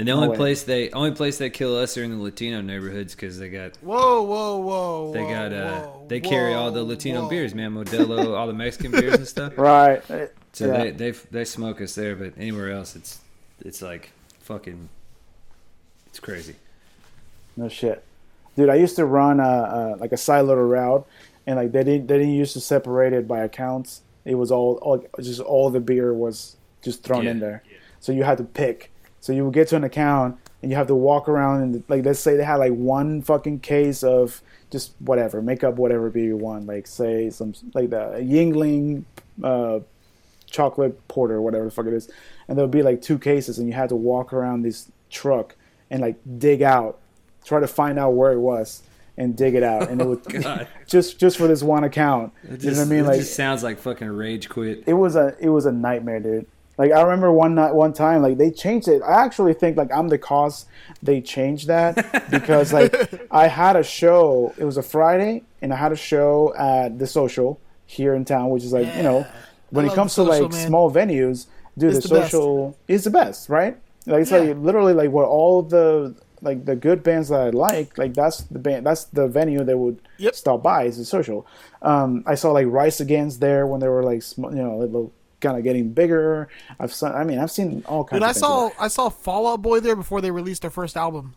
And 0.00 0.08
the 0.08 0.12
only 0.12 0.28
way. 0.28 0.36
place 0.36 0.62
they 0.62 0.90
only 0.90 1.12
place 1.12 1.38
they 1.38 1.50
kill 1.50 1.76
us 1.76 1.96
are 1.98 2.02
in 2.02 2.10
the 2.10 2.22
Latino 2.22 2.60
neighborhoods 2.60 3.14
because 3.14 3.38
they 3.38 3.48
got 3.50 3.76
Whoa, 3.82 4.22
whoa, 4.22 4.58
whoa. 4.58 5.12
they 5.12 5.22
whoa, 5.22 5.30
got 5.30 5.52
uh 5.52 5.80
whoa, 5.82 6.06
they 6.08 6.20
carry 6.20 6.54
all 6.54 6.70
the 6.70 6.82
Latino 6.82 7.22
whoa. 7.22 7.28
beers, 7.28 7.54
man, 7.54 7.72
Modelo, 7.74 8.34
all 8.36 8.46
the 8.46 8.52
Mexican 8.54 8.92
beers 8.92 9.14
and 9.14 9.28
stuff. 9.28 9.56
Right. 9.58 10.02
So 10.52 10.66
Yeah. 10.66 10.84
they 10.84 10.90
they 10.90 11.10
they 11.10 11.44
smoke 11.44 11.80
us 11.80 11.94
there, 11.94 12.16
but 12.16 12.32
anywhere 12.38 12.70
else, 12.70 12.96
it's 12.96 13.18
it's 13.60 13.82
like 13.82 14.10
fucking, 14.40 14.88
it's 16.06 16.18
crazy. 16.20 16.56
No 17.56 17.68
shit, 17.68 18.02
dude. 18.56 18.70
I 18.70 18.76
used 18.76 18.96
to 18.96 19.04
run 19.04 19.38
a, 19.38 19.42
a 19.42 19.96
like 19.98 20.12
a 20.12 20.16
siloed 20.16 20.68
route, 20.70 21.06
and 21.46 21.56
like 21.56 21.72
they 21.72 21.84
didn't 21.84 22.06
they 22.06 22.18
didn't 22.18 22.34
used 22.34 22.54
to 22.54 22.60
separate 22.60 23.12
it 23.12 23.28
by 23.28 23.40
accounts. 23.40 24.02
It 24.24 24.34
was 24.36 24.50
all, 24.50 24.76
all 24.82 25.04
just 25.20 25.40
all 25.40 25.70
the 25.70 25.80
beer 25.80 26.12
was 26.14 26.56
just 26.82 27.02
thrown 27.02 27.26
in 27.26 27.36
Yeah. 27.38 27.40
there, 27.44 27.62
so 28.00 28.12
you 28.12 28.22
had 28.24 28.38
to 28.38 28.44
pick. 28.44 28.89
So 29.20 29.32
you 29.32 29.44
would 29.44 29.54
get 29.54 29.68
to 29.68 29.76
an 29.76 29.84
account 29.84 30.38
and 30.62 30.70
you 30.70 30.76
have 30.76 30.86
to 30.88 30.94
walk 30.94 31.28
around 31.28 31.62
and 31.62 31.84
like 31.88 32.04
let's 32.04 32.20
say 32.20 32.36
they 32.36 32.44
had 32.44 32.56
like 32.56 32.72
one 32.72 33.22
fucking 33.22 33.60
case 33.60 34.02
of 34.02 34.42
just 34.70 34.92
whatever, 34.98 35.42
make 35.42 35.62
up 35.64 35.74
whatever 35.76 36.10
beer 36.10 36.24
you 36.24 36.36
want. 36.36 36.66
Like 36.66 36.86
say 36.86 37.28
some 37.30 37.54
like 37.74 37.90
the 37.90 38.20
Yuengling 38.22 39.04
uh, 39.42 39.80
chocolate 40.50 41.06
porter 41.08 41.34
or 41.36 41.42
whatever 41.42 41.64
the 41.66 41.70
fuck 41.70 41.86
it 41.86 41.92
is, 41.92 42.10
and 42.48 42.56
there'll 42.56 42.68
be 42.70 42.82
like 42.82 43.02
two 43.02 43.18
cases, 43.18 43.58
and 43.58 43.68
you 43.68 43.74
had 43.74 43.88
to 43.90 43.96
walk 43.96 44.32
around 44.32 44.62
this 44.62 44.90
truck 45.10 45.54
and 45.90 46.00
like 46.00 46.16
dig 46.38 46.62
out, 46.62 46.98
try 47.44 47.60
to 47.60 47.66
find 47.66 47.98
out 47.98 48.10
where 48.10 48.32
it 48.32 48.38
was, 48.38 48.82
and 49.16 49.36
dig 49.36 49.54
it 49.54 49.62
out, 49.62 49.88
and 49.90 50.00
it 50.00 50.06
would 50.06 50.22
God. 50.42 50.68
just 50.86 51.18
just 51.18 51.36
for 51.36 51.46
this 51.48 51.62
one 51.62 51.84
account. 51.84 52.32
It 52.44 52.62
you 52.62 52.70
know 52.70 52.76
what 52.78 52.82
I 52.82 52.90
mean? 52.90 53.00
it 53.00 53.08
Like 53.08 53.18
just 53.20 53.34
sounds 53.34 53.62
like 53.62 53.78
fucking 53.78 54.08
rage 54.08 54.48
quit. 54.48 54.84
it 54.86 54.94
was 54.94 55.16
a 55.16 55.36
it 55.40 55.48
was 55.48 55.66
a 55.66 55.72
nightmare, 55.72 56.20
dude. 56.20 56.46
Like 56.80 56.92
I 56.92 57.02
remember 57.02 57.30
one 57.30 57.54
night, 57.54 57.74
one 57.74 57.92
time, 57.92 58.22
like 58.22 58.38
they 58.38 58.50
changed 58.50 58.88
it. 58.88 59.02
I 59.02 59.22
actually 59.26 59.52
think 59.52 59.76
like 59.76 59.90
I'm 59.92 60.08
the 60.08 60.16
cause 60.16 60.64
they 61.02 61.20
changed 61.20 61.66
that 61.68 61.92
because 62.30 62.72
like 62.72 62.90
I 63.30 63.48
had 63.48 63.76
a 63.76 63.82
show. 63.82 64.54
It 64.56 64.64
was 64.64 64.78
a 64.78 64.82
Friday, 64.82 65.42
and 65.60 65.74
I 65.74 65.76
had 65.76 65.92
a 65.92 65.96
show 65.96 66.54
at 66.56 66.98
the 66.98 67.06
social 67.06 67.60
here 67.84 68.14
in 68.14 68.24
town, 68.24 68.48
which 68.48 68.64
is 68.64 68.72
like 68.72 68.88
you 68.96 69.02
know 69.02 69.26
when 69.70 69.84
it 69.84 69.92
comes 69.92 70.16
The 70.16 70.24
to 70.24 70.30
like 70.30 70.42
man. 70.52 70.66
small 70.68 70.90
venues, 70.90 71.46
dude, 71.76 71.94
It's 71.96 72.08
the, 72.08 72.14
the 72.14 72.22
social 72.28 72.78
is 72.88 73.04
the 73.04 73.10
best, 73.10 73.50
right? 73.50 73.76
Like 74.06 74.22
it's 74.22 74.30
Yeah. 74.30 74.38
like 74.38 74.56
literally 74.56 74.94
like 74.94 75.10
where 75.10 75.26
all 75.26 75.60
the 75.62 76.14
like 76.42 76.64
the 76.64 76.76
good 76.76 77.02
bands 77.02 77.28
that 77.28 77.40
I 77.42 77.50
like, 77.50 77.98
like 77.98 78.14
that's 78.14 78.38
the 78.44 78.58
band, 78.58 78.86
that's 78.86 79.04
the 79.04 79.28
venue 79.28 79.62
they 79.64 79.74
would 79.84 80.00
Yep. 80.16 80.34
stop 80.34 80.62
by. 80.62 80.84
Is 80.84 80.96
the 80.96 81.04
social. 81.04 81.46
Um, 81.82 82.24
I 82.26 82.36
saw 82.36 82.52
like 82.52 82.68
Rise 82.68 83.00
Against 83.02 83.40
there 83.40 83.66
when 83.66 83.80
they 83.80 83.88
were 83.88 84.02
like 84.02 84.22
sm- 84.22 84.44
you 84.56 84.62
know 84.64 84.78
little 84.78 85.12
kind 85.40 85.56
of 85.58 85.64
getting 85.64 85.90
bigger. 85.92 86.48
I've 86.78 86.92
seen, 86.92 87.10
I 87.10 87.24
mean 87.24 87.38
I've 87.38 87.50
seen 87.50 87.82
all 87.86 88.04
kinds. 88.04 88.20
Dude, 88.20 88.28
I 88.28 88.32
saw 88.32 88.68
there. 88.68 88.76
I 88.80 88.88
saw 88.88 89.08
Fall 89.08 89.46
Out 89.48 89.62
Boy 89.62 89.80
there 89.80 89.96
before 89.96 90.20
they 90.20 90.30
released 90.30 90.62
their 90.62 90.70
first 90.70 90.96
album. 90.96 91.34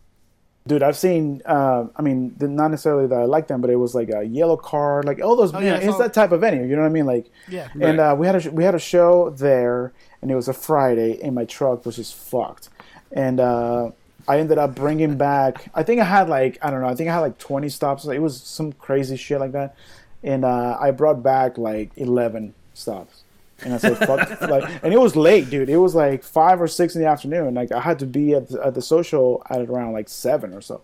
dude. 0.67 0.81
I've 0.83 0.95
seen. 0.95 1.41
Uh, 1.45 1.87
I 1.95 2.01
mean, 2.01 2.35
the- 2.37 2.47
not 2.47 2.69
necessarily 2.71 3.07
that 3.07 3.19
I 3.19 3.25
like 3.25 3.47
them, 3.47 3.59
but 3.61 3.69
it 3.69 3.75
was 3.75 3.93
like 3.93 4.09
a 4.09 4.23
Yellowcard, 4.23 5.03
like 5.05 5.19
all 5.21 5.35
those. 5.35 5.53
Oh, 5.53 5.59
yeah, 5.59 5.75
it's 5.75 5.97
that 5.97 6.13
type 6.13 6.31
of 6.31 6.39
venue. 6.41 6.63
You 6.65 6.75
know 6.75 6.83
what 6.83 6.87
I 6.87 6.91
mean? 6.99 7.05
Like, 7.05 7.29
Yeah. 7.49 7.67
and 7.81 7.99
uh, 7.99 8.15
we 8.17 8.25
had 8.27 8.45
a 8.45 8.51
we 8.51 8.63
had 8.63 8.75
a 8.75 8.79
show 8.79 9.29
there, 9.31 9.91
and 10.21 10.31
it 10.31 10.35
was 10.35 10.47
a 10.47 10.53
Friday, 10.53 11.19
and 11.21 11.35
my 11.35 11.45
truck 11.45 11.85
was 11.85 11.95
just 11.97 12.15
fucked, 12.15 12.69
and 13.11 13.39
uh, 13.41 13.91
I 14.25 14.39
ended 14.39 14.57
up 14.57 14.73
bringing 14.75 15.17
back. 15.17 15.69
I 15.75 15.83
think 15.83 15.99
I 15.99 16.05
had 16.05 16.29
like 16.29 16.57
I 16.61 16.71
don't 16.71 16.79
know. 16.81 16.87
I 16.87 16.95
think 16.95 17.09
I 17.09 17.13
had 17.13 17.19
like 17.19 17.37
twenty 17.39 17.67
stops. 17.69 18.05
It 18.05 18.21
was 18.21 18.41
some 18.41 18.71
crazy 18.71 19.17
shit 19.17 19.41
like 19.41 19.51
that, 19.51 19.75
and 20.23 20.45
uh, 20.45 20.77
I 20.79 20.91
brought 20.91 21.21
back 21.21 21.57
like 21.57 21.91
eleven 21.97 22.53
stops. 22.73 23.22
And 23.63 23.73
I 23.73 23.77
said, 23.77 23.97
"Fuck!" 23.97 24.41
like, 24.41 24.69
and 24.83 24.93
it 24.93 24.99
was 24.99 25.15
late, 25.15 25.49
dude. 25.49 25.69
It 25.69 25.77
was 25.77 25.95
like 25.95 26.23
five 26.23 26.61
or 26.61 26.67
six 26.67 26.95
in 26.95 27.01
the 27.01 27.07
afternoon. 27.07 27.53
Like 27.53 27.71
I 27.71 27.79
had 27.79 27.99
to 27.99 28.05
be 28.05 28.33
at 28.33 28.49
the, 28.49 28.65
at 28.65 28.73
the 28.73 28.81
social 28.81 29.43
at 29.49 29.61
around 29.61 29.93
like 29.93 30.09
seven 30.09 30.53
or 30.53 30.61
so, 30.61 30.81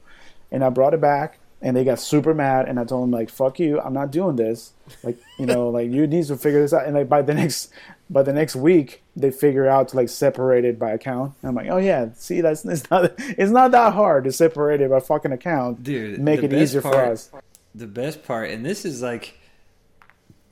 and 0.52 0.64
I 0.64 0.70
brought 0.70 0.94
it 0.94 1.02
back, 1.02 1.40
and 1.62 1.76
they 1.76 1.84
got 1.84 2.00
super 2.00 2.34
mad. 2.34 2.68
And 2.68 2.80
I 2.80 2.84
told 2.86 3.04
them 3.04 3.12
like, 3.12 3.30
"Fuck 3.30 3.60
you! 3.60 3.80
I'm 3.80 3.94
not 3.94 4.12
doing 4.12 4.36
this. 4.36 4.74
Like, 5.04 5.18
you 5.38 5.46
know, 5.46 5.70
like 5.78 5.92
you 5.92 6.08
need 6.08 6.26
to 6.26 6.38
figure 6.38 6.62
this 6.62 6.74
out." 6.74 6.86
And 6.86 6.96
like 6.96 7.10
by 7.10 7.22
the 7.22 7.34
next 7.34 7.72
by 8.10 8.24
the 8.24 8.34
next 8.34 8.56
week, 8.56 9.04
they 9.16 9.32
figure 9.32 9.68
out 9.68 9.90
to 9.90 9.96
like 9.96 10.10
separate 10.10 10.66
it 10.66 10.80
by 10.80 10.92
account. 10.92 11.36
And 11.42 11.50
I'm 11.50 11.56
like, 11.56 11.70
"Oh 11.70 11.78
yeah, 11.78 12.10
see, 12.16 12.42
that's 12.42 12.66
it's 12.66 12.90
not 12.90 13.12
it's 13.18 13.52
not 13.52 13.72
that 13.72 13.94
hard 13.94 14.24
to 14.26 14.32
separate 14.32 14.82
it 14.82 14.90
by 14.90 15.00
fucking 15.00 15.32
account. 15.32 15.84
Dude, 15.84 16.20
make 16.20 16.44
it 16.44 16.54
easier 16.54 16.82
for 16.82 16.96
us." 16.96 17.30
the 17.76 17.88
best 17.88 18.24
part, 18.24 18.50
and 18.50 18.66
this 18.66 18.86
is 18.86 19.02
like 19.02 19.38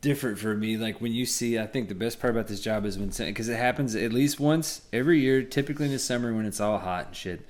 different 0.02 0.40
for 0.40 0.56
me. 0.56 0.78
Like 0.78 1.02
when 1.02 1.14
you 1.14 1.26
see, 1.26 1.58
I 1.60 1.66
think 1.68 1.90
the 1.90 1.96
best 1.96 2.20
part 2.20 2.32
about 2.32 2.48
this 2.48 2.62
job 2.62 2.86
is 2.86 2.98
when 2.98 3.10
because 3.10 3.50
it 3.50 3.58
happens 3.58 3.96
at 3.96 4.12
least 4.14 4.40
once 4.40 4.82
every 4.94 5.20
year, 5.20 5.44
typically 5.44 5.86
in 5.88 5.92
the 5.92 6.00
summer 6.00 6.34
when 6.34 6.46
it's 6.46 6.60
all 6.60 6.80
hot 6.80 7.08
and 7.08 7.16
shit. 7.16 7.46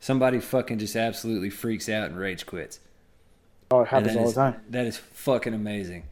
Somebody 0.00 0.40
fucking 0.40 0.78
just 0.78 0.96
absolutely 0.96 1.50
freaks 1.50 1.88
out 1.88 2.08
and 2.10 2.18
rage 2.18 2.44
quits. 2.46 2.80
Oh, 3.70 3.82
it 3.82 3.88
happens 3.88 4.16
all 4.16 4.28
is- 4.28 4.34
the 4.34 4.40
time. 4.40 4.60
That 4.70 4.86
is 4.86 4.96
fucking 4.96 5.54
amazing. 5.54 6.04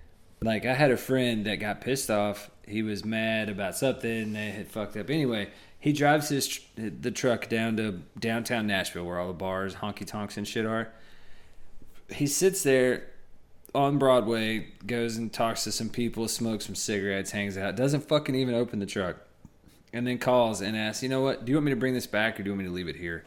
Like 0.43 0.65
I 0.65 0.75
had 0.75 0.91
a 0.91 0.97
friend 0.97 1.45
that 1.47 1.57
got 1.57 1.81
pissed 1.81 2.11
off. 2.11 2.51
He 2.67 2.83
was 2.83 3.05
mad 3.05 3.49
about 3.49 3.77
something. 3.77 4.33
They 4.33 4.51
had 4.51 4.69
fucked 4.69 4.97
up. 4.97 5.11
Anyway, 5.11 5.49
he 5.79 5.93
drives 5.93 6.29
his 6.29 6.47
tr- 6.47 6.61
the 6.77 7.11
truck 7.11 7.49
down 7.49 7.77
to 7.77 8.01
downtown 8.19 8.67
Nashville, 8.67 9.05
where 9.05 9.19
all 9.19 9.27
the 9.29 9.35
bars, 9.35 9.77
honky 9.77 10.07
tonks, 10.07 10.37
and 10.37 10.47
shit 10.49 10.65
are. 10.65 10.93
He 12.11 12.27
sits 12.27 12.63
there 12.63 13.10
on 13.75 13.99
Broadway, 13.99 14.69
goes 14.87 15.17
and 15.17 15.33
talks 15.33 15.65
to 15.65 15.73
some 15.73 15.89
people, 15.89 16.27
smokes 16.29 16.67
some 16.67 16.75
cigarettes, 16.75 17.31
hangs 17.31 17.57
out. 17.57 17.77
Doesn't 17.77 18.09
fucking 18.09 18.35
even 18.35 18.55
open 18.55 18.79
the 18.79 18.87
truck, 18.87 19.17
and 19.93 20.07
then 20.07 20.19
calls 20.19 20.61
and 20.61 20.77
asks, 20.77 21.03
"You 21.03 21.09
know 21.09 21.21
what? 21.21 21.45
Do 21.45 21.51
you 21.51 21.57
want 21.57 21.67
me 21.67 21.71
to 21.73 21.77
bring 21.77 21.95
this 21.95 22.07
back, 22.07 22.39
or 22.39 22.43
do 22.43 22.51
you 22.51 22.55
want 22.55 22.65
me 22.65 22.65
to 22.67 22.75
leave 22.75 22.89
it 22.89 22.97
here?" 22.97 23.25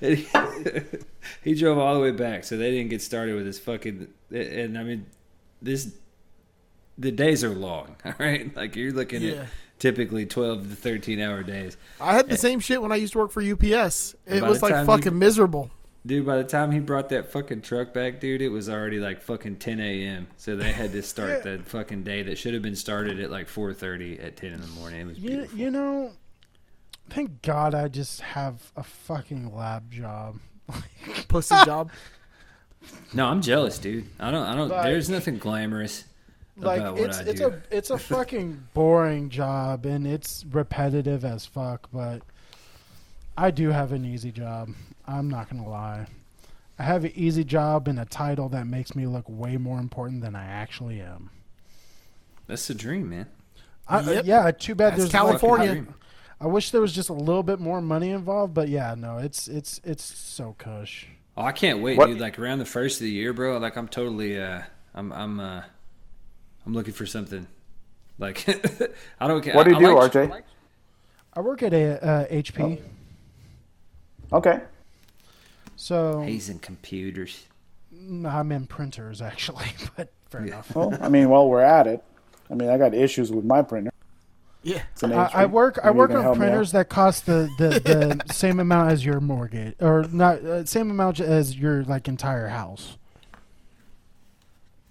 He, 0.00 0.26
he 1.42 1.54
drove 1.54 1.78
all 1.78 1.94
the 1.94 2.00
way 2.00 2.10
back, 2.10 2.44
so 2.44 2.56
they 2.56 2.70
didn't 2.70 2.90
get 2.90 3.02
started 3.02 3.34
with 3.34 3.46
his 3.46 3.58
fucking. 3.58 4.08
And 4.30 4.78
I 4.78 4.82
mean, 4.82 5.06
this 5.62 5.94
the 6.98 7.10
days 7.12 7.42
are 7.44 7.54
long. 7.54 7.96
All 8.04 8.14
right, 8.18 8.54
like 8.56 8.76
you're 8.76 8.92
looking 8.92 9.22
Yeah. 9.22 9.32
at 9.32 9.46
typically 9.78 10.26
twelve 10.26 10.68
to 10.68 10.76
thirteen 10.76 11.20
hour 11.20 11.42
days. 11.42 11.76
I 12.00 12.14
had 12.14 12.26
the 12.28 12.34
eh. 12.34 12.36
same 12.36 12.60
shit 12.60 12.80
when 12.82 12.92
I 12.92 12.96
used 12.96 13.12
to 13.14 13.18
work 13.18 13.30
for 13.30 13.42
UPS. 13.42 14.14
It 14.26 14.42
was 14.42 14.62
like 14.62 14.86
fucking 14.86 15.12
you- 15.12 15.18
miserable. 15.18 15.70
Dude, 16.06 16.26
by 16.26 16.36
the 16.36 16.44
time 16.44 16.70
he 16.70 16.80
brought 16.80 17.08
that 17.08 17.32
fucking 17.32 17.62
truck 17.62 17.94
back, 17.94 18.20
dude, 18.20 18.42
it 18.42 18.50
was 18.50 18.68
already 18.68 19.00
like 19.00 19.22
fucking 19.22 19.56
10 19.56 19.80
a.m. 19.80 20.26
So 20.36 20.54
they 20.54 20.70
had 20.70 20.92
to 20.92 21.02
start 21.02 21.42
the 21.44 21.60
fucking 21.64 22.02
day 22.02 22.22
that 22.24 22.36
should 22.36 22.52
have 22.52 22.62
been 22.62 22.76
started 22.76 23.20
at 23.20 23.30
like 23.30 23.48
4:30 23.48 24.22
at 24.22 24.36
10 24.36 24.52
in 24.52 24.60
the 24.60 24.66
morning. 24.68 25.00
It 25.00 25.06
was 25.06 25.18
You, 25.18 25.28
beautiful. 25.30 25.58
you 25.58 25.70
know, 25.70 26.12
thank 27.08 27.40
God 27.40 27.74
I 27.74 27.88
just 27.88 28.20
have 28.20 28.70
a 28.76 28.82
fucking 28.82 29.54
lab 29.56 29.90
job. 29.90 30.40
Pussy 31.28 31.54
job. 31.64 31.90
No, 33.14 33.24
I'm 33.26 33.40
jealous, 33.40 33.78
dude. 33.78 34.04
I 34.20 34.30
don't. 34.30 34.46
I 34.46 34.54
don't. 34.54 34.68
Like- 34.68 34.84
there's 34.84 35.08
nothing 35.08 35.38
glamorous 35.38 36.04
Like 36.58 36.80
about 36.80 36.94
what 36.96 37.02
it's 37.04 37.18
I 37.18 37.22
it's 37.22 37.40
do. 37.40 37.46
a 37.48 37.62
it's 37.74 37.88
a 37.90 37.96
fucking 37.98 38.68
boring 38.74 39.30
job 39.30 39.86
and 39.86 40.06
it's 40.06 40.44
repetitive 40.50 41.24
as 41.24 41.46
fuck, 41.46 41.88
but 41.90 42.20
I 43.38 43.50
do 43.50 43.70
have 43.70 43.92
an 43.92 44.04
easy 44.04 44.30
job. 44.32 44.68
I'm 45.06 45.28
not 45.28 45.48
gonna 45.50 45.68
lie. 45.68 46.06
I 46.78 46.82
have 46.82 47.04
an 47.04 47.12
easy 47.14 47.44
job 47.44 47.86
and 47.88 48.00
a 48.00 48.04
title 48.04 48.48
that 48.50 48.66
makes 48.66 48.94
me 48.96 49.06
look 49.06 49.24
way 49.28 49.56
more 49.56 49.78
important 49.78 50.22
than 50.22 50.34
I 50.34 50.44
actually 50.44 51.00
am. 51.00 51.30
That's 52.46 52.66
the 52.66 52.74
dream, 52.74 53.10
man. 53.10 53.26
I, 53.86 54.00
Yep. 54.00 54.24
yeah, 54.26 54.50
too 54.50 54.74
bad 54.74 54.92
That's 54.92 55.02
there's 55.02 55.12
California. 55.12 55.72
Like, 55.74 55.88
I, 56.40 56.44
I 56.44 56.46
wish 56.48 56.70
there 56.70 56.80
was 56.80 56.92
just 56.92 57.10
a 57.10 57.14
little 57.14 57.42
bit 57.42 57.60
more 57.60 57.80
money 57.80 58.10
involved, 58.10 58.54
but 58.54 58.68
yeah, 58.68 58.94
no, 58.98 59.18
it's 59.18 59.46
it's 59.46 59.80
it's 59.84 60.02
so 60.02 60.54
cush. 60.58 61.06
Oh, 61.36 61.42
I 61.42 61.52
can't 61.52 61.80
wait, 61.80 61.98
What- 61.98 62.06
dude. 62.06 62.20
Like 62.20 62.38
around 62.38 62.58
the 62.58 62.64
first 62.64 63.00
of 63.00 63.04
the 63.04 63.10
year, 63.10 63.32
bro. 63.32 63.58
Like 63.58 63.76
I'm 63.76 63.88
totally, 63.88 64.40
uh, 64.40 64.62
I'm, 64.94 65.12
I'm, 65.12 65.40
uh, 65.40 65.62
I'm 66.66 66.72
looking 66.72 66.94
for 66.94 67.06
something. 67.06 67.46
Like 68.18 68.48
I 69.20 69.28
don't 69.28 69.42
care. 69.42 69.54
What 69.54 69.64
do 69.64 69.70
you 69.70 69.76
I 69.76 69.80
do, 69.80 69.94
like- 69.96 70.12
RJ? 70.12 70.42
I 71.36 71.40
work 71.40 71.62
at 71.62 71.72
a 71.74 72.04
uh, 72.04 72.26
HP, 72.28 72.80
Okay. 74.32 74.60
So 75.84 76.22
He's 76.22 76.48
in 76.48 76.60
computers. 76.60 77.44
I'm 77.92 78.50
in 78.52 78.66
printers 78.66 79.20
actually, 79.20 79.66
but 79.96 80.10
fair 80.30 80.46
enough. 80.46 80.74
Well, 80.74 80.96
I 80.98 81.10
mean, 81.10 81.28
while 81.28 81.46
we're 81.46 81.60
at 81.60 81.86
it, 81.86 82.02
I 82.50 82.54
mean, 82.54 82.70
I 82.70 82.78
got 82.78 82.94
issues 82.94 83.30
with 83.30 83.44
my 83.44 83.60
printer. 83.60 83.90
Yeah. 84.62 84.82
It's 84.92 85.02
an 85.02 85.12
I, 85.12 85.30
I 85.34 85.44
work. 85.44 85.78
I 85.82 85.88
Maybe 85.88 85.94
you 85.94 85.98
work 85.98 86.10
on 86.12 86.22
help 86.22 86.38
me 86.38 86.46
out. 86.46 86.48
printers 86.48 86.72
that 86.72 86.88
cost 86.88 87.26
the, 87.26 87.50
the, 87.58 87.68
the 88.24 88.32
same 88.32 88.60
amount 88.60 88.92
as 88.92 89.04
your 89.04 89.20
mortgage, 89.20 89.74
or 89.78 90.06
not 90.10 90.38
uh, 90.38 90.64
same 90.64 90.90
amount 90.90 91.20
as 91.20 91.54
your 91.54 91.84
like 91.84 92.08
entire 92.08 92.48
house. 92.48 92.96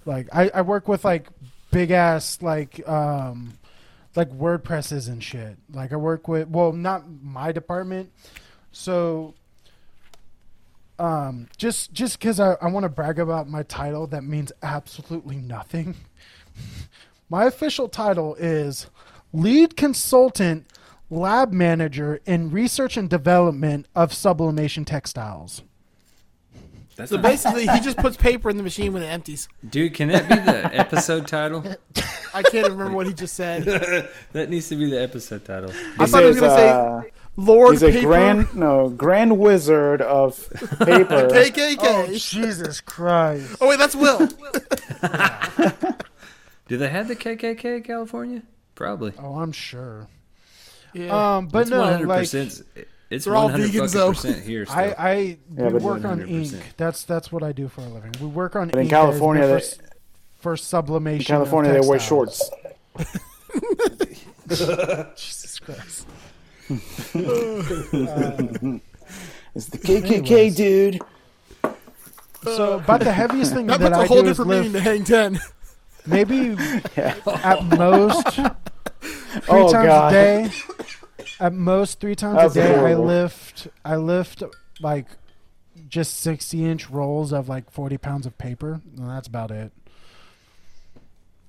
Like 0.05 0.27
I, 0.31 0.51
I 0.53 0.61
work 0.61 0.87
with 0.87 1.03
like 1.03 1.27
big 1.71 1.89
ass 1.89 2.39
like 2.43 2.87
um 2.87 3.57
like 4.15 4.29
WordPresses 4.29 5.07
and 5.07 5.23
shit. 5.23 5.57
Like 5.73 5.91
I 5.91 5.95
work 5.95 6.27
with 6.27 6.49
well 6.49 6.71
not 6.71 7.05
my 7.09 7.51
department, 7.51 8.11
so 8.71 9.33
um 11.03 11.47
just 11.57 11.91
just 11.93 12.17
because 12.19 12.39
I, 12.39 12.53
I 12.61 12.67
want 12.67 12.83
to 12.83 12.89
brag 12.89 13.19
about 13.19 13.47
my 13.49 13.63
title 13.63 14.07
that 14.07 14.23
means 14.23 14.51
absolutely 14.63 15.35
nothing. 15.37 15.95
My 17.29 17.45
official 17.45 17.89
title 17.89 18.35
is 18.35 18.87
Lead 19.31 19.75
Consultant 19.75 20.67
Lab 21.09 21.51
Manager 21.51 22.19
in 22.27 22.51
Research 22.51 22.95
and 22.95 23.09
Development 23.09 23.87
of 23.95 24.13
Sublimation 24.13 24.85
Textiles. 24.85 25.63
That's 26.95 27.09
So 27.09 27.15
not- 27.15 27.23
basically, 27.23 27.65
he 27.65 27.79
just 27.79 27.97
puts 28.05 28.17
paper 28.17 28.51
in 28.51 28.57
the 28.57 28.61
machine 28.63 28.93
when 28.93 29.01
it 29.01 29.07
empties. 29.07 29.47
dude. 29.67 29.95
Can 29.95 30.09
that 30.09 30.29
be 30.29 30.35
the 30.35 30.75
episode 30.79 31.25
title? 31.27 31.63
I 32.35 32.43
can't 32.43 32.69
remember 32.69 32.91
what 32.95 33.07
he 33.07 33.13
just 33.13 33.33
said. 33.33 33.63
That 34.33 34.49
needs 34.51 34.69
to 34.69 34.75
be 34.75 34.91
the 34.91 35.01
episode 35.01 35.43
title. 35.43 35.71
I 35.97 36.05
thought 36.05 36.21
he 36.21 36.27
was 36.27 36.39
gonna 36.39 36.55
say 36.55 36.69
uh, 36.69 37.01
Lord 37.35 37.71
he's 37.73 37.83
a 37.83 37.91
Paper 37.91 38.07
grand 38.07 38.55
no 38.55 38.89
grand 38.89 39.39
wizard 39.39 40.01
of 40.01 40.47
paper. 40.79 41.27
KKK. 41.31 41.77
Oh, 41.79 42.07
Jesus 42.13 42.79
Christ. 42.81 43.55
Oh 43.59 43.67
wait, 43.69 43.79
that's 43.79 43.95
Will. 43.95 44.19
Do 46.67 46.77
they 46.77 46.89
have 46.89 47.07
the 47.07 47.15
KKK 47.15 47.77
in 47.77 47.83
California? 47.83 48.43
Probably. 48.75 49.13
Oh, 49.19 49.39
I'm 49.39 49.51
sure. 49.51 50.07
Yeah. 50.93 51.37
Um, 51.37 51.47
but 51.47 51.63
it's 51.63 51.69
no, 51.71 51.81
100%. 51.81 52.05
like 52.07 52.33
it's 53.09 53.25
They're 53.25 53.35
all 53.35 53.49
vegans, 53.49 53.93
fucking 53.93 54.31
though. 54.33 54.39
here. 54.39 54.65
Still. 54.67 54.77
I, 54.77 54.95
I 54.97 55.37
we 55.49 55.63
but 55.71 55.81
work 55.81 56.05
on 56.05 56.19
100%. 56.21 56.29
ink. 56.53 56.73
That's 56.77 57.03
that's 57.03 57.31
what 57.31 57.43
I 57.43 57.51
do 57.51 57.67
for 57.67 57.81
a 57.81 57.85
living. 57.87 58.11
We 58.21 58.27
work 58.27 58.55
on 58.55 58.67
But 58.69 58.75
in 58.77 58.81
ink 58.83 58.91
California, 58.91 59.43
for, 59.43 59.47
they- 59.49 59.55
s- 59.55 59.77
for 60.39 60.55
sublimation. 60.57 61.19
In 61.21 61.25
California, 61.39 61.71
they 61.73 61.87
wear 61.87 61.99
shorts. 61.99 62.47
Jesus 65.15 65.59
Christ. 65.59 66.07
It's 69.55 69.67
the 69.67 69.77
KKK, 69.77 70.31
Anyways. 70.31 70.55
dude. 70.55 71.01
So, 72.43 72.79
about 72.79 73.01
the 73.01 73.13
heaviest 73.13 73.53
thing 73.53 73.67
that 73.67 73.79
that, 73.79 73.89
puts 73.91 73.99
a 73.99 74.01
I 74.01 74.05
whole 74.07 74.23
do 74.23 74.29
is 74.29 74.37
different 74.37 74.49
meaning 74.51 74.71
lift 74.71 74.73
to 74.73 74.81
Hang 74.89 75.03
Ten. 75.03 75.39
maybe 76.07 76.57
at 76.97 77.63
most 77.77 78.27
three 78.29 78.45
Oh, 79.49 79.71
times 79.71 79.87
God. 79.87 80.11
a 80.11 80.15
day. 80.15 80.51
At 81.39 81.53
most 81.53 81.99
three 81.99 82.15
times 82.15 82.37
That's 82.37 82.55
a 82.55 82.63
day, 82.63 82.75
I 82.75 82.95
lift. 82.95 83.67
I 83.85 83.95
lift 83.97 84.41
like 84.81 85.05
just 85.87 86.15
sixty 86.19 86.65
inch 86.65 86.89
rolls 86.89 87.31
of 87.31 87.47
like 87.47 87.69
forty 87.69 87.97
pounds 87.97 88.25
of 88.25 88.37
paper, 88.37 88.81
and 88.97 89.09
that's 89.09 89.27
about 89.27 89.51
it. 89.51 89.71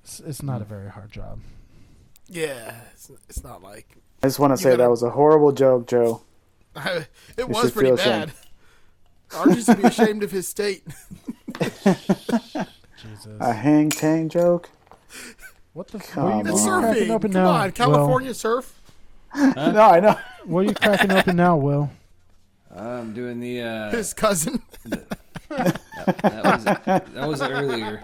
It's, 0.03 0.19
it's 0.19 0.43
not 0.43 0.61
a 0.61 0.65
very 0.65 0.89
hard 0.91 1.11
job. 1.11 1.39
Yeah, 2.29 2.75
it's, 2.93 3.09
it's 3.29 3.43
not 3.43 3.63
like 3.63 3.97
I 4.25 4.27
just 4.27 4.39
want 4.39 4.53
to 4.53 4.57
say 4.57 4.71
gotta- 4.71 4.77
that 4.83 4.89
was 4.89 5.03
a 5.03 5.11
horrible 5.11 5.51
joke, 5.51 5.85
Joe. 5.85 6.23
I, 6.75 6.89
it 6.97 7.07
You 7.37 7.45
was 7.45 7.65
should 7.65 7.73
pretty 7.73 7.89
feel 7.89 7.97
bad. 7.97 8.31
Archie 9.35 9.61
should 9.61 9.77
be 9.77 9.83
ashamed 9.83 10.23
of 10.23 10.31
his 10.31 10.47
state. 10.47 10.83
Jesus, 11.61 12.65
A 13.39 13.53
hang 13.53 13.91
tang 13.91 14.29
joke. 14.29 14.71
what 15.73 15.89
the? 15.89 15.99
What 15.99 16.07
Come 16.07 16.25
are 16.25 16.31
you, 16.43 16.51
It's 16.53 16.63
what 16.63 16.71
are 16.85 16.95
you 16.97 17.05
surfing. 17.05 17.09
open 17.11 17.33
Come 17.33 17.43
now? 17.43 17.49
on, 17.51 17.71
California 17.71 18.33
surf. 18.33 18.81
No, 19.35 19.51
I 19.81 19.99
know. 19.99 20.17
What 20.45 20.61
are 20.61 20.63
you 20.69 20.73
cracking 20.73 21.11
open 21.11 21.35
now, 21.35 21.55
Will? 21.57 21.91
I'm 22.75 23.13
doing 23.13 23.39
the. 23.39 23.61
Uh, 23.61 23.91
His 23.91 24.11
cousin. 24.15 24.59
that 24.85 25.05
was 26.43 26.63
that 26.63 27.27
was 27.27 27.41
earlier. 27.43 28.01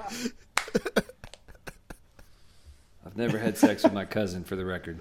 I've 3.06 3.18
never 3.18 3.40
had 3.40 3.58
sex 3.58 3.82
with 3.84 3.94
my 3.94 4.06
cousin, 4.06 4.44
for 4.44 4.56
the 4.56 4.66
record. 4.66 5.00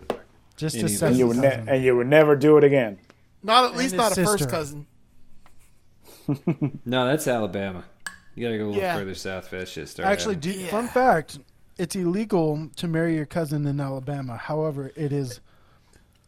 Just 0.61 0.77
Any 0.77 0.89
to 0.89 0.89
say 0.91 1.07
And 1.09 1.17
you 1.17 1.27
would 1.27 1.39
ne- 1.39 1.65
and 1.67 1.83
you 1.83 1.97
would 1.97 2.07
never 2.07 2.37
do 2.37 2.59
it 2.59 2.65
again. 2.65 2.99
Not 3.43 3.65
at 3.65 3.73
least 3.73 3.93
his 3.93 3.95
not 3.95 4.13
a 4.17 4.25
first 4.25 4.49
cousin. 4.51 4.87
No, 6.85 7.07
that's 7.07 7.27
Alabama. 7.27 7.85
You 8.35 8.47
gotta 8.47 8.59
go 8.59 8.67
a 8.67 8.69
little 8.69 8.81
Yeah. 8.83 8.95
further 8.97 9.15
south 9.15 9.49
for 9.49 9.59
that 9.59 9.69
shit 9.69 9.89
started. 9.89 10.11
Actually, 10.11 10.37
do, 10.37 10.51
Yeah. 10.51 10.69
fun 10.69 10.87
fact: 10.87 11.39
it's 11.79 11.97
illegal 11.97 12.69
to 12.77 12.87
marry 12.87 13.17
your 13.17 13.25
cousin 13.27 13.67
in 13.67 13.81
Alabama. 13.81 14.37
However, 14.37 14.93
it 14.97 15.13
is 15.13 15.41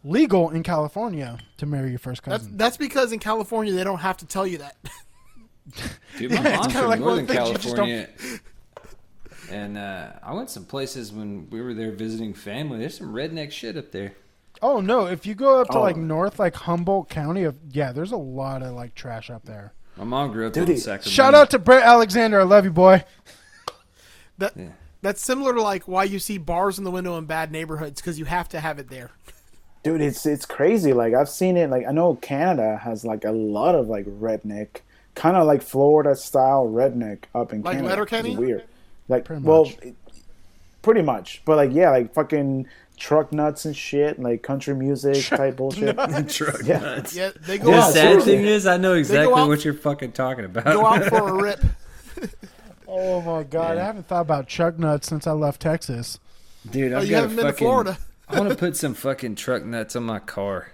legal 0.02 0.48
in 0.50 0.62
California 0.62 1.38
to 1.58 1.66
marry 1.66 1.90
your 1.90 1.98
first 1.98 2.24
That's 2.24 2.42
cousin. 2.44 2.56
that's 2.56 2.76
because 2.78 3.12
in 3.12 3.18
California 3.20 3.72
they 3.74 3.84
don't 3.84 4.00
have 4.00 4.16
to 4.16 4.26
tell 4.26 4.46
you 4.46 4.58
that. 4.58 4.76
Dude, 6.18 6.30
my 6.32 6.36
It's 6.38 6.44
mom's 6.44 6.66
kinda 6.66 6.80
from 6.80 6.88
like 6.88 7.00
one 7.00 7.00
Northern 7.00 7.20
of 7.20 7.28
the 7.28 7.34
things 7.34 7.48
you 7.48 7.54
just 7.54 7.76
California. 7.76 8.08
And 9.50 9.76
uh, 9.76 10.12
I 10.22 10.32
went 10.32 10.48
some 10.50 10.64
places 10.64 11.12
when 11.12 11.50
we 11.50 11.60
were 11.60 11.74
there 11.74 11.92
visiting 11.92 12.32
family. 12.32 12.78
There's 12.78 12.96
some 12.96 13.12
redneck 13.12 13.50
shit 13.50 13.76
up 13.76 13.92
there. 13.92 14.14
Oh 14.60 14.80
no! 14.80 15.06
If 15.06 15.24
you 15.26 15.34
go 15.34 15.60
up 15.60 15.68
to 15.70 15.78
Oh. 15.78 15.82
like 15.82 15.96
north, 15.96 16.38
like 16.38 16.54
Humboldt 16.54 17.08
County, 17.08 17.44
of 17.44 17.56
yeah, 17.70 17.92
there's 17.92 18.12
a 18.12 18.16
lot 18.16 18.62
of 18.62 18.74
like 18.74 18.94
trash 18.94 19.30
up 19.30 19.44
there. 19.44 19.72
My 19.96 20.04
mom 20.04 20.32
grew 20.32 20.46
up 20.46 20.52
Dude, 20.52 20.68
in 20.68 20.74
he- 20.74 20.80
Sacramento. 20.80 21.10
Shout 21.10 21.34
out 21.34 21.50
to 21.50 21.58
Brett 21.58 21.82
Alexander. 21.82 22.40
I 22.40 22.44
love 22.44 22.64
you, 22.64 22.72
boy. 22.72 23.04
That 24.38 24.56
Yeah. 24.56 24.68
that's 25.02 25.22
similar 25.22 25.52
to 25.54 25.62
like 25.62 25.86
why 25.86 26.04
you 26.04 26.18
see 26.18 26.38
bars 26.38 26.78
in 26.78 26.84
the 26.84 26.90
window 26.90 27.16
in 27.18 27.26
bad 27.26 27.52
neighborhoods 27.52 28.00
because 28.00 28.18
you 28.18 28.24
have 28.24 28.48
to 28.50 28.60
have 28.60 28.78
it 28.78 28.88
there. 28.88 29.10
Dude, 29.82 30.00
it's 30.00 30.24
it's 30.26 30.46
crazy. 30.46 30.92
Like 30.92 31.14
I've 31.14 31.28
seen 31.28 31.56
it. 31.56 31.70
Like 31.70 31.86
I 31.86 31.92
know 31.92 32.14
Canada 32.16 32.76
has 32.82 33.04
like 33.04 33.24
a 33.24 33.32
lot 33.32 33.74
of 33.74 33.88
like 33.88 34.06
redneck, 34.06 34.80
kind 35.14 35.36
of 35.36 35.46
like 35.46 35.60
Florida 35.62 36.16
style 36.16 36.66
redneck 36.66 37.24
up 37.34 37.52
in 37.52 37.62
Like 37.62 37.76
Canada. 37.76 37.88
Letterkenny? 37.90 38.30
It's 38.30 38.38
weird. 38.38 38.64
Like 39.08 39.24
Pretty 39.24 39.42
well, 39.42 39.66
it- 39.82 39.96
pretty 40.82 41.02
much. 41.02 41.42
But 41.44 41.56
like 41.56 41.72
yeah, 41.72 41.90
like 41.90 42.14
fucking 42.14 42.66
truck 43.02 43.32
nuts 43.32 43.64
and 43.64 43.76
shit, 43.76 44.20
like 44.20 44.42
country 44.44 44.74
music 44.76 45.24
type 45.24 45.56
bullshit. 45.56 45.96
Truck 46.28 46.60
Yeah. 46.64 46.78
nuts. 46.78 47.16
Yeah, 47.16 47.32
they 47.46 47.58
go 47.58 47.72
The 47.72 47.78
out 47.78 47.92
sad 47.92 48.02
seriously. 48.02 48.36
thing 48.36 48.44
is, 48.46 48.64
I 48.64 48.76
know 48.76 48.94
exactly 48.94 49.34
out- 49.34 49.48
what 49.48 49.64
you're 49.64 49.74
fucking 49.74 50.12
talking 50.12 50.44
about. 50.44 50.64
go 50.64 50.86
out 50.86 51.04
for 51.06 51.28
a 51.28 51.32
rip. 51.42 51.60
Oh 52.86 53.20
my 53.22 53.42
god, 53.42 53.76
Yeah. 53.76 53.82
I 53.82 53.86
haven't 53.86 54.06
thought 54.06 54.20
about 54.20 54.46
truck 54.46 54.78
nuts 54.78 55.08
since 55.08 55.26
I 55.26 55.32
left 55.32 55.60
Texas. 55.60 56.20
Dude, 56.70 56.92
Oh, 56.92 56.98
I've 56.98 57.04
you 57.06 57.10
got 57.10 57.22
haven't 57.22 57.32
a 57.32 57.36
been 57.36 57.46
to 57.46 57.52
fucking. 57.52 57.66
Florida. 57.66 57.98
I 58.28 58.38
want 58.38 58.50
to 58.50 58.56
put 58.56 58.76
some 58.76 58.94
fucking 58.94 59.34
truck 59.34 59.64
nuts 59.64 59.96
on 59.96 60.04
my 60.04 60.20
car. 60.20 60.72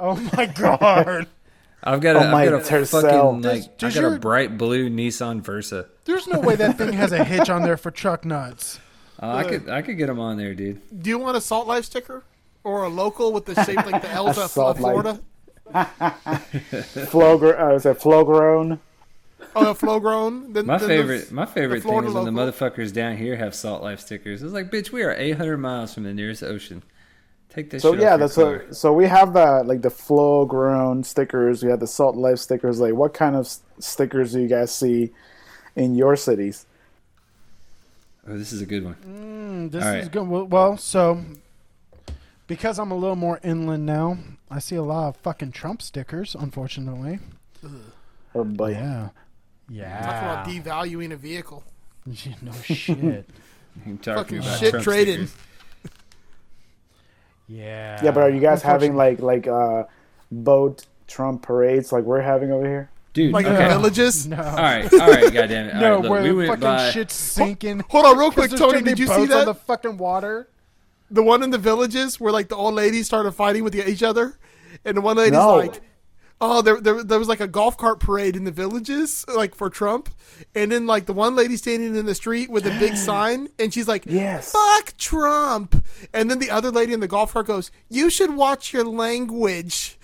Oh 0.00 0.16
my 0.36 0.46
god. 0.46 1.26
I've 1.84 2.00
got 2.00 2.16
a, 2.16 2.26
Oh, 2.26 2.32
my 2.32 2.42
I've 2.42 2.50
got 2.50 2.60
a 2.60 2.64
Tercel. 2.64 3.02
fucking 3.02 3.40
Does- 3.42 3.52
like, 3.68 3.70
I 3.84 3.86
got 3.90 3.94
your- 3.94 4.14
a 4.16 4.18
bright 4.18 4.58
blue 4.58 4.90
Nissan 4.90 5.42
Versa. 5.42 5.86
There's 6.06 6.26
no 6.26 6.40
way 6.40 6.56
that 6.56 6.76
thing 6.76 6.92
has 6.94 7.12
a 7.12 7.22
hitch 7.22 7.48
on 7.48 7.62
there 7.62 7.76
for 7.76 7.92
truck 7.92 8.24
nuts. 8.24 8.80
Uh, 9.20 9.32
I 9.34 9.44
could, 9.44 9.68
I 9.68 9.82
could 9.82 9.98
get 9.98 10.06
them 10.06 10.20
on 10.20 10.36
there, 10.36 10.54
dude. 10.54 10.80
Do 11.02 11.10
you 11.10 11.18
want 11.18 11.36
a 11.36 11.40
Salt 11.40 11.66
Life 11.66 11.84
sticker 11.84 12.24
or 12.64 12.84
a 12.84 12.88
local 12.88 13.32
with 13.32 13.46
the 13.46 13.62
shape 13.64 13.76
like 13.76 14.02
the 14.02 14.10
L's 14.12 14.38
of 14.38 14.50
Salt 14.50 14.78
Life. 14.78 14.92
Florida? 14.92 15.20
Flogr, 17.10 17.60
uh, 17.60 17.74
is 17.74 17.84
it 17.84 17.98
Flogrone? 17.98 18.78
Oh, 19.54 19.70
a 19.70 19.74
flow 19.74 19.98
grown. 20.00 20.52
Then, 20.52 20.66
My 20.66 20.78
then 20.78 20.88
favorite, 20.88 21.18
there's 21.18 21.32
my 21.32 21.46
favorite 21.46 21.82
thing 21.82 22.04
is 22.04 22.12
when 22.14 22.24
the 22.24 22.30
motherfuckers 22.30 22.92
down 22.92 23.16
here 23.16 23.36
have 23.36 23.54
Salt 23.54 23.82
Life 23.82 24.00
stickers. 24.00 24.42
It's 24.42 24.52
like, 24.52 24.70
bitch, 24.70 24.92
we 24.92 25.02
are 25.02 25.12
800 25.12 25.58
miles 25.58 25.94
from 25.94 26.04
the 26.04 26.14
nearest 26.14 26.42
ocean. 26.42 26.82
Take 27.48 27.70
this 27.70 27.82
So 27.82 27.92
shit 27.92 28.02
yeah, 28.02 28.14
off 28.14 28.20
that's 28.20 28.36
your 28.36 28.58
what. 28.58 28.76
So 28.76 28.92
we 28.92 29.06
have 29.06 29.32
the 29.32 29.62
like 29.64 29.80
the 29.82 29.90
flow 29.90 30.44
grown 30.44 31.02
stickers. 31.02 31.62
We 31.62 31.70
have 31.70 31.80
the 31.80 31.86
salt 31.86 32.14
life 32.14 32.38
stickers. 32.38 32.78
Like, 32.78 32.94
what 32.94 33.14
kind 33.14 33.36
of 33.36 33.48
stickers 33.78 34.32
do 34.32 34.40
you 34.40 34.48
guys 34.48 34.74
see 34.74 35.12
in 35.74 35.94
your 35.94 36.14
cities? 36.14 36.66
Car. 38.28 38.34
Oh, 38.34 38.38
this 38.38 38.52
is 38.52 38.60
a 38.62 38.66
good 38.66 38.84
one. 38.84 38.96
Mm, 39.06 39.70
this 39.72 39.84
All 39.84 39.90
is 39.94 40.02
right. 40.04 40.12
good. 40.12 40.28
Well, 40.28 40.44
well, 40.46 40.76
so 40.76 41.22
because 42.46 42.78
I'm 42.78 42.90
a 42.90 42.96
little 42.96 43.16
more 43.16 43.40
inland 43.42 43.86
now, 43.86 44.18
I 44.50 44.58
see 44.58 44.76
a 44.76 44.82
lot 44.82 45.08
of 45.08 45.16
fucking 45.18 45.52
Trump 45.52 45.82
stickers. 45.82 46.34
Unfortunately, 46.38 47.18
Oh 48.34 48.44
boy, 48.44 48.70
yeah, 48.72 49.08
Yeah. 49.68 50.00
Talk 50.00 50.22
about 50.22 50.46
devaluing 50.46 51.12
a 51.12 51.16
vehicle. 51.16 51.64
No 52.06 52.52
shit. 52.62 53.28
You 53.86 53.96
talking 53.96 54.14
Fucking 54.14 54.38
about 54.38 54.58
shit 54.58 54.70
Trump 54.70 54.84
trading. 54.84 55.28
Yeah. 57.46 58.02
Yeah, 58.04 58.10
but 58.10 58.22
are 58.22 58.30
you 58.30 58.40
guys 58.40 58.62
having 58.62 58.94
like 58.96 59.20
like 59.20 59.46
uh 59.46 59.84
boat 60.30 60.84
Trump 61.06 61.42
parades 61.42 61.92
like 61.92 62.04
we're 62.04 62.20
having 62.20 62.52
over 62.52 62.66
here? 62.66 62.90
Dude. 63.18 63.32
Like 63.32 63.44
okay. 63.46 63.56
the 63.64 63.68
villages. 63.68 64.26
No. 64.26 64.36
All 64.36 64.42
right, 64.56 64.92
all 64.92 64.98
right, 64.98 65.32
goddamn 65.32 65.66
it. 65.68 65.74
All 65.74 65.80
No, 65.80 65.90
right, 65.94 66.00
look, 66.02 66.10
where 66.10 66.22
we 66.22 66.28
the 66.30 66.34
went 66.34 66.48
fucking 66.48 66.60
by. 66.62 66.90
shit's 66.90 67.14
sinking. 67.14 67.84
Hold 67.90 68.06
on, 68.06 68.18
real 68.18 68.30
quick, 68.30 68.50
Tony. 68.52 68.80
Did 68.82 68.98
you 68.98 69.06
see 69.06 69.12
boats 69.12 69.32
on 69.32 69.38
that? 69.40 69.44
the 69.46 69.54
fucking 69.54 69.96
water? 69.98 70.48
the 71.10 71.22
one 71.22 71.42
in 71.42 71.48
the 71.50 71.58
villages 71.58 72.20
where 72.20 72.32
like 72.32 72.48
the 72.48 72.56
old 72.56 72.74
ladies 72.74 73.06
started 73.06 73.32
fighting 73.32 73.64
with 73.64 73.74
each 73.74 74.02
other, 74.02 74.38
and 74.84 74.96
the 74.96 75.00
one 75.00 75.16
lady's 75.16 75.32
No. 75.32 75.56
like, 75.56 75.80
"Oh, 76.38 76.60
there, 76.60 76.78
there, 76.82 77.02
there 77.02 77.18
was 77.18 77.28
like 77.28 77.40
a 77.40 77.48
golf 77.48 77.78
cart 77.78 77.98
parade 77.98 78.36
in 78.36 78.44
the 78.44 78.50
villages, 78.50 79.24
like 79.34 79.54
for 79.54 79.70
Trump, 79.70 80.10
and 80.54 80.70
then 80.70 80.86
like 80.86 81.06
the 81.06 81.14
one 81.14 81.34
lady 81.34 81.56
standing 81.56 81.96
in 81.96 82.04
the 82.04 82.14
street 82.14 82.50
with 82.50 82.66
a 82.66 82.78
big 82.78 82.94
sign, 83.08 83.48
and 83.58 83.72
she's 83.72 83.88
like, 83.88 84.04
Yes. 84.06 84.52
fuck 84.52 84.94
Trump,' 84.98 85.82
and 86.12 86.30
then 86.30 86.38
the 86.40 86.50
other 86.50 86.70
lady 86.70 86.92
in 86.92 87.00
the 87.00 87.08
golf 87.08 87.32
cart 87.32 87.46
goes, 87.46 87.70
"You 87.88 88.10
should 88.10 88.36
watch 88.36 88.74
your 88.74 88.84
language." 88.84 89.98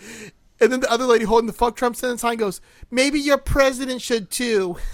And 0.60 0.70
then 0.72 0.80
the 0.80 0.90
other 0.90 1.04
lady 1.04 1.24
holding 1.24 1.46
the 1.46 1.52
"fuck 1.52 1.76
Trump" 1.76 1.96
sign 1.96 2.36
goes, 2.36 2.60
"Maybe 2.90 3.18
your 3.20 3.38
president 3.38 4.00
should 4.02 4.30
too." 4.30 4.76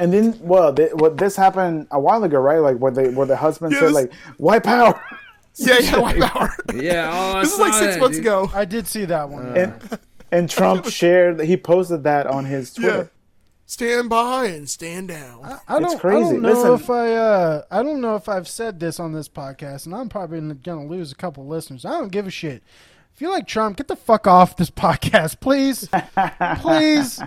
And 0.00 0.12
then, 0.12 0.38
well, 0.40 0.72
th- 0.72 0.92
what 0.94 1.16
this 1.16 1.34
happened 1.34 1.88
a 1.90 1.98
while 1.98 2.22
ago, 2.22 2.38
right? 2.38 2.60
Like 2.60 2.76
where 2.76 2.92
they 2.92 3.08
where 3.08 3.26
the 3.26 3.34
husband 3.36 3.72
Yes. 3.72 3.80
said 3.80 3.92
like 3.92 4.12
white 4.36 4.62
power, 4.62 5.02
Yeah, 5.56 5.78
yeah, 5.80 5.98
white 5.98 6.20
power. 6.20 6.54
Yeah, 6.72 7.10
oh, 7.12 7.40
this 7.40 7.52
is 7.54 7.58
like 7.58 7.72
six 7.74 7.94
that, 7.94 8.00
months 8.00 8.16
dude. 8.16 8.24
ago. 8.26 8.48
I 8.54 8.64
did 8.64 8.86
see 8.86 9.06
that 9.06 9.28
one. 9.28 9.56
and 9.56 9.98
and 10.30 10.48
Trump 10.48 10.84
shared 10.86 11.40
he 11.40 11.56
posted 11.56 12.04
that 12.04 12.28
on 12.28 12.44
his 12.44 12.78
Yeah. 12.78 12.88
Twitter. 12.90 13.10
Stand 13.66 14.08
by 14.08 14.44
and 14.46 14.70
stand 14.70 15.08
down. 15.08 15.40
I 15.44 15.54
It's 15.54 15.64
don't, 15.66 15.96
I 15.96 15.98
crazy. 15.98 16.30
don't 16.34 16.42
know 16.42 16.48
Listen. 16.52 16.74
if 16.74 16.88
I, 16.90 17.12
uh, 17.16 17.62
I 17.70 17.82
don't 17.82 18.00
know 18.00 18.14
if 18.14 18.28
I've 18.28 18.46
said 18.48 18.78
this 18.78 19.00
on 19.00 19.12
this 19.12 19.28
podcast, 19.28 19.84
and 19.84 19.94
I'm 19.96 20.08
probably 20.08 20.40
gonna 20.54 20.86
lose 20.86 21.10
a 21.10 21.16
couple 21.16 21.44
listeners. 21.48 21.84
I 21.84 21.90
don't 21.98 22.12
give 22.12 22.28
a 22.28 22.30
shit. 22.30 22.62
If 23.18 23.22
you 23.22 23.30
like 23.30 23.48
Trump, 23.48 23.78
get 23.78 23.88
the 23.88 23.96
fuck 23.96 24.28
off 24.28 24.54
this 24.54 24.70
podcast, 24.84 25.40
please, 25.40 25.88
please. 26.60 27.20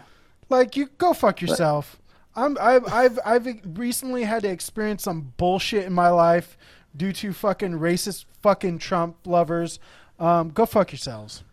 Like 0.47 0.77
you, 0.77 0.87
go 0.97 1.11
fuck 1.11 1.41
yourself. 1.41 1.99
I'm, 2.33 2.57
I've, 2.61 2.87
I've, 2.87 3.19
I've 3.25 3.59
recently 3.77 4.23
had 4.23 4.43
to 4.43 4.49
experience 4.49 5.03
some 5.03 5.33
bullshit 5.35 5.83
in 5.83 5.91
my 5.91 6.07
life 6.07 6.57
due 6.95 7.11
to 7.11 7.33
fucking 7.33 7.73
racist 7.73 8.23
fucking 8.41 8.77
Trump 8.77 9.17
lovers. 9.25 9.79
Um, 10.17 10.51
go 10.51 10.65
fuck 10.65 10.93
yourselves. 10.93 11.43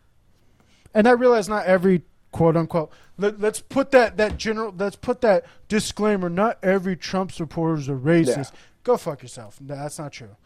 And 0.95 1.09
I 1.09 1.11
realize 1.11 1.49
not 1.49 1.67
every 1.67 2.03
quote 2.31 2.57
unquote. 2.57 2.93
Let, 3.17 3.41
let's 3.41 3.59
put 3.59 3.91
that 3.91 4.19
that 4.19 4.37
general. 4.37 4.73
Let's 4.79 4.95
put 4.95 5.21
that 5.23 5.47
disclaimer. 5.67 6.29
Not 6.29 6.59
every 6.63 6.95
Trump 6.95 7.33
supporter 7.33 7.81
is 7.81 7.89
a 7.89 7.93
racist. 7.93 8.53
Yeah. 8.53 8.59
Go 8.85 8.97
fuck 8.99 9.21
yourself. 9.21 9.61
No, 9.61 9.75
that's 9.75 9.99
not 9.99 10.13
true. 10.13 10.37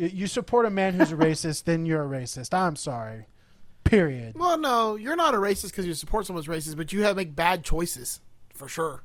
Y- 0.00 0.10
You 0.14 0.26
support 0.26 0.64
a 0.66 0.70
man 0.70 0.94
who's 0.94 1.12
a 1.12 1.16
racist, 1.16 1.64
then 1.64 1.84
you're 1.86 2.02
a 2.02 2.08
racist. 2.20 2.54
I'm 2.54 2.74
sorry. 2.76 3.26
Period. 3.84 4.34
Well, 4.38 4.56
no, 4.58 4.94
you're 4.96 5.16
not 5.16 5.34
a 5.34 5.38
racist 5.38 5.68
because 5.70 5.86
you 5.86 5.94
support 5.94 6.26
someone's 6.26 6.46
racist, 6.48 6.76
but 6.76 6.92
you 6.92 7.02
have 7.02 7.16
make 7.16 7.34
bad 7.36 7.64
choices 7.64 8.20
for 8.54 8.68
sure. 8.68 9.02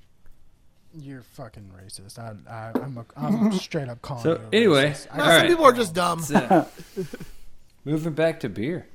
You're 0.98 1.22
fucking 1.24 1.72
racist. 1.78 2.18
I, 2.20 2.34
I, 2.50 2.72
I'm, 2.82 2.98
a, 2.98 3.06
I'm 3.18 3.52
straight 3.68 3.89
up 3.89 4.02
calling. 4.02 4.24
So 4.24 4.30
you 4.32 4.38
a 4.38 4.56
anyway, 4.56 4.96
No, 5.16 5.24
All 5.24 5.30
some 5.32 5.41
right. 5.41 5.48
people 5.50 5.66
are 5.66 5.74
just 5.74 5.93
dumb. 5.93 6.22
So, 6.22 6.68
moving 7.86 8.14
back 8.14 8.39
to 8.41 8.50
beer. 8.50 8.88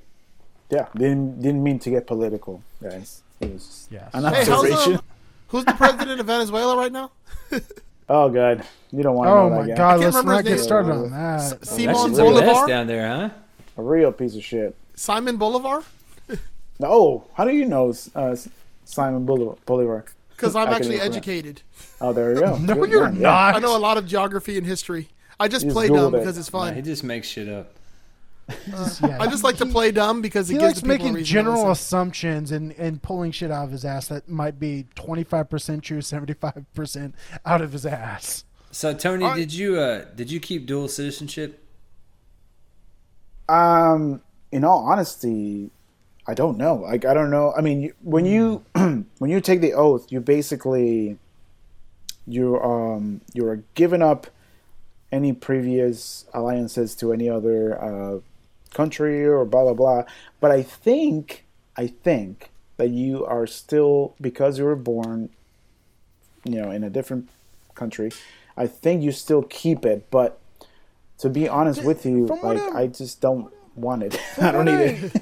Yeah, 0.70 0.86
didn't 0.96 1.42
didn't 1.42 1.62
mean 1.62 1.78
to 1.80 1.90
get 1.90 2.06
political, 2.06 2.62
guys. 2.82 3.22
It 3.40 3.52
was 3.52 3.66
just 3.66 3.92
Yes. 3.92 4.08
an 4.14 4.22
Hey, 4.24 4.44
how's, 4.44 4.48
observation. 4.50 4.94
um, 4.96 5.02
who's 5.48 5.64
the 5.64 5.72
president 5.74 6.20
of 6.20 6.26
Venezuela 6.26 6.76
right 6.76 6.92
now? 6.92 7.10
Oh 8.12 8.28
god, 8.28 8.66
you 8.90 9.02
don't 9.04 9.14
want 9.14 9.28
to 9.28 9.32
Oh 9.32 9.48
know 9.48 9.54
my 9.54 9.62
that 9.62 9.68
guy. 9.68 9.76
god, 9.76 10.00
let's 10.00 10.24
not 10.24 10.44
get 10.44 10.58
started 10.58 10.90
on 10.92 11.10
that. 11.12 11.60
That 11.60 11.64
Simon 11.66 11.94
shit's 11.94 12.18
Bolivar? 12.18 12.66
down 12.66 12.86
there, 12.88 13.06
huh? 13.08 13.30
A 13.76 13.82
real 13.82 14.10
piece 14.10 14.34
of 14.34 14.42
shit. 14.44 14.74
Simon 14.94 15.36
Bolivar? 15.36 15.82
Oh, 16.82 17.24
how 17.34 17.44
do 17.44 17.52
you 17.54 17.66
know 17.66 17.92
uh, 18.14 18.34
Simon 18.86 19.26
Bolivar? 19.26 19.54
Bolivar? 19.66 20.06
Because 20.30 20.56
I'm 20.56 20.68
actually 20.68 20.94
look 20.96 21.04
it 21.04 21.08
up. 21.10 21.12
educated. 21.12 21.62
Oh, 22.00 22.12
there 22.14 22.32
you 22.32 22.40
go. 22.40 22.56
No, 22.60 22.74
Good, 22.74 22.90
you're 22.90 23.02
yeah, 23.04 23.12
yeah. 23.12 23.20
not. 23.20 23.54
I 23.56 23.58
know 23.58 23.76
a 23.76 23.78
lot 23.78 23.98
of 23.98 24.06
geography 24.06 24.56
and 24.56 24.66
history. 24.66 25.08
I 25.38 25.46
just 25.48 25.66
You 25.66 25.72
play 25.72 25.88
just 25.88 25.94
dumb 26.00 26.12
Googled 26.12 26.16
it. 26.16 26.20
because 26.20 26.38
it's 26.38 26.50
Nah, 26.52 26.72
he 26.72 26.80
just 26.80 27.04
makes 27.04 27.28
shit 27.28 27.50
up. 27.50 27.74
Yeah, 29.02 29.18
I 29.20 29.26
just 29.26 29.44
like 29.44 29.56
to 29.58 29.66
play 29.66 29.90
dumb 29.92 30.20
because 30.22 30.50
it 30.50 30.54
He 30.54 30.58
gives 30.58 30.74
likes 30.74 30.80
the 30.80 30.88
people 30.88 31.06
a 31.08 31.12
making 31.12 31.24
general 31.24 31.70
assumptions 31.70 32.52
and, 32.52 32.72
and 32.72 33.02
pulling 33.02 33.32
shit 33.32 33.50
out 33.50 33.64
of 33.64 33.70
his 33.70 33.84
ass 33.84 34.08
that 34.08 34.28
might 34.28 34.58
be 34.58 34.86
25% 34.96 35.82
true, 35.82 35.98
75% 35.98 37.12
out 37.44 37.60
of 37.60 37.72
his 37.72 37.86
ass. 37.86 38.44
So 38.70 38.94
Tony, 38.94 39.24
All 39.24 39.30
right. 39.30 39.36
did 39.36 39.52
you 39.52 39.78
uh 39.78 40.04
did 40.14 40.30
you 40.30 40.38
keep 40.40 40.66
dual 40.66 40.88
citizenship? 40.88 41.64
Um, 43.48 44.22
in 44.52 44.64
all 44.64 44.86
honesty, 44.90 45.70
I 46.26 46.34
don't 46.34 46.56
know. 46.56 46.76
Like, 46.76 47.04
I 47.04 47.14
don't 47.14 47.30
know. 47.30 47.52
I 47.56 47.60
mean, 47.60 47.92
when 48.02 48.24
you 48.24 48.64
when 48.74 49.30
you 49.30 49.40
take 49.40 49.60
the 49.60 49.72
oath, 49.72 50.10
you 50.12 50.20
basically 50.20 51.18
you 52.26 52.60
um 52.60 53.22
you're 53.32 53.62
giving 53.74 54.02
up 54.02 54.28
any 55.10 55.32
previous 55.32 56.26
alliances 56.32 56.94
to 56.94 57.12
any 57.12 57.28
other 57.28 57.82
uh, 57.82 58.20
country 58.72 59.26
or 59.26 59.44
blah 59.44 59.64
blah 59.64 59.74
blah. 59.74 60.04
But 60.40 60.50
I 60.50 60.62
think 60.62 61.44
I 61.76 61.86
think 61.88 62.50
that 62.76 62.90
you 62.90 63.24
are 63.26 63.46
still 63.46 64.14
because 64.20 64.58
you 64.58 64.64
were 64.64 64.76
born, 64.76 65.30
you 66.44 66.60
know, 66.60 66.70
in 66.70 66.82
a 66.84 66.90
different 66.90 67.28
country. 67.74 68.10
I 68.56 68.66
think 68.66 69.02
you 69.02 69.12
still 69.12 69.42
keep 69.42 69.84
it, 69.86 70.10
but 70.10 70.38
to 71.18 71.28
be 71.28 71.48
honest 71.48 71.84
with 71.84 72.04
you, 72.06 72.26
like 72.42 72.60
I 72.74 72.86
just 72.86 73.20
don't 73.20 73.52
want 73.74 74.02
it. 74.02 74.20
I 74.40 74.50
don't 74.52 74.64
need 74.66 74.72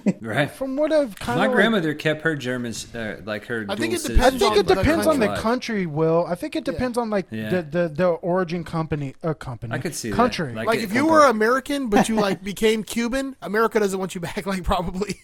it. 0.05 0.18
Right. 0.22 0.51
From 0.51 0.76
what 0.76 0.92
I've 0.92 1.14
kind 1.18 1.38
My 1.38 1.46
of. 1.46 1.53
grandmother 1.53 1.94
kept 1.94 2.22
her 2.22 2.34
German, 2.36 2.74
uh, 2.94 3.16
like 3.24 3.46
her. 3.46 3.64
I 3.68 3.76
think 3.76 3.94
it 3.94 4.03
depends 4.03 4.36
I 4.36 4.38
think 4.38 4.53
on 4.53 4.59
it 4.59 4.66
the 4.66 4.74
depends 4.74 5.07
on 5.07 5.20
the 5.20 5.34
country, 5.36 5.86
Will. 5.86 6.26
I 6.26 6.34
think 6.34 6.57
it 6.57 6.64
depends 6.64 6.99
on 6.99 7.09
like 7.11 7.26
Yeah. 7.30 7.51
the, 7.51 7.62
the 7.62 7.88
the 7.88 8.09
origin 8.09 8.64
company, 8.64 9.14
uh, 9.22 9.34
company. 9.34 9.72
I 9.74 9.78
could 9.78 9.94
see 9.94 10.11
that. 10.11 10.16
country. 10.16 10.53
Like- 10.55 10.66
Like 10.66 10.80
if 10.80 10.92
you 10.92 11.07
were 11.07 11.24
American 11.26 11.88
but 11.88 12.09
you 12.09 12.16
like 12.16 12.42
became 12.53 12.82
Cuban, 12.82 13.36
America 13.42 13.78
doesn't 13.80 13.99
want 13.99 14.14
you 14.14 14.20
back. 14.20 14.44
Like 14.46 14.64
probably, 14.64 15.20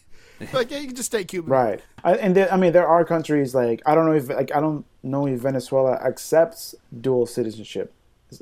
like 0.52 0.70
yeah, 0.70 0.78
you 0.78 0.86
can 0.88 0.96
just 0.96 1.06
stay 1.12 1.24
Cuban. 1.24 1.50
Right. 1.50 1.80
I, 2.02 2.14
and 2.16 2.34
there, 2.36 2.52
I 2.52 2.56
mean, 2.56 2.72
there 2.72 2.86
are 2.86 3.04
countries 3.04 3.54
like 3.54 3.82
I 3.86 3.94
don't 3.94 4.06
know 4.06 4.12
if 4.12 4.28
like 4.28 4.54
I 4.54 4.60
don't 4.60 4.84
know 5.02 5.26
if 5.26 5.40
Venezuela 5.40 5.94
accepts 5.96 6.74
dual 7.00 7.26
citizenship, 7.26 7.92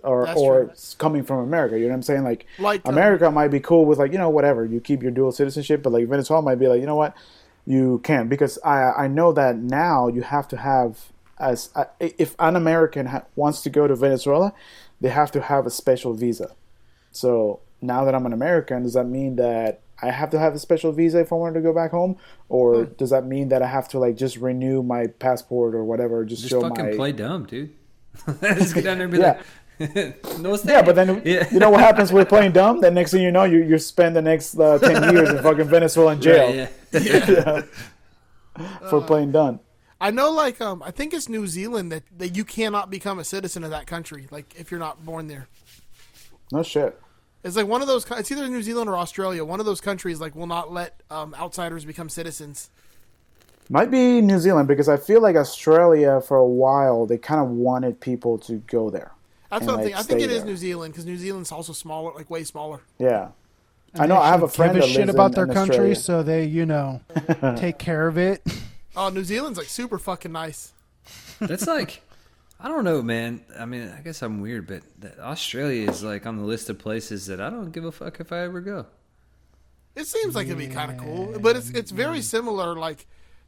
or 0.05 0.26
That's 0.26 0.38
or 0.40 0.64
true. 0.66 0.74
coming 0.99 1.22
from 1.22 1.40
America. 1.40 1.76
You 1.78 1.84
know 1.84 1.90
what 1.90 1.97
I'm 1.97 2.03
saying? 2.03 2.24
Like, 2.24 2.47
Like, 2.59 2.82
um, 2.86 2.93
America 2.95 3.30
might 3.30 3.49
be 3.49 3.61
cool 3.61 3.84
with 3.84 3.99
like 3.99 4.12
you 4.12 4.18
know 4.18 4.30
whatever 4.30 4.64
you 4.64 4.80
keep 4.80 5.03
your 5.03 5.12
dual 5.12 5.32
citizenship, 5.32 5.82
but 5.82 5.93
like 5.93 6.07
Venezuela 6.09 6.43
might 6.43 6.57
be 6.59 6.68
like 6.68 6.80
you 6.80 6.86
know 6.86 6.97
what 6.97 7.14
you 7.66 8.01
can't 8.05 8.28
because 8.28 8.59
I 8.64 8.93
I 9.05 9.09
know 9.09 9.32
that 9.32 9.57
now 9.57 10.09
you 10.09 10.22
have 10.22 10.49
to 10.49 10.57
have 10.57 11.12
as 11.38 11.70
uh, 11.74 11.84
if 12.01 12.34
an 12.38 12.57
American 12.57 13.07
ha- 13.07 13.24
wants 13.36 13.62
to 13.62 13.70
go 13.70 13.86
to 13.86 13.97
Venezuela, 13.97 14.53
they 15.01 15.09
have 15.09 15.30
to 15.32 15.40
have 15.40 15.66
a 15.66 15.70
special 15.70 16.12
visa. 16.14 16.53
So 17.11 17.61
now 17.80 18.05
that 18.05 18.14
I'm 18.14 18.26
an 18.26 18.32
American, 18.32 18.82
does 18.84 18.95
that 18.95 19.07
mean 19.09 19.36
that 19.36 19.80
I 20.01 20.11
have 20.11 20.30
to 20.30 20.38
have 20.38 20.55
a 20.55 20.59
special 20.59 20.93
visa 20.93 21.20
if 21.20 21.32
I 21.32 21.36
wanted 21.36 21.55
to 21.55 21.61
go 21.61 21.72
back 21.72 21.90
home, 21.93 22.16
or 22.49 22.84
Hmm. 22.84 22.93
does 22.97 23.11
that 23.11 23.24
mean 23.26 23.49
that 23.51 23.62
I 23.62 23.66
have 23.66 23.88
to 23.88 23.99
like 23.99 24.16
just 24.16 24.36
renew 24.36 24.82
my 24.82 25.07
passport 25.07 25.74
or 25.74 25.84
whatever, 25.84 26.24
just, 26.24 26.43
Just 26.43 26.51
show 26.51 26.61
fucking 26.61 26.86
my 26.90 26.97
play 26.97 27.12
dumb, 27.12 27.47
dude. 27.47 27.70
just 28.43 28.74
get 28.74 28.84
down 28.84 28.99
there 28.99 29.07
and 29.07 29.12
be 29.12 29.18
Yeah. 29.18 29.32
like, 29.32 29.40
no, 30.39 30.55
it's 30.55 30.64
yeah? 30.64 30.83
But 30.83 30.95
then 30.97 31.22
Yeah. 31.24 31.47
you 31.51 31.59
know 31.59 31.70
what 31.70 31.80
happens 31.80 32.12
with 32.12 32.28
playing 32.28 32.53
dumb? 32.53 32.80
Then 32.80 32.95
next 32.95 33.11
thing 33.12 33.22
you 33.22 33.30
know, 33.33 33.45
you 33.45 33.62
you 33.62 33.78
spend 33.78 34.16
the 34.16 34.22
next 34.22 34.59
uh, 34.59 34.78
ten 34.78 35.12
years 35.14 35.30
in 35.30 35.43
fucking 35.43 35.68
Venezuela 35.68 36.12
in 36.12 36.20
jail 36.20 36.68
Right, 36.93 37.05
yeah. 37.05 37.62
for 38.91 39.01
playing 39.03 39.33
dumb. 39.33 39.61
I 40.01 40.11
know, 40.11 40.30
like, 40.33 40.61
um, 40.61 40.83
I 40.83 40.91
think 40.91 41.14
it's 41.14 41.28
New 41.28 41.47
Zealand 41.47 41.93
that, 41.93 42.03
that 42.18 42.37
you 42.37 42.45
cannot 42.45 42.91
become 42.91 43.20
a 43.20 43.24
citizen 43.24 43.62
of 43.62 43.70
that 43.70 43.87
country, 43.87 44.26
like 44.33 44.53
if 44.59 44.70
you're 44.70 44.80
not 44.80 45.05
born 45.05 45.28
there. 45.28 45.47
No 46.51 46.64
shit. 46.64 46.99
It's 47.45 47.57
like 47.57 47.66
one 47.66 47.83
of 47.83 47.89
those. 47.89 48.05
It's 48.11 48.30
either 48.30 48.47
New 48.49 48.62
Zealand 48.62 48.89
or 48.91 48.97
Australia. 48.97 49.45
One 49.45 49.59
of 49.61 49.66
those 49.66 49.80
countries 49.80 50.20
like 50.20 50.35
will 50.35 50.47
not 50.47 50.72
let 50.72 51.01
um, 51.11 51.35
outsiders 51.35 51.85
become 51.85 52.09
citizens. 52.09 52.70
Might 53.68 53.91
be 53.91 54.20
New 54.20 54.39
Zealand 54.39 54.68
because 54.68 54.89
I 54.89 54.97
feel 54.97 55.20
like 55.20 55.35
Australia 55.37 56.20
for 56.20 56.37
a 56.37 56.47
while 56.47 57.07
they 57.07 57.16
kind 57.18 57.41
of 57.41 57.49
wanted 57.49 58.01
people 58.01 58.39
to 58.39 58.55
go 58.66 58.91
there. 58.91 59.12
That's 59.53 59.66
And, 59.66 59.68
what 59.68 59.72
I'm 59.74 59.84
like, 59.84 59.84
thinking. 59.84 59.98
I 59.98 60.03
think 60.03 60.20
stay 60.20 60.24
it 60.24 60.36
is. 60.38 60.44
New 60.44 60.57
Zealand 60.57 60.94
because 60.94 61.05
New 61.05 61.18
Zealand's 61.18 61.53
also 61.53 61.74
smaller, 61.74 62.12
like 62.14 62.30
way 62.30 62.42
smaller. 62.42 62.80
Yeah. 62.98 63.28
I 63.94 64.07
know 64.07 64.16
I 64.16 64.28
have 64.28 64.40
a 64.42 64.46
actually 64.46 64.57
friend 64.57 64.72
give 64.72 64.82
that 64.82 64.88
a 64.88 64.92
shit 64.92 65.09
about 65.11 65.26
in, 65.26 65.32
their 65.32 65.44
in 65.44 65.53
country, 65.53 65.94
so 65.94 66.22
they 66.22 66.46
you 66.46 66.64
know 66.64 67.03
take 67.59 67.78
care 67.78 68.09
of 68.09 68.16
it. 68.16 68.42
Oh, 68.96 69.11
New 69.11 69.24
Zealand's 69.24 69.59
like 69.59 69.68
super 69.68 69.98
fucking 69.98 70.32
nice. 70.32 70.72
That's 71.38 71.66
like, 71.66 72.00
I 72.59 72.68
don't 72.68 72.84
know, 72.84 73.03
man. 73.03 73.42
I 73.59 73.66
mean, 73.66 73.92
I 73.94 74.00
guess 74.00 74.22
I'm 74.22 74.40
weird, 74.40 74.66
but 74.66 74.82
Australia 75.20 75.90
is 75.90 76.03
like 76.03 76.24
on 76.24 76.38
the 76.38 76.44
list 76.44 76.70
of 76.70 76.78
places 76.78 77.26
that 77.26 77.38
I 77.38 77.50
don't 77.50 77.72
give 77.72 77.84
a 77.84 77.92
fuck 77.92 78.20
if 78.20 78.32
I 78.32 78.38
ever 78.38 78.62
go. 78.62 78.86
It 79.94 80.07
seems 80.07 80.34
like 80.34 80.46
it'd 80.46 80.57
be 80.57 80.68
kind 80.68 80.90
of 80.92 80.96
cool, 80.96 81.38
but 81.38 81.57
it's 81.57 81.68
it's 81.68 81.90
very 81.90 82.22
similar, 82.22 82.74
like 82.74 83.07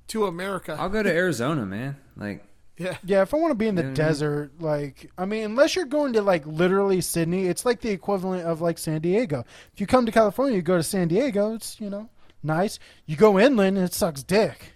to 0.09 0.27
America. 0.27 0.77
I'll 0.79 0.91
go 0.91 1.03
to 1.03 1.11
Arizona, 1.11 1.65
man. 1.65 1.97
Like, 2.15 2.45
Yeah. 2.77 2.97
Yeah, 3.03 3.23
if 3.23 3.33
I 3.33 3.37
want 3.37 3.53
to 3.53 3.55
be 3.57 3.69
in 3.69 3.77
the 3.77 3.83
You 3.83 3.87
know 3.87 3.91
what 3.91 4.01
I 4.01 4.05
mean? 4.05 4.19
desert, 4.19 4.53
like 4.61 5.11
I 5.17 5.25
mean, 5.27 5.45
unless 5.45 5.77
you're 5.77 5.85
going 5.85 6.13
to 6.15 6.23
like 6.23 6.45
literally 6.47 7.01
Sydney, 7.01 7.47
it's 7.47 7.65
like 7.65 7.81
the 7.81 7.91
equivalent 7.91 8.45
of 8.47 8.61
like 8.61 8.79
San 8.79 9.01
Diego. 9.01 9.45
If 9.73 9.81
you 9.81 9.87
come 9.87 10.07
to 10.07 10.13
California, 10.13 10.57
you 10.57 10.63
go 10.63 10.77
to 10.77 10.83
San 10.83 11.09
Diego, 11.09 11.55
it's 11.55 11.81
you 11.81 11.89
know 11.91 12.09
nice. 12.43 12.79
You 13.07 13.17
go 13.17 13.39
inland, 13.39 13.77
and 13.79 13.87
it 13.87 13.95
sucks 13.95 14.23
dick. 14.23 14.73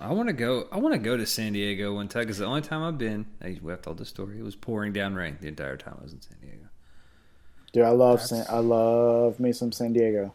I 0.00 0.12
want 0.12 0.28
to 0.28 0.32
go. 0.32 0.66
I 0.72 0.78
want 0.78 0.94
to 0.94 0.98
go 1.00 1.16
to 1.16 1.26
San 1.26 1.52
Diego 1.52 1.94
one 1.94 2.08
time 2.08 2.22
because 2.22 2.38
the 2.38 2.46
only 2.46 2.62
time 2.62 2.82
I've 2.82 2.98
been, 2.98 3.26
I 3.42 3.58
we 3.60 3.70
have 3.72 3.82
told 3.82 3.98
the 3.98 4.04
story. 4.04 4.38
It 4.38 4.42
was 4.42 4.56
pouring 4.56 4.92
down 4.92 5.14
rain 5.14 5.36
the 5.40 5.48
entire 5.48 5.76
time 5.76 5.96
I 6.00 6.02
was 6.04 6.12
in 6.12 6.20
San 6.22 6.38
Diego. 6.40 6.68
Dude, 7.72 7.84
I 7.84 7.90
love 7.90 8.20
San, 8.22 8.44
I 8.48 8.58
love 8.58 9.38
me 9.38 9.52
some 9.52 9.72
San 9.72 9.92
Diego. 9.92 10.34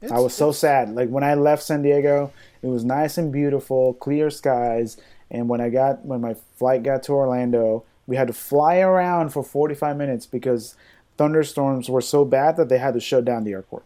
It's, 0.00 0.12
I 0.12 0.18
was 0.18 0.34
so 0.34 0.52
sad. 0.52 0.90
Like 0.94 1.08
when 1.08 1.24
I 1.24 1.34
left 1.34 1.62
San 1.62 1.82
Diego, 1.82 2.32
it 2.62 2.68
was 2.68 2.84
nice 2.84 3.18
and 3.18 3.32
beautiful, 3.32 3.94
clear 3.94 4.30
skies. 4.30 4.96
And 5.30 5.48
when 5.48 5.60
I 5.60 5.68
got 5.68 6.04
when 6.04 6.20
my 6.20 6.34
flight 6.56 6.82
got 6.82 7.02
to 7.04 7.12
Orlando, 7.12 7.84
we 8.06 8.16
had 8.16 8.28
to 8.28 8.32
fly 8.32 8.78
around 8.78 9.30
for 9.30 9.42
45 9.42 9.96
minutes 9.96 10.26
because 10.26 10.74
thunderstorms 11.16 11.90
were 11.90 12.00
so 12.00 12.24
bad 12.24 12.56
that 12.56 12.68
they 12.68 12.78
had 12.78 12.94
to 12.94 13.00
shut 13.00 13.24
down 13.24 13.44
the 13.44 13.52
airport. 13.52 13.84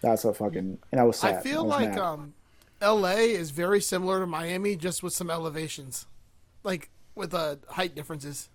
That's 0.00 0.24
a 0.24 0.32
fucking 0.32 0.78
and 0.92 1.00
I 1.00 1.04
was 1.04 1.18
sad. 1.18 1.36
I 1.36 1.40
feel 1.40 1.66
was 1.66 1.70
like 1.70 1.90
mad. 1.90 1.98
um, 1.98 2.34
L.A. 2.80 3.32
is 3.32 3.50
very 3.50 3.80
similar 3.80 4.20
to 4.20 4.26
Miami, 4.26 4.76
just 4.76 5.02
with 5.02 5.12
some 5.12 5.30
elevations, 5.30 6.06
like 6.62 6.90
with 7.14 7.34
uh, 7.34 7.56
height 7.70 7.94
differences. 7.94 8.48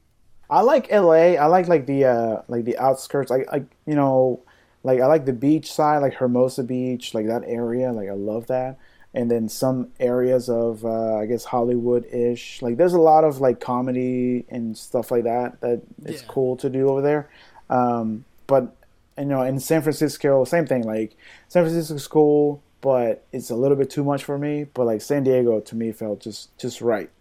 I 0.50 0.62
like 0.62 0.92
LA. 0.92 1.34
I 1.36 1.46
like 1.48 1.68
like 1.68 1.86
the 1.86 2.06
uh 2.06 2.42
like 2.48 2.66
the 2.66 2.78
outskirts. 2.78 3.30
Like 3.30 3.52
like 3.52 3.66
you 3.86 3.96
know, 3.96 4.42
like 4.84 5.02
I 5.02 5.08
like 5.08 5.26
the 5.26 5.34
beach 5.34 5.72
side, 5.72 6.00
like 6.00 6.14
Hermosa 6.14 6.64
Beach, 6.64 7.14
like 7.14 7.28
that 7.28 7.44
area. 7.46 7.92
Like 7.92 8.10
I 8.10 8.14
love 8.14 8.48
that. 8.48 8.78
And 9.16 9.30
then 9.30 9.48
some 9.48 9.90
areas 10.00 10.50
of 10.50 10.84
uh, 10.84 11.18
I 11.18 11.28
guess 11.28 11.44
Hollywood 11.46 12.06
ish. 12.12 12.62
Like 12.64 12.78
there's 12.78 12.94
a 12.94 13.00
lot 13.00 13.24
of 13.24 13.40
like 13.42 13.60
comedy 13.60 14.46
and 14.50 14.76
stuff 14.78 15.12
like 15.12 15.24
that 15.26 15.62
that 15.62 15.82
it's 16.04 16.22
Yeah. 16.24 16.28
cool 16.28 16.58
to 16.58 16.70
do 16.70 16.90
over 16.90 17.02
there. 17.02 17.30
Um, 17.70 18.26
but 18.48 18.76
you 19.18 19.26
know, 19.26 19.44
in 19.44 19.60
San 19.60 19.84
Francisco, 19.84 20.44
same 20.46 20.66
thing. 20.66 20.84
Like 20.84 21.16
San 21.48 21.64
Francisco's 21.64 22.08
cool, 22.08 22.64
but 22.82 23.24
it's 23.32 23.52
a 23.52 23.56
little 23.56 23.78
bit 23.78 23.92
too 23.92 24.04
much 24.04 24.24
for 24.24 24.40
me. 24.40 24.64
But 24.74 24.86
like 24.88 25.02
San 25.02 25.24
Diego 25.24 25.60
to 25.60 25.76
me 25.76 25.92
felt 25.92 26.20
just 26.20 26.58
just 26.58 26.82
right, 26.82 27.12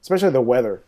especially 0.00 0.30
the 0.30 0.40
weather. 0.40 0.82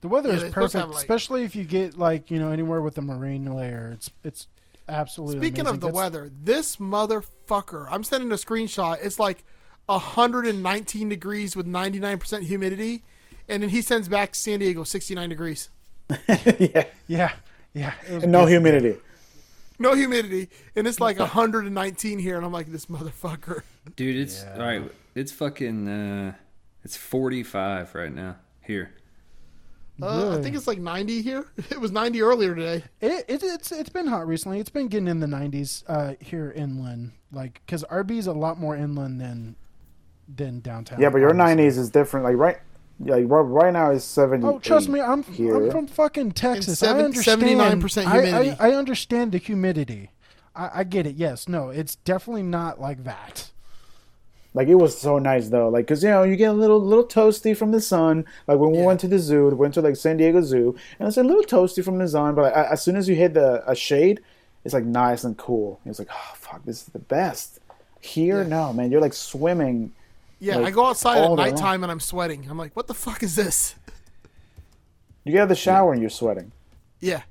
the 0.00 0.08
weather 0.08 0.30
Yeah, 0.30 0.36
is 0.36 0.40
they're 0.42 0.50
supposed 0.52 0.72
to 0.72 0.78
perfect, 0.78 0.94
like- 0.94 1.02
especially 1.02 1.42
if 1.44 1.54
you 1.54 1.64
get 1.64 1.98
like 1.98 2.30
you 2.30 2.38
know 2.38 2.50
anywhere 2.50 2.80
with 2.80 2.96
a 2.96 3.02
marine 3.02 3.44
layer. 3.54 3.90
It's 3.92 4.10
it's 4.24 4.46
absolutely. 4.88 5.38
Speaking 5.38 5.60
amazing. 5.60 5.74
of 5.74 5.80
the 5.80 5.86
That's- 5.88 5.96
weather, 5.96 6.30
this 6.42 6.76
motherfucker, 6.76 7.86
I'm 7.90 8.04
sending 8.04 8.30
a 8.32 8.36
screenshot. 8.36 8.98
It's 9.02 9.18
like 9.18 9.44
119 9.86 11.08
degrees 11.08 11.56
with 11.56 11.66
99% 11.66 12.42
humidity, 12.42 13.02
and 13.48 13.62
then 13.62 13.70
he 13.70 13.82
sends 13.82 14.08
back 14.08 14.34
San 14.34 14.58
Diego 14.60 14.84
69 14.84 15.28
degrees, 15.28 15.70
yeah, 16.28 16.84
yeah, 17.06 17.32
yeah. 17.72 17.92
and 18.08 18.30
no 18.32 18.46
humidity. 18.46 18.98
no 19.78 19.94
humidity, 19.94 20.48
and 20.76 20.86
it's 20.86 21.00
like 21.00 21.18
119 21.18 22.18
here, 22.18 22.36
and 22.36 22.44
I'm 22.46 22.52
like, 22.52 22.70
this 22.72 22.86
motherfucker. 22.86 23.62
Dude, 23.96 24.16
it's 24.16 24.42
Yeah. 24.42 24.54
all 24.54 24.66
right. 24.66 24.92
It's 25.14 25.30
fucking. 25.32 25.86
uh 25.88 26.32
It's 26.82 26.96
forty 26.96 27.42
five 27.42 27.94
right 27.94 28.12
now 28.12 28.36
here. 28.62 28.92
Uh, 30.02 30.36
I 30.38 30.42
think 30.42 30.56
it's 30.56 30.66
like 30.66 30.78
90 30.78 31.22
here. 31.22 31.46
It 31.70 31.80
was 31.80 31.92
90 31.92 32.20
earlier 32.22 32.54
today. 32.54 32.84
It, 33.00 33.24
it 33.28 33.42
it's 33.42 33.70
it's 33.72 33.88
been 33.90 34.06
hot 34.08 34.26
recently. 34.26 34.58
It's 34.60 34.70
been 34.70 34.88
getting 34.88 35.08
in 35.08 35.20
the 35.20 35.26
90s 35.26 35.84
uh, 35.86 36.14
here 36.20 36.52
inland, 36.54 37.12
like 37.32 37.60
because 37.64 37.84
RB 37.84 38.12
is 38.18 38.26
a 38.26 38.32
lot 38.32 38.58
more 38.58 38.76
inland 38.76 39.20
than 39.20 39.56
than 40.34 40.60
downtown. 40.60 41.00
Yeah, 41.00 41.10
but 41.10 41.18
your 41.18 41.30
obviously. 41.30 41.54
nineties 41.56 41.78
is 41.78 41.90
different. 41.90 42.24
Like 42.24 42.36
right, 42.36 42.58
like 43.00 43.24
right, 43.28 43.40
right 43.40 43.72
now 43.72 43.90
is 43.92 44.02
seventy. 44.04 44.46
Oh, 44.46 44.58
trust 44.58 44.88
me, 44.88 45.00
I'm 45.00 45.22
here. 45.22 45.56
I'm 45.56 45.70
from 45.70 45.86
fucking 45.86 46.32
Texas. 46.32 46.78
seven- 46.80 47.02
I 47.02 47.04
understand. 47.04 47.42
79% 47.42 48.06
I- 48.06 48.10
humidity. 48.22 48.56
I, 48.58 48.68
I 48.70 48.74
understand 48.74 49.32
the 49.32 49.38
humidity. 49.38 50.10
I, 50.56 50.70
I 50.80 50.84
get 50.84 51.06
it. 51.06 51.16
Yes, 51.16 51.48
no, 51.48 51.68
it's 51.70 51.96
definitely 51.96 52.42
not 52.44 52.80
like 52.80 53.04
that. 53.04 53.50
Like 54.54 54.68
it 54.68 54.76
was 54.76 54.96
so 54.96 55.18
nice 55.18 55.48
though. 55.48 55.68
Like 55.68 55.86
because 55.86 56.02
you 56.04 56.10
know 56.10 56.22
you 56.22 56.36
get 56.36 56.50
a 56.50 56.52
little 56.52 56.80
little 56.80 57.04
toasty 57.04 57.56
from 57.56 57.72
the 57.72 57.80
sun. 57.80 58.24
Like 58.46 58.58
when 58.58 58.70
we 58.70 58.82
went 58.82 59.00
to 59.00 59.08
the 59.08 59.18
zoo, 59.18 59.48
we 59.48 59.54
went 59.54 59.74
to 59.74 59.80
like 59.80 59.96
San 59.96 60.16
Diego 60.16 60.40
Zoo, 60.42 60.76
and 60.98 61.08
it's 61.08 61.16
a 61.16 61.24
little 61.24 61.42
toasty 61.42 61.84
from 61.84 61.98
the 61.98 62.06
sun. 62.08 62.34
But 62.36 62.42
like, 62.54 62.54
as 62.70 62.80
soon 62.82 62.94
as 62.96 63.08
you 63.08 63.16
hit 63.16 63.34
the 63.34 63.68
a 63.68 63.74
shade, 63.74 64.20
it's 64.64 64.72
like 64.72 64.84
nice 64.84 65.24
and 65.24 65.36
cool. 65.36 65.80
It's 65.84 65.98
like 65.98 66.08
oh 66.12 66.32
fuck, 66.36 66.64
this 66.64 66.82
is 66.82 66.88
the 66.88 67.00
best. 67.00 67.58
Here, 68.00 68.42
Yeah. 68.42 68.48
no 68.48 68.72
man, 68.72 68.92
you're 68.92 69.00
like 69.00 69.12
swimming. 69.14 69.92
Yeah, 70.38 70.56
Like, 70.56 70.66
I 70.66 70.70
go 70.72 70.86
outside 70.86 71.18
at 71.18 71.24
all 71.24 71.36
day 71.36 71.44
long. 71.46 71.50
nighttime 71.54 71.82
and 71.84 71.90
I'm 71.90 72.00
sweating. 72.00 72.46
I'm 72.50 72.58
like, 72.58 72.76
what 72.76 72.86
the 72.86 72.92
fuck 72.94 73.22
is 73.22 73.34
this? 73.34 73.76
You 75.24 75.32
get 75.32 75.38
out 75.40 75.42
of 75.44 75.48
the 75.48 75.54
shower 75.54 75.92
and 75.92 76.02
you're 76.02 76.10
sweating. 76.10 76.52
Yeah. 77.00 77.22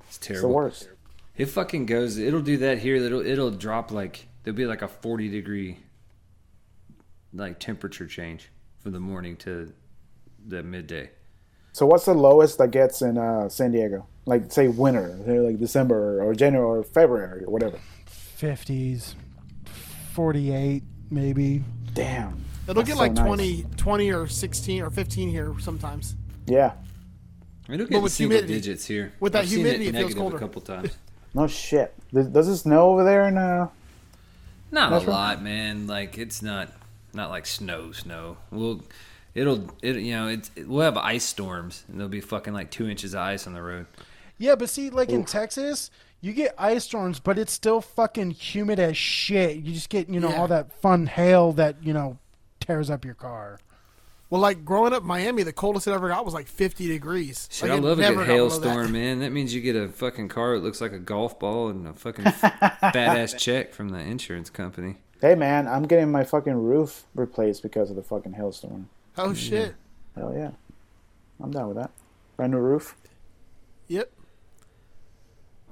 It's 0.00 0.18
It's 0.18 0.18
the 0.18 0.34
terrible. 0.34 0.50
worst. 0.54 0.88
It 1.36 1.46
fucking 1.46 1.86
goes. 1.86 2.18
It'll 2.18 2.42
do 2.42 2.58
that 2.58 2.78
here. 2.78 2.96
It'll 2.96 3.24
it'll 3.26 3.50
drop 3.50 3.90
like 3.90 4.28
there'll 4.44 4.56
be 4.56 4.66
like 4.66 4.82
a 4.82 4.88
forty 4.88 5.28
degree 5.28 5.78
like 7.34 7.58
temperature 7.58 8.06
change 8.06 8.50
from 8.80 8.92
the 8.92 9.00
morning 9.00 9.36
to 9.38 9.72
the 10.46 10.62
midday. 10.62 11.10
So 11.72 11.86
what's 11.86 12.04
the 12.04 12.14
lowest 12.14 12.58
that 12.58 12.70
gets 12.70 13.02
in 13.02 13.18
uh, 13.18 13.48
San 13.48 13.72
Diego? 13.72 14.06
Like 14.26 14.52
say 14.52 14.68
winter, 14.68 15.08
like 15.26 15.58
December 15.58 16.22
or 16.22 16.34
January 16.34 16.78
or 16.80 16.84
February 16.84 17.44
or 17.44 17.50
whatever. 17.50 17.78
50s, 18.38 19.14
48 20.12 20.82
maybe. 21.10 21.62
Damn. 21.94 22.42
It'll 22.68 22.74
That's 22.82 22.88
get 22.88 22.94
so 22.96 23.02
like 23.02 23.12
nice. 23.12 23.26
20, 23.26 23.66
20 23.76 24.12
or 24.12 24.26
16 24.26 24.82
or 24.82 24.90
15 24.90 25.28
here 25.28 25.54
sometimes. 25.60 26.14
Yeah. 26.46 26.72
It'll 27.68 27.86
But 27.86 27.90
get 27.90 28.02
with 28.02 28.12
single 28.12 28.36
humidity- 28.38 28.60
digits 28.60 28.86
here. 28.86 29.12
with 29.20 29.32
that 29.34 29.42
I've 29.42 29.48
seen 29.48 29.58
humidity, 29.60 29.86
it 29.86 29.88
it 29.88 29.92
feels 29.92 30.02
negative 30.14 30.18
colder. 30.18 30.36
a 30.36 30.40
couple 30.40 30.62
times. 30.62 30.96
No 31.34 31.46
shit. 31.48 31.92
Does, 32.12 32.28
does 32.28 32.48
it 32.48 32.56
snow 32.58 32.90
over 32.92 33.02
there? 33.04 33.26
In, 33.28 33.36
uh, 33.36 33.68
Not 34.70 34.90
That's 34.90 35.04
a 35.04 35.08
right. 35.08 35.12
lot, 35.12 35.42
man. 35.42 35.86
Like 35.86 36.16
it's 36.16 36.42
not 36.42 36.70
not 37.14 37.30
like 37.30 37.46
snow, 37.46 37.92
snow. 37.92 38.36
We'll 38.50 38.82
it'll 39.34 39.70
it 39.82 39.96
you 39.96 40.12
know 40.14 40.28
it's 40.28 40.50
it, 40.56 40.68
we'll 40.68 40.82
have 40.82 40.96
ice 40.96 41.24
storms 41.24 41.84
and 41.88 41.98
there'll 41.98 42.08
be 42.08 42.20
fucking 42.20 42.52
like 42.54 42.70
two 42.70 42.88
inches 42.88 43.14
of 43.14 43.20
ice 43.20 43.46
on 43.46 43.52
the 43.54 43.62
road. 43.62 43.86
Yeah, 44.38 44.56
but 44.56 44.68
see, 44.68 44.90
like 44.90 45.10
in 45.10 45.24
Texas, 45.24 45.90
you 46.20 46.32
get 46.32 46.54
ice 46.58 46.84
storms, 46.84 47.20
but 47.20 47.38
it's 47.38 47.52
still 47.52 47.80
fucking 47.80 48.32
humid 48.32 48.80
as 48.80 48.96
shit. 48.96 49.56
You 49.58 49.72
just 49.72 49.88
get, 49.90 50.08
you 50.08 50.18
know, 50.18 50.28
Yeah. 50.30 50.40
all 50.40 50.48
that 50.48 50.72
fun 50.80 51.06
hail 51.06 51.52
that, 51.52 51.76
you 51.84 51.92
know, 51.92 52.18
tears 52.58 52.90
up 52.90 53.04
your 53.04 53.14
car. 53.14 53.60
Well, 54.30 54.40
like 54.40 54.64
growing 54.64 54.92
up 54.92 55.02
in 55.02 55.06
Miami, 55.06 55.44
the 55.44 55.52
coldest 55.52 55.86
it 55.86 55.92
ever 55.92 56.08
got 56.08 56.24
was 56.24 56.34
like 56.34 56.48
50 56.48 56.88
degrees. 56.88 57.48
Shit, 57.52 57.68
Like, 57.68 57.78
I 57.78 57.80
love 57.82 57.98
a 57.98 58.02
never 58.02 58.24
good 58.24 58.26
hailstorm, 58.26 58.90
man. 58.90 59.20
That 59.20 59.30
means 59.30 59.54
you 59.54 59.60
get 59.60 59.76
a 59.76 59.88
fucking 59.88 60.28
car 60.30 60.54
that 60.58 60.64
looks 60.64 60.80
like 60.80 60.92
a 60.92 60.98
golf 60.98 61.38
ball 61.38 61.68
and 61.68 61.86
a 61.86 61.92
fucking 61.92 62.24
badass 62.24 63.38
check 63.38 63.72
from 63.72 63.90
the 63.90 63.98
insurance 63.98 64.50
company. 64.50 64.96
Hey 65.24 65.34
man, 65.34 65.66
I'm 65.66 65.84
getting 65.84 66.10
my 66.12 66.22
fucking 66.22 66.52
roof 66.54 67.04
replaced 67.14 67.62
because 67.62 67.88
of 67.88 67.96
the 67.96 68.02
fucking 68.02 68.34
hailstorm. 68.34 68.90
Oh, 69.16 69.32
shit. 69.32 69.74
Hell 70.14 70.34
yeah. 70.36 70.50
I'm 71.42 71.50
down 71.50 71.68
with 71.68 71.78
that. 71.78 71.90
Brand 72.36 72.52
new 72.52 72.58
roof. 72.58 72.94
Yep. 73.88 74.10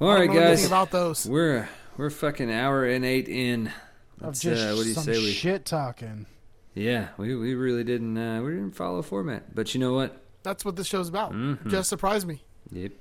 All 0.01 0.09
right, 0.09 0.15
I 0.15 0.19
right, 0.21 0.27
don't 0.29 0.35
know 0.37 0.41
anything 0.43 0.57
guys, 0.63 0.67
about 0.67 0.91
those. 0.91 1.27
we're 1.27 1.69
we're 1.99 2.09
fucking 2.11 2.51
hour 2.51 2.87
and 2.87 3.05
eight 3.05 3.29
in. 3.29 3.71
Of 4.23 4.41
just 4.41 4.63
uh, 4.67 4.75
what 4.75 4.85
do 4.85 4.89
you 4.89 4.95
some 4.95 5.05
say 5.05 5.19
we? 5.19 5.33
shit 5.33 5.65
talking. 5.67 6.25
Yeah, 6.75 7.09
we 7.19 7.37
we 7.37 7.55
really 7.55 7.85
didn't 7.85 8.17
uh, 8.17 8.41
we 8.43 8.53
didn't 8.53 8.73
follow 8.75 9.03
format, 9.03 9.55
but 9.55 9.75
you 9.75 9.81
know 9.81 9.93
what? 9.93 10.17
That's 10.45 10.65
what 10.65 10.77
this 10.77 10.87
show's 10.87 11.09
about. 11.11 11.33
Mhm. 11.33 11.69
Just 11.69 11.89
surprised 11.91 12.27
me. 12.27 12.43
Yep. 12.73 12.93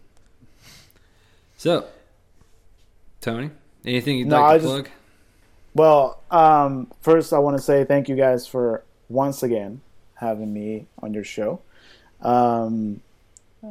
So, 1.57 1.85
Tony, 3.21 3.51
anything 3.85 4.17
you'd 4.17 4.27
No, 4.27 4.41
like 4.41 4.45
I 4.45 4.53
to 4.57 4.59
just- 4.59 4.73
plug? 4.73 4.89
Well, 5.73 6.21
um, 6.31 6.91
first 7.01 7.33
I 7.33 7.39
want 7.39 7.57
to 7.57 7.63
say 7.63 7.85
thank 7.85 8.09
you 8.09 8.15
guys 8.15 8.45
for 8.47 8.83
once 9.09 9.41
again 9.43 9.81
having 10.15 10.53
me 10.53 10.87
on 11.01 11.13
your 11.13 11.23
show. 11.23 11.61
Um, 12.21 13.01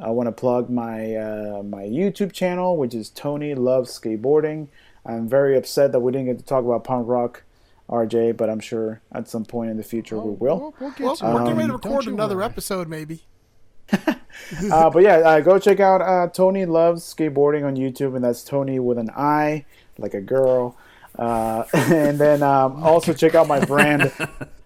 I 0.02 0.10
want 0.10 0.28
to 0.28 0.32
plug 0.32 0.70
my 0.70 1.14
uh, 1.16 1.62
my 1.62 1.82
YouTube 1.82 2.32
channel, 2.32 2.76
which 2.76 2.94
is 2.94 3.10
Tony 3.10 3.54
Loves 3.54 3.96
Skateboarding. 3.98 4.68
I'm 5.04 5.28
very 5.28 5.56
upset 5.56 5.92
that 5.92 6.00
we 6.00 6.12
didn't 6.12 6.26
get 6.26 6.38
to 6.38 6.44
talk 6.44 6.64
about 6.64 6.84
punk 6.84 7.08
rock, 7.08 7.42
RJ, 7.88 8.36
but 8.36 8.48
I'm 8.50 8.60
sure 8.60 9.00
at 9.12 9.28
some 9.28 9.44
point 9.44 9.70
in 9.70 9.76
the 9.76 9.82
future 9.82 10.18
we 10.18 10.30
will. 10.32 10.58
We'll, 10.58 10.74
we'll 10.80 10.90
get 10.90 11.00
Well, 11.00 11.16
to 11.16 11.24
we're 11.24 11.30
it. 11.30 11.44
getting 11.44 11.56
ready 11.56 11.66
to 11.68 11.72
record 11.74 12.06
another 12.06 12.36
worry. 12.36 12.44
episode, 12.44 12.88
maybe. 12.88 13.22
uh, 13.92 14.90
but 14.90 15.02
yeah, 15.02 15.16
uh, 15.18 15.40
go 15.40 15.58
check 15.58 15.80
out 15.80 16.00
uh, 16.02 16.28
Tony 16.28 16.64
Loves 16.66 17.02
Skateboarding 17.02 17.64
on 17.64 17.76
YouTube, 17.76 18.14
and 18.14 18.24
that's 18.24 18.44
Tony 18.44 18.78
with 18.78 18.98
an 18.98 19.10
I, 19.16 19.64
like 19.98 20.14
a 20.14 20.20
girl. 20.20 20.76
Uh, 21.18 21.64
and 21.72 22.18
then 22.18 22.42
um, 22.42 22.82
also 22.82 23.12
check 23.12 23.34
out 23.34 23.46
my 23.48 23.64
brand. 23.64 24.12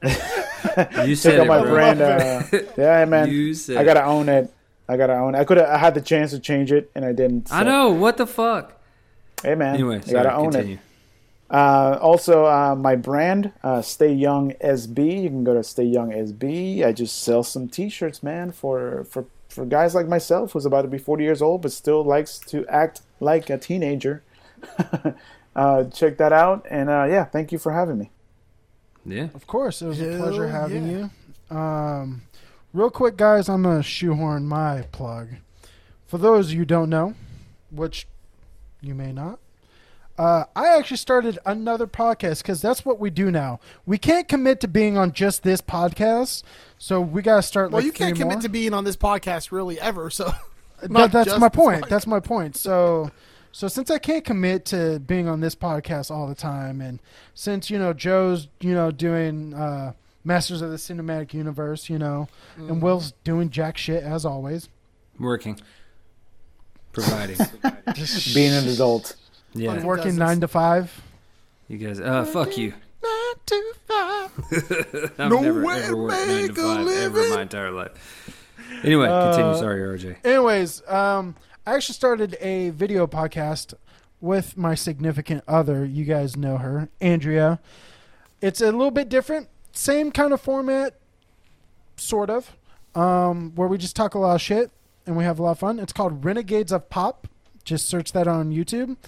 You 1.06 1.14
check 1.14 1.16
said 1.18 1.40
out 1.40 1.44
it, 1.44 1.48
my 1.48 1.60
bro. 1.60 1.70
brand. 1.70 2.00
Uh, 2.02 2.42
yeah, 2.76 3.04
man. 3.04 3.30
You 3.30 3.54
said 3.54 3.76
I 3.76 3.84
gotta 3.84 4.04
own 4.04 4.28
it. 4.28 4.52
I 4.88 4.96
gotta 4.96 5.14
own 5.14 5.34
it. 5.34 5.38
I 5.38 5.44
could 5.44 5.58
have. 5.58 5.68
I 5.68 5.78
had 5.78 5.94
the 5.94 6.00
chance 6.00 6.32
to 6.32 6.40
change 6.40 6.72
it, 6.72 6.90
and 6.96 7.04
I 7.04 7.12
didn't. 7.12 7.52
I 7.52 7.60
so- 7.60 7.68
know 7.68 7.90
what 7.92 8.16
the 8.16 8.26
fuck. 8.26 8.72
Hey, 9.42 9.54
man. 9.54 9.74
Anyway, 9.74 9.96
you 9.96 10.02
sorry, 10.02 10.24
gotta 10.24 10.34
own 10.34 10.50
continue. 10.52 10.74
it. 10.76 10.80
Uh, 11.54 11.98
also, 12.00 12.46
uh, 12.46 12.74
my 12.74 12.96
brand, 12.96 13.52
uh, 13.62 13.82
Stay 13.82 14.12
Young 14.12 14.52
SB. 14.54 15.22
You 15.22 15.28
can 15.28 15.44
go 15.44 15.54
to 15.54 15.62
Stay 15.62 15.84
Young 15.84 16.10
SB. 16.10 16.84
I 16.84 16.92
just 16.92 17.22
sell 17.22 17.42
some 17.44 17.68
T-shirts, 17.68 18.22
man, 18.22 18.50
for 18.50 19.04
for 19.04 19.26
for 19.50 19.64
guys 19.66 19.94
like 19.94 20.08
myself 20.08 20.52
who's 20.52 20.66
about 20.66 20.82
to 20.82 20.88
be 20.88 20.98
40 20.98 21.22
years 21.22 21.40
old 21.40 21.62
but 21.62 21.70
still 21.70 22.02
likes 22.02 22.40
to 22.40 22.66
act 22.66 23.02
like 23.20 23.50
a 23.50 23.58
teenager. 23.58 24.24
Uh, 25.56 25.84
check 25.84 26.18
that 26.18 26.32
out, 26.32 26.66
and 26.70 26.88
uh, 26.88 27.06
yeah, 27.08 27.24
thank 27.24 27.52
you 27.52 27.58
for 27.58 27.72
having 27.72 27.98
me. 27.98 28.10
Yeah. 29.06 29.28
Of 29.34 29.46
course, 29.46 29.82
it 29.82 29.86
was 29.86 30.00
a 30.00 30.16
pleasure 30.18 30.48
having 30.48 30.90
yeah. 30.90 31.08
you. 31.50 31.56
Um, 31.56 32.22
real 32.72 32.90
quick, 32.90 33.16
guys, 33.16 33.48
I'm 33.48 33.62
gonna 33.62 33.82
shoehorn 33.82 34.46
my 34.46 34.82
plug. 34.92 35.28
For 36.06 36.18
those 36.18 36.52
you 36.52 36.64
don't 36.64 36.90
know, 36.90 37.14
which 37.70 38.06
you 38.80 38.94
may 38.94 39.12
not, 39.12 39.38
uh, 40.16 40.44
I 40.54 40.76
actually 40.76 40.98
started 40.98 41.38
another 41.44 41.86
podcast 41.86 42.42
because 42.42 42.62
that's 42.62 42.84
what 42.84 43.00
we 43.00 43.10
do 43.10 43.30
now. 43.30 43.58
We 43.84 43.98
can't 43.98 44.28
commit 44.28 44.60
to 44.60 44.68
being 44.68 44.96
on 44.96 45.12
just 45.12 45.42
this 45.42 45.60
podcast, 45.60 46.42
so 46.78 47.00
we 47.00 47.20
gotta 47.20 47.42
start. 47.42 47.70
Well, 47.70 47.80
like 47.80 47.86
you 47.86 47.92
can't 47.92 48.16
three 48.16 48.22
commit 48.22 48.36
more. 48.36 48.42
to 48.42 48.48
being 48.48 48.74
on 48.74 48.84
this 48.84 48.96
podcast 48.96 49.50
really 49.50 49.80
ever. 49.80 50.10
So 50.10 50.32
That- 50.82 51.12
that's 51.12 51.38
my 51.38 51.48
point. 51.48 51.84
podcast. 51.84 51.88
That's 51.88 52.06
my 52.06 52.20
point. 52.20 52.56
So, 52.56 53.10
so 53.56 53.68
since 53.68 53.88
I 53.90 53.98
can't 53.98 54.24
commit 54.24 54.64
to 54.66 54.98
being 54.98 55.28
on 55.28 55.38
this 55.40 55.54
podcast 55.54 56.10
all 56.10 56.26
the 56.26 56.34
time, 56.34 56.80
and 56.80 57.00
since 57.34 57.70
you 57.70 57.78
know 57.78 57.92
Joe's 57.92 58.48
you 58.60 58.74
know 58.74 58.90
doing 58.90 59.54
uh, 59.54 59.92
Masters 60.24 60.60
of 60.60 60.70
the 60.70 60.76
Cinematic 60.76 61.32
Universe, 61.34 61.88
you 61.88 61.98
know, 61.98 62.28
Mm. 62.58 62.68
and 62.70 62.82
Will's 62.82 63.12
doing 63.24 63.50
jack 63.50 63.76
shit 63.78 64.02
as 64.02 64.24
always. 64.26 64.68
Working. 65.20 65.60
Providing. 66.92 67.36
Just 67.94 68.34
Being 68.34 68.52
an 68.52 68.68
adult. 68.68 69.16
yeah. 69.54 69.70
Fucking 69.72 69.86
Working 69.86 70.16
nine 70.16 70.40
to 70.40 70.48
five. 70.48 71.00
You 71.68 71.78
guys, 71.78 72.00
uh, 72.00 72.24
fuck 72.24 72.56
you. 72.56 72.70
nine 73.02 73.34
to 73.46 73.74
five. 73.86 74.30
I've 75.18 75.30
No 75.30 75.40
never 75.40 75.64
way 75.64 75.78
ever 75.82 75.88
to 75.92 75.96
worked 75.96 76.14
nine 76.16 76.28
to 76.28 76.42
make 76.42 76.50
a 76.50 76.54
five 76.54 76.86
ever 76.86 76.86
in 76.86 77.12
living. 77.14 77.30
my 77.36 77.42
entire 77.42 77.70
life. 77.70 78.40
Anyway, 78.82 79.06
continue. 79.06 79.50
Uh, 79.50 79.56
Sorry, 79.58 79.80
RJ. 79.98 80.16
Anyways, 80.24 80.82
um, 80.88 81.34
I 81.66 81.74
actually 81.74 81.94
started 81.94 82.36
a 82.40 82.70
video 82.70 83.06
podcast 83.06 83.72
with 84.20 84.56
my 84.56 84.74
significant 84.74 85.44
other. 85.48 85.84
You 85.84 86.04
guys 86.04 86.36
know 86.36 86.58
her, 86.58 86.90
Andrea. 87.00 87.58
It's 88.42 88.60
a 88.60 88.66
little 88.66 88.90
bit 88.90 89.08
different, 89.08 89.48
same 89.72 90.12
kind 90.12 90.34
of 90.34 90.42
format, 90.42 90.98
sort 91.96 92.28
of, 92.28 92.54
um, 92.94 93.52
where 93.54 93.66
we 93.66 93.78
just 93.78 93.96
talk 93.96 94.14
a 94.14 94.18
lot 94.18 94.34
of 94.34 94.42
shit 94.42 94.70
and 95.06 95.16
we 95.16 95.24
have 95.24 95.38
a 95.38 95.42
lot 95.42 95.52
of 95.52 95.58
fun. 95.58 95.78
It's 95.78 95.92
called 95.92 96.24
Renegades 96.24 96.70
of 96.70 96.90
Pop. 96.90 97.28
Just 97.64 97.88
search 97.88 98.12
that 98.12 98.28
on 98.28 98.52
YouTube. 98.52 98.98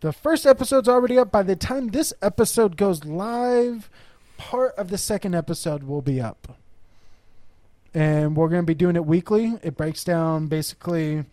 The 0.00 0.12
first 0.12 0.46
episode's 0.46 0.88
already 0.88 1.16
up. 1.16 1.30
By 1.30 1.44
the 1.44 1.54
time 1.54 1.88
this 1.88 2.12
episode 2.20 2.76
goes 2.76 3.04
live, 3.04 3.88
part 4.36 4.74
of 4.74 4.88
the 4.88 4.98
second 4.98 5.36
episode 5.36 5.84
will 5.84 6.02
be 6.02 6.20
up 6.20 6.56
and 7.94 8.36
we're 8.36 8.48
going 8.48 8.62
to 8.62 8.66
be 8.66 8.74
doing 8.74 8.96
it 8.96 9.06
weekly. 9.06 9.58
It 9.62 9.76
breaks 9.76 10.02
down 10.02 10.48
basically 10.48 11.24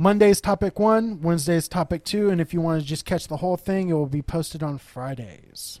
Monday's 0.00 0.40
topic 0.40 0.78
one, 0.78 1.20
Wednesday's 1.20 1.68
topic 1.68 2.04
two, 2.04 2.30
and 2.30 2.40
if 2.40 2.54
you 2.54 2.60
want 2.62 2.80
to 2.80 2.86
just 2.88 3.04
catch 3.04 3.28
the 3.28 3.36
whole 3.36 3.58
thing, 3.58 3.90
it 3.90 3.92
will 3.92 4.06
be 4.06 4.22
posted 4.22 4.62
on 4.62 4.78
Fridays. 4.78 5.80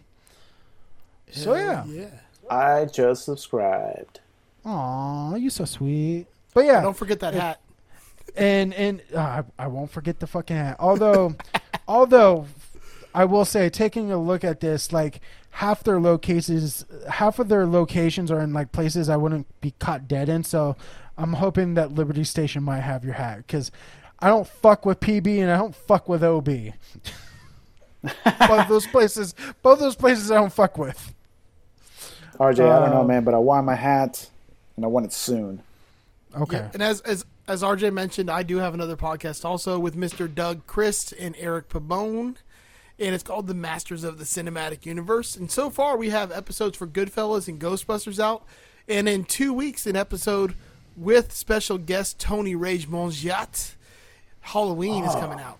So 1.30 1.54
yeah, 1.54 1.86
yeah. 1.86 2.10
I 2.50 2.84
just 2.84 3.24
subscribed. 3.24 4.20
aw, 4.66 5.36
you 5.36 5.48
so 5.48 5.64
sweet. 5.64 6.26
But 6.52 6.66
yeah, 6.66 6.82
Don't 6.82 6.96
forget 6.98 7.20
that 7.20 7.32
hat. 7.32 7.60
and 8.36 8.74
and 8.74 9.00
uh, 9.14 9.42
I, 9.58 9.64
I 9.64 9.66
won't 9.68 9.90
forget 9.90 10.20
the 10.20 10.26
fucking 10.26 10.54
hat. 10.54 10.76
Although, 10.78 11.36
although 11.88 12.44
I 13.14 13.24
will 13.24 13.46
say, 13.46 13.70
taking 13.70 14.12
a 14.12 14.18
look 14.18 14.44
at 14.44 14.60
this, 14.60 14.92
like 14.92 15.22
half 15.48 15.82
their 15.82 15.98
locations, 15.98 16.84
half 17.08 17.38
of 17.38 17.48
their 17.48 17.66
locations 17.66 18.30
are 18.30 18.40
in 18.40 18.52
like 18.52 18.70
places 18.70 19.08
I 19.08 19.16
wouldn't 19.16 19.46
be 19.62 19.70
caught 19.78 20.08
dead 20.08 20.28
in. 20.28 20.44
So 20.44 20.76
I'm 21.16 21.32
hoping 21.32 21.72
that 21.72 21.94
Liberty 21.94 22.24
Station 22.24 22.62
might 22.62 22.80
have 22.80 23.02
your 23.02 23.14
hat 23.14 23.38
because 23.38 23.70
I 24.22 24.28
don't 24.28 24.46
fuck 24.46 24.84
with 24.84 25.00
PB 25.00 25.40
and 25.40 25.50
I 25.50 25.56
don't 25.56 25.74
fuck 25.74 26.08
with 26.08 26.22
OB. 26.22 26.48
both 28.48 28.68
those 28.68 28.86
places, 28.86 29.34
both 29.62 29.78
those 29.78 29.96
places 29.96 30.30
I 30.30 30.36
don't 30.36 30.52
fuck 30.52 30.78
with. 30.78 31.14
RJ, 32.38 32.60
I 32.60 32.80
don't 32.80 32.90
know, 32.90 33.00
Uh, 33.02 33.04
man, 33.04 33.24
but 33.24 33.34
I 33.34 33.38
want 33.38 33.66
my 33.66 33.74
hat, 33.74 34.30
and 34.76 34.84
I 34.84 34.88
want 34.88 35.04
it 35.06 35.12
soon. 35.12 35.62
Okay. 36.34 36.56
Yeah, 36.56 36.70
and 36.72 36.82
as 36.82 37.00
as 37.02 37.26
as 37.48 37.62
RJ 37.62 37.92
mentioned, 37.92 38.30
I 38.30 38.42
do 38.42 38.58
have 38.58 38.72
another 38.72 38.96
podcast 38.96 39.44
also 39.44 39.78
with 39.78 39.96
Mr. 39.96 40.32
Doug 40.32 40.66
Christ 40.66 41.12
and 41.18 41.34
Eric 41.38 41.68
Pabon, 41.68 42.36
and 42.98 43.14
it's 43.14 43.24
called 43.24 43.46
The 43.46 43.54
Masters 43.54 44.04
of 44.04 44.18
the 44.18 44.24
Cinematic 44.24 44.86
Universe. 44.86 45.36
And 45.36 45.50
so 45.50 45.68
far, 45.68 45.96
we 45.98 46.10
have 46.10 46.30
episodes 46.32 46.78
for 46.78 46.86
Goodfellas 46.86 47.48
and 47.48 47.60
Ghostbusters 47.60 48.18
out, 48.18 48.44
and 48.88 49.06
in 49.08 49.24
two 49.24 49.52
weeks, 49.52 49.86
an 49.86 49.96
episode 49.96 50.54
with 50.96 51.32
special 51.32 51.76
guest 51.76 52.18
Tony 52.18 52.54
Rage 52.54 52.88
Mongiat. 52.88 53.74
Halloween 54.40 55.04
is 55.04 55.14
coming 55.14 55.40
out. 55.40 55.58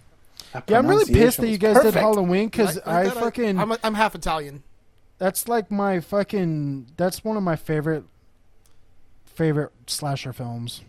Yeah, 0.69 0.79
I'm 0.79 0.87
really 0.89 1.05
pissed 1.13 1.39
that 1.39 1.47
you 1.47 1.53
was 1.53 1.59
guys 1.59 1.83
did. 1.83 1.95
Halloween 1.95 2.47
because 2.49 2.77
Like- 2.77 2.87
like 2.87 3.07
I, 3.17 3.21
fucking 3.21 3.59
I, 3.59 3.63
am 3.63 3.77
I'm 3.85 3.95
half 3.95 4.15
Italian. 4.15 4.63
That's 5.19 5.47
like 5.49 5.71
my 5.71 6.01
fucking. 6.01 6.87
That's 6.97 7.23
one 7.23 7.37
of 7.37 7.43
my 7.43 7.55
favorite 7.57 8.05
favorite 9.27 9.71
slasher 9.87 10.33
films. 10.33 10.83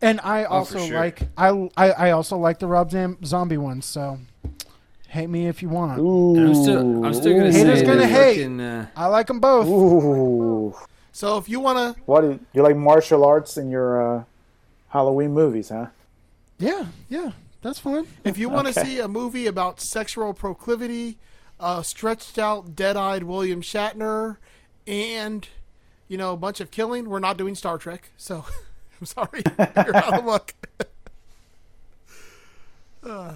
And 0.00 0.20
I 0.22 0.44
also 0.44 0.78
sure. 0.86 0.96
like 0.96 1.22
I, 1.36 1.68
I 1.76 1.90
I 1.90 2.10
also 2.12 2.36
like 2.36 2.58
the 2.58 2.66
Rob 2.66 2.90
Zam- 2.90 3.18
Zombie 3.24 3.56
ones. 3.56 3.84
So 3.86 4.18
hate 5.08 5.28
me 5.28 5.48
if 5.48 5.62
you 5.62 5.68
want. 5.68 5.98
Ooh, 5.98 6.36
I'm 6.38 6.54
still, 6.54 7.04
I'm 7.04 7.14
still 7.14 7.32
gonna 7.36 7.48
ooh, 7.48 7.52
say 7.52 7.58
Haters 7.64 7.82
gonna 7.82 8.06
hate. 8.06 8.36
fucking, 8.36 8.60
uh, 8.60 8.86
I 8.96 9.06
like 9.06 9.26
them 9.26 9.40
both. 9.40 9.66
Ooh, 9.66 10.74
So 11.12 11.38
if 11.38 11.48
you 11.48 11.60
want 11.60 11.96
to, 11.96 12.00
what? 12.04 12.20
do 12.22 12.28
You 12.28 12.40
you 12.52 12.62
like 12.62 12.76
martial 12.76 13.24
arts 13.24 13.56
in 13.56 13.70
your 13.70 14.18
uh, 14.18 14.24
Halloween 14.88 15.32
movies, 15.32 15.70
huh? 15.70 15.86
Yeah, 16.58 16.86
yeah, 17.08 17.32
that's 17.62 17.78
fine. 17.78 18.06
if 18.24 18.38
you 18.38 18.48
want 18.48 18.66
to 18.72 18.78
Okay. 18.80 18.88
see 18.88 18.98
a 19.00 19.08
movie 19.08 19.46
about 19.46 19.80
sexual 19.80 20.32
proclivity, 20.34 21.18
uh, 21.60 21.82
stretched 21.82 22.38
out, 22.38 22.74
dead-eyed 22.74 23.22
William 23.24 23.60
Shatner, 23.62 24.36
and 24.86 25.46
you 26.08 26.16
know 26.16 26.32
a 26.32 26.36
bunch 26.36 26.60
of 26.60 26.70
killing, 26.70 27.08
we're 27.10 27.18
not 27.18 27.36
doing 27.36 27.54
Star 27.54 27.76
Trek. 27.78 28.10
So 28.16 28.44
I'm 29.00 29.06
sorry, 29.06 29.42
you're 29.58 29.96
out 29.96 30.14
of 30.18 30.24
luck. 30.24 30.54
Uh, 33.04 33.34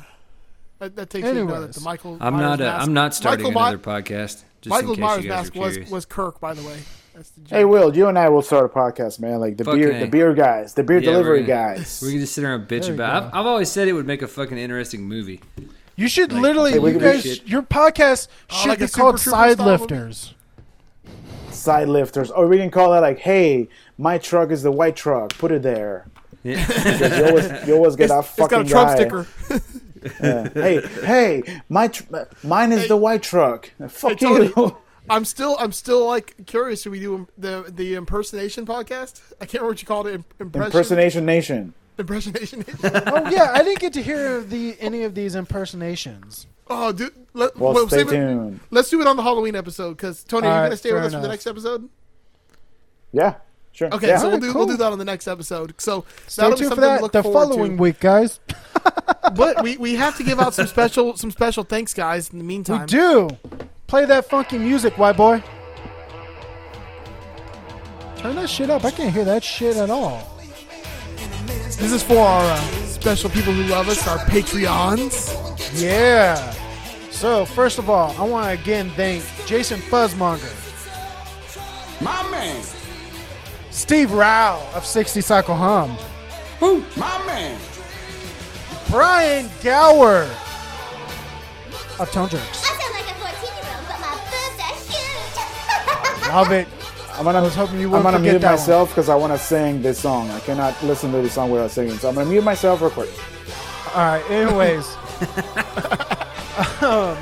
that, 0.81 0.97
that 0.97 1.11
takes 1.11 1.29
you 1.29 1.35
to 1.35 1.45
know 1.45 1.61
that 1.61 1.75
the 1.75 1.81
Michael. 1.83 2.17
I'm 2.21 2.35
Myers 2.35 2.43
not. 2.43 2.61
Uh, 2.61 2.65
mask- 2.65 2.87
I'm 2.89 2.93
not 2.95 3.15
starting 3.15 3.45
Michael 3.45 3.61
My- 3.61 3.69
another 3.69 3.83
podcast. 4.03 4.43
Just 4.63 4.69
Michael 4.71 4.91
in 4.91 4.97
case 4.97 5.01
Myers 5.03 5.25
you 5.25 5.31
guys 5.31 5.45
mask 5.45 5.57
are 5.57 5.61
was 5.81 5.91
was 5.91 6.05
Kirk, 6.07 6.41
by 6.41 6.55
the 6.55 6.63
way. 6.67 6.79
That's 7.21 7.31
the 7.33 7.41
joke. 7.43 7.51
Hey, 7.51 7.65
Will, 7.67 7.95
you 7.95 8.09
and 8.09 8.19
I 8.19 8.31
will 8.31 8.41
start 8.41 8.65
a 8.65 8.69
podcast, 8.71 9.21
man. 9.21 9.41
Like 9.41 9.59
the 9.59 9.65
Fucking 9.65 9.79
beer, 9.79 9.93
A. 9.93 10.01
the 10.01 10.07
beer 10.07 10.33
guys, 10.33 10.73
the 10.73 10.83
beer 10.83 11.01
Yeah, 11.01 11.11
we're 11.11 11.13
delivery 11.13 11.43
gonna- 11.43 11.75
guys. 11.77 12.01
We 12.03 12.13
can 12.13 12.21
just 12.21 12.35
sit 12.35 12.45
around 12.45 12.61
and 12.61 12.69
bitch 12.71 12.89
about. 12.89 13.25
I've, 13.25 13.35
I've 13.41 13.47
always 13.47 13.71
said 13.71 13.89
it 13.89 13.93
would 13.93 14.07
make 14.07 14.23
a 14.23 14.27
fucking 14.27 14.57
interesting 14.57 15.03
movie. 15.03 15.43
You 15.97 16.09
should 16.09 16.33
Like, 16.33 16.41
literally, 16.41 16.73
you 16.93 16.99
guys, 16.99 17.45
your 17.47 17.61
podcast 17.61 18.29
Oh, 18.51 18.55
should 18.57 18.69
like 18.71 18.79
be 18.79 18.89
called 18.89 19.19
Trooper 19.19 19.31
style 19.37 19.57
movie? 19.79 19.85
Sidelifters. 19.85 20.33
Side 21.51 21.89
lifters, 21.89 22.31
or 22.31 22.47
we 22.47 22.57
can 22.57 22.71
call 22.71 22.93
that 22.93 23.01
like, 23.01 23.19
"Hey, 23.19 23.69
my 23.99 24.17
truck 24.17 24.51
is 24.51 24.63
the 24.63 24.73
white 24.73 24.97
truck. 24.97 25.37
Put 25.37 25.53
it 25.53 25.61
there." 25.63 26.07
Yeah. 26.43 26.67
Because 26.67 27.19
you 27.19 27.25
always, 27.27 27.69
you 27.69 27.75
always 27.75 27.97
get 27.97 28.05
It's- 28.05 28.35
that 28.37 28.43
it's 28.45 28.51
got 28.51 28.65
a 28.65 28.69
Trump 28.69 28.89
guy. 28.89 28.95
sticker. 28.97 29.27
Yeah. 30.23 30.49
Hey, 30.55 30.81
hey, 31.05 31.61
my 31.69 31.89
tr- 31.89 32.05
mine 32.43 32.73
is 32.73 32.83
Hey. 32.83 32.89
the 32.89 32.97
white 32.97 33.23
truck. 33.23 33.71
Fuck 33.89 34.17
Tony. 34.19 34.47
you. 34.57 34.77
I'm 35.11 35.25
still 35.27 35.57
I'm 35.59 35.73
still 35.73 36.07
like 36.07 36.47
curious. 36.47 36.83
Should 36.83 36.93
we 36.93 37.01
do 37.01 37.29
the 37.37 37.65
the 37.69 37.97
impersonation 37.97 38.65
podcast? 38.65 39.21
I 39.41 39.45
can't 39.45 39.55
remember 39.55 39.69
what 39.73 39.83
you 39.83 39.87
called 39.89 40.07
it. 40.07 40.15
Im- 40.15 40.25
Impression, 40.39 40.67
Impersonation 40.67 41.27
Nation. 41.27 41.75
Impersonation. 41.99 42.65
oh 42.85 43.31
yeah, 43.31 43.51
I 43.53 43.63
didn't 43.63 43.81
get 43.81 43.93
to 43.95 44.03
hear 44.03 44.41
the 44.41 44.77
any 44.81 45.03
of 45.03 45.15
these 45.15 45.35
impersonations. 45.35 46.47
oh, 46.69 46.93
dude. 46.93 47.13
Let, 47.35 47.57
Well, 47.57 47.75
well, 47.75 47.87
stay 47.89 47.99
save 47.99 48.09
it- 48.09 48.11
tuned. 48.13 48.61
Let's 48.71 48.89
do 48.89 49.01
it 49.01 49.07
on 49.07 49.17
the 49.17 49.23
Halloween 49.23 49.55
episode 49.57 49.97
because 49.97 50.25
Tony, 50.25 50.47
are 50.47 50.51
you 50.51 50.53
All 50.53 50.57
going 50.61 50.63
right, 50.65 50.71
to 50.71 50.77
stay 50.77 50.93
with 50.93 51.01
fair 51.03 51.07
us 51.09 51.15
for 51.15 51.21
the 51.21 51.29
next 51.29 51.47
episode? 51.47 51.89
Yeah, 53.13 53.35
sure. 53.73 53.93
Okay, 53.93 54.07
yeah. 54.09 54.19
so 54.19 54.29
we'll 54.29 54.39
do 54.39 54.53
cool. 54.53 54.67
we'll 54.67 54.75
do 54.75 54.77
that 54.79 54.93
on 54.93 54.99
the 54.99 55.05
next 55.05 55.27
episode. 55.29 55.75
So 55.79 56.05
Stay 56.29 56.43
that'll 56.43 56.57
be 56.57 56.61
tuned 56.63 56.75
for 56.75 56.77
something 56.77 56.83
to 56.83 56.95
that 56.95 57.03
look 57.03 57.13
the 57.13 57.23
forward 57.23 57.49
following 57.49 57.77
to. 57.77 57.83
week, 57.83 57.99
guys. 58.01 58.39
But 59.35 59.63
we, 59.63 59.77
we 59.77 59.95
have 59.97 60.17
to 60.17 60.25
give 60.25 60.41
out 60.41 60.55
some 60.55 60.67
special 60.67 61.17
some 61.17 61.31
special 61.31 61.65
thanks, 61.65 61.93
guys. 61.95 62.31
In 62.31 62.39
the 62.39 62.45
meantime, 62.45 62.87
We 62.91 62.97
meantime, 62.97 63.29
do. 63.29 63.60
Play 63.91 64.05
that 64.05 64.27
funky 64.31 64.57
music, 64.57 64.97
white 64.99 65.17
boy. 65.17 65.43
Turn 68.19 68.37
that 68.37 68.49
shit 68.49 68.71
up. 68.71 68.85
I 68.85 68.93
can't 68.93 69.13
hear 69.13 69.25
that 69.25 69.43
shit 69.43 69.77
at 69.77 69.91
all. 69.91 70.23
this 71.17 71.91
is 71.91 72.01
for 72.01 72.19
our 72.19 72.45
uh, 72.53 72.61
special 72.85 73.29
people 73.31 73.53
who 73.53 73.65
love 73.65 73.89
us, 73.89 74.07
our 74.07 74.19
Patreons. 74.27 75.35
Yeah. 75.83 76.37
So, 77.11 77.45
first 77.45 77.81
of 77.81 77.91
all, 77.91 78.15
I 78.17 78.23
want 78.23 78.47
to 78.47 78.63
again 78.63 78.91
thank 78.91 79.25
Jason 79.45 79.81
Fuzzmonger, 79.81 80.55
My 82.01 82.31
man. 82.31 82.63
Steve 83.73 84.13
Rao 84.13 84.65
of 84.73 84.87
60 84.87 85.21
Cycle 85.21 85.57
Hum, 85.57 85.91
Who? 86.61 86.85
My 86.97 87.27
man. 87.27 87.59
Brian 88.89 89.51
Gower 89.65 90.31
of 91.99 92.09
Tone 92.13 92.29
Jerks, 92.29 92.65
Love 96.33 96.53
it. 96.53 96.69
I'm 97.15 97.25
gonna, 97.25 97.39
I 97.39 97.43
was 97.43 97.55
hoping 97.55 97.81
you 97.81 97.87
I'm 97.87 97.93
wouldn't 97.93 98.15
gonna 98.15 98.19
mute 98.21 98.43
myself 98.43 98.91
because 98.91 99.09
I 99.09 99.15
want 99.15 99.33
to 99.33 99.39
sing 99.39 99.83
this 99.83 99.99
song. 99.99 100.31
I 100.31 100.41
cannot 100.41 100.81
listen 100.83 101.13
to 101.13 101.21
the 101.21 101.29
song 101.29 101.51
without 101.51 101.71
singing, 101.71 101.99
so 101.99 102.09
I'm 102.09 102.15
gonna 102.15 102.31
mute 102.31 102.45
myself 102.45 102.81
real 102.81 102.91
quick. 102.91 103.11
All 103.95 104.05
right. 104.05 104.31
Anyways, 104.31 104.97
um, 106.83 107.19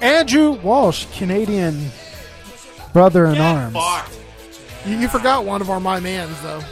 Andrew 0.00 0.52
Walsh, 0.52 1.06
Canadian 1.16 1.90
brother 2.92 3.26
in 3.26 3.38
arms. 3.38 3.76
You, 4.86 4.96
you 4.98 5.08
forgot 5.08 5.44
one 5.44 5.60
of 5.60 5.68
our 5.68 5.80
my 5.80 5.98
mans 6.00 6.40
though. 6.42 6.62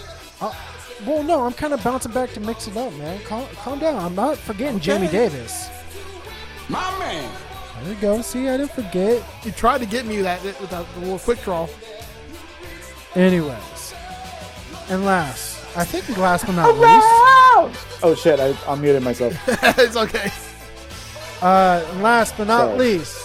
Well, 1.05 1.25
no, 1.25 1.45
I'm 1.45 1.53
kind 1.53 1.73
of 1.73 1.83
bouncing 1.83 2.13
back 2.13 2.31
to 2.35 2.41
mix 2.41 2.69
it 2.69 2.77
up, 2.77 2.93
man. 2.95 3.21
Calm, 3.25 3.45
calm 3.57 3.81
down. 3.81 3.97
I'm 3.99 4.15
not 4.15 4.39
forgetting 4.39 4.79
Jamie 4.79 5.09
Davis. 5.09 5.69
My 6.69 6.97
man. 7.01 7.29
There 7.83 7.95
you 7.95 8.01
go. 8.01 8.23
See, 8.23 8.49
I 8.49 8.57
didn't 8.57 8.73
forget. 8.73 9.23
You 9.45 9.51
tried 9.51 9.79
to 9.79 9.87
get 9.87 10.07
me 10.07 10.23
that 10.23 10.43
with 10.45 10.71
that 10.71 10.87
little 10.99 11.19
quick 11.19 11.43
draw. 11.43 11.69
Anyways, 13.15 13.95
and 14.89 15.05
last, 15.05 15.77
I 15.77 15.85
think 15.85 16.17
last 16.17 16.47
but 16.47 16.55
not 16.55 16.75
least, 16.79 18.03
Oh 18.05 18.15
shit! 18.19 18.39
I, 18.41 18.55
I 18.67 18.75
muted 18.77 19.03
myself. 19.03 19.35
it's 19.79 19.97
okay. 19.97 20.31
uh, 21.43 21.85
and 21.91 22.03
last 22.03 22.37
but 22.39 22.47
not 22.47 22.69
Sorry. 22.69 22.79
least, 22.79 23.17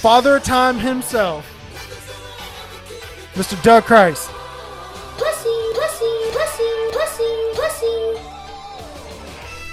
Father 0.00 0.40
Time 0.40 0.78
himself, 0.78 1.44
Mr. 3.34 3.62
Doug 3.62 3.84
Christ. 3.84 4.30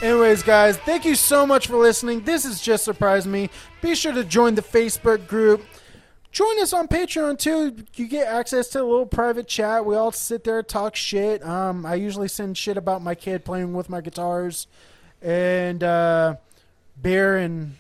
Anyways, 0.02 0.44
guys, 0.44 0.78
thank 0.78 1.06
you 1.06 1.16
so 1.16 1.48
much 1.48 1.68
for 1.68 1.78
listening. 1.78 2.22
This 2.22 2.44
has 2.44 2.62
just 2.62 2.84
surprised 2.84 3.28
me. 3.28 3.50
Be 3.82 3.96
sure 3.96 4.14
to 4.14 4.24
join 4.24 4.54
the 4.56 4.62
Facebook 4.62 5.28
group. 5.28 5.66
Join 6.32 6.62
us 6.62 6.74
on 6.74 6.88
Patreon 6.88 7.40
too. 7.40 7.76
You 7.96 8.08
get 8.08 8.28
access 8.28 8.68
to 8.70 8.82
a 8.82 8.84
little 8.84 9.06
private 9.06 9.48
chat. 9.48 9.86
We 9.86 9.96
all 9.96 10.12
sit 10.12 10.44
there 10.44 10.62
talk 10.62 10.96
shit. 10.96 11.44
Um, 11.46 11.86
I 11.86 11.96
usually 11.96 12.28
send 12.28 12.58
shit 12.58 12.76
about 12.78 13.02
my 13.02 13.16
kid 13.16 13.46
playing 13.46 13.74
with 13.74 13.90
my 13.90 14.02
guitars, 14.02 14.68
and 15.22 15.82
uh, 15.82 16.36
beer 17.02 17.38
and 17.38 17.76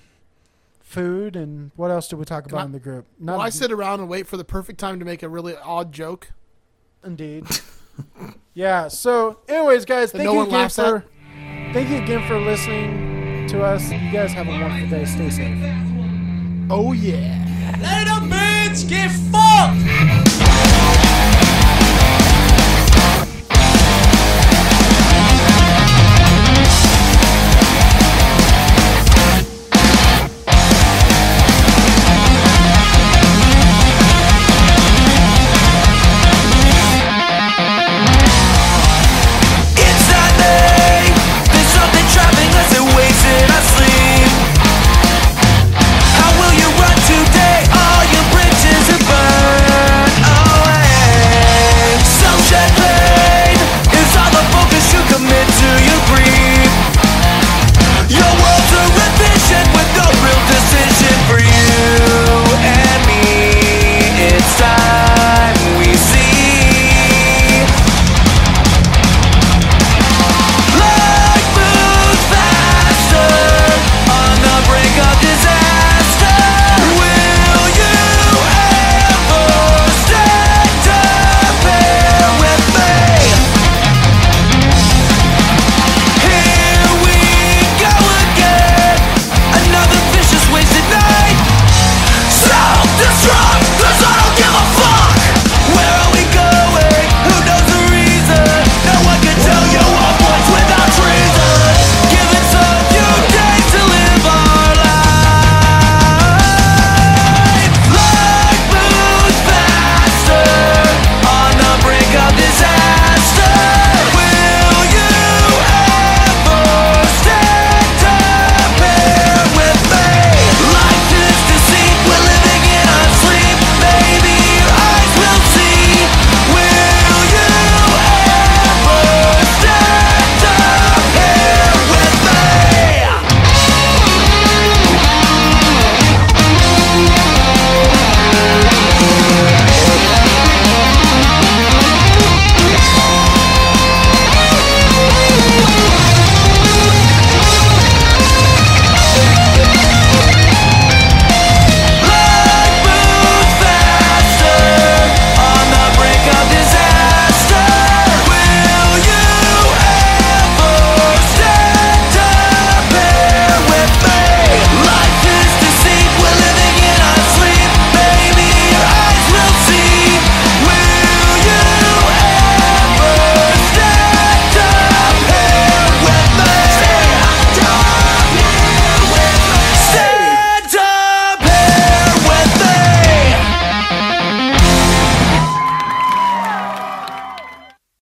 food 0.81 1.35
and 1.35 1.71
what 1.75 1.91
else 1.91 2.07
do 2.07 2.15
we 2.15 2.23
talk 2.23 2.45
about 2.45 2.61
I- 2.61 2.65
in 2.65 2.71
the 2.71 2.79
group? 2.79 3.05
Not 3.19 3.33
Well, 3.33 3.41
I 3.41 3.49
sit 3.49 3.71
around 3.73 3.99
and 3.99 4.07
wait 4.07 4.25
for 4.25 4.37
the 4.37 4.45
perfect 4.45 4.79
time 4.79 4.99
to 4.99 5.05
make 5.05 5.21
a 5.21 5.27
really 5.29 5.55
odd 5.57 5.91
joke. 5.91 6.31
Indeed. 7.03 7.45
yeah. 8.53 8.87
So, 8.87 9.39
anyways, 9.49 9.83
guys, 9.83 10.13
That 10.13 10.19
thank 10.19 10.27
no 10.27 10.31
you 10.31 10.37
one 10.37 10.47
again 10.47 10.59
laughs 10.61 10.79
at? 10.79 11.03
Thank 11.76 11.89
you 11.89 11.97
again 11.97 12.26
for 12.26 12.39
listening 12.39 13.47
to 13.49 13.61
us. 13.61 13.91
You 13.91 14.10
guys 14.10 14.31
have 14.31 14.47
a 14.47 14.49
wonderful 14.49 14.88
day. 14.88 15.03
Stay 15.03 15.30
safe. 15.30 15.60
Oh 16.69 16.93
yeah. 16.93 17.35
Let 17.81 18.07
a 18.07 18.22
bitch 18.31 18.88
get 18.88 19.11
fucked. 19.11 20.44